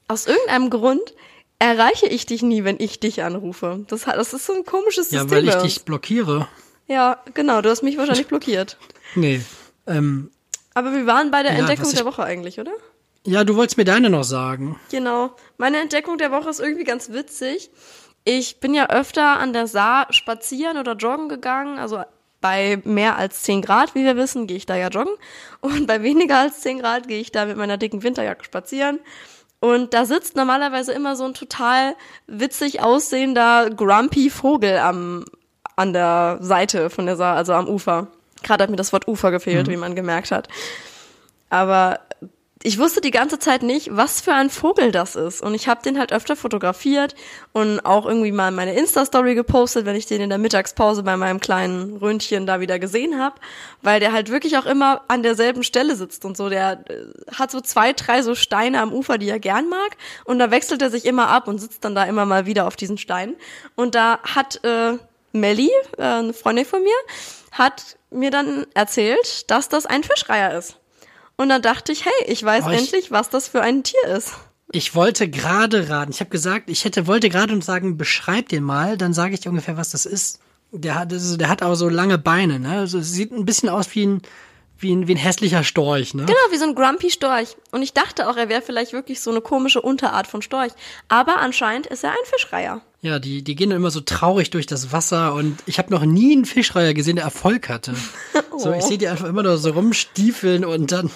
Aus 0.09 0.27
irgendeinem 0.27 0.69
Grund 0.71 1.15
erreiche 1.59 2.07
ich 2.07 2.27
dich 2.27 2.43
nie, 2.43 2.65
wenn 2.65 2.77
ich 2.79 3.01
dich 3.01 3.23
anrufe. 3.23 3.85
Das, 3.89 4.03
das 4.03 4.35
ist 4.35 4.45
so 4.47 4.53
ein 4.53 4.65
komisches 4.65 5.11
Ja, 5.11 5.23
System. 5.23 5.39
weil 5.39 5.49
ich 5.49 5.55
dich 5.63 5.85
blockiere. 5.85 6.49
ja, 6.89 7.23
genau, 7.35 7.63
du 7.63 7.71
hast 7.71 7.83
mich 7.83 7.97
wahrscheinlich 7.97 8.27
blockiert. 8.27 8.77
Nee. 9.15 9.41
Ähm, 9.87 10.31
Aber 10.75 10.93
wir 10.93 11.07
waren 11.07 11.31
bei 11.31 11.43
der 11.43 11.53
Ja, 11.53 11.59
Entdeckung 11.61 11.93
der 11.93 12.05
Woche 12.05 12.23
eigentlich, 12.25 12.59
oder? 12.61 12.73
ja, 13.25 13.45
du 13.45 13.57
wolltest 13.57 13.77
mir 13.79 13.85
deine 13.85 14.11
noch 14.11 14.25
sagen. 14.25 14.79
Genau. 14.91 15.31
Meine 15.57 15.79
Entdeckung 15.81 16.19
der 16.19 16.33
Woche 16.33 16.51
ist 16.51 16.61
irgendwie 16.61 16.85
ganz 16.85 17.11
witzig. 17.11 17.71
Ich 18.25 18.61
bin 18.61 18.75
ja 18.75 18.89
öfter 18.91 19.39
an 19.39 19.53
der 19.53 19.67
Saar 19.67 20.07
spazieren 20.13 20.77
oder 20.79 20.95
joggen 20.95 21.29
gegangen. 21.29 21.79
Also 21.79 22.03
bei 22.41 22.81
mehr 22.85 23.17
als 23.17 23.43
10 23.43 23.63
Grad, 23.63 23.95
wie 23.95 24.05
wir 24.05 24.17
wissen, 24.17 24.47
gehe 24.49 24.57
ich 24.57 24.67
da 24.67 24.75
ja 24.77 24.89
joggen. 24.89 25.15
Und 25.61 25.87
bei 25.87 26.03
weniger 26.03 26.39
als 26.39 26.61
10 26.61 26.81
Grad 26.81 27.07
gehe 27.09 27.21
ich 27.21 27.31
da 27.33 27.47
mit 27.47 27.57
meiner 27.57 27.77
dicken 27.79 28.03
Winterjacke 28.03 28.45
spazieren. 28.45 28.99
Und 29.61 29.95
da 29.95 30.05
sitzt 30.05 30.35
normalerweise 30.35 30.93
immer 30.93 31.15
so 31.15 31.25
ein 31.25 31.35
total 31.35 31.95
witzig 32.27 32.81
aussehender, 32.83 33.71
grumpy 33.71 34.29
Vogel 34.31 34.79
am, 34.79 35.25
an 35.77 35.93
der 35.93 36.39
Seite 36.41 36.91
von 36.91 37.07
der 37.07 37.17
Saar, 37.17 37.37
also 37.37 37.53
am 37.53 37.69
Ufer. 37.69 38.09
Gerade 38.43 38.65
hat 38.65 38.71
mir 38.71 38.77
das 38.77 38.93
Wort 38.93 39.09
Ufer 39.09 39.31
gefehlt, 39.31 39.69
wie 39.69 39.77
man 39.77 39.95
gemerkt 39.95 40.31
hat. 40.31 40.49
Aber 41.51 42.01
ich 42.65 42.79
wusste 42.79 43.01
die 43.01 43.11
ganze 43.11 43.39
Zeit 43.39 43.63
nicht, 43.63 43.89
was 43.91 44.21
für 44.21 44.33
ein 44.33 44.49
Vogel 44.49 44.93
das 44.93 45.17
ist. 45.17 45.43
Und 45.43 45.55
ich 45.55 45.67
habe 45.67 45.83
den 45.83 45.99
halt 45.99 46.13
öfter 46.13 46.37
fotografiert 46.37 47.15
und 47.53 47.81
auch 47.81 48.07
irgendwie 48.07 48.31
mal 48.31 48.53
meine 48.53 48.75
Insta-Story 48.75 49.35
gepostet, 49.35 49.85
wenn 49.85 49.97
ich 49.97 50.07
den 50.07 50.21
in 50.21 50.29
der 50.29 50.39
Mittagspause 50.39 51.03
bei 51.03 51.17
meinem 51.17 51.41
kleinen 51.41 51.97
Röntchen 51.97 52.47
da 52.47 52.61
wieder 52.61 52.79
gesehen 52.79 53.19
habe. 53.19 53.37
Weil 53.83 53.99
der 53.99 54.13
halt 54.13 54.31
wirklich 54.31 54.57
auch 54.59 54.67
immer 54.67 55.03
an 55.09 55.23
derselben 55.23 55.65
Stelle 55.65 55.97
sitzt 55.97 56.25
und 56.25 56.37
so. 56.37 56.49
Der 56.49 56.85
äh, 56.89 57.35
hat 57.35 57.51
so 57.51 57.61
zwei, 57.61 57.93
drei 57.93 58.23
so 58.23 58.35
Steine 58.35 58.81
am 58.81 58.93
Ufer, 58.93 59.19
die 59.19 59.29
er 59.29 59.41
gern 59.41 59.69
mag. 59.69 59.97
Und 60.25 60.39
da 60.39 60.51
wechselt 60.51 60.83
er 60.83 60.91
sich 60.91 61.05
immer 61.05 61.29
ab 61.29 61.49
und 61.49 61.59
sitzt 61.59 61.85
dann 61.85 61.95
da 61.95 62.05
immer 62.05 62.27
mal 62.27 62.47
wieder 62.47 62.67
auf 62.67 62.77
diesen 62.77 62.99
Steinen. 62.99 63.35
Und 63.75 63.97
da 63.97 64.21
hat 64.23 64.63
äh, 64.65 64.99
Melly, 65.33 65.71
äh, 65.99 66.03
eine 66.03 66.33
Freundin 66.33 66.65
von 66.65 66.83
mir, 66.83 66.95
hat 67.51 67.97
mir 68.13 68.31
dann 68.31 68.67
erzählt, 68.75 69.51
dass 69.51 69.69
das 69.69 69.87
ein 69.87 70.03
Fischreiher 70.05 70.57
ist. 70.57 70.77
Und 71.37 71.49
dann 71.49 71.63
dachte 71.63 71.93
ich, 71.93 72.05
hey, 72.05 72.13
ich 72.27 72.43
weiß 72.45 72.65
Oh, 72.67 72.71
ich- 72.71 72.79
endlich, 72.79 73.11
was 73.11 73.31
das 73.31 73.49
für 73.49 73.63
ein 73.63 73.83
Tier 73.83 74.05
ist. 74.17 74.33
Ich 74.71 74.95
wollte 74.95 75.29
gerade 75.29 75.89
raten. 75.91 76.13
Ich 76.13 76.21
habe 76.21 76.31
gesagt, 76.31 76.71
ich 76.71 76.85
hätte 76.85 77.07
wollte 77.07 77.29
gerade 77.29 77.61
sagen, 77.63 77.97
beschreib 77.99 78.49
den 78.49 78.63
mal, 78.63 78.97
dann 78.97 79.13
sage 79.13 79.35
ich 79.35 79.41
dir 79.41 79.51
ungefähr, 79.51 79.77
was 79.77 79.91
das 79.91 80.07
ist. 80.07 80.39
Der 80.71 80.95
hat, 80.95 81.13
der 81.13 81.49
hat 81.51 81.61
aber 81.63 81.77
so 81.77 81.91
lange 81.91 82.17
Beine, 82.17 82.59
ne? 82.59 82.79
Also 82.79 82.99
es 82.99 83.13
sieht 83.13 83.33
ein 83.33 83.45
bisschen 83.45 83.69
aus 83.69 83.95
wie 83.95 84.07
ein, 84.07 84.23
wie 84.83 84.95
ein, 84.95 85.09
wie 85.09 85.15
ein 85.15 85.19
hässlicher 85.19 85.65
Storch, 85.65 86.15
ne? 86.15 86.25
Genau, 86.25 86.39
wie 86.51 86.57
so 86.57 86.65
ein 86.65 86.75
Grumpy 86.75 87.11
Storch. 87.11 87.57
Und 87.71 87.83
ich 87.83 87.93
dachte 87.93 88.29
auch, 88.29 88.37
er 88.37 88.49
wäre 88.49 88.63
vielleicht 88.63 88.93
wirklich 88.93 89.21
so 89.21 89.31
eine 89.31 89.41
komische 89.41 89.81
Unterart 89.81 90.27
von 90.27 90.43
Storch. 90.43 90.73
Aber 91.09 91.39
anscheinend 91.39 91.87
ist 91.87 92.05
er 92.05 92.11
ein 92.11 92.25
Fischreiher. 92.25 92.83
Ja, 93.01 93.19
die, 93.19 93.43
die 93.43 93.57
gehen 93.57 93.71
dann 93.71 93.79
immer 93.79 93.91
so 93.91 94.01
traurig 94.01 94.51
durch 94.51 94.67
das 94.67 94.93
Wasser 94.93 95.35
und 95.35 95.59
ich 95.67 95.79
habe 95.79 95.91
noch 95.91 96.05
nie 96.05 96.33
einen 96.33 96.45
Fischreiher 96.45 96.95
gesehen, 96.95 97.17
der 97.17 97.25
Erfolg 97.25 97.69
hatte. 97.69 97.95
So, 98.55 98.71
ich 98.73 98.83
sehe 98.83 98.99
die 98.99 99.09
einfach 99.09 99.27
immer 99.27 99.43
nur 99.43 99.57
so 99.57 99.71
rumstiefeln 99.71 100.65
und 100.65 100.93
dann. 100.93 101.11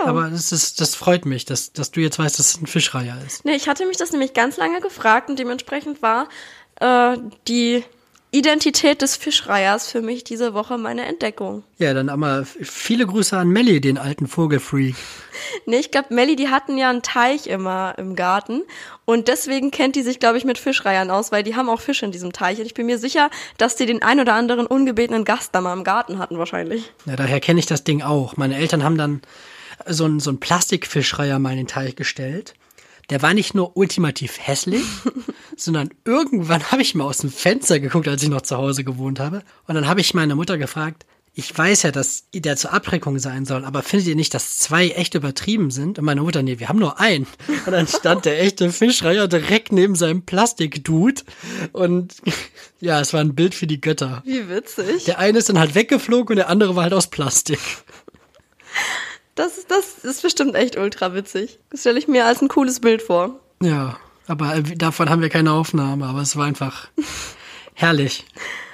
Ja. 0.00 0.06
Aber 0.06 0.30
das 0.30 0.52
ist, 0.52 0.80
das 0.80 0.94
freut 0.94 1.26
mich, 1.26 1.44
dass, 1.44 1.70
dass 1.72 1.90
du 1.90 2.00
jetzt 2.00 2.18
weißt, 2.18 2.38
dass 2.38 2.54
es 2.54 2.60
ein 2.60 2.66
Fischreiher 2.66 3.16
ist. 3.24 3.44
Nee, 3.44 3.54
ich 3.54 3.68
hatte 3.68 3.86
mich 3.86 3.98
das 3.98 4.10
nämlich 4.10 4.32
ganz 4.32 4.56
lange 4.56 4.80
gefragt 4.80 5.28
und 5.28 5.38
dementsprechend 5.38 6.02
war 6.02 6.28
äh, 6.80 7.18
die 7.46 7.84
Identität 8.30 9.00
des 9.00 9.16
Fischreihers 9.16 9.90
für 9.90 10.02
mich 10.02 10.22
diese 10.22 10.52
Woche 10.52 10.76
meine 10.76 11.06
Entdeckung. 11.06 11.64
Ja, 11.78 11.94
dann 11.94 12.10
aber 12.10 12.44
viele 12.44 13.06
Grüße 13.06 13.36
an 13.36 13.48
Melly, 13.48 13.80
den 13.80 13.96
alten 13.96 14.26
Vogelfreak. 14.26 14.94
Nee, 15.66 15.78
ich 15.78 15.90
glaube, 15.90 16.12
Melly, 16.12 16.36
die 16.36 16.48
hatten 16.48 16.76
ja 16.76 16.90
einen 16.90 17.02
Teich 17.02 17.46
immer 17.46 17.94
im 17.96 18.16
Garten 18.16 18.62
und 19.06 19.28
deswegen 19.28 19.70
kennt 19.70 19.96
die 19.96 20.02
sich, 20.02 20.18
glaube 20.18 20.36
ich, 20.36 20.44
mit 20.44 20.58
Fischreihern 20.58 21.10
aus, 21.10 21.32
weil 21.32 21.42
die 21.42 21.56
haben 21.56 21.70
auch 21.70 21.80
Fische 21.80 22.04
in 22.04 22.12
diesem 22.12 22.32
Teich. 22.32 22.58
Und 22.58 22.66
ich 22.66 22.74
bin 22.74 22.86
mir 22.86 22.98
sicher, 22.98 23.30
dass 23.56 23.76
die 23.76 23.86
den 23.86 24.02
ein 24.02 24.20
oder 24.20 24.34
anderen 24.34 24.66
ungebetenen 24.66 25.24
Gast 25.24 25.54
da 25.54 25.60
mal 25.60 25.72
im 25.72 25.84
Garten 25.84 26.18
hatten 26.18 26.38
wahrscheinlich. 26.38 26.92
Ja, 27.06 27.16
daher 27.16 27.40
kenne 27.40 27.60
ich 27.60 27.66
das 27.66 27.84
Ding 27.84 28.02
auch. 28.02 28.36
Meine 28.36 28.56
Eltern 28.56 28.84
haben 28.84 28.98
dann 28.98 29.22
so 29.86 30.04
einen, 30.04 30.20
so 30.20 30.30
einen 30.30 30.40
Plastikfischreiher 30.40 31.38
mal 31.38 31.52
in 31.52 31.58
den 31.58 31.66
Teich 31.66 31.96
gestellt 31.96 32.54
der 33.10 33.22
war 33.22 33.34
nicht 33.34 33.54
nur 33.54 33.76
ultimativ 33.76 34.38
hässlich, 34.38 34.84
sondern 35.56 35.90
irgendwann 36.04 36.70
habe 36.70 36.82
ich 36.82 36.94
mal 36.94 37.04
aus 37.04 37.18
dem 37.18 37.30
Fenster 37.30 37.80
geguckt, 37.80 38.08
als 38.08 38.22
ich 38.22 38.28
noch 38.28 38.42
zu 38.42 38.56
Hause 38.56 38.84
gewohnt 38.84 39.20
habe. 39.20 39.42
Und 39.66 39.74
dann 39.74 39.88
habe 39.88 40.00
ich 40.00 40.14
meine 40.14 40.34
Mutter 40.34 40.58
gefragt, 40.58 41.06
ich 41.38 41.56
weiß 41.56 41.84
ja, 41.84 41.92
dass 41.92 42.24
der 42.34 42.56
zur 42.56 42.72
Abreckung 42.72 43.20
sein 43.20 43.44
soll, 43.44 43.64
aber 43.64 43.84
findet 43.84 44.08
ihr 44.08 44.16
nicht, 44.16 44.34
dass 44.34 44.58
zwei 44.58 44.88
echt 44.88 45.14
übertrieben 45.14 45.70
sind? 45.70 45.96
Und 45.96 46.04
meine 46.04 46.22
Mutter, 46.22 46.42
nee, 46.42 46.58
wir 46.58 46.68
haben 46.68 46.80
nur 46.80 46.98
einen. 46.98 47.28
Und 47.64 47.70
dann 47.70 47.86
stand 47.86 48.24
der 48.24 48.42
echte 48.42 48.72
Fischreiher 48.72 49.28
direkt 49.28 49.70
neben 49.70 49.94
seinem 49.94 50.22
Plastikdude. 50.22 51.22
Und 51.72 52.16
ja, 52.80 53.00
es 53.00 53.12
war 53.12 53.20
ein 53.20 53.36
Bild 53.36 53.54
für 53.54 53.68
die 53.68 53.80
Götter. 53.80 54.22
Wie 54.26 54.48
witzig. 54.48 55.04
Der 55.04 55.20
eine 55.20 55.38
ist 55.38 55.48
dann 55.48 55.60
halt 55.60 55.76
weggeflogen 55.76 56.30
und 56.30 56.36
der 56.38 56.48
andere 56.48 56.74
war 56.74 56.82
halt 56.82 56.92
aus 56.92 57.06
Plastik. 57.06 57.60
Das, 59.38 59.66
das 59.68 59.98
ist 60.02 60.22
bestimmt 60.22 60.56
echt 60.56 60.76
ultra 60.76 61.14
witzig. 61.14 61.60
Das 61.70 61.80
stelle 61.80 62.00
ich 62.00 62.08
mir 62.08 62.26
als 62.26 62.42
ein 62.42 62.48
cooles 62.48 62.80
Bild 62.80 63.02
vor. 63.02 63.38
Ja, 63.62 63.96
aber 64.26 64.56
äh, 64.56 64.62
davon 64.62 65.08
haben 65.08 65.22
wir 65.22 65.28
keine 65.28 65.52
Aufnahme, 65.52 66.06
aber 66.06 66.22
es 66.22 66.36
war 66.36 66.44
einfach 66.44 66.88
herrlich. 67.74 68.26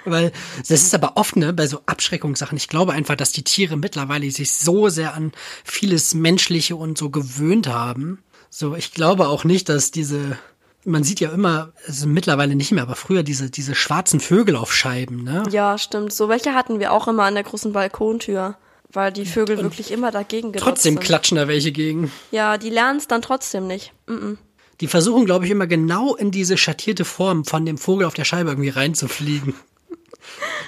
Weil 0.07 0.33
das 0.61 0.71
ist 0.83 0.95
aber 0.95 1.19
oft, 1.19 1.37
ne, 1.37 1.53
bei 1.53 1.67
so 1.67 1.81
Abschreckungssachen. 1.85 2.57
Ich 2.57 2.69
glaube 2.69 2.93
einfach, 2.93 3.15
dass 3.15 3.33
die 3.33 3.45
Tiere 3.45 3.77
mittlerweile 3.77 4.31
sich 4.31 4.55
so 4.55 4.89
sehr 4.89 5.13
an 5.13 5.33
vieles 5.65 6.15
Menschliche 6.15 6.77
und 6.77 6.97
so 6.97 7.11
gewöhnt 7.11 7.69
haben. 7.69 8.23
So, 8.49 8.75
ich 8.75 8.93
glaube 8.93 9.29
auch 9.29 9.45
nicht, 9.45 9.69
dass 9.69 9.91
diese, 9.91 10.39
man 10.85 11.05
sieht 11.05 11.21
ja 11.21 11.31
immer, 11.31 11.73
also 11.87 12.07
mittlerweile 12.07 12.55
nicht 12.55 12.73
mehr, 12.73 12.85
aber 12.85 12.97
früher 12.97 13.23
diese, 13.23 13.51
diese 13.51 13.75
schwarzen 13.75 14.19
Vögel 14.19 14.57
auf 14.57 14.73
Scheiben, 14.73 15.25
ne? 15.25 15.43
Ja, 15.51 15.77
stimmt. 15.77 16.15
So 16.15 16.31
welche 16.31 16.55
hatten 16.55 16.81
wir 16.81 16.93
auch 16.93 17.07
immer 17.07 17.25
an 17.25 17.35
der 17.35 17.45
großen 17.45 17.73
Balkontür 17.75 18.57
weil 18.95 19.13
die 19.13 19.27
Vögel 19.27 19.59
und 19.59 19.65
wirklich 19.65 19.91
immer 19.91 20.11
dagegen 20.11 20.53
gedotzt 20.53 20.65
Trotzdem 20.65 20.95
sind. 20.95 21.05
klatschen 21.05 21.37
da 21.37 21.49
welche 21.49 21.73
gegen. 21.73 22.11
Ja, 22.31 22.59
die 22.59 22.71
lernen 22.71 22.99
es 22.99 23.09
dann 23.09 23.23
trotzdem 23.23 23.67
nicht. 23.67 23.93
Mm 24.07 24.13
-mm. 24.13 24.37
Die 24.81 24.89
versuchen, 24.89 25.25
glaube 25.25 25.45
ich, 25.45 25.51
immer 25.51 25.67
genau 25.67 26.15
in 26.17 26.31
diese 26.31 26.57
schattierte 26.57 27.05
Form 27.05 27.45
von 27.45 27.65
dem 27.65 27.79
Vogel 27.79 28.07
auf 28.07 28.15
der 28.15 28.25
Scheibe 28.25 28.51
irgendwie 28.51 28.71
reinzufliegen. 28.71 29.55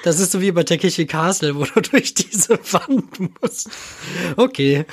Das 0.04 0.20
ist 0.20 0.32
so 0.32 0.40
wie 0.40 0.52
bei 0.52 0.62
Takeshi 0.62 1.06
Castle, 1.06 1.56
wo 1.56 1.64
du 1.64 1.80
durch 1.90 2.14
diese 2.14 2.58
Wand 2.72 3.18
musst. 3.40 3.68
Okay. 4.36 4.84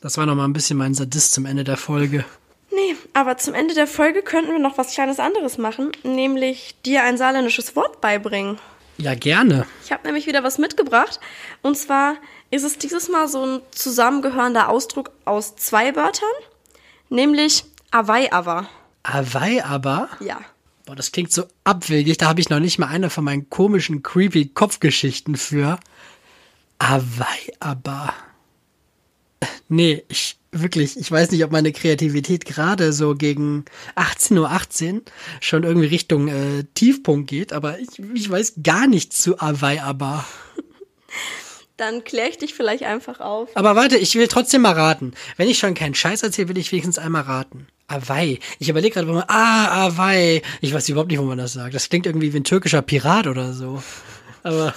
Das 0.00 0.16
war 0.16 0.26
noch 0.26 0.34
mal 0.34 0.44
ein 0.44 0.52
bisschen 0.52 0.78
mein 0.78 0.94
Sadist 0.94 1.34
zum 1.34 1.44
Ende 1.46 1.64
der 1.64 1.76
Folge. 1.76 2.24
Nee, 2.70 2.96
aber 3.12 3.36
zum 3.38 3.54
Ende 3.54 3.74
der 3.74 3.86
Folge 3.86 4.22
könnten 4.22 4.52
wir 4.52 4.58
noch 4.58 4.78
was 4.78 4.92
kleines 4.92 5.18
anderes 5.18 5.58
machen, 5.58 5.92
nämlich 6.04 6.76
dir 6.84 7.02
ein 7.02 7.16
saarländisches 7.16 7.74
Wort 7.74 8.00
beibringen. 8.00 8.58
Ja, 8.98 9.14
gerne. 9.14 9.66
Ich 9.84 9.92
habe 9.92 10.06
nämlich 10.06 10.26
wieder 10.26 10.42
was 10.42 10.58
mitgebracht. 10.58 11.20
Und 11.62 11.76
zwar 11.76 12.16
ist 12.50 12.64
es 12.64 12.78
dieses 12.78 13.08
Mal 13.08 13.28
so 13.28 13.44
ein 13.44 13.60
zusammengehörender 13.70 14.68
Ausdruck 14.68 15.10
aus 15.24 15.56
zwei 15.56 15.94
Wörtern, 15.96 16.28
nämlich 17.08 17.64
Awei 17.90 18.32
aber. 18.32 18.68
Awei 19.02 19.64
aber? 19.64 20.08
Ja. 20.20 20.40
Boah, 20.84 20.96
das 20.96 21.12
klingt 21.12 21.32
so 21.32 21.44
abwegig. 21.64 22.18
Da 22.18 22.28
habe 22.28 22.40
ich 22.40 22.48
noch 22.48 22.60
nicht 22.60 22.78
mal 22.78 22.88
eine 22.88 23.10
von 23.10 23.24
meinen 23.24 23.50
komischen, 23.50 24.02
creepy 24.02 24.48
Kopfgeschichten 24.48 25.36
für. 25.36 25.80
Awei 26.78 27.52
aber. 27.58 28.12
Nee, 29.68 30.04
ich 30.08 30.36
wirklich, 30.52 30.96
ich 30.98 31.10
weiß 31.10 31.30
nicht, 31.30 31.44
ob 31.44 31.52
meine 31.52 31.72
Kreativität 31.72 32.44
gerade 32.44 32.92
so 32.92 33.14
gegen 33.14 33.64
18.18 33.96 34.38
Uhr 34.38 34.50
18 34.50 35.02
schon 35.40 35.64
irgendwie 35.64 35.88
Richtung 35.88 36.28
äh, 36.28 36.64
Tiefpunkt 36.74 37.28
geht, 37.28 37.52
aber 37.52 37.78
ich, 37.78 37.98
ich 38.14 38.30
weiß 38.30 38.54
gar 38.62 38.86
nichts 38.86 39.18
zu 39.18 39.40
Awei 39.40 39.82
aber. 39.82 40.24
Dann 41.76 42.04
kläre 42.04 42.30
ich 42.30 42.38
dich 42.38 42.54
vielleicht 42.54 42.84
einfach 42.84 43.20
auf. 43.20 43.50
Aber 43.54 43.76
warte, 43.76 43.98
ich 43.98 44.14
will 44.14 44.28
trotzdem 44.28 44.62
mal 44.62 44.72
raten. 44.72 45.12
Wenn 45.36 45.48
ich 45.48 45.58
schon 45.58 45.74
keinen 45.74 45.94
Scheiß 45.94 46.22
erzähle, 46.22 46.48
will 46.48 46.58
ich 46.58 46.72
wenigstens 46.72 46.98
einmal 46.98 47.22
raten. 47.22 47.66
Awei. 47.88 48.38
Ich 48.58 48.68
überlege 48.68 48.94
gerade, 48.94 49.08
wo 49.08 49.12
man, 49.12 49.24
ah, 49.28 49.86
Awei. 49.86 50.42
Ich 50.60 50.72
weiß 50.72 50.88
überhaupt 50.88 51.10
nicht, 51.10 51.20
wo 51.20 51.24
man 51.24 51.38
das 51.38 51.52
sagt. 51.52 51.74
Das 51.74 51.88
klingt 51.88 52.06
irgendwie 52.06 52.32
wie 52.32 52.38
ein 52.38 52.44
türkischer 52.44 52.82
Pirat 52.82 53.26
oder 53.26 53.52
so. 53.52 53.82
Aber, 54.42 54.74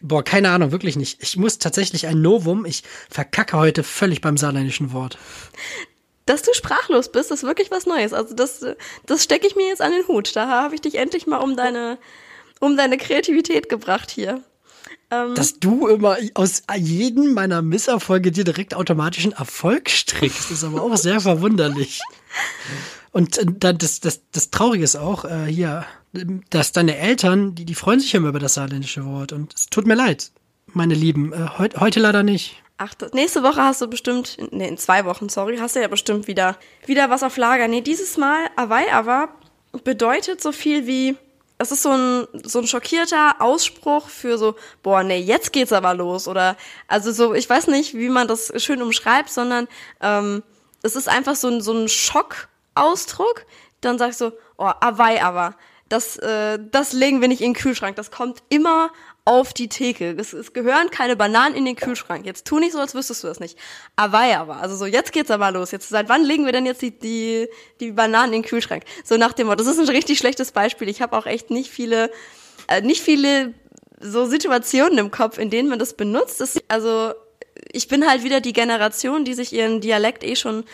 boah, 0.00 0.22
keine 0.22 0.50
Ahnung, 0.50 0.70
wirklich 0.70 0.96
nicht. 0.96 1.20
Ich 1.20 1.36
muss 1.36 1.58
tatsächlich 1.58 2.06
ein 2.06 2.22
Novum. 2.22 2.64
Ich 2.64 2.84
verkacke 3.10 3.56
heute 3.56 3.82
völlig 3.82 4.20
beim 4.20 4.36
saarländischen 4.36 4.92
Wort. 4.92 5.18
Dass 6.26 6.42
du 6.42 6.52
sprachlos 6.54 7.10
bist, 7.10 7.30
ist 7.32 7.42
wirklich 7.42 7.70
was 7.70 7.86
Neues. 7.86 8.12
Also 8.12 8.34
das, 8.34 8.64
das 9.04 9.24
stecke 9.24 9.46
ich 9.46 9.56
mir 9.56 9.66
jetzt 9.66 9.82
an 9.82 9.92
den 9.92 10.06
Hut. 10.06 10.36
Da 10.36 10.46
habe 10.46 10.76
ich 10.76 10.80
dich 10.80 10.94
endlich 10.94 11.26
mal 11.26 11.38
um 11.38 11.56
deine, 11.56 11.98
um 12.60 12.76
deine 12.76 12.98
Kreativität 12.98 13.68
gebracht 13.68 14.10
hier. 14.10 14.42
Ähm, 15.10 15.34
Dass 15.34 15.58
du 15.58 15.88
immer 15.88 16.16
aus 16.34 16.62
jedem 16.76 17.32
meiner 17.32 17.62
Misserfolge 17.62 18.30
dir 18.30 18.44
direkt 18.44 18.74
automatischen 18.74 19.32
Erfolg 19.32 19.88
strickst, 19.88 20.50
ist 20.50 20.64
aber 20.64 20.82
auch 20.82 20.96
sehr 20.96 21.20
verwunderlich. 21.20 22.00
Und 23.12 23.38
äh, 23.38 23.46
dann 23.48 23.78
das, 23.78 24.00
das, 24.00 24.20
das 24.32 24.50
Traurige 24.50 24.84
ist 24.84 24.96
auch 24.96 25.24
äh, 25.24 25.46
hier, 25.46 25.86
dass 26.50 26.72
deine 26.72 26.98
Eltern, 26.98 27.54
die, 27.54 27.64
die 27.64 27.74
freuen 27.74 28.00
sich 28.00 28.14
immer 28.14 28.28
über 28.28 28.38
das 28.38 28.54
saarländische 28.54 29.06
Wort. 29.06 29.32
Und 29.32 29.54
es 29.54 29.66
tut 29.66 29.86
mir 29.86 29.94
leid, 29.94 30.30
meine 30.66 30.94
Lieben, 30.94 31.32
äh, 31.32 31.48
heut, 31.58 31.80
heute 31.80 32.00
leider 32.00 32.22
nicht. 32.22 32.62
Ach, 32.76 32.94
das, 32.94 33.12
nächste 33.12 33.42
Woche 33.42 33.62
hast 33.62 33.80
du 33.80 33.88
bestimmt, 33.88 34.36
nee, 34.52 34.68
in 34.68 34.78
zwei 34.78 35.04
Wochen, 35.04 35.28
sorry, 35.28 35.56
hast 35.56 35.74
du 35.74 35.80
ja 35.80 35.88
bestimmt 35.88 36.28
wieder, 36.28 36.56
wieder 36.86 37.10
was 37.10 37.22
auf 37.22 37.36
Lager. 37.36 37.66
Nee, 37.66 37.80
dieses 37.80 38.16
Mal 38.18 38.44
Awei 38.56 38.92
aber 38.92 39.30
bedeutet 39.84 40.40
so 40.42 40.52
viel 40.52 40.86
wie 40.86 41.16
es 41.58 41.72
ist 41.72 41.82
so 41.82 41.90
ein, 41.90 42.26
so 42.44 42.60
ein 42.60 42.66
schockierter 42.66 43.36
Ausspruch 43.40 44.08
für 44.08 44.38
so, 44.38 44.54
boah, 44.82 45.02
nee, 45.02 45.18
jetzt 45.18 45.52
geht's 45.52 45.72
aber 45.72 45.92
los. 45.92 46.28
Oder, 46.28 46.56
also 46.86 47.10
so, 47.12 47.34
ich 47.34 47.50
weiß 47.50 47.66
nicht, 47.66 47.94
wie 47.94 48.08
man 48.08 48.28
das 48.28 48.52
schön 48.62 48.80
umschreibt, 48.80 49.28
sondern 49.28 49.66
ähm, 50.00 50.44
es 50.82 50.94
ist 50.94 51.08
einfach 51.08 51.34
so 51.34 51.48
ein, 51.48 51.60
so 51.60 51.72
ein 51.72 51.88
Schockausdruck. 51.88 53.44
Dann 53.80 53.98
sagst 53.98 54.20
du, 54.20 54.32
oh, 54.56 54.70
awei 54.80 55.22
aber. 55.22 55.56
Das, 55.88 56.16
äh, 56.18 56.58
das 56.70 56.92
legen 56.92 57.20
wir 57.20 57.28
nicht 57.28 57.40
in 57.40 57.52
den 57.52 57.60
Kühlschrank. 57.60 57.96
Das 57.96 58.12
kommt 58.12 58.42
immer 58.50 58.90
auf 59.28 59.52
die 59.52 59.68
Theke. 59.68 60.16
Es, 60.18 60.32
es 60.32 60.54
gehören 60.54 60.90
keine 60.90 61.14
Bananen 61.14 61.54
in 61.54 61.66
den 61.66 61.76
Kühlschrank. 61.76 62.24
Jetzt 62.24 62.46
tu 62.46 62.58
nicht 62.58 62.72
so, 62.72 62.78
als 62.78 62.94
wüsstest 62.94 63.22
du 63.22 63.28
das 63.28 63.40
nicht. 63.40 63.58
Aber 63.94 64.24
ja, 64.24 64.40
aber. 64.40 64.56
Also 64.56 64.74
so, 64.74 64.86
jetzt 64.86 65.12
geht's 65.12 65.30
aber 65.30 65.50
los. 65.50 65.70
Jetzt, 65.70 65.90
seit 65.90 66.08
wann 66.08 66.24
legen 66.24 66.46
wir 66.46 66.52
denn 66.52 66.64
jetzt 66.64 66.80
die, 66.80 66.98
die, 66.98 67.46
die 67.78 67.92
Bananen 67.92 68.32
in 68.32 68.40
den 68.40 68.48
Kühlschrank? 68.48 68.84
So 69.04 69.18
nach 69.18 69.34
dem 69.34 69.48
Motto. 69.48 69.62
Das 69.62 69.66
ist 69.70 69.78
ein 69.78 69.94
richtig 69.94 70.16
schlechtes 70.18 70.50
Beispiel. 70.52 70.88
Ich 70.88 71.02
habe 71.02 71.14
auch 71.14 71.26
echt 71.26 71.50
nicht 71.50 71.70
viele, 71.70 72.10
äh, 72.68 72.80
nicht 72.80 73.02
viele 73.02 73.52
so 74.00 74.24
Situationen 74.24 74.96
im 74.96 75.10
Kopf, 75.10 75.36
in 75.36 75.50
denen 75.50 75.68
man 75.68 75.78
das 75.78 75.92
benutzt. 75.92 76.40
Das, 76.40 76.58
also, 76.68 77.12
ich 77.70 77.86
bin 77.86 78.08
halt 78.08 78.24
wieder 78.24 78.40
die 78.40 78.54
Generation, 78.54 79.26
die 79.26 79.34
sich 79.34 79.52
ihren 79.52 79.82
Dialekt 79.82 80.24
eh 80.24 80.36
schon 80.36 80.64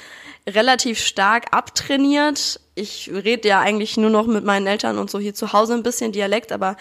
relativ 0.48 1.00
stark 1.00 1.46
abtrainiert. 1.50 2.60
Ich 2.76 3.10
rede 3.12 3.48
ja 3.48 3.58
eigentlich 3.58 3.96
nur 3.96 4.10
noch 4.10 4.28
mit 4.28 4.44
meinen 4.44 4.68
Eltern 4.68 4.98
und 4.98 5.10
so 5.10 5.18
hier 5.18 5.34
zu 5.34 5.52
Hause 5.52 5.74
ein 5.74 5.82
bisschen 5.82 6.12
Dialekt, 6.12 6.52
aber 6.52 6.76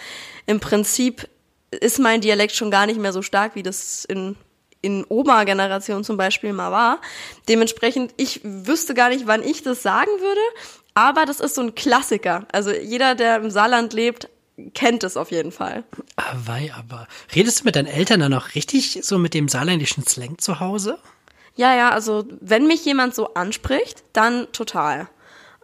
im 0.46 0.60
Prinzip 0.60 1.28
ist 1.80 1.98
mein 1.98 2.20
Dialekt 2.20 2.54
schon 2.54 2.70
gar 2.70 2.86
nicht 2.86 3.00
mehr 3.00 3.12
so 3.12 3.22
stark, 3.22 3.54
wie 3.54 3.62
das 3.62 4.04
in 4.04 4.36
in 4.84 5.04
Oma-Generation 5.08 6.04
zum 6.04 6.18
Beispiel 6.18 6.52
mal 6.52 6.70
war. 6.70 7.00
Dementsprechend, 7.48 8.12
ich 8.18 8.40
wüsste 8.44 8.92
gar 8.92 9.08
nicht, 9.08 9.26
wann 9.26 9.42
ich 9.42 9.62
das 9.62 9.82
sagen 9.82 10.10
würde, 10.20 10.40
aber 10.92 11.24
das 11.24 11.40
ist 11.40 11.54
so 11.54 11.62
ein 11.62 11.74
Klassiker. 11.74 12.46
Also 12.52 12.70
jeder, 12.70 13.14
der 13.14 13.36
im 13.36 13.50
Saarland 13.50 13.94
lebt, 13.94 14.28
kennt 14.74 15.02
es 15.02 15.16
auf 15.16 15.30
jeden 15.30 15.52
Fall. 15.52 15.84
Aber, 16.16 16.58
aber 16.76 17.08
redest 17.34 17.60
du 17.60 17.64
mit 17.64 17.76
deinen 17.76 17.86
Eltern 17.86 18.20
dann 18.20 18.30
noch 18.30 18.54
richtig 18.54 19.00
so 19.02 19.18
mit 19.18 19.32
dem 19.32 19.48
saarländischen 19.48 20.06
Slang 20.06 20.38
zu 20.38 20.60
Hause? 20.60 20.98
Ja, 21.56 21.74
ja, 21.74 21.90
also 21.90 22.26
wenn 22.40 22.66
mich 22.66 22.84
jemand 22.84 23.14
so 23.14 23.34
anspricht, 23.34 24.04
dann 24.12 24.52
total. 24.52 25.08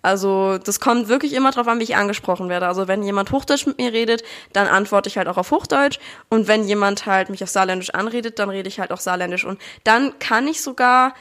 Also 0.02 0.58
das 0.58 0.80
kommt 0.80 1.08
wirklich 1.08 1.34
immer 1.34 1.50
drauf 1.50 1.68
an, 1.68 1.78
wie 1.78 1.84
ich 1.84 1.96
angesprochen 1.96 2.48
werde. 2.48 2.66
Also 2.66 2.88
wenn 2.88 3.02
jemand 3.02 3.32
Hochdeutsch 3.32 3.66
mit 3.66 3.78
mir 3.78 3.92
redet, 3.92 4.22
dann 4.52 4.66
antworte 4.66 5.08
ich 5.08 5.18
halt 5.18 5.28
auch 5.28 5.36
auf 5.36 5.50
Hochdeutsch. 5.50 5.98
Und 6.28 6.48
wenn 6.48 6.66
jemand 6.66 7.06
halt 7.06 7.28
mich 7.28 7.42
auf 7.42 7.50
Saarländisch 7.50 7.90
anredet, 7.90 8.38
dann 8.38 8.48
rede 8.48 8.68
ich 8.68 8.80
halt 8.80 8.92
auch 8.92 9.00
Saarländisch. 9.00 9.44
Und 9.44 9.60
dann 9.84 10.18
kann 10.18 10.48
ich 10.48 10.62
sogar 10.62 11.14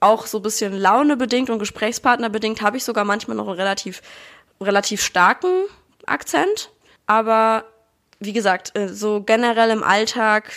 auch 0.00 0.26
so 0.26 0.38
ein 0.38 0.42
bisschen 0.42 0.74
launebedingt 0.74 1.48
und 1.48 1.58
gesprächspartnerbedingt 1.58 2.60
habe 2.60 2.76
ich 2.76 2.84
sogar 2.84 3.04
manchmal 3.04 3.36
noch 3.36 3.48
einen 3.48 3.56
relativ, 3.56 4.02
relativ 4.60 5.02
starken 5.02 5.64
Akzent. 6.04 6.70
Aber 7.06 7.64
wie 8.20 8.32
gesagt, 8.32 8.76
äh, 8.76 8.88
so 8.88 9.22
generell 9.22 9.70
im 9.70 9.82
Alltag 9.82 10.52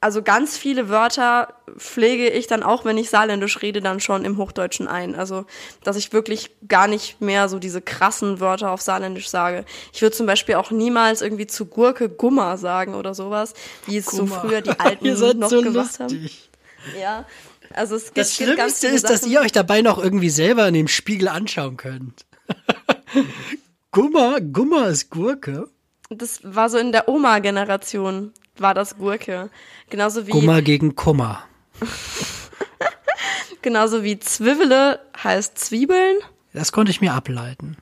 also 0.00 0.22
ganz 0.22 0.56
viele 0.56 0.88
Wörter 0.88 1.54
pflege 1.76 2.28
ich 2.30 2.46
dann 2.46 2.62
auch, 2.62 2.84
wenn 2.86 2.96
ich 2.96 3.10
saarländisch 3.10 3.60
rede, 3.60 3.82
dann 3.82 4.00
schon 4.00 4.24
im 4.24 4.38
Hochdeutschen 4.38 4.88
ein. 4.88 5.14
Also, 5.14 5.44
dass 5.84 5.96
ich 5.96 6.12
wirklich 6.12 6.50
gar 6.66 6.88
nicht 6.88 7.20
mehr 7.20 7.48
so 7.50 7.58
diese 7.58 7.82
krassen 7.82 8.40
Wörter 8.40 8.70
auf 8.70 8.80
saarländisch 8.80 9.28
sage. 9.28 9.64
Ich 9.92 10.00
würde 10.00 10.16
zum 10.16 10.26
Beispiel 10.26 10.54
auch 10.54 10.70
niemals 10.70 11.20
irgendwie 11.20 11.46
zu 11.46 11.66
Gurke 11.66 12.08
Gummer 12.08 12.56
sagen 12.56 12.94
oder 12.94 13.14
sowas, 13.14 13.52
wie 13.86 13.98
es 13.98 14.06
so 14.06 14.24
Gummer. 14.24 14.40
früher 14.40 14.60
die 14.62 14.78
Alten 14.78 15.04
noch 15.38 15.50
so 15.50 15.58
haben. 15.64 15.74
lustig. 15.74 16.50
Ja. 16.98 17.26
Also 17.74 17.96
es 17.96 18.06
gibt, 18.06 18.18
Das 18.18 18.36
gibt 18.36 18.56
ganz 18.56 18.78
Schlimmste 18.78 18.86
viele 18.86 18.96
ist, 18.96 19.10
dass 19.10 19.26
ihr 19.26 19.40
euch 19.40 19.52
dabei 19.52 19.82
noch 19.82 20.02
irgendwie 20.02 20.30
selber 20.30 20.66
in 20.66 20.74
dem 20.74 20.88
Spiegel 20.88 21.28
anschauen 21.28 21.76
könnt. 21.76 22.24
Gummer, 23.92 24.40
Gummer 24.40 24.88
ist 24.88 25.10
Gurke. 25.10 25.68
Das 26.10 26.40
war 26.42 26.68
so 26.68 26.76
in 26.76 26.90
der 26.90 27.08
Oma-Generation, 27.08 28.32
war 28.58 28.74
das 28.74 28.98
Gurke. 28.98 29.48
Genauso 29.90 30.26
wie, 30.26 30.32
Gummer 30.32 30.60
gegen 30.60 30.96
Kummer. 30.96 31.44
genauso 33.62 34.02
wie 34.02 34.18
Zwiebele 34.18 34.98
heißt 35.22 35.56
Zwiebeln. 35.56 36.16
Das 36.52 36.72
konnte 36.72 36.90
ich 36.90 37.00
mir 37.00 37.14
ableiten. 37.14 37.76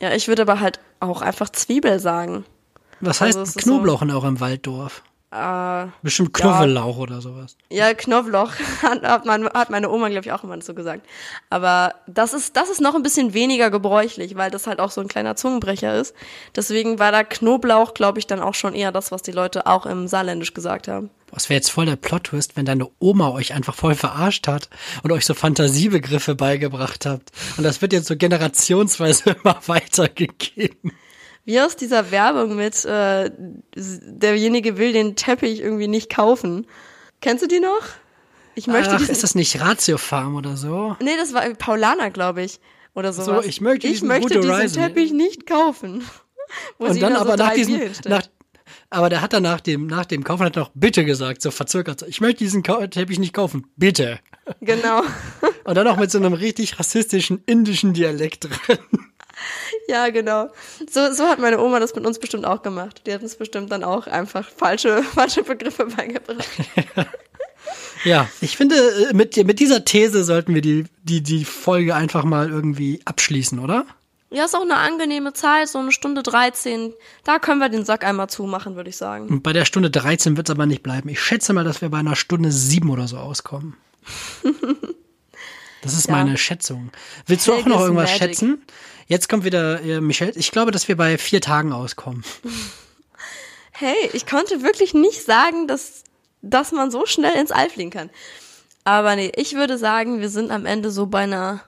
Ja, 0.00 0.12
ich 0.12 0.28
würde 0.28 0.42
aber 0.42 0.60
halt 0.60 0.80
auch 1.00 1.22
einfach 1.22 1.48
Zwiebel 1.48 1.98
sagen. 1.98 2.44
Was 3.00 3.22
Also 3.22 3.40
heißt 3.40 3.56
ist 3.56 3.62
Knoblauch 3.64 4.02
in 4.02 4.10
eurem 4.10 4.38
Walddorf? 4.40 5.02
Äh, 5.32 5.86
Bestimmt 6.02 6.34
Knoblauch 6.34 6.98
oder 6.98 7.22
sowas. 7.22 7.56
ja, 7.70 7.94
Knoblauch 7.94 8.52
hat, 8.82 9.02
hat, 9.02 9.24
mein, 9.24 9.48
hat 9.48 9.70
meine 9.70 9.88
Oma, 9.90 10.10
glaube 10.10 10.26
ich, 10.26 10.32
auch 10.32 10.44
immer 10.44 10.60
so 10.60 10.74
gesagt. 10.74 11.06
Aber 11.48 11.94
das 12.06 12.34
ist, 12.34 12.56
das 12.56 12.68
ist 12.68 12.82
noch 12.82 12.94
ein 12.94 13.02
bisschen 13.02 13.32
weniger 13.32 13.70
gebräuchlich, 13.70 14.36
weil 14.36 14.50
das 14.50 14.66
halt 14.66 14.78
auch 14.78 14.90
so 14.90 15.00
ein 15.00 15.08
kleiner 15.08 15.34
Zungenbrecher 15.34 15.98
ist. 15.98 16.14
Deswegen 16.54 16.98
war 16.98 17.12
da 17.12 17.24
Knoblauch, 17.24 17.94
glaube 17.94 18.18
ich, 18.18 18.26
dann 18.26 18.40
auch 18.40 18.54
schon 18.54 18.74
eher 18.74 18.92
das, 18.92 19.10
was 19.10 19.22
die 19.22 19.32
Leute 19.32 19.66
auch 19.66 19.86
im 19.86 20.06
Saarländisch 20.06 20.52
gesagt 20.52 20.86
haben. 20.86 21.08
Das 21.32 21.48
wäre 21.48 21.56
jetzt 21.56 21.70
voll 21.70 21.86
der 21.86 21.96
Plot-Twist, 21.96 22.56
wenn 22.56 22.66
deine 22.66 22.90
Oma 22.98 23.30
euch 23.30 23.54
einfach 23.54 23.74
voll 23.74 23.94
verarscht 23.94 24.46
hat 24.48 24.68
und 25.02 25.12
euch 25.12 25.24
so 25.24 25.32
Fantasiebegriffe 25.32 26.34
beigebracht 26.34 27.06
habt. 27.06 27.30
Und 27.56 27.64
das 27.64 27.80
wird 27.80 27.94
jetzt 27.94 28.08
so 28.08 28.16
generationsweise 28.16 29.30
immer 29.42 29.58
weitergegeben. 29.66 30.92
Wie 31.44 31.60
aus 31.60 31.76
dieser 31.76 32.10
Werbung 32.10 32.54
mit, 32.56 32.84
äh, 32.84 33.30
derjenige 33.74 34.78
will 34.78 34.92
den 34.92 35.16
Teppich 35.16 35.60
irgendwie 35.60 35.88
nicht 35.88 36.14
kaufen. 36.14 36.66
Kennst 37.20 37.42
du 37.42 37.48
die 37.48 37.60
noch? 37.60 37.82
Ich 38.54 38.66
möchte 38.66 38.94
Ach, 38.94 39.08
ist 39.08 39.22
das 39.22 39.34
nicht 39.34 39.60
Ratio 39.60 39.98
Farm 39.98 40.36
oder 40.36 40.56
so? 40.56 40.96
Nee, 41.00 41.16
das 41.16 41.32
war 41.32 41.42
Paulaner, 41.54 42.10
glaube 42.10 42.42
ich. 42.42 42.60
Oder 42.94 43.12
So, 43.12 43.22
sowas. 43.24 43.46
ich 43.46 43.60
möchte 43.60 43.86
ich 43.86 43.94
diesen 43.94 44.08
möchte 44.08 44.38
Good 44.40 44.62
diesen. 44.62 44.82
Teppich 44.82 45.12
nicht 45.12 45.46
kaufen. 45.46 46.04
Wo 46.78 46.86
Und 46.86 47.00
dann 47.00 47.14
da 47.14 47.20
aber 47.20 47.38
so 47.38 47.44
nach 47.44 47.54
diesem, 47.54 47.80
nach, 48.06 48.22
aber 48.90 49.08
der 49.08 49.22
hat 49.22 49.32
dann 49.32 49.42
nach 49.42 49.60
dem, 49.60 49.86
nach 49.86 50.04
dem 50.04 50.22
Kaufen 50.22 50.44
hat 50.44 50.56
er 50.56 50.64
noch 50.64 50.70
bitte 50.74 51.04
gesagt, 51.04 51.40
so 51.40 51.50
verzögert. 51.50 52.00
so, 52.00 52.06
Ich 52.06 52.20
möchte 52.20 52.44
diesen 52.44 52.62
Teppich 52.62 53.18
nicht 53.18 53.32
kaufen, 53.32 53.66
bitte. 53.76 54.20
Genau. 54.60 55.02
Und 55.64 55.74
dann 55.76 55.86
noch 55.86 55.96
mit 55.96 56.10
so 56.10 56.18
einem 56.18 56.34
richtig 56.34 56.78
rassistischen 56.78 57.42
indischen 57.46 57.94
Dialekt 57.94 58.44
drin. 58.44 58.78
Ja, 59.88 60.08
genau. 60.10 60.48
So, 60.90 61.12
so 61.12 61.24
hat 61.28 61.38
meine 61.38 61.60
Oma 61.60 61.80
das 61.80 61.94
mit 61.94 62.06
uns 62.06 62.18
bestimmt 62.18 62.44
auch 62.46 62.62
gemacht. 62.62 63.02
Die 63.06 63.12
hat 63.12 63.22
uns 63.22 63.36
bestimmt 63.36 63.72
dann 63.72 63.82
auch 63.84 64.06
einfach 64.06 64.48
falsche, 64.48 65.02
falsche 65.14 65.42
Begriffe 65.42 65.86
beigebracht. 65.86 66.48
Ja, 68.04 68.28
ich 68.40 68.56
finde, 68.56 68.74
äh, 68.74 69.14
mit, 69.14 69.36
mit 69.46 69.60
dieser 69.60 69.84
These 69.84 70.24
sollten 70.24 70.54
wir 70.56 70.60
die, 70.60 70.86
die, 71.04 71.22
die 71.22 71.44
Folge 71.44 71.94
einfach 71.94 72.24
mal 72.24 72.50
irgendwie 72.50 73.00
abschließen, 73.04 73.60
oder? 73.60 73.86
Ja, 74.30 74.44
ist 74.44 74.56
auch 74.56 74.62
eine 74.62 74.74
angenehme 74.76 75.32
Zeit, 75.34 75.68
so 75.68 75.78
eine 75.78 75.92
Stunde 75.92 76.24
13. 76.24 76.92
Da 77.22 77.38
können 77.38 77.60
wir 77.60 77.68
den 77.68 77.84
Sack 77.84 78.04
einmal 78.04 78.28
zumachen, 78.28 78.74
würde 78.74 78.90
ich 78.90 78.96
sagen. 78.96 79.28
Und 79.28 79.42
bei 79.44 79.52
der 79.52 79.64
Stunde 79.64 79.88
13 79.88 80.36
wird 80.36 80.48
es 80.48 80.54
aber 80.54 80.66
nicht 80.66 80.82
bleiben. 80.82 81.08
Ich 81.10 81.20
schätze 81.20 81.52
mal, 81.52 81.62
dass 81.62 81.80
wir 81.80 81.90
bei 81.90 81.98
einer 81.98 82.16
Stunde 82.16 82.50
7 82.50 82.90
oder 82.90 83.06
so 83.06 83.18
auskommen. 83.18 83.76
Das 85.82 85.94
ist 85.94 86.06
Ja. 86.06 86.12
meine 86.12 86.38
Schätzung. 86.38 86.92
Willst 87.26 87.46
du 87.48 87.52
auch 87.52 87.56
Helge 87.56 87.70
noch 87.70 87.80
irgendwas 87.80 88.10
magic. 88.10 88.18
schätzen? 88.22 88.62
Jetzt 89.12 89.28
kommt 89.28 89.44
wieder 89.44 89.82
äh, 89.82 90.00
Michelle. 90.00 90.32
Ich 90.36 90.52
glaube, 90.52 90.70
dass 90.70 90.88
wir 90.88 90.96
bei 90.96 91.18
vier 91.18 91.42
Tagen 91.42 91.72
auskommen. 91.72 92.24
Hey, 93.74 94.10
ich 94.12 94.26
konnte 94.26 94.62
wirklich 94.62 94.94
nicht 94.94 95.24
sagen, 95.24 95.66
dass, 95.66 96.04
dass 96.42 96.72
man 96.72 96.90
so 96.90 97.04
schnell 97.06 97.34
ins 97.34 97.50
All 97.50 97.68
fliegen 97.68 97.90
kann. 97.90 98.10
Aber 98.84 99.16
nee, 99.16 99.32
ich 99.34 99.54
würde 99.54 99.76
sagen, 99.78 100.20
wir 100.20 100.28
sind 100.28 100.50
am 100.52 100.66
Ende 100.66 100.90
so 100.90 101.06
bei 101.06 101.20
einer, 101.20 101.62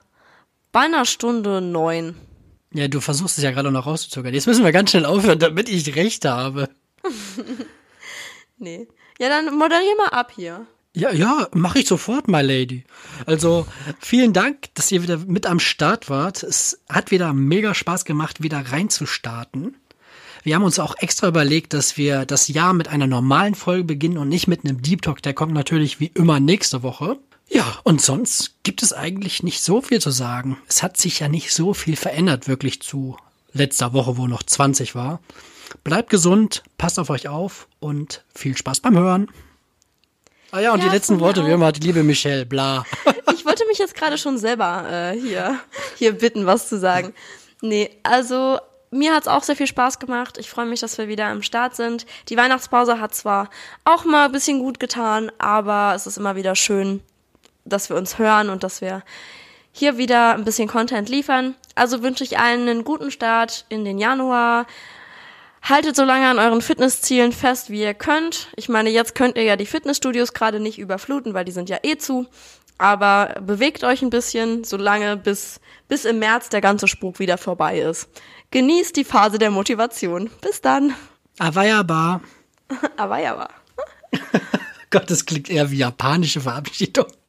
bei 0.71 0.81
einer 0.81 1.03
Stunde 1.05 1.61
neun. 1.61 2.15
Ja, 2.73 2.87
du 2.87 3.01
versuchst 3.01 3.37
es 3.37 3.43
ja 3.43 3.51
gerade 3.51 3.71
noch 3.71 3.87
rauszuzögern. 3.87 4.33
Jetzt 4.33 4.45
müssen 4.45 4.63
wir 4.63 4.71
ganz 4.71 4.91
schnell 4.91 5.05
aufhören, 5.05 5.39
damit 5.39 5.67
ich 5.67 5.95
recht 5.95 6.25
habe. 6.25 6.69
Nee. 8.57 8.87
Ja, 9.19 9.27
dann 9.27 9.53
moderier 9.57 9.95
mal 9.97 10.09
ab 10.09 10.31
hier. 10.33 10.65
Ja, 10.95 11.11
ja, 11.11 11.49
mache 11.53 11.79
ich 11.79 11.87
sofort, 11.87 12.29
my 12.29 12.41
lady. 12.41 12.85
Also, 13.25 13.67
vielen 13.99 14.31
Dank, 14.31 14.73
dass 14.75 14.93
ihr 14.93 15.03
wieder 15.03 15.17
mit 15.17 15.45
am 15.45 15.59
Start 15.59 16.09
wart. 16.09 16.41
Es 16.41 16.79
hat 16.87 17.11
wieder 17.11 17.33
mega 17.33 17.73
Spaß 17.73 18.05
gemacht, 18.05 18.41
wieder 18.41 18.59
reinzustarten. 18.71 19.75
Wir 20.43 20.55
haben 20.55 20.63
uns 20.63 20.79
auch 20.79 20.95
extra 20.99 21.27
überlegt, 21.27 21.73
dass 21.73 21.97
wir 21.97 22.25
das 22.25 22.47
Jahr 22.47 22.73
mit 22.73 22.87
einer 22.87 23.07
normalen 23.07 23.55
Folge 23.55 23.83
beginnen 23.83 24.17
und 24.17 24.29
nicht 24.29 24.47
mit 24.47 24.63
einem 24.63 24.81
Deep 24.81 25.01
Talk. 25.01 25.21
Der 25.21 25.33
kommt 25.33 25.53
natürlich 25.53 25.99
wie 25.99 26.11
immer 26.13 26.39
nächste 26.39 26.81
Woche. 26.81 27.17
Ja, 27.49 27.65
und 27.83 28.01
sonst 28.01 28.63
gibt 28.63 28.81
es 28.81 28.93
eigentlich 28.93 29.43
nicht 29.43 29.61
so 29.61 29.81
viel 29.81 29.99
zu 29.99 30.11
sagen. 30.11 30.57
Es 30.69 30.81
hat 30.81 30.95
sich 30.95 31.19
ja 31.19 31.27
nicht 31.27 31.53
so 31.53 31.73
viel 31.73 31.97
verändert, 31.97 32.47
wirklich 32.47 32.81
zu 32.81 33.17
letzter 33.51 33.91
Woche, 33.91 34.15
wo 34.15 34.27
noch 34.27 34.43
20 34.43 34.95
war. 34.95 35.19
Bleibt 35.83 36.09
gesund, 36.09 36.63
passt 36.77 36.99
auf 36.99 37.09
euch 37.09 37.27
auf 37.27 37.67
und 37.81 38.23
viel 38.33 38.55
Spaß 38.55 38.79
beim 38.79 38.97
Hören. 38.97 39.27
Ah 40.51 40.59
ja, 40.59 40.73
und 40.73 40.79
Ja, 40.79 40.85
die 40.85 40.93
letzten 40.95 41.19
Worte, 41.19 41.45
wie 41.45 41.51
auch. 41.51 41.55
immer, 41.55 41.71
die 41.71 41.81
liebe 41.81 42.03
Michelle, 42.03 42.45
bla. 42.45 42.85
Ich 43.33 43.45
wollte 43.45 43.65
mich 43.67 43.77
jetzt 43.77 43.95
gerade 43.95 44.17
schon 44.17 44.37
selber 44.39 44.85
äh, 44.89 45.19
hier, 45.19 45.59
hier 45.97 46.17
bitten, 46.17 46.45
was 46.47 46.67
zu 46.67 46.79
sagen. 46.79 47.13
Nee, 47.61 47.91
also 48.01 48.59
mir 48.91 49.13
hat's 49.13 49.27
auch 49.27 49.43
sehr 49.43 49.55
viel 49.55 49.67
Spaß 49.67 49.99
gemacht. 49.99 50.37
Ich 50.39 50.49
freue 50.49 50.65
mich, 50.65 50.79
dass 50.79 50.97
wir 50.97 51.07
wieder 51.07 51.27
am 51.27 51.43
Start 51.43 51.75
sind. 51.75 52.05
Die 52.29 52.37
Weihnachtspause 52.37 52.99
hat 52.99 53.13
zwar 53.13 53.49
auch 53.83 54.03
mal 54.05 54.25
ein 54.25 54.31
bisschen 54.31 54.59
gut 54.59 54.79
getan, 54.79 55.31
aber 55.37 55.93
es 55.95 56.07
ist 56.07 56.17
immer 56.17 56.35
wieder 56.35 56.55
schön, 56.55 57.01
dass 57.65 57.89
wir 57.89 57.97
uns 57.97 58.17
hören 58.17 58.49
und 58.49 58.63
dass 58.63 58.81
wir 58.81 59.03
hier 59.71 59.97
wieder 59.97 60.33
ein 60.33 60.45
bisschen 60.45 60.67
Content 60.67 61.09
liefern. 61.09 61.55
Also 61.75 62.01
wünsche 62.01 62.23
ich 62.23 62.39
allen 62.39 62.67
einen 62.67 62.83
guten 62.85 63.11
Start 63.11 63.65
in 63.69 63.83
den 63.85 63.99
Januar. 63.99 64.65
Haltet 65.67 65.95
so 65.95 66.03
lange 66.03 66.27
an 66.27 66.37
euren 66.37 66.61
Fitnesszielen 66.61 67.31
fest, 67.31 67.71
wie 67.71 67.81
ihr 67.81 67.95
könnt. 67.95 68.49
Ich 68.55 68.69
meine, 68.69 68.91
jetzt 68.91 69.15
könnt 69.15 69.35
ihr 69.35 69.41
ja 69.41 69.55
die 69.55 69.65
Fitnessstudios 69.65 70.33
gerade 70.33 70.59
nicht 70.59 70.77
überfluten, 70.77 71.33
weil 71.33 71.43
die 71.43 71.51
sind 71.51 71.69
ja 71.69 71.79
eh 71.81 71.97
zu. 71.97 72.27
Aber 72.77 73.33
bewegt 73.41 73.83
euch 73.83 74.03
ein 74.03 74.11
bisschen, 74.11 74.63
solange 74.63 75.17
bis, 75.17 75.59
bis 75.87 76.05
im 76.05 76.19
März 76.19 76.49
der 76.49 76.61
ganze 76.61 76.87
Spuk 76.87 77.17
wieder 77.17 77.39
vorbei 77.39 77.79
ist. 77.79 78.09
Genießt 78.51 78.95
die 78.95 79.03
Phase 79.03 79.39
der 79.39 79.49
Motivation. 79.49 80.29
Bis 80.39 80.61
dann. 80.61 80.93
Awayaba. 81.39 82.21
Aber. 82.97 83.49
Gott, 84.91 85.09
das 85.09 85.25
klingt 85.25 85.49
eher 85.49 85.71
wie 85.71 85.77
japanische 85.77 86.41
Verabschiedung. 86.41 87.07